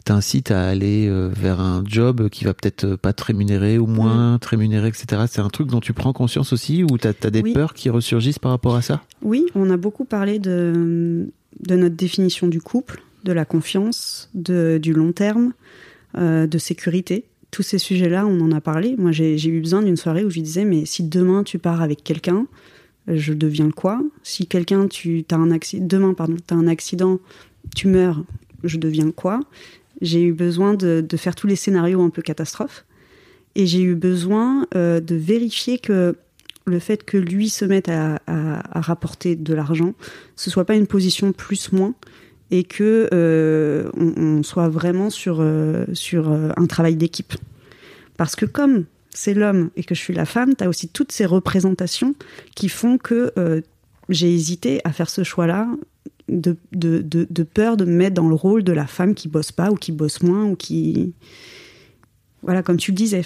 t'incite 0.05 0.51
à 0.51 0.67
aller 0.67 1.11
vers 1.35 1.61
un 1.61 1.83
job 1.87 2.29
qui 2.29 2.45
va 2.45 2.53
peut-être 2.55 2.95
pas 2.97 3.13
te 3.15 3.25
rémunérer 3.25 3.79
ou 3.79 3.87
moins 3.87 4.39
te 4.39 4.49
rémunérer, 4.49 4.89
etc. 4.89 5.23
C'est 5.29 5.41
un 5.41 5.49
truc 5.49 5.69
dont 5.69 5.81
tu 5.81 5.93
prends 5.95 6.13
conscience 6.13 6.53
aussi 6.53 6.83
ou 6.85 6.99
t'as 6.99 7.13
as 7.23 7.31
des 7.31 7.41
Oui. 7.43 7.53
peurs 7.55 7.73
qui 7.73 7.89
ressurgissent 7.89 8.39
par 8.39 8.51
rapport 8.51 8.77
à 8.77 8.83
ça? 8.83 9.03
Oui, 9.23 9.47
on 9.55 9.71
a 9.71 9.79
beaucoup 9.79 10.05
parlé 10.05 10.39
de, 10.39 11.29
de 11.67 11.77
notre 11.77 11.95
définition 11.97 12.49
du 12.49 12.61
couple, 12.61 13.03
de 13.25 13.33
la 13.33 13.47
confiance, 13.47 14.29
de, 14.35 14.79
du 14.83 14.93
long 14.93 15.13
terme, 15.13 15.53
de 16.19 16.59
sécurité. 16.59 17.25
Tous 17.55 17.63
ces 17.63 17.79
sujets-là, 17.79 18.27
on 18.27 18.41
en 18.41 18.51
a 18.51 18.61
parlé. 18.61 18.97
Moi, 18.99 19.13
j'ai 19.13 19.47
eu 19.47 19.61
besoin 19.61 19.81
d'une 19.81 19.97
soirée 19.97 20.25
où 20.25 20.31
je 20.31 20.41
disais, 20.41 20.65
mais 20.65 20.87
si 20.87 21.05
demain 21.05 21.45
tu 21.45 21.61
pars 21.61 21.83
avec 21.83 22.03
quelqu'un, 22.03 22.49
je 23.07 23.33
deviens 23.33 23.71
quoi? 23.71 24.03
Si 24.25 24.49
quelqu'un, 24.49 24.89
tu 24.89 25.25
as 25.31 25.37
un 25.37 25.53
accident, 25.53 25.87
demain, 25.87 26.17
tu 26.17 26.53
as 26.53 26.57
un 26.57 26.67
accident, 26.67 27.21
tu 27.77 27.87
meurs, 27.87 28.25
je 28.65 28.77
deviens 28.77 29.13
quoi? 29.13 29.39
J'ai 30.01 30.21
eu 30.25 30.33
besoin 30.33 30.75
de, 30.75 31.07
faire 31.17 31.37
tous 31.37 31.47
les 31.47 31.55
scénarios 31.55 32.03
un 32.03 32.11
peu 32.11 32.23
catastrophes. 32.23 32.85
Et 33.55 33.69
j'ai 33.69 33.83
eu 33.83 33.95
besoin 33.95 34.67
euh, 34.75 34.99
de 34.99 35.15
vérifier 35.15 35.79
que 35.79 36.17
le 36.67 36.79
fait 36.81 37.05
que 37.05 37.17
lui 37.17 37.51
se 37.51 37.65
mette 37.65 37.89
à, 37.89 38.17
à- 38.27 38.79
à 38.79 38.81
rapporter 38.81 39.37
de 39.37 39.55
l'argent, 39.55 39.95
ce 40.35 40.51
soit 40.51 40.65
pas 40.65 40.75
une 40.75 40.89
position 40.89 41.31
plus-moins, 41.31 41.95
et 42.55 42.63
que 42.63 43.09
euh, 43.13 43.91
on, 43.97 44.45
soit 44.45 44.69
vraiment 44.69 45.11
sur, 45.11 45.39
euh, 45.41 45.87
sur 45.93 46.31
euh, 46.31 46.51
un 46.57 46.67
travail 46.67 46.95
d'équipe. 46.95 47.35
Parce 48.17 48.37
que 48.37 48.47
comme 48.47 48.85
c'est 49.11 49.35
l'homme 49.35 49.71
et 49.75 49.83
que 49.83 49.97
je 49.97 50.01
suis 50.01 50.15
la 50.15 50.25
femme, 50.25 50.55
tu 50.55 50.63
as 50.63 50.69
aussi 50.69 50.89
toutes 50.89 51.11
ces 51.11 51.27
représentations 51.27 52.15
qui 52.55 52.69
font 52.69 52.97
que 52.97 53.33
j'ai 54.09 54.33
hésité 54.33 54.81
à 54.85 54.93
faire 54.93 55.11
ce 55.11 55.25
choix-là 55.25 55.69
de, 56.29 56.57
de, 56.73 57.03
de, 57.03 57.43
peur 57.43 57.77
de 57.77 57.85
me 57.85 57.93
mettre 57.93 58.15
dans 58.15 58.29
le 58.29 58.35
rôle 58.37 58.63
de 58.63 58.73
la 58.73 58.87
femme 58.87 59.15
qui 59.15 59.27
bosse 59.27 59.51
pas 59.51 59.71
ou 59.71 59.75
qui 59.75 59.91
bosse 59.91 60.23
moins 60.23 60.45
ou 60.45 60.57
qui 60.57 61.13
voilà 62.43 62.63
comme 62.63 62.77
tu 62.77 62.93
le 62.93 62.97
disais 62.97 63.23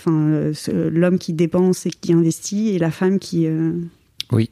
l'homme 0.72 1.18
qui 1.18 1.32
dépense 1.32 1.86
et 1.86 1.90
qui 1.90 2.12
investit 2.12 2.70
et 2.70 2.78
la 2.78 2.90
femme 2.90 3.18
qui 3.18 3.46
Oui. 4.32 4.50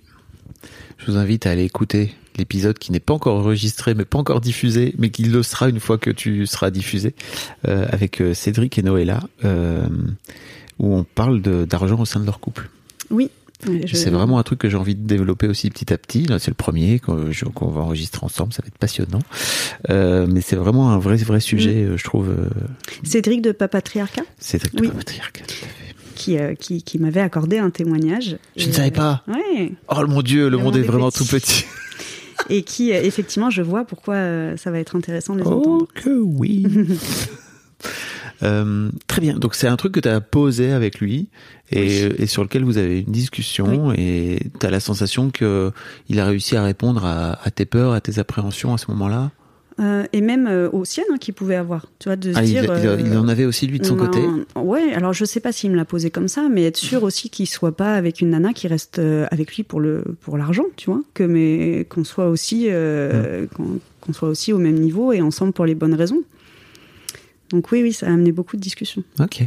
Je 0.99 1.11
vous 1.11 1.16
invite 1.16 1.47
à 1.47 1.51
aller 1.51 1.64
écouter 1.64 2.12
l'épisode 2.39 2.78
qui 2.78 2.93
n'est 2.93 3.01
pas 3.01 3.14
encore 3.14 3.37
enregistré, 3.37 3.95
mais 3.95 4.05
pas 4.05 4.18
encore 4.18 4.41
diffusé, 4.41 4.95
mais 4.99 5.11
qui 5.11 5.22
le 5.24 5.43
sera 5.43 5.68
une 5.68 5.80
fois 5.80 5.99
que 5.99 6.11
tu 6.11 6.47
seras 6.47 6.70
diffusé, 6.70 7.14
euh, 7.68 7.87
avec 7.91 8.20
euh, 8.20 8.34
Cédric 8.34 8.78
et 8.78 8.82
Noëlla, 8.82 9.20
euh, 9.45 9.87
où 10.78 10.95
on 10.95 11.05
parle 11.05 11.41
de- 11.43 11.64
d'argent 11.64 11.99
au 12.01 12.05
sein 12.05 12.20
de 12.20 12.26
leur 12.26 12.41
couple. 12.41 12.68
oui 13.11 13.30
je- 13.87 13.97
C'est 13.97 14.11
vraiment 14.11 14.39
un 14.39 14.43
truc 14.43 14.59
que 14.59 14.68
j'ai 14.68 14.76
envie 14.76 14.95
de 14.95 15.07
développer 15.07 15.49
aussi 15.49 15.70
petit 15.70 15.91
à 15.91 15.97
petit. 15.97 16.26
Là, 16.26 16.39
c'est 16.39 16.51
le 16.51 16.55
premier 16.57 16.99
qu'on 16.99 17.14
va 17.70 17.80
enregistrer 17.80 18.20
ensemble, 18.22 18.53
ça 18.53 18.61
va 18.62 18.66
être 18.68 18.76
passionnant. 18.76 19.20
Euh, 19.89 20.26
mais 20.30 20.43
c'est 20.43 20.57
vraiment 20.57 20.91
un 20.91 20.99
vrai, 20.99 21.16
vrai 21.16 21.41
sujet, 21.41 21.84
euh, 21.84 21.97
je 21.97 22.05
trouve. 22.05 22.28
Cédric 23.03 23.41
de 23.41 23.53
Papatriarcat 23.53 24.24
Cédric 24.39 24.74
Oui. 24.78 24.89
de 24.89 24.93
Patriarcat, 24.93 25.45
tout 25.47 25.55
à 25.64 25.68
fait. 25.68 25.95
qui, 26.16 26.37
euh, 26.39 26.55
qui, 26.55 26.82
qui 26.82 26.99
m'avait 26.99 27.20
accordé 27.22 27.59
un 27.59 27.70
témoignage 27.70 28.37
Je 28.57 28.64
Et, 28.64 28.68
ne 28.68 28.72
savais 28.72 28.91
pas. 28.91 29.22
ouais 29.26 29.72
Oh 29.89 30.07
mon 30.07 30.20
dieu, 30.20 30.45
le, 30.45 30.51
Le 30.51 30.57
monde, 30.59 30.64
monde 30.66 30.76
est 30.76 30.80
est 30.80 30.82
vraiment 30.82 31.11
petit. 31.11 31.18
tout 31.18 31.26
petit. 31.26 31.64
et 32.51 32.62
qui 32.62 32.92
euh, 32.92 33.03
effectivement 33.03 33.51
je 33.51 33.62
vois 33.62 33.84
pourquoi 33.84 34.14
euh, 34.14 34.57
ça 34.57 34.70
va 34.70 34.78
être 34.78 34.97
intéressant 34.97 35.34
de 35.34 35.40
les 35.40 35.47
Oh 35.47 35.61
entendre 35.61 35.88
que 35.94 36.11
oui. 36.11 36.66
Euh, 38.42 38.90
très 39.07 39.22
bien. 39.22 39.38
Donc 39.38 39.55
c'est 39.55 39.66
un 39.66 39.76
truc 39.76 39.92
que 39.92 40.01
tu 40.01 40.11
as 40.11 40.20
posé 40.20 40.70
avec 40.70 41.01
lui 41.01 41.28
et, 41.70 42.03
et 42.22 42.26
sur 42.26 42.42
lequel 42.42 42.64
vous 42.64 42.76
avez 42.76 43.01
une 43.01 43.11
discussion 43.11 43.94
et 43.94 44.51
tu 44.61 44.66
as 44.66 44.70
la 44.70 44.80
sensation 44.80 45.30
que 45.30 45.72
il 46.11 46.20
a 46.20 46.26
réussi 46.26 46.55
à 46.55 46.62
répondre 46.62 47.07
à, 47.07 47.38
à 47.42 47.50
tes 47.50 47.64
peurs, 47.64 47.92
à 47.95 48.03
tes 48.03 48.18
appréhensions 48.18 48.75
à 48.75 48.79
ce 48.79 48.91
moment-là? 48.91 49.30
Euh, 49.78 50.04
et 50.14 50.22
même 50.22 50.46
euh, 50.46 50.70
aux 50.70 50.86
siennes 50.86 51.04
hein, 51.12 51.18
qu'il 51.18 51.34
pouvait 51.34 51.54
avoir 51.54 51.84
tu 51.98 52.08
vois 52.08 52.16
de 52.16 52.32
se 52.32 52.38
Ah, 52.38 52.42
il, 52.42 52.48
dire 52.48 52.64
il- 52.64 52.70
euh, 52.70 52.96
il 52.98 53.14
en 53.18 53.28
avait 53.28 53.44
aussi 53.44 53.66
lui 53.66 53.78
de 53.78 53.84
son 53.84 53.94
côté? 53.96 54.20
Ouais, 54.57 54.94
alors 54.94 55.12
je 55.12 55.26
sais 55.26 55.38
pas 55.40 55.53
s'il 55.53 55.70
me 55.70 55.76
l'a 55.76 55.84
posé 55.84 56.08
comme 56.11 56.28
ça, 56.28 56.48
mais 56.50 56.64
être 56.64 56.78
sûr 56.78 57.03
aussi 57.03 57.28
qu'il 57.28 57.46
soit 57.46 57.76
pas 57.76 57.94
avec 57.94 58.22
une 58.22 58.30
nana 58.30 58.54
qui 58.54 58.68
reste 58.68 58.98
euh, 59.00 59.26
avec 59.30 59.54
lui 59.54 59.64
pour 59.64 59.80
le 59.80 60.03
pour 60.22 60.38
l'argent, 60.38 60.64
tu 60.76 60.86
vois, 60.90 61.03
que 61.12 61.24
mais 61.24 61.84
qu'on 61.90 62.04
soit 62.04 62.28
aussi 62.30 62.68
euh, 62.70 63.46
qu'on 63.54 63.78
qu'on 64.00 64.12
soit 64.14 64.30
aussi 64.30 64.54
au 64.54 64.58
même 64.58 64.76
niveau 64.76 65.12
et 65.12 65.20
ensemble 65.20 65.53
pour 65.53 65.66
les 65.66 65.74
bonnes 65.74 65.92
raisons. 65.94 66.22
Donc 67.50 67.70
oui, 67.70 67.82
oui, 67.82 67.92
ça 67.92 68.07
a 68.07 68.12
amené 68.14 68.32
beaucoup 68.32 68.57
de 68.57 68.62
discussions. 68.62 69.03
Ok. 69.20 69.42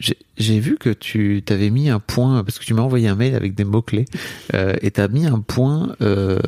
J'ai 0.00 0.60
vu 0.60 0.76
que 0.78 0.90
tu 0.90 1.42
t'avais 1.44 1.70
mis 1.70 1.88
un 1.90 1.98
point 1.98 2.44
parce 2.44 2.58
que 2.60 2.64
tu 2.64 2.72
m'as 2.72 2.82
envoyé 2.82 3.08
un 3.08 3.16
mail 3.16 3.34
avec 3.34 3.54
des 3.56 3.64
mots 3.64 3.82
clés 3.82 4.04
euh, 4.54 4.74
et 4.80 4.92
t'as 4.92 5.08
mis 5.08 5.26
un 5.26 5.40
point 5.40 5.96
euh, 6.00 6.38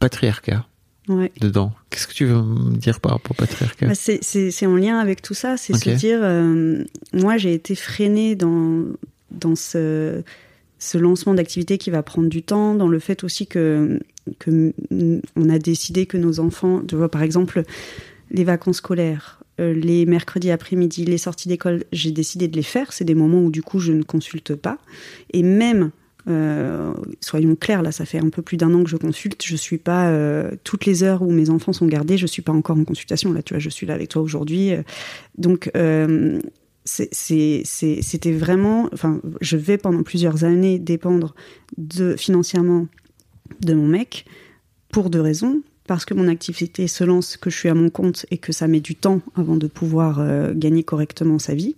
patriarcat 0.00 0.66
Ouais. 1.08 1.32
dedans. 1.40 1.72
Qu'est-ce 1.88 2.06
que 2.06 2.12
tu 2.12 2.26
veux 2.26 2.42
me 2.42 2.76
dire 2.76 3.00
par 3.00 3.12
rapport 3.12 3.30
au 3.30 3.34
patriarcat? 3.34 3.86
Bah, 3.86 3.94
c'est- 3.94 4.66
en 4.66 4.76
lien 4.76 4.98
avec 4.98 5.22
tout 5.22 5.32
ça, 5.32 5.56
c'est 5.56 5.72
se 5.74 5.88
dire, 5.96 6.18
euh, 6.22 6.84
moi 7.14 7.38
j'ai 7.38 7.54
été 7.54 7.74
freinée 7.74 8.34
dans, 8.34 8.84
dans 9.30 9.56
ce, 9.56 10.22
ce 10.78 10.98
lancement 10.98 11.32
d'activité 11.32 11.78
qui 11.78 11.88
va 11.90 12.02
prendre 12.02 12.28
du 12.28 12.42
temps, 12.42 12.74
dans 12.74 12.88
le 12.88 12.98
fait 12.98 13.24
aussi 13.24 13.46
que, 13.46 14.00
que 14.38 14.74
on 15.34 15.48
a 15.48 15.58
décidé 15.58 16.04
que 16.04 16.18
nos 16.18 16.40
enfants, 16.40 16.82
tu 16.86 16.94
vois, 16.94 17.10
par 17.10 17.22
exemple, 17.22 17.62
les 18.30 18.44
vacances 18.44 18.76
scolaires, 18.76 19.37
les 19.58 20.06
mercredis 20.06 20.50
après-midi, 20.50 21.04
les 21.04 21.18
sorties 21.18 21.48
d'école, 21.48 21.84
j'ai 21.92 22.12
décidé 22.12 22.48
de 22.48 22.56
les 22.56 22.62
faire. 22.62 22.92
C'est 22.92 23.04
des 23.04 23.14
moments 23.14 23.42
où 23.42 23.50
du 23.50 23.62
coup 23.62 23.80
je 23.80 23.92
ne 23.92 24.02
consulte 24.02 24.54
pas. 24.54 24.78
Et 25.32 25.42
même, 25.42 25.90
euh, 26.28 26.92
soyons 27.20 27.56
clairs, 27.56 27.82
là 27.82 27.90
ça 27.90 28.04
fait 28.04 28.18
un 28.18 28.28
peu 28.28 28.42
plus 28.42 28.56
d'un 28.56 28.74
an 28.74 28.84
que 28.84 28.90
je 28.90 28.96
consulte, 28.96 29.42
je 29.44 29.56
suis 29.56 29.78
pas 29.78 30.10
euh, 30.10 30.50
toutes 30.62 30.84
les 30.84 31.02
heures 31.02 31.22
où 31.22 31.30
mes 31.30 31.48
enfants 31.48 31.72
sont 31.72 31.86
gardés, 31.86 32.18
je 32.18 32.26
suis 32.26 32.42
pas 32.42 32.52
encore 32.52 32.76
en 32.76 32.84
consultation. 32.84 33.32
Là, 33.32 33.42
tu 33.42 33.54
vois, 33.54 33.60
je 33.60 33.70
suis 33.70 33.86
là 33.86 33.94
avec 33.94 34.08
toi 34.10 34.22
aujourd'hui. 34.22 34.72
Euh, 34.72 34.82
Donc, 35.38 35.70
euh, 35.76 36.38
c'était 36.84 38.32
vraiment, 38.32 38.88
enfin, 38.92 39.20
je 39.40 39.56
vais 39.56 39.78
pendant 39.78 40.02
plusieurs 40.02 40.44
années 40.44 40.78
dépendre 40.78 41.34
financièrement 42.16 42.86
de 43.60 43.74
mon 43.74 43.86
mec 43.86 44.24
pour 44.90 45.10
deux 45.10 45.20
raisons. 45.20 45.62
Parce 45.88 46.04
que 46.04 46.12
mon 46.12 46.28
activité 46.28 46.86
se 46.86 47.02
lance, 47.02 47.38
que 47.38 47.48
je 47.48 47.56
suis 47.56 47.70
à 47.70 47.74
mon 47.74 47.88
compte 47.88 48.26
et 48.30 48.36
que 48.36 48.52
ça 48.52 48.68
met 48.68 48.78
du 48.78 48.94
temps 48.94 49.22
avant 49.34 49.56
de 49.56 49.66
pouvoir 49.66 50.20
euh, 50.20 50.52
gagner 50.54 50.82
correctement 50.82 51.38
sa 51.38 51.54
vie. 51.54 51.76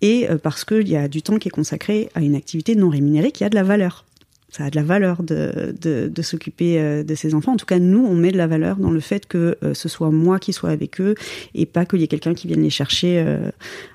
Et 0.00 0.30
euh, 0.30 0.38
parce 0.38 0.64
qu'il 0.64 0.88
y 0.88 0.94
a 0.94 1.08
du 1.08 1.22
temps 1.22 1.40
qui 1.40 1.48
est 1.48 1.50
consacré 1.50 2.08
à 2.14 2.20
une 2.20 2.36
activité 2.36 2.76
non 2.76 2.88
rémunérée 2.88 3.32
qui 3.32 3.42
a 3.42 3.48
de 3.50 3.56
la 3.56 3.64
valeur 3.64 4.04
ça 4.48 4.64
a 4.64 4.70
de 4.70 4.76
la 4.76 4.82
valeur 4.82 5.22
de, 5.22 5.74
de, 5.80 6.22
s'occuper 6.22 6.78
euh, 6.78 7.02
de 7.02 7.14
ses 7.14 7.34
enfants. 7.34 7.52
En 7.52 7.56
tout 7.56 7.64
cas, 7.64 7.78
nous, 7.78 8.04
on 8.04 8.14
met 8.14 8.32
de 8.32 8.36
la 8.36 8.46
valeur 8.46 8.76
dans 8.76 8.90
le 8.90 9.00
fait 9.00 9.26
que 9.26 9.56
ce 9.72 9.88
soit 9.88 10.10
moi 10.10 10.38
qui 10.38 10.52
sois 10.52 10.68
avec 10.68 11.00
eux 11.00 11.14
et 11.54 11.64
pas 11.64 11.86
qu'il 11.86 12.00
y 12.00 12.04
ait 12.04 12.08
quelqu'un 12.08 12.34
qui 12.34 12.48
vienne 12.48 12.62
les 12.62 12.68
chercher 12.68 13.18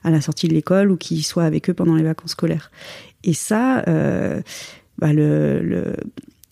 à 0.03 0.10
la 0.10 0.19
sortie 0.19 0.48
de 0.48 0.56
l'école 0.56 0.90
ou 0.90 0.98
qui 0.98 1.22
soit 1.22 1.44
avec 1.44 1.69
eux 1.69 1.76
pendant 1.76 1.94
les 1.94 2.02
vacances 2.02 2.32
scolaires. 2.32 2.72
Et 3.24 3.34
ça, 3.34 3.84
bah 4.98 5.14
le, 5.14 5.61
le, 5.61 5.94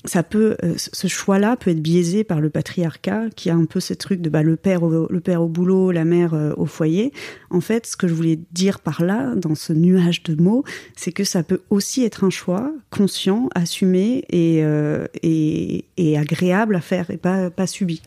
ça 0.05 0.23
peut, 0.23 0.55
euh, 0.63 0.75
ce 0.77 1.07
choix-là 1.07 1.55
peut 1.55 1.71
être 1.71 1.81
biaisé 1.81 2.23
par 2.23 2.41
le 2.41 2.49
patriarcat, 2.49 3.29
qui 3.35 3.49
a 3.49 3.55
un 3.55 3.65
peu 3.65 3.79
ce 3.79 3.93
truc 3.93 4.21
de 4.21 4.29
bah, 4.29 4.43
le 4.43 4.55
père 4.55 4.83
au, 4.83 5.07
le 5.09 5.19
père 5.19 5.41
au 5.41 5.47
boulot, 5.47 5.91
la 5.91 6.05
mère 6.05 6.33
euh, 6.33 6.53
au 6.57 6.65
foyer. 6.65 7.11
En 7.49 7.61
fait, 7.61 7.85
ce 7.85 7.97
que 7.97 8.07
je 8.07 8.13
voulais 8.13 8.39
dire 8.51 8.79
par 8.79 9.03
là, 9.03 9.33
dans 9.35 9.55
ce 9.55 9.73
nuage 9.73 10.23
de 10.23 10.41
mots, 10.41 10.63
c'est 10.95 11.11
que 11.11 11.23
ça 11.23 11.43
peut 11.43 11.61
aussi 11.69 12.03
être 12.03 12.23
un 12.23 12.29
choix 12.29 12.71
conscient, 12.89 13.49
assumé 13.55 14.25
et, 14.29 14.63
euh, 14.63 15.05
et, 15.23 15.85
et, 15.97 16.17
agréable 16.17 16.75
à 16.75 16.81
faire 16.81 17.09
et 17.11 17.17
pas, 17.17 17.49
pas 17.49 17.67
subi. 17.67 18.01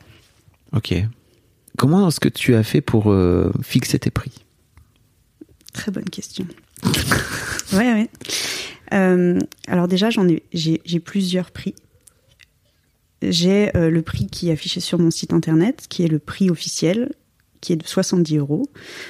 Ok. 0.75 0.95
Comment 1.77 2.09
est-ce 2.09 2.21
que 2.21 2.29
tu 2.29 2.55
as 2.55 2.65
fait 2.65 2.81
pour 2.81 3.15
fixer 3.63 4.01
tes 4.01 4.11
prix? 4.11 4.33
Très 5.73 5.93
bonne 5.93 6.11
question. 6.11 6.45
ouais, 7.73 7.93
ouais. 7.93 8.11
Euh, 8.93 9.39
alors 9.67 9.89
déjà, 9.89 10.11
j'en 10.11 10.29
ai, 10.29 10.43
j'ai 10.53 11.01
plusieurs 11.01 11.51
prix 11.51 11.75
j'ai 13.23 13.77
euh, 13.77 13.91
le 13.91 14.03
prix 14.03 14.27
qui 14.27 14.49
est 14.49 14.53
affiché 14.53 14.81
sur 14.81 14.99
mon 14.99 15.11
site 15.11 15.33
internet, 15.33 15.87
qui 15.89 16.05
est 16.05 16.09
le 16.09 16.19
prix 16.19 16.51
officiel, 16.51 17.13
qui 17.61 17.73
est 17.73 17.77
de 17.77 17.87
70 17.87 18.37
euros. 18.39 18.69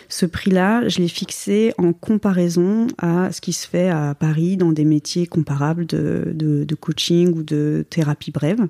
Ce 0.09 0.24
prix-là, 0.24 0.89
je 0.89 0.98
l'ai 0.98 1.09
fixé 1.09 1.74
en 1.76 1.93
comparaison 1.93 2.86
à 2.97 3.30
ce 3.30 3.43
qui 3.43 3.52
se 3.52 3.68
fait 3.68 3.90
à 3.90 4.14
Paris 4.14 4.56
dans 4.56 4.72
des 4.72 4.86
métiers 4.86 5.26
comparables 5.26 5.85
de, 5.85 6.74
coaching 6.80 7.35
ou 7.35 7.43
de 7.43 7.85
thérapie 7.90 8.30
brève. 8.30 8.66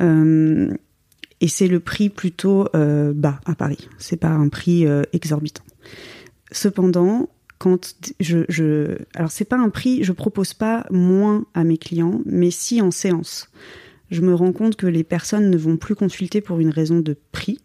Euh, 0.00 0.72
et 1.42 1.48
c'est 1.48 1.68
le 1.68 1.80
prix 1.80 2.08
plutôt 2.08 2.68
euh, 2.74 3.12
bas 3.12 3.40
à 3.44 3.54
Paris. 3.54 3.90
C'est 3.98 4.16
pas 4.16 4.30
un 4.30 4.48
prix 4.48 4.86
exorbitant. 5.12 5.64
Cependant, 6.50 7.28
quand 7.58 7.94
je, 8.20 8.44
je 8.48 8.96
alors 9.14 9.30
c'est 9.30 9.44
pas 9.44 9.58
un 9.58 9.68
prix, 9.68 10.04
je 10.04 10.12
propose 10.12 10.54
pas 10.54 10.86
moins 10.90 11.44
à 11.52 11.64
mes 11.64 11.76
clients, 11.76 12.22
mais 12.24 12.50
si 12.50 12.80
en 12.80 12.90
séance 12.90 13.50
je 14.10 14.22
me 14.22 14.34
rends 14.34 14.52
compte 14.52 14.76
que 14.76 14.86
les 14.86 15.04
personnes 15.04 15.50
ne 15.50 15.56
vont 15.56 15.76
plus 15.76 15.94
consulter 15.94 16.40
pour 16.40 16.60
une 16.60 16.70
raison 16.70 17.00
de 17.00 17.16
prix 17.32 17.58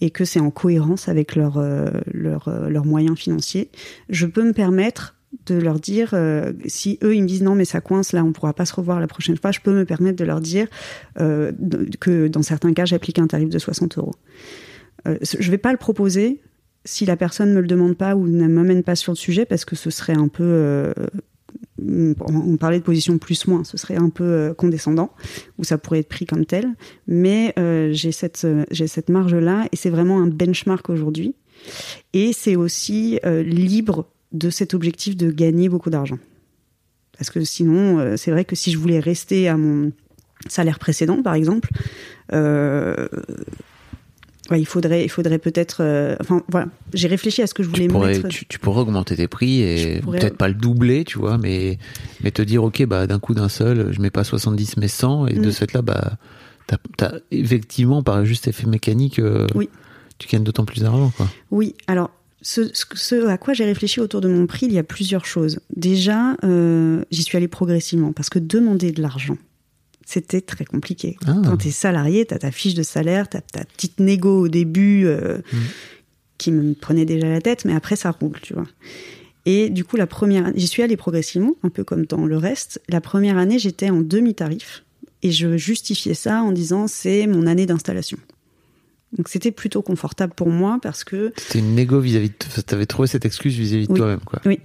et 0.00 0.10
que 0.10 0.24
c'est 0.24 0.40
en 0.40 0.50
cohérence 0.50 1.08
avec 1.08 1.34
leurs 1.34 1.58
euh, 1.58 1.90
euh, 2.14 2.68
leurs 2.68 2.84
moyens 2.84 3.18
financiers, 3.18 3.70
je 4.08 4.26
peux 4.26 4.44
me 4.44 4.52
permettre 4.52 5.16
de 5.46 5.56
leur 5.56 5.78
dire, 5.78 6.10
euh, 6.14 6.52
si 6.66 6.98
eux 7.02 7.14
ils 7.14 7.22
me 7.22 7.26
disent 7.26 7.42
non 7.42 7.54
mais 7.54 7.64
ça 7.64 7.80
coince 7.80 8.12
là, 8.12 8.24
on 8.24 8.32
pourra 8.32 8.54
pas 8.54 8.64
se 8.64 8.74
revoir 8.74 9.00
la 9.00 9.06
prochaine 9.06 9.36
fois, 9.36 9.50
je 9.50 9.60
peux 9.60 9.74
me 9.74 9.84
permettre 9.84 10.16
de 10.16 10.24
leur 10.24 10.40
dire 10.40 10.68
que 11.16 12.28
dans 12.28 12.42
certains 12.42 12.72
cas 12.72 12.84
j'applique 12.84 13.18
un 13.18 13.26
tarif 13.26 13.48
de 13.48 13.58
60 13.58 13.98
euros. 13.98 14.14
Je 15.04 15.50
vais 15.50 15.58
pas 15.58 15.72
le 15.72 15.78
proposer 15.78 16.40
si 16.84 17.04
la 17.04 17.16
personne 17.16 17.52
me 17.52 17.60
le 17.60 17.66
demande 17.66 17.96
pas 17.96 18.14
ou 18.14 18.26
ne 18.26 18.46
m'amène 18.46 18.82
pas 18.82 18.94
sur 18.94 19.12
le 19.12 19.16
sujet 19.16 19.44
parce 19.44 19.64
que 19.64 19.76
ce 19.76 19.90
serait 19.90 20.16
un 20.16 20.28
peu 20.28 20.94
on 21.80 22.56
parlait 22.56 22.78
de 22.78 22.84
position 22.84 23.18
plus-moins, 23.18 23.64
ce 23.64 23.76
serait 23.76 23.96
un 23.96 24.10
peu 24.10 24.24
euh, 24.24 24.54
condescendant, 24.54 25.12
ou 25.58 25.64
ça 25.64 25.78
pourrait 25.78 26.00
être 26.00 26.08
pris 26.08 26.26
comme 26.26 26.44
tel, 26.44 26.74
mais 27.06 27.52
euh, 27.58 27.90
j'ai 27.92 28.12
cette, 28.12 28.44
euh, 28.44 28.64
j'ai 28.70 28.86
cette 28.86 29.08
marge-là, 29.08 29.66
et 29.72 29.76
c'est 29.76 29.90
vraiment 29.90 30.20
un 30.20 30.26
benchmark 30.26 30.88
aujourd'hui. 30.90 31.34
Et 32.12 32.32
c'est 32.32 32.54
aussi 32.54 33.18
libre 33.24 34.06
de 34.30 34.48
cet 34.48 34.74
objectif 34.74 35.16
de 35.16 35.32
gagner 35.32 35.68
beaucoup 35.68 35.90
d'argent. 35.90 36.18
Parce 37.16 37.30
que 37.30 37.42
sinon, 37.42 38.16
c'est 38.16 38.30
vrai 38.30 38.44
que 38.44 38.54
si 38.54 38.70
je 38.70 38.78
voulais 38.78 39.00
rester 39.00 39.48
à 39.48 39.56
mon 39.56 39.90
salaire 40.48 40.78
précédent, 40.78 41.20
par 41.20 41.34
exemple, 41.34 41.68
Ouais, 44.50 44.60
il 44.60 44.66
faudrait, 44.66 45.04
il 45.04 45.08
faudrait 45.08 45.38
peut-être. 45.38 45.78
Euh, 45.80 46.16
enfin, 46.20 46.42
voilà, 46.48 46.68
j'ai 46.94 47.08
réfléchi 47.08 47.42
à 47.42 47.46
ce 47.46 47.52
que 47.52 47.62
je 47.62 47.68
voulais 47.68 47.86
tu 47.86 47.88
pourrais, 47.88 48.12
mettre. 48.12 48.28
Tu, 48.28 48.46
tu, 48.46 48.58
pourrais 48.58 48.80
augmenter 48.80 49.14
tes 49.16 49.28
prix 49.28 49.60
et 49.60 50.00
peut-être 50.00 50.38
pas 50.38 50.48
le 50.48 50.54
doubler, 50.54 51.04
tu 51.04 51.18
vois, 51.18 51.36
mais 51.36 51.78
mais 52.22 52.30
te 52.30 52.40
dire 52.40 52.64
ok, 52.64 52.84
bah 52.86 53.06
d'un 53.06 53.18
coup 53.18 53.34
d'un 53.34 53.50
seul, 53.50 53.92
je 53.92 54.00
mets 54.00 54.10
pas 54.10 54.24
70 54.24 54.78
mais 54.78 54.88
100 54.88 55.26
et 55.26 55.34
mm. 55.34 55.42
de 55.42 55.50
ce 55.50 55.58
fait-là, 55.58 55.82
bah 55.82 56.12
t'as 56.66 56.78
as 57.06 57.14
effectivement 57.30 58.02
par 58.02 58.24
juste 58.24 58.48
effet 58.48 58.66
mécanique, 58.66 59.18
euh, 59.18 59.46
oui. 59.54 59.68
tu 60.18 60.28
gagnes 60.28 60.44
d'autant 60.44 60.64
plus 60.64 60.80
d'argent, 60.80 61.12
quoi. 61.16 61.28
Oui, 61.50 61.74
alors. 61.86 62.10
Ce, 62.40 62.70
ce, 62.72 63.26
à 63.26 63.36
quoi 63.36 63.52
j'ai 63.52 63.64
réfléchi 63.64 63.98
autour 63.98 64.20
de 64.20 64.28
mon 64.28 64.46
prix, 64.46 64.66
il 64.66 64.72
y 64.72 64.78
a 64.78 64.84
plusieurs 64.84 65.24
choses. 65.24 65.58
Déjà, 65.74 66.36
euh, 66.44 67.02
j'y 67.10 67.24
suis 67.24 67.36
allée 67.36 67.48
progressivement 67.48 68.12
parce 68.12 68.30
que 68.30 68.38
demander 68.38 68.92
de 68.92 69.02
l'argent, 69.02 69.36
c'était 70.08 70.40
très 70.40 70.64
compliqué. 70.64 71.18
Ah. 71.26 71.34
Quand 71.44 71.58
tu 71.58 71.68
es 71.68 71.70
salarié, 71.70 72.24
tu 72.24 72.32
as 72.32 72.38
ta 72.38 72.50
fiche 72.50 72.72
de 72.72 72.82
salaire, 72.82 73.28
tu 73.28 73.36
as 73.36 73.42
ta 73.42 73.64
petite 73.66 74.00
négo 74.00 74.40
au 74.44 74.48
début 74.48 75.04
euh, 75.04 75.38
mm. 75.52 75.58
qui 76.38 76.50
me 76.50 76.72
prenait 76.72 77.04
déjà 77.04 77.28
la 77.28 77.42
tête, 77.42 77.66
mais 77.66 77.74
après 77.74 77.94
ça 77.94 78.10
roule, 78.10 78.40
tu 78.40 78.54
vois. 78.54 78.66
Et 79.44 79.68
du 79.68 79.84
coup, 79.84 79.96
la 79.96 80.06
première 80.06 80.50
j'y 80.56 80.66
suis 80.66 80.82
allée 80.82 80.96
progressivement, 80.96 81.56
un 81.62 81.68
peu 81.68 81.84
comme 81.84 82.06
dans 82.06 82.24
le 82.24 82.38
reste. 82.38 82.80
La 82.88 83.02
première 83.02 83.36
année, 83.36 83.58
j'étais 83.58 83.90
en 83.90 84.00
demi-tarif 84.00 84.82
et 85.22 85.30
je 85.30 85.58
justifiais 85.58 86.14
ça 86.14 86.42
en 86.42 86.52
disant 86.52 86.86
c'est 86.86 87.26
mon 87.26 87.46
année 87.46 87.66
d'installation. 87.66 88.16
Donc 89.12 89.28
c'était 89.28 89.52
plutôt 89.52 89.82
confortable 89.82 90.32
pour 90.34 90.48
moi 90.48 90.78
parce 90.80 91.04
que. 91.04 91.34
C'était 91.36 91.58
une 91.58 91.74
négo 91.74 92.00
vis-à-vis 92.00 92.30
de. 92.30 92.62
T'avais 92.62 92.86
trouvé 92.86 93.08
cette 93.08 93.26
excuse 93.26 93.54
vis-à-vis 93.54 93.88
de 93.88 93.94
toi-même, 93.94 94.20
quoi. 94.20 94.40
Oui. 94.46 94.58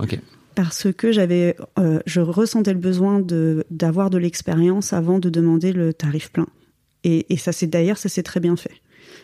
Parce 0.56 0.88
que 0.92 1.12
j'avais, 1.12 1.56
euh, 1.80 2.00
je 2.06 2.22
ressentais 2.22 2.74
le 2.74 2.80
besoin 2.80 3.20
de 3.20 3.66
d'avoir 3.70 4.10
de 4.10 4.18
l'expérience 4.18 4.94
avant 4.94 5.20
de 5.20 5.30
demander 5.30 5.72
le 5.72 5.94
tarif 5.94 6.32
plein. 6.32 6.48
Et, 7.04 7.34
et 7.34 7.38
ça 7.38 7.52
c'est 7.52 7.68
d'ailleurs 7.68 7.98
ça 7.98 8.10
s'est 8.10 8.24
très 8.24 8.40
bien 8.40 8.56
fait. 8.56 8.82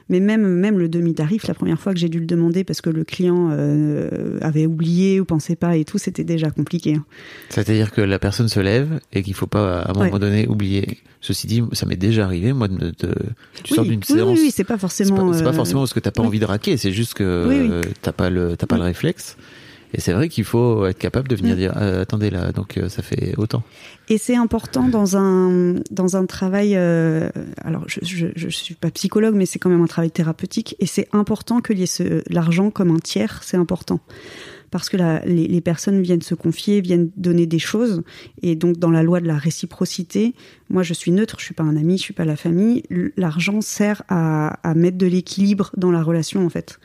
Mais 0.10 0.20
même 0.20 0.48
même 0.48 0.80
le 0.80 0.90
demi-tarif, 0.90 1.48
la 1.48 1.54
première 1.54 1.80
fois 1.80 1.94
que 1.94 2.00
j'ai 2.00 2.10
dû 2.10 2.20
le 2.20 2.26
demander 2.26 2.64
parce 2.64 2.82
que 2.82 2.90
le 2.90 3.04
client 3.04 3.50
euh, 3.52 4.40
avait 4.42 4.66
oublié 4.66 5.20
ou 5.20 5.26
pensait 5.26 5.56
pas 5.56 5.78
et 5.78 5.86
tout, 5.86 6.00
c'était 6.00 6.24
déjà 6.24 6.50
compliqué. 6.50 6.96
Hein. 6.96 7.06
C'est-à-dire 7.50 7.92
que 7.92 8.02
la 8.02 8.18
personne 8.18 8.50
se 8.50 8.60
lève 8.60 9.00
et 9.14 9.22
qu'il 9.22 9.36
faut 9.36 9.48
pas 9.48 9.82
à 9.82 9.92
un 9.92 9.94
moment 9.94 10.20
donné 10.20 10.48
oublier. 10.48 10.98
Ceci 11.22 11.48
dit, 11.48 11.62
ça 11.74 11.86
m'est 11.86 11.96
déjà 11.96 12.26
arrivé 12.26 12.54
moi 12.54 12.68
de, 12.68 12.76
de 12.78 13.14
tu 13.64 13.76
sors 13.76 13.86
d'une 13.86 14.02
séance. 14.02 14.38
Oui, 14.38 14.46
oui 14.46 14.52
c'est 14.52 14.64
pas 14.64 14.78
forcément. 14.78 15.32
C'est 15.34 15.44
pas, 15.44 15.52
pas, 15.52 15.56
forcément 15.56 15.82
parce 15.82 15.94
que 15.94 16.00
t'as 16.00 16.12
pas 16.12 16.24
envie 16.24 16.40
de 16.40 16.46
raquer, 16.46 16.78
c'est 16.78 16.92
juste 16.92 17.14
que 17.14 17.82
t'as 18.02 18.12
pas 18.12 18.30
le 18.30 18.58
t'as 18.58 18.68
pas 18.68 18.78
le 18.78 18.84
réflexe. 18.84 19.38
Et 19.94 20.02
c'est 20.02 20.14
vrai 20.14 20.30
qu'il 20.30 20.44
faut 20.44 20.86
être 20.86 21.00
capable 21.00 21.28
de 21.28 21.36
venir 21.36 21.56
mm. 21.56 21.58
dire 21.58 21.74
euh, 21.78 22.02
attendez 22.02 22.30
là, 22.30 22.52
donc 22.52 22.78
euh, 22.78 22.90
ça 22.90 23.02
fait 23.02 23.34
autant. 23.38 23.64
Et 24.08 24.18
c'est 24.18 24.36
important 24.36 24.88
dans 24.88 25.18
un 25.18 25.76
dans 25.92 26.16
un 26.16 26.26
travail. 26.26 26.76
Euh, 26.76 27.30
alors 27.64 27.84
je, 27.88 28.00
je 28.04 28.28
je 28.36 28.50
suis 28.50 28.76
pas 28.76 28.92
psychologue, 28.92 29.36
mais 29.36 29.46
c'est 29.46 29.60
quand 29.60 29.70
même 29.70 29.82
un 29.82 29.88
travail 29.88 30.12
thérapeutique. 30.12 30.76
Et 30.80 30.86
c'est 30.86 31.08
important 31.12 31.60
ait 31.70 31.86
ce 31.86 32.22
l'argent 32.32 32.70
comme 32.70 32.92
un 32.92 33.00
tiers. 33.00 33.42
C'est 33.44 33.58
important 33.58 34.00
parce 34.72 34.90
que 34.90 34.98
la, 34.98 35.26
les, 35.26 35.48
les, 35.48 35.62
personnes 35.62 36.02
viennent 36.02 36.22
se 36.22 36.36
confier, 36.36 36.82
viennent 36.82 37.10
donner 37.18 37.48
des 37.48 37.58
choses. 37.58 38.04
Et 38.44 38.56
donc, 38.56 38.78
dans 38.78 38.92
la 38.92 39.02
loi 39.02 39.20
de 39.20 39.28
la 39.28 39.38
réciprocité, 39.38 40.34
moi, 40.70 40.84
je 40.84 40.94
suis 40.94 41.12
neutre, 41.12 41.38
je 41.40 41.46
suis 41.46 41.56
pas 41.56 41.64
un 41.64 41.76
ami, 41.76 41.98
je 41.98 42.04
suis 42.04 42.14
pas 42.14 42.26
la 42.26 42.36
famille. 42.36 42.84
L'argent 43.18 43.62
sert 43.62 44.04
à, 44.10 44.60
à 44.70 44.74
mettre 44.76 44.98
de 44.98 45.08
l'équilibre 45.08 45.72
dans 45.76 45.92
la 45.92 46.04
relation, 46.04 46.46
en 46.46 46.50
fait. 46.50 46.80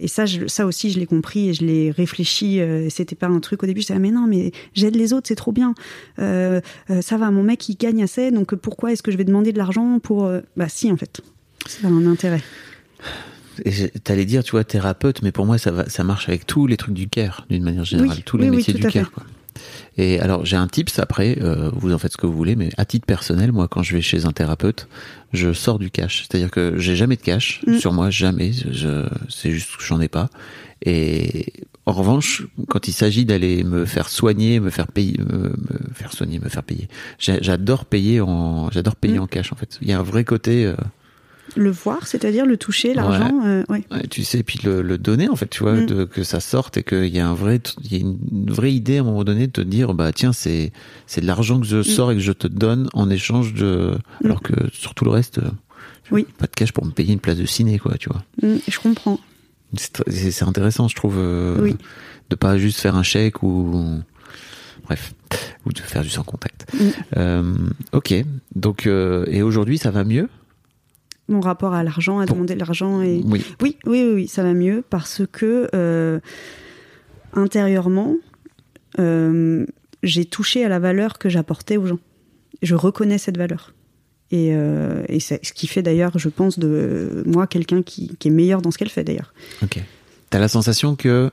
Et 0.00 0.08
ça, 0.08 0.26
je, 0.26 0.46
ça 0.46 0.66
aussi, 0.66 0.90
je 0.90 0.98
l'ai 0.98 1.06
compris 1.06 1.50
et 1.50 1.54
je 1.54 1.64
l'ai 1.64 1.90
réfléchi. 1.90 2.60
Euh, 2.60 2.88
c'était 2.90 3.14
pas 3.14 3.28
un 3.28 3.40
truc 3.40 3.62
au 3.62 3.66
début. 3.66 3.80
Je 3.80 3.86
disais, 3.86 3.96
ah, 3.96 4.00
mais 4.00 4.10
non, 4.10 4.26
mais 4.26 4.50
j'aide 4.74 4.96
les 4.96 5.12
autres, 5.12 5.28
c'est 5.28 5.36
trop 5.36 5.52
bien. 5.52 5.74
Euh, 6.18 6.60
euh, 6.88 7.02
ça 7.02 7.18
va, 7.18 7.30
mon 7.30 7.42
mec, 7.42 7.68
il 7.68 7.76
gagne 7.76 8.02
assez, 8.02 8.30
donc 8.30 8.54
pourquoi 8.54 8.92
est-ce 8.92 9.02
que 9.02 9.10
je 9.10 9.16
vais 9.16 9.24
demander 9.24 9.52
de 9.52 9.58
l'argent 9.58 9.98
pour. 9.98 10.30
Bah, 10.56 10.68
si, 10.68 10.90
en 10.90 10.96
fait. 10.96 11.20
Ça 11.66 11.86
a 11.86 11.90
un 11.90 12.06
intérêt. 12.06 12.42
T'allais 14.04 14.24
dire, 14.24 14.42
tu 14.42 14.52
vois, 14.52 14.64
thérapeute, 14.64 15.22
mais 15.22 15.32
pour 15.32 15.44
moi, 15.44 15.58
ça, 15.58 15.70
va, 15.70 15.88
ça 15.88 16.02
marche 16.02 16.28
avec 16.28 16.46
tous 16.46 16.66
les 16.66 16.78
trucs 16.78 16.94
du 16.94 17.08
care, 17.08 17.46
d'une 17.50 17.62
manière 17.62 17.84
générale, 17.84 18.22
tous 18.24 18.38
les 18.38 18.48
métiers 18.48 18.72
du 18.72 18.86
care. 18.86 19.10
Quoi. 19.10 19.24
Et 19.96 20.20
alors 20.20 20.44
j'ai 20.44 20.56
un 20.56 20.68
tips 20.68 20.98
après, 20.98 21.38
euh, 21.40 21.70
vous 21.74 21.92
en 21.92 21.98
faites 21.98 22.12
ce 22.12 22.16
que 22.16 22.26
vous 22.26 22.36
voulez, 22.36 22.56
mais 22.56 22.70
à 22.76 22.84
titre 22.84 23.06
personnel, 23.06 23.52
moi 23.52 23.68
quand 23.68 23.82
je 23.82 23.94
vais 23.94 24.02
chez 24.02 24.24
un 24.26 24.32
thérapeute, 24.32 24.88
je 25.32 25.52
sors 25.52 25.78
du 25.78 25.90
cash. 25.90 26.26
C'est-à-dire 26.26 26.50
que 26.50 26.78
j'ai 26.78 26.96
jamais 26.96 27.16
de 27.16 27.22
cash 27.22 27.62
mm. 27.66 27.78
sur 27.78 27.92
moi, 27.92 28.10
jamais. 28.10 28.52
Je, 28.52 29.06
c'est 29.28 29.50
juste 29.50 29.76
que 29.76 29.84
j'en 29.84 30.00
ai 30.00 30.08
pas. 30.08 30.28
Et 30.84 31.52
en 31.86 31.92
revanche, 31.92 32.46
quand 32.68 32.88
il 32.88 32.92
s'agit 32.92 33.24
d'aller 33.24 33.64
me 33.64 33.84
faire 33.84 34.08
soigner, 34.08 34.60
me 34.60 34.70
faire 34.70 34.86
payer, 34.88 35.18
me, 35.18 35.52
faire 35.92 36.12
soigner, 36.12 36.38
me 36.38 36.48
faire 36.48 36.62
payer, 36.62 36.88
j'adore 37.18 37.84
payer 37.84 38.20
en, 38.20 38.70
j'adore 38.70 38.96
payer 38.96 39.18
mm. 39.18 39.22
en 39.22 39.26
cash 39.26 39.52
en 39.52 39.56
fait. 39.56 39.78
Il 39.82 39.88
y 39.88 39.92
a 39.92 39.98
un 39.98 40.02
vrai 40.02 40.24
côté. 40.24 40.66
Euh, 40.66 40.74
Le 41.56 41.70
voir, 41.70 42.06
c'est-à-dire 42.06 42.46
le 42.46 42.56
toucher, 42.56 42.94
l'argent, 42.94 43.40
euh, 43.44 43.64
ouais. 43.68 43.84
Ouais, 43.90 44.06
tu 44.08 44.22
sais, 44.24 44.42
puis 44.42 44.60
le, 44.64 44.82
le 44.82 44.98
donner 44.98 45.28
en 45.28 45.36
fait, 45.36 45.48
tu 45.50 45.62
vois, 45.62 45.74
Mm. 45.74 45.86
de, 45.86 46.04
que 46.04 46.22
ça 46.22 46.40
sorte 46.40 46.76
et 46.76 46.82
qu'il 46.82 47.06
y 47.08 47.18
a 47.18 47.28
un 47.28 47.34
vrai, 47.34 47.60
il 47.84 47.92
y 47.92 47.96
a 47.96 47.98
une 48.00 48.50
vraie 48.50 48.72
idée 48.72 48.98
à 48.98 49.00
un 49.00 49.04
moment 49.04 49.24
donné 49.24 49.46
de 49.46 49.52
te 49.52 49.60
dire, 49.60 49.94
bah 49.94 50.12
tiens, 50.12 50.32
c'est 50.32 50.72
c'est 51.06 51.20
de 51.20 51.26
l'argent 51.26 51.58
que 51.60 51.66
Mm. 51.66 51.70
je 51.70 51.82
sors 51.82 52.12
et 52.12 52.14
que 52.14 52.20
je 52.20 52.32
te 52.32 52.46
donne 52.46 52.88
en 52.92 53.10
échange 53.10 53.54
de, 53.54 53.92
alors 54.24 54.42
que 54.42 54.54
sur 54.72 54.94
tout 54.94 55.04
le 55.04 55.10
reste, 55.10 55.38
euh, 55.38 55.50
Oui. 56.12 56.26
pas 56.38 56.46
de 56.46 56.52
cash 56.52 56.72
pour 56.72 56.84
me 56.84 56.90
payer 56.92 57.12
une 57.12 57.20
place 57.20 57.36
de 57.38 57.46
ciné, 57.46 57.78
quoi, 57.78 57.94
tu 57.98 58.08
vois. 58.10 58.22
Mm, 58.42 58.56
je 58.68 58.78
comprends. 58.78 59.18
C'est 59.76 60.42
intéressant, 60.42 60.88
je 60.88 60.96
trouve, 60.96 61.14
euh, 61.18 61.56
Oui. 61.60 61.76
de 62.30 62.34
pas 62.36 62.58
juste 62.58 62.80
faire 62.80 62.96
un 62.96 63.02
chèque 63.04 63.42
ou, 63.44 64.00
bref, 64.84 65.14
ou 65.66 65.72
de 65.72 65.78
faire 65.78 66.02
du 66.02 66.08
sans 66.10 66.24
contact. 66.24 66.66
Mm. 66.74 66.78
Euh, 67.16 67.54
ok, 67.92 68.14
donc 68.56 68.86
euh, 68.86 69.24
et 69.28 69.42
aujourd'hui, 69.42 69.78
ça 69.78 69.90
va 69.90 70.02
mieux? 70.04 70.28
Mon 71.30 71.40
rapport 71.40 71.74
à 71.74 71.84
l'argent, 71.84 72.18
à 72.18 72.26
demander 72.26 72.54
de 72.54 72.58
l'argent 72.58 73.00
et 73.00 73.22
Oui. 73.24 73.44
oui, 73.62 73.76
oui, 73.86 74.02
oui, 74.04 74.12
oui, 74.14 74.28
ça 74.28 74.42
va 74.42 74.52
mieux 74.52 74.82
parce 74.90 75.22
que 75.30 75.68
euh, 75.74 76.18
intérieurement, 77.32 78.16
euh, 78.98 79.64
j'ai 80.02 80.24
touché 80.24 80.64
à 80.64 80.68
la 80.68 80.80
valeur 80.80 81.18
que 81.18 81.28
j'apportais 81.28 81.76
aux 81.76 81.86
gens. 81.86 82.00
Je 82.62 82.74
reconnais 82.74 83.16
cette 83.16 83.38
valeur. 83.38 83.74
Et, 84.32 84.50
euh, 84.52 85.04
et 85.08 85.20
c'est 85.20 85.44
ce 85.44 85.52
qui 85.52 85.66
fait 85.68 85.82
d'ailleurs, 85.82 86.18
je 86.18 86.28
pense, 86.28 86.58
de 86.58 87.22
moi 87.26 87.46
quelqu'un 87.46 87.82
qui, 87.82 88.16
qui 88.18 88.28
est 88.28 88.32
meilleur 88.32 88.60
dans 88.60 88.70
ce 88.72 88.78
qu'elle 88.78 88.90
fait 88.90 89.04
d'ailleurs. 89.04 89.32
Ok. 89.62 89.80
T'as 90.30 90.38
la 90.40 90.48
sensation 90.48 90.96
que, 90.96 91.30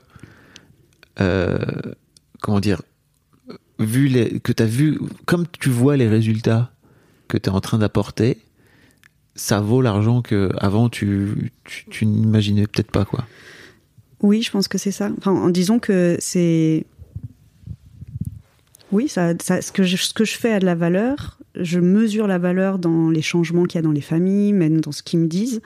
comment 2.40 2.60
dire, 2.60 2.82
vu 3.78 4.08
les, 4.08 4.40
que 4.40 4.52
t'as 4.52 4.64
vu, 4.64 4.98
comme 5.26 5.46
tu 5.60 5.70
vois 5.70 5.96
les 5.96 6.08
résultats 6.08 6.72
que 7.28 7.36
t'es 7.36 7.50
en 7.50 7.60
train 7.60 7.78
d'apporter, 7.78 8.38
ça 9.38 9.60
vaut 9.60 9.80
l'argent 9.80 10.20
que 10.20 10.50
avant 10.58 10.88
tu, 10.88 11.52
tu, 11.64 11.86
tu 11.88 12.06
n'imaginais 12.06 12.66
peut-être 12.66 12.90
pas 12.90 13.04
quoi. 13.04 13.24
Oui, 14.20 14.42
je 14.42 14.50
pense 14.50 14.66
que 14.68 14.78
c'est 14.78 14.90
ça. 14.90 15.10
Enfin, 15.18 15.30
en 15.32 15.48
disons 15.48 15.78
que 15.78 16.16
c'est. 16.18 16.84
Oui, 18.90 19.08
ça- 19.08 19.34
ce, 19.38 19.70
que 19.70 19.82
je, 19.82 19.96
ce 19.96 20.12
que 20.14 20.24
je 20.24 20.36
fais 20.36 20.52
a 20.52 20.60
de 20.60 20.66
la 20.66 20.74
valeur. 20.74 21.38
Je 21.54 21.78
mesure 21.78 22.26
la 22.26 22.38
valeur 22.38 22.78
dans 22.78 23.10
les 23.10 23.22
changements 23.22 23.64
qu'il 23.64 23.76
y 23.76 23.80
a 23.80 23.82
dans 23.82 23.92
les 23.92 24.00
familles, 24.00 24.52
même 24.52 24.80
dans 24.80 24.92
ce 24.92 25.02
qu'ils 25.02 25.20
me 25.20 25.26
disent. 25.26 25.60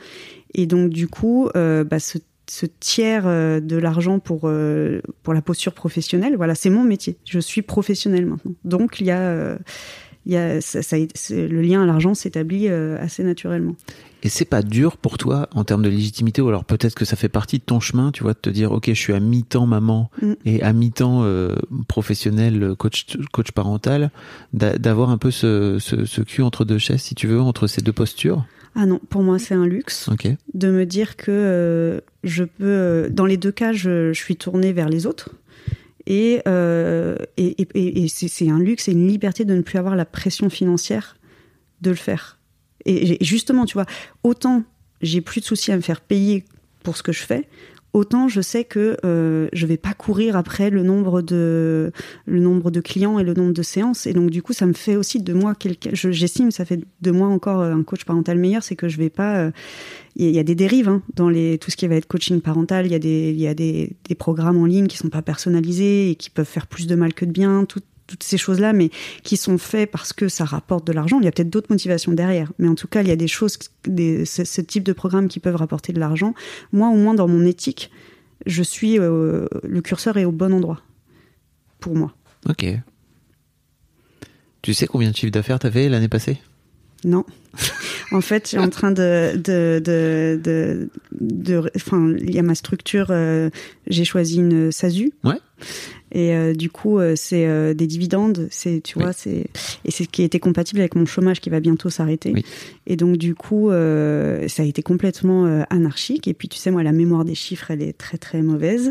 Et 0.55 0.67
donc, 0.67 0.91
du 0.91 1.09
coup, 1.09 1.49
euh, 1.57 1.85
bah, 1.85 1.99
ce, 1.99 2.19
ce 2.51 2.67
tiers 2.67 3.27
euh, 3.27 3.61
de 3.61 3.77
l'argent 3.77 4.19
pour, 4.19 4.43
euh, 4.45 5.01
pour 5.23 5.35
la 5.35 5.41
posture 5.43 5.73
professionnelle, 5.73 6.37
voilà, 6.37 6.55
c'est 6.55 6.71
mon 6.71 6.83
métier. 6.85 7.17
Je 7.25 7.39
suis 7.39 7.63
professionnelle 7.63 8.27
maintenant. 8.27 8.53
Donc, 8.65 9.01
il 9.01 9.07
y 9.07 9.11
a. 9.11 9.57
euh, 10.27 10.27
il 10.27 10.33
y 10.33 10.37
a 10.37 10.61
ça, 10.61 10.83
ça- 10.83 10.97
c'est- 11.15 11.49
le 11.49 11.63
lien 11.63 11.83
à 11.83 11.87
l'argent 11.87 12.15
s'établit 12.15 12.69
euh, 12.69 12.97
assez 13.01 13.23
naturellement. 13.25 13.75
Et 14.25 14.29
c'est 14.29 14.45
pas 14.45 14.63
dur 14.63 14.97
pour 14.99 15.19
toi 15.19 15.49
en 15.53 15.65
termes 15.65 15.83
de 15.83 15.89
légitimité, 15.89 16.41
ou 16.43 16.49
alors 16.49 16.65
peut-être 16.65 16.95
que 16.95 17.05
ça 17.05 17.17
fait 17.17 17.29
partie 17.29 17.59
de 17.59 17.65
ton 17.65 17.81
chemin, 17.81 18.13
tu 18.13 18.23
vois, 18.23 18.35
de 18.35 18.39
te 18.39 18.51
dire, 18.51 18.71
ok, 18.71 18.85
je 18.87 18.93
suis 18.93 19.13
à 19.13 19.19
mi-temps 19.21 19.67
maman 19.67 20.11
Mm. 20.23 20.33
et 20.45 20.63
à 20.63 20.73
mi-temps 20.73 21.23
euh, 21.25 21.57
professionnel, 21.89 22.75
coach, 22.79 23.07
coach 23.33 23.53
parental, 23.53 24.11
d'a- 24.53 24.79
d'avoir 24.79 25.11
un 25.11 25.19
peu 25.19 25.31
ce, 25.31 25.79
ce, 25.81 26.05
ce 26.05 26.21
cul 26.23 26.43
entre 26.43 26.65
deux 26.65 26.79
chaises, 26.79 27.03
si 27.03 27.15
tu 27.15 27.27
veux, 27.27 27.41
entre 27.41 27.67
ces 27.67 27.83
deux 27.83 27.93
postures? 27.93 28.45
Ah 28.75 28.87
non, 28.87 29.01
pour 29.11 29.23
moi, 29.23 29.39
c'est 29.39 29.55
un 29.55 29.67
luxe. 29.67 30.09
Ok. 30.11 30.27
de 30.55 30.71
me 30.71 30.87
dire 30.87 31.17
que 31.17 31.31
euh, 31.31 32.01
je 32.25 32.45
peux, 32.45 32.65
euh, 32.65 33.09
dans 33.11 33.27
les 33.27 33.37
deux 33.37 33.53
cas, 33.53 33.73
je, 33.73 34.13
je 34.13 34.19
suis 34.19 34.37
tournée 34.37 34.73
vers 34.73 34.89
les 34.89 35.07
autres. 35.07 35.31
Et, 36.07 36.43
euh, 36.49 37.17
et, 37.37 37.63
et- 37.63 38.03
et- 38.05 38.09
c'est 38.09 38.49
un 38.51 38.59
luxe 38.59 38.89
et 38.89 38.93
une 38.93 39.07
liberté 39.07 39.45
de 39.45 39.55
ne 39.55 39.61
plus 39.63 39.79
avoir 39.79 39.95
la 39.97 40.05
pression 40.05 40.51
financière 40.51 41.17
de 41.81 41.91
le 41.91 41.97
faire. 41.97 42.39
Et 42.85 43.23
justement, 43.25 43.65
tu 43.65 43.75
vois, 43.75 43.87
autant 44.25 44.65
j'ai 45.01 45.21
plus 45.21 45.41
de 45.41 45.47
soucis 45.47 45.71
à 45.73 45.77
me 45.77 45.81
faire 45.83 46.01
payer 46.01 46.45
pour 46.83 46.97
ce 46.97 47.03
que 47.03 47.13
je 47.13 47.23
fais, 47.23 47.49
autant 47.93 48.29
je 48.29 48.41
sais 48.41 48.65
que 48.65 48.97
euh, 49.05 49.49
je 49.53 49.67
vais 49.67 49.77
pas 49.77 49.93
courir 49.95 50.37
après 50.37 50.71
le 50.71 50.83
nombre 50.83 51.21
de 51.23 51.93
le 52.27 52.41
nombre 52.41 52.71
de 52.71 52.81
clients 52.81 53.19
et 53.19 53.25
le 53.25 53.35
nombre 53.35 53.53
de 53.53 53.63
séances. 53.63 54.07
Et 54.07 54.13
donc 54.13 54.31
du 54.31 54.43
coup, 54.43 54.53
ça 54.53 54.67
me 54.67 54.73
fait 54.73 54.97
aussi 54.97 55.21
de 55.21 55.33
moi 55.33 55.55
quelqu'un. 55.55 55.91
je- 55.93 56.11
J'estime, 56.11 56.51
ça 56.51 56.65
fait 56.65 56.81
de 57.03 57.11
moi 57.11 57.29
encore 57.29 57.61
euh, 57.61 57.73
un 57.75 57.83
coach 57.83 58.05
parental 58.05 58.39
meilleur, 58.39 58.63
c'est 58.63 58.77
que 58.77 58.89
je 58.89 58.97
vais 58.99 59.11
pas 59.11 59.37
euh, 59.39 59.51
il 60.17 60.25
y 60.25 60.27
a- 60.27 60.31
il 60.31 60.37
y 60.37 60.39
a 60.39 60.45
des 60.45 60.55
dérives 60.55 60.89
hein, 60.89 61.03
dans 61.17 61.29
les, 61.29 61.59
tout 61.59 61.71
ce 61.71 61.77
qui 61.77 61.87
va 61.87 61.95
être 61.97 62.07
coaching 62.07 62.41
parental. 62.41 62.87
Il 62.87 62.93
y 62.93 62.95
a, 62.95 62.99
des, 62.99 63.31
il 63.31 63.41
y 63.41 63.47
a 63.47 63.55
des, 63.55 63.93
des 64.09 64.15
programmes 64.15 64.59
en 64.59 64.67
ligne 64.67 64.87
qui 64.87 64.97
sont 64.99 65.09
pas 65.09 65.23
personnalisés 65.23 66.11
et 66.11 66.15
qui 66.17 66.31
peuvent 66.31 66.47
faire 66.47 66.67
plus 66.67 66.87
de 66.87 66.95
mal 66.95 67.15
que 67.15 67.25
de 67.25 67.31
bien. 67.33 67.65
Tout- 67.67 67.81
toutes 68.07 68.23
ces 68.23 68.39
choses-là, 68.39 68.73
mais 68.73 68.91
qui 69.23 69.37
sont 69.37 69.59
faits 69.59 69.91
parce 69.91 70.13
que 70.13 70.29
ça 70.29 70.45
rapporte 70.45 70.87
de 70.87 70.93
l'argent. 70.93 71.19
Il 71.21 71.25
y 71.25 71.29
a 71.29 71.33
peut-être 71.33 71.51
d'autres 71.51 71.71
motivations 71.71 72.13
derrière, 72.13 72.53
mais 72.59 72.69
en 72.69 72.75
tout 72.75 72.89
cas, 72.89 73.03
il 73.03 73.09
y 73.09 73.13
a 73.13 73.17
des 73.17 73.29
choses, 73.29 73.59
des, 73.85 74.25
ce, 74.25 74.45
ce 74.45 74.61
type 74.61 74.85
de 74.85 74.93
programmes 74.93 75.29
qui 75.29 75.41
peuvent 75.41 75.57
rapporter 75.57 75.93
de 75.93 76.01
l'argent. 76.01 76.35
Moi, 76.73 76.89
au 76.89 76.97
moins 76.97 77.15
dans 77.15 77.29
mon 77.29 77.45
éthique, 77.47 77.91
je 78.47 78.63
suis 78.63 78.99
euh, 78.99 79.47
le 79.63 79.81
curseur 79.81 80.17
est 80.17 80.25
au 80.25 80.33
bon 80.33 80.53
endroit 80.53 80.81
pour 81.81 81.95
moi. 81.95 82.15
Ok. 82.49 82.67
Tu 84.63 84.75
sais 84.75 84.87
combien 84.87 85.11
de 85.11 85.17
chiffre 85.17 85.33
d'affaires 85.33 85.59
t'avais 85.59 85.89
l'année 85.89 86.09
passée? 86.09 86.39
Non. 87.05 87.25
en 88.13 88.21
fait, 88.21 88.45
je 88.45 88.49
suis 88.51 88.59
en 88.59 88.69
train 88.71 88.91
de, 88.93 89.37
de, 89.37 89.81
de, 89.85 90.41
de, 90.43 90.89
de- 91.21 91.71
enfin, 91.77 92.15
il 92.19 92.35
y 92.35 92.39
a 92.39 92.43
ma 92.43 92.55
structure. 92.55 93.09
euh, 93.11 93.51
j'ai 93.87 94.05
choisi 94.05 94.37
une 94.39 94.71
SASU. 94.73 95.13
Ouais. 95.25 95.37
Et 96.15 96.35
euh, 96.35 96.53
du 96.53 96.69
coup, 96.69 96.99
euh, 96.99 97.15
c'est 97.17 97.47
euh, 97.47 97.73
des 97.73 97.87
dividendes. 97.87 98.49
C'est, 98.51 98.81
tu 98.83 98.99
Oui. 98.99 99.05
vois, 99.05 99.13
c'est 99.13 99.47
et 99.85 99.91
c'est 99.91 100.05
ce 100.05 100.09
qui 100.09 100.23
était 100.23 100.41
compatible 100.41 100.81
avec 100.81 100.95
mon 100.95 101.07
chômage 101.07 101.41
qui 101.41 101.49
va 101.51 101.61
bientôt 101.61 101.89
s'arrêter. 101.89 102.33
Oui. 102.35 102.45
Et 102.87 102.97
donc, 102.97 103.17
du 103.17 103.35
coup, 103.35 103.71
ça 103.71 104.63
a 104.63 104.67
été 104.67 104.83
complètement 104.83 105.65
anarchique. 105.71 106.29
Et 106.29 106.35
puis, 106.35 106.49
tu 106.49 106.59
sais, 106.59 106.71
moi, 106.71 106.83
la 106.83 106.93
mémoire 106.93 107.25
des 107.25 107.35
chiffres, 107.35 107.71
elle 107.71 107.83
est 107.83 107.97
très 107.97 108.19
très 108.19 108.43
mauvaise. 108.43 108.91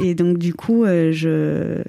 Et 0.00 0.14
donc, 0.14 0.38
du 0.38 0.54
coup, 0.54 0.84
je 0.86 1.82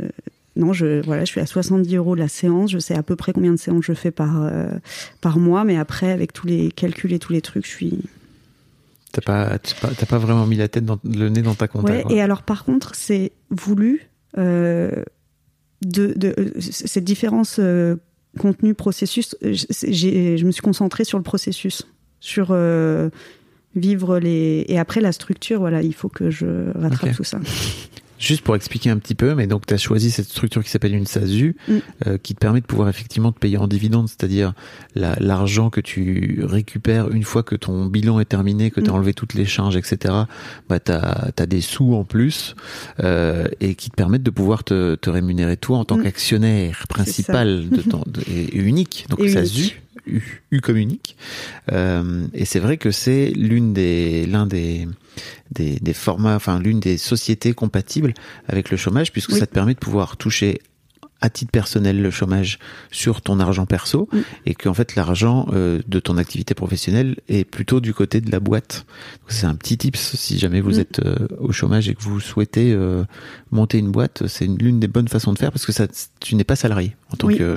non, 0.55 0.73
je 0.73 1.03
voilà, 1.05 1.25
je 1.25 1.29
suis 1.31 1.41
à 1.41 1.45
70 1.45 1.95
euros 1.95 2.15
de 2.15 2.19
la 2.19 2.27
séance. 2.27 2.71
Je 2.71 2.79
sais 2.79 2.95
à 2.95 3.03
peu 3.03 3.15
près 3.15 3.33
combien 3.33 3.51
de 3.51 3.57
séances 3.57 3.85
je 3.85 3.93
fais 3.93 4.11
par 4.11 4.43
euh, 4.43 4.67
par 5.21 5.39
mois, 5.39 5.63
mais 5.63 5.77
après, 5.77 6.11
avec 6.11 6.33
tous 6.33 6.47
les 6.47 6.71
calculs 6.71 7.13
et 7.13 7.19
tous 7.19 7.33
les 7.33 7.41
trucs, 7.41 7.65
je 7.65 7.71
suis. 7.71 7.99
T'as 9.11 9.21
pas, 9.21 9.59
t'as 9.59 9.89
pas, 9.89 10.05
pas 10.05 10.17
vraiment 10.17 10.45
mis 10.47 10.55
la 10.55 10.67
tête 10.67 10.85
dans 10.85 10.99
le 11.03 11.29
nez 11.29 11.41
dans 11.41 11.55
ta 11.55 11.67
compta. 11.67 11.93
Ouais. 11.93 12.03
Et 12.09 12.21
alors, 12.21 12.41
par 12.41 12.65
contre, 12.65 12.95
c'est 12.95 13.31
voulu 13.51 14.09
euh, 14.37 14.91
de, 15.85 16.13
de 16.15 16.33
euh, 16.37 16.51
cette 16.59 17.03
différence 17.03 17.57
euh, 17.59 17.95
contenu 18.39 18.73
processus. 18.73 19.35
je 19.41 20.45
me 20.45 20.51
suis 20.51 20.61
concentrée 20.61 21.03
sur 21.03 21.17
le 21.17 21.23
processus, 21.23 21.87
sur 22.19 22.47
euh, 22.51 23.09
vivre 23.75 24.19
les 24.19 24.65
et 24.67 24.79
après 24.79 25.01
la 25.01 25.11
structure. 25.11 25.59
Voilà, 25.59 25.81
il 25.81 25.93
faut 25.93 26.09
que 26.09 26.29
je 26.29 26.71
rattrape 26.77 27.15
tout 27.15 27.23
ça. 27.23 27.39
Juste 28.23 28.41
pour 28.41 28.55
expliquer 28.55 28.89
un 28.89 28.97
petit 28.97 29.15
peu, 29.15 29.35
mais 29.35 29.47
donc 29.47 29.65
tu 29.65 29.73
as 29.73 29.77
choisi 29.77 30.09
cette 30.09 30.27
structure 30.29 30.63
qui 30.63 30.69
s'appelle 30.69 30.95
une 30.95 31.05
SASU, 31.05 31.55
Mm. 31.67 31.73
euh, 32.07 32.17
qui 32.17 32.33
te 32.35 32.39
permet 32.39 32.61
de 32.61 32.65
pouvoir 32.65 32.87
effectivement 32.87 33.31
te 33.33 33.39
payer 33.39 33.57
en 33.57 33.67
dividende, 33.67 34.07
c'est-à-dire 34.07 34.53
la- 34.95 35.17
l'argent 35.19 35.69
que 35.69 35.81
tu 35.81 36.39
récupères 36.43 37.09
une 37.11 37.23
fois 37.23 37.43
que 37.43 37.55
ton 37.55 37.85
bilan 37.87 38.19
est 38.21 38.25
terminé, 38.25 38.71
que 38.71 38.79
tu 38.79 38.89
as 38.89 38.93
Mm. 38.93 38.95
enlevé 38.95 39.13
toutes 39.13 39.33
les 39.33 39.45
charges, 39.45 39.75
etc. 39.75 40.13
Bah 40.69 40.79
tu 40.79 40.91
as, 40.93 41.45
des 41.45 41.59
sous 41.61 41.93
en 41.95 42.05
plus 42.05 42.55
euh, 43.03 43.47
et 43.59 43.75
qui 43.75 43.89
te 43.89 43.95
permettent 43.95 44.23
de 44.23 44.31
pouvoir 44.31 44.63
te, 44.63 44.95
te 44.95 45.09
rémunérer 45.09 45.57
toi 45.57 45.77
en 45.79 45.83
tant 45.85 45.97
Mm. 45.97 46.03
qu'actionnaire 46.03 46.85
principal 46.87 47.67
de 47.69 47.81
ton, 47.81 48.03
de- 48.07 48.21
et, 48.31 48.55
unique, 48.57 49.05
donc 49.09 49.19
Et 49.19 49.29
SASU. 49.29 49.59
unique. 49.61 49.79
U, 50.05 50.21
U 50.51 50.59
comme 50.61 50.77
unique. 50.77 51.15
Euh, 51.71 52.25
et 52.33 52.45
c'est 52.45 52.59
vrai 52.59 52.77
que 52.77 52.91
c'est 52.91 53.31
l'une 53.35 53.73
des 53.73 54.25
l'un 54.25 54.45
des, 54.45 54.87
des 55.51 55.79
des 55.79 55.93
formats, 55.93 56.35
enfin 56.35 56.59
l'une 56.59 56.79
des 56.79 56.97
sociétés 56.97 57.53
compatibles 57.53 58.13
avec 58.47 58.69
le 58.71 58.77
chômage, 58.77 59.11
puisque 59.11 59.31
Oui. 59.33 59.39
ça 59.39 59.47
te 59.47 59.53
permet 59.53 59.73
de 59.73 59.79
pouvoir 59.79 60.17
toucher 60.17 60.59
à 61.21 61.29
titre 61.29 61.51
personnel 61.51 62.01
le 62.01 62.11
chômage 62.11 62.59
sur 62.91 63.21
ton 63.21 63.39
argent 63.39 63.65
perso 63.65 64.09
et 64.45 64.53
qu'en 64.55 64.73
fait 64.73 64.95
l'argent 64.95 65.47
euh, 65.53 65.81
de 65.87 65.99
ton 66.01 66.17
activité 66.17 66.53
professionnelle 66.53 67.15
est 67.29 67.45
plutôt 67.45 67.79
du 67.79 67.93
côté 67.93 68.19
de 68.19 68.29
la 68.29 68.41
boîte. 68.41 68.85
C'est 69.29 69.45
un 69.45 69.55
petit 69.55 69.77
tips 69.77 70.15
si 70.17 70.37
jamais 70.37 70.59
vous 70.59 70.71
Mm. 70.75 70.79
êtes 70.81 70.99
euh, 70.99 71.15
au 71.39 71.53
chômage 71.53 71.87
et 71.87 71.95
que 71.95 72.01
vous 72.01 72.19
souhaitez 72.19 72.73
euh, 72.73 73.05
monter 73.51 73.77
une 73.77 73.89
boîte, 73.89 74.27
c'est 74.27 74.43
une- 74.43 74.57
l'une 74.57 74.81
des 74.81 74.89
bonnes 74.89 75.07
façons 75.07 75.31
de 75.31 75.39
faire 75.39 75.53
parce 75.53 75.65
que 75.65 75.71
ça, 75.71 75.87
tu 76.19 76.35
n'es 76.35 76.43
pas 76.43 76.57
salarié 76.57 76.93
en 77.09 77.15
tant 77.15 77.27
Oui. 77.27 77.37
que 77.37 77.55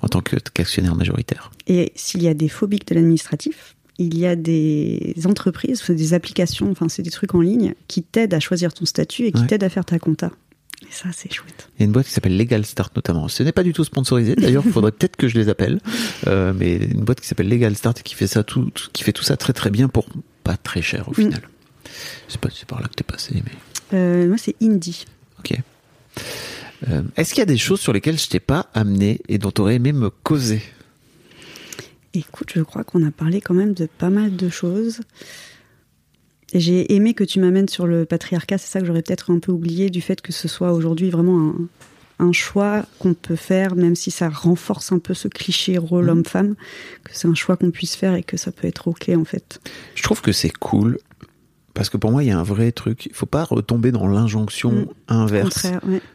en 0.00 0.08
tant 0.08 0.22
qu'actionnaire 0.22 0.94
majoritaire. 0.94 1.50
Et 1.66 1.92
s'il 1.96 2.22
y 2.22 2.28
a 2.28 2.34
des 2.34 2.48
phobiques 2.48 2.88
de 2.88 2.94
l'administratif, 2.94 3.75
il 3.98 4.16
y 4.18 4.26
a 4.26 4.36
des 4.36 5.14
entreprises, 5.24 5.82
des 5.90 6.14
applications, 6.14 6.70
enfin 6.70 6.88
c'est 6.88 7.02
des 7.02 7.10
trucs 7.10 7.34
en 7.34 7.40
ligne 7.40 7.74
qui 7.88 8.02
t'aident 8.02 8.34
à 8.34 8.40
choisir 8.40 8.72
ton 8.74 8.84
statut 8.84 9.24
et 9.26 9.32
qui 9.32 9.40
Ouais. 9.40 9.46
t'aident 9.46 9.64
à 9.64 9.68
faire 9.70 9.84
ta 9.84 9.98
compta. 9.98 10.30
Et 10.82 10.86
ça, 10.92 11.08
c'est 11.16 11.32
chouette. 11.32 11.70
Il 11.76 11.80
y 11.80 11.82
a 11.84 11.86
une 11.86 11.92
boîte 11.92 12.06
qui 12.06 12.12
s'appelle 12.12 12.36
Legal 12.36 12.66
Start 12.66 12.94
notamment. 12.94 13.28
Ce 13.28 13.42
n'est 13.42 13.52
pas 13.52 13.62
du 13.62 13.72
tout 13.72 13.82
sponsorisé. 13.84 14.34
D'ailleurs, 14.36 14.62
il 14.66 14.72
faudrait 14.72 14.92
peut-être 14.98 15.16
que 15.16 15.26
je 15.26 15.38
les 15.38 15.48
appelle. 15.48 15.80
Euh, 16.26 16.52
mais 16.54 16.76
une 16.76 17.00
boîte 17.04 17.20
qui 17.20 17.26
s'appelle 17.26 17.48
Legal 17.48 17.74
Start 17.74 18.02
qui 18.02 18.14
fait 18.14 18.26
ça 18.26 18.44
tout, 18.44 18.70
tout- 18.74 18.90
qui 18.92 19.02
fait 19.02 19.12
tout 19.12 19.22
ça 19.24 19.38
très 19.38 19.54
très 19.54 19.70
bien 19.70 19.88
pour 19.88 20.06
pas 20.44 20.56
très 20.58 20.82
cher 20.82 21.08
au 21.08 21.14
final. 21.14 21.40
Je 22.28 22.32
sais 22.34 22.38
pas 22.38 22.50
si 22.50 22.58
c'est 22.60 22.68
par 22.68 22.82
là 22.82 22.88
que 22.88 22.94
t'es 22.94 23.04
passé, 23.04 23.42
mais 23.42 23.98
Euh, 23.98 24.28
moi, 24.28 24.36
c'est 24.36 24.54
Indie. 24.62 25.06
ok. 25.38 25.56
Euh, 26.88 27.02
Est-ce 27.16 27.30
qu'il 27.30 27.38
y 27.38 27.42
a 27.42 27.46
des 27.46 27.56
choses 27.56 27.80
sur 27.80 27.92
lesquelles 27.94 28.18
je 28.18 28.28
t'ai 28.28 28.40
pas 28.40 28.68
amené 28.74 29.20
et 29.28 29.38
dont 29.38 29.50
tu 29.50 29.62
aurais 29.62 29.76
aimé 29.76 29.92
me 29.92 30.10
causer? 30.10 30.60
Écoute, 32.18 32.52
je 32.54 32.62
crois 32.62 32.82
qu'on 32.82 33.06
a 33.06 33.10
parlé 33.10 33.40
quand 33.42 33.52
même 33.54 33.74
de 33.74 33.86
pas 33.86 34.08
mal 34.10 34.36
de 34.36 34.48
choses. 34.48 35.00
Et 36.52 36.60
j'ai 36.60 36.94
aimé 36.94 37.12
que 37.12 37.24
tu 37.24 37.40
m'amènes 37.40 37.68
sur 37.68 37.86
le 37.86 38.06
patriarcat, 38.06 38.56
c'est 38.56 38.68
ça 38.70 38.80
que 38.80 38.86
j'aurais 38.86 39.02
peut-être 39.02 39.30
un 39.30 39.38
peu 39.38 39.52
oublié, 39.52 39.90
du 39.90 40.00
fait 40.00 40.20
que 40.20 40.32
ce 40.32 40.48
soit 40.48 40.72
aujourd'hui 40.72 41.10
vraiment 41.10 41.50
un, 41.50 42.24
un 42.26 42.32
choix 42.32 42.86
qu'on 42.98 43.14
peut 43.14 43.36
faire, 43.36 43.74
même 43.74 43.94
si 43.96 44.10
ça 44.10 44.28
renforce 44.30 44.92
un 44.92 44.98
peu 44.98 45.12
ce 45.12 45.28
cliché 45.28 45.76
rôle 45.76 46.04
Mhm. 46.04 46.10
homme-femme, 46.10 46.54
que 47.04 47.10
c'est 47.12 47.28
un 47.28 47.34
choix 47.34 47.56
qu'on 47.56 47.70
puisse 47.70 47.96
faire 47.96 48.14
et 48.14 48.22
que 48.22 48.36
ça 48.36 48.52
peut 48.52 48.66
être 48.66 48.88
ok 48.88 49.10
en 49.14 49.24
fait. 49.24 49.60
Je 49.94 50.02
trouve 50.02 50.22
que 50.22 50.32
c'est 50.32 50.52
cool 50.52 50.98
parce 51.76 51.90
que 51.90 51.96
pour 51.96 52.10
moi, 52.10 52.24
il 52.24 52.28
y 52.28 52.32
a 52.32 52.38
un 52.38 52.42
vrai 52.42 52.72
truc. 52.72 53.06
Il 53.06 53.14
faut 53.14 53.26
pas 53.26 53.44
retomber 53.44 53.92
dans 53.92 54.08
l'injonction 54.08 54.72
Mm. 54.72 54.86
Inverse. 55.08 55.66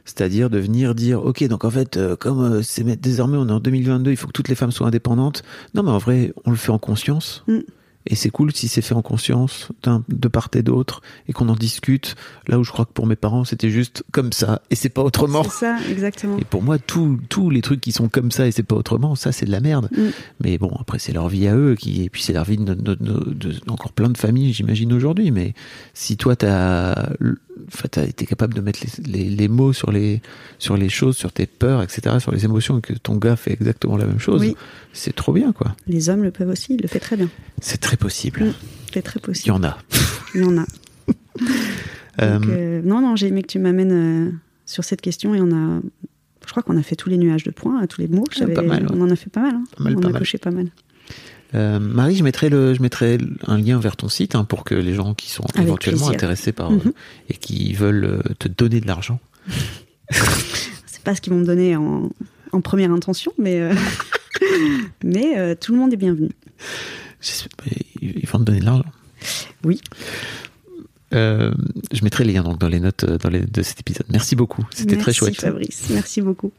C'est-à-dire 0.05 0.49
de 0.49 0.59
venir 0.59 0.95
dire, 0.95 1.23
ok, 1.23 1.43
donc 1.47 1.63
en 1.63 1.69
fait, 1.69 1.97
euh, 1.97 2.15
comme 2.15 2.41
euh, 2.41 2.61
c'est 2.61 2.83
désormais 2.99 3.37
on 3.37 3.47
est 3.47 3.51
en 3.51 3.59
2022, 3.59 4.11
il 4.11 4.17
faut 4.17 4.27
que 4.27 4.33
toutes 4.33 4.49
les 4.49 4.55
femmes 4.55 4.71
soient 4.71 4.87
indépendantes. 4.87 5.43
Non, 5.73 5.83
mais 5.83 5.91
en 5.91 5.97
vrai, 5.97 6.33
on 6.45 6.51
le 6.51 6.57
fait 6.57 6.71
en 6.71 6.79
conscience. 6.79 7.43
Mm. 7.47 7.59
Et 8.07 8.15
c'est 8.15 8.29
cool 8.31 8.51
si 8.53 8.67
c'est 8.67 8.81
fait 8.81 8.95
en 8.95 9.01
conscience 9.01 9.69
de 10.09 10.27
part 10.27 10.49
et 10.55 10.63
d'autre 10.63 11.01
et 11.27 11.33
qu'on 11.33 11.49
en 11.49 11.55
discute. 11.55 12.15
Là 12.47 12.57
où 12.59 12.63
je 12.63 12.71
crois 12.71 12.85
que 12.85 12.91
pour 12.93 13.05
mes 13.05 13.15
parents, 13.15 13.45
c'était 13.45 13.69
juste 13.69 14.03
comme 14.11 14.33
ça 14.33 14.61
et 14.71 14.75
c'est 14.75 14.89
pas 14.89 15.03
autrement. 15.03 15.43
C'est 15.43 15.49
ça, 15.51 15.77
exactement. 15.89 16.37
Et 16.39 16.43
pour 16.43 16.63
moi, 16.63 16.79
tous 16.79 17.19
tous 17.29 17.49
les 17.51 17.61
trucs 17.61 17.79
qui 17.81 17.91
sont 17.91 18.09
comme 18.09 18.31
ça 18.31 18.47
et 18.47 18.51
c'est 18.51 18.63
pas 18.63 18.75
autrement, 18.75 19.15
ça 19.15 19.31
c'est 19.31 19.45
de 19.45 19.51
la 19.51 19.59
merde. 19.59 19.87
Mm. 19.95 20.01
Mais 20.43 20.57
bon, 20.57 20.71
après 20.79 20.97
c'est 20.99 21.11
leur 21.13 21.29
vie 21.29 21.47
à 21.47 21.55
eux, 21.55 21.75
qui, 21.75 22.03
et 22.03 22.09
puis 22.09 22.23
c'est 22.23 22.33
leur 22.33 22.45
vie 22.45 22.57
de, 22.57 22.73
de- 22.73 22.95
de- 22.95 23.33
de- 23.33 23.55
encore 23.69 23.91
plein 23.93 24.09
de 24.09 24.17
familles, 24.17 24.51
j'imagine 24.53 24.91
aujourd'hui. 24.93 25.29
Mais 25.31 25.53
si 25.93 26.17
toi 26.17 26.35
t'as, 26.35 27.09
t'as 27.89 28.05
été 28.05 28.25
capable 28.25 28.53
de 28.53 28.61
mettre 28.61 28.79
les, 29.05 29.11
les- 29.23 29.29
les 29.29 29.47
mots 29.47 29.73
sur 29.73 29.91
les 29.91 30.21
sur 30.59 30.77
les 30.77 30.89
choses, 30.89 31.17
sur 31.17 31.31
tes 31.31 31.45
peurs, 31.45 31.81
etc., 31.81 32.17
sur 32.19 32.31
les 32.31 32.45
émotions, 32.45 32.77
et 32.77 32.81
que 32.81 32.93
ton 32.93 33.15
gars 33.17 33.35
fait 33.35 33.51
exactement 33.53 33.97
la 33.97 34.05
même 34.05 34.19
chose, 34.19 34.41
Oui. 34.41 34.55
c'est 34.93 35.15
trop 35.15 35.33
bien, 35.33 35.51
quoi. 35.51 35.75
Les 35.87 36.09
hommes 36.09 36.23
le 36.23 36.31
peuvent 36.31 36.49
aussi, 36.49 36.73
il 36.75 36.81
le 36.81 36.87
fait 36.87 36.99
très 36.99 37.17
bien. 37.17 37.29
C'est 37.61 37.79
très 37.79 37.97
possible. 37.97 38.43
Mm. 38.45 38.53
C'est 38.93 39.01
très 39.01 39.19
Il 39.19 39.23
y 39.23 39.25
possible. 39.25 39.51
en 39.55 39.63
a. 39.63 39.77
Il 40.35 40.41
y 40.41 40.43
en 40.43 40.57
a. 40.57 40.65
Euh, 42.21 42.39
Donc, 42.39 42.49
euh, 42.49 42.81
non, 42.83 42.99
non, 43.01 43.15
j'ai 43.15 43.27
aimé 43.27 43.41
que 43.41 43.47
tu 43.47 43.57
m'amènes 43.57 43.91
euh, 44.27 44.31
sur 44.65 44.83
cette 44.83 44.99
question 45.01 45.33
et 45.33 45.39
on 45.41 45.51
a. 45.55 45.81
Je 46.45 46.51
crois 46.51 46.61
qu'on 46.61 46.75
a 46.77 46.83
fait 46.83 46.97
tous 46.97 47.07
les 47.09 47.17
nuages 47.17 47.43
de 47.45 47.51
points, 47.51 47.85
tous 47.87 48.01
les 48.01 48.09
mots. 48.09 48.25
Ah, 48.41 48.47
pas 48.47 48.61
mal, 48.61 48.83
ouais. 48.83 48.89
On 48.93 49.01
en 49.01 49.09
a 49.09 49.15
fait 49.15 49.29
pas 49.29 49.39
mal. 49.41 49.55
hein. 49.55 49.63
Pas 49.77 49.83
mal, 49.85 49.95
on 49.97 50.01
pas 50.01 50.07
a 50.09 50.11
mal. 50.11 50.19
coché 50.19 50.37
pas 50.37 50.51
mal. 50.51 50.67
Euh, 51.53 51.79
Marie, 51.79 52.15
je 52.15 52.23
mettrai 52.23 52.49
le, 52.49 52.73
je 52.73 52.81
mettrai 52.81 53.17
un 53.45 53.57
lien 53.57 53.79
vers 53.79 53.95
ton 53.97 54.07
site 54.09 54.35
hein, 54.35 54.45
pour 54.45 54.63
que 54.63 54.73
les 54.75 54.93
gens 54.93 55.13
qui 55.13 55.29
sont 55.29 55.43
Avec 55.53 55.67
éventuellement 55.67 55.99
plaisir. 56.07 56.15
intéressés 56.15 56.51
par 56.53 56.71
Mhm. 56.71 56.93
et 57.29 57.33
qui 57.33 57.73
veulent 57.73 58.05
euh, 58.05 58.21
te 58.39 58.47
donner 58.47 58.79
de 58.79 58.87
l'argent. 58.87 59.19
C'est 60.85 61.03
pas 61.03 61.15
ce 61.15 61.21
qu'ils 61.21 61.33
vont 61.33 61.39
me 61.39 61.45
donner 61.45 61.75
en, 61.75 62.09
en 62.51 62.61
première 62.61 62.91
intention, 62.91 63.31
mais, 63.37 63.59
euh, 63.59 63.73
mais 65.03 65.37
euh, 65.37 65.55
tout 65.59 65.73
le 65.73 65.79
monde 65.79 65.91
est 65.93 65.97
bienvenu. 65.97 66.29
Ils 68.01 68.27
vont 68.27 68.39
te 68.39 68.43
donner 68.43 68.59
de 68.59 68.65
l'argent. 68.65 68.85
Oui. 69.63 69.79
Euh, 71.13 71.51
je 71.91 72.03
mettrai 72.03 72.23
les 72.23 72.31
liens 72.33 72.43
donc 72.43 72.57
dans 72.59 72.69
les 72.69 72.79
notes 72.79 73.03
dans 73.05 73.29
les, 73.29 73.41
de 73.41 73.61
cet 73.61 73.79
épisode. 73.81 74.05
Merci 74.09 74.35
beaucoup. 74.37 74.65
C'était 74.73 74.95
très 74.95 75.07
Merci, 75.11 75.19
chouette. 75.19 75.41
Fabrice. 75.41 75.87
Merci 75.89 76.21
beaucoup. 76.21 76.51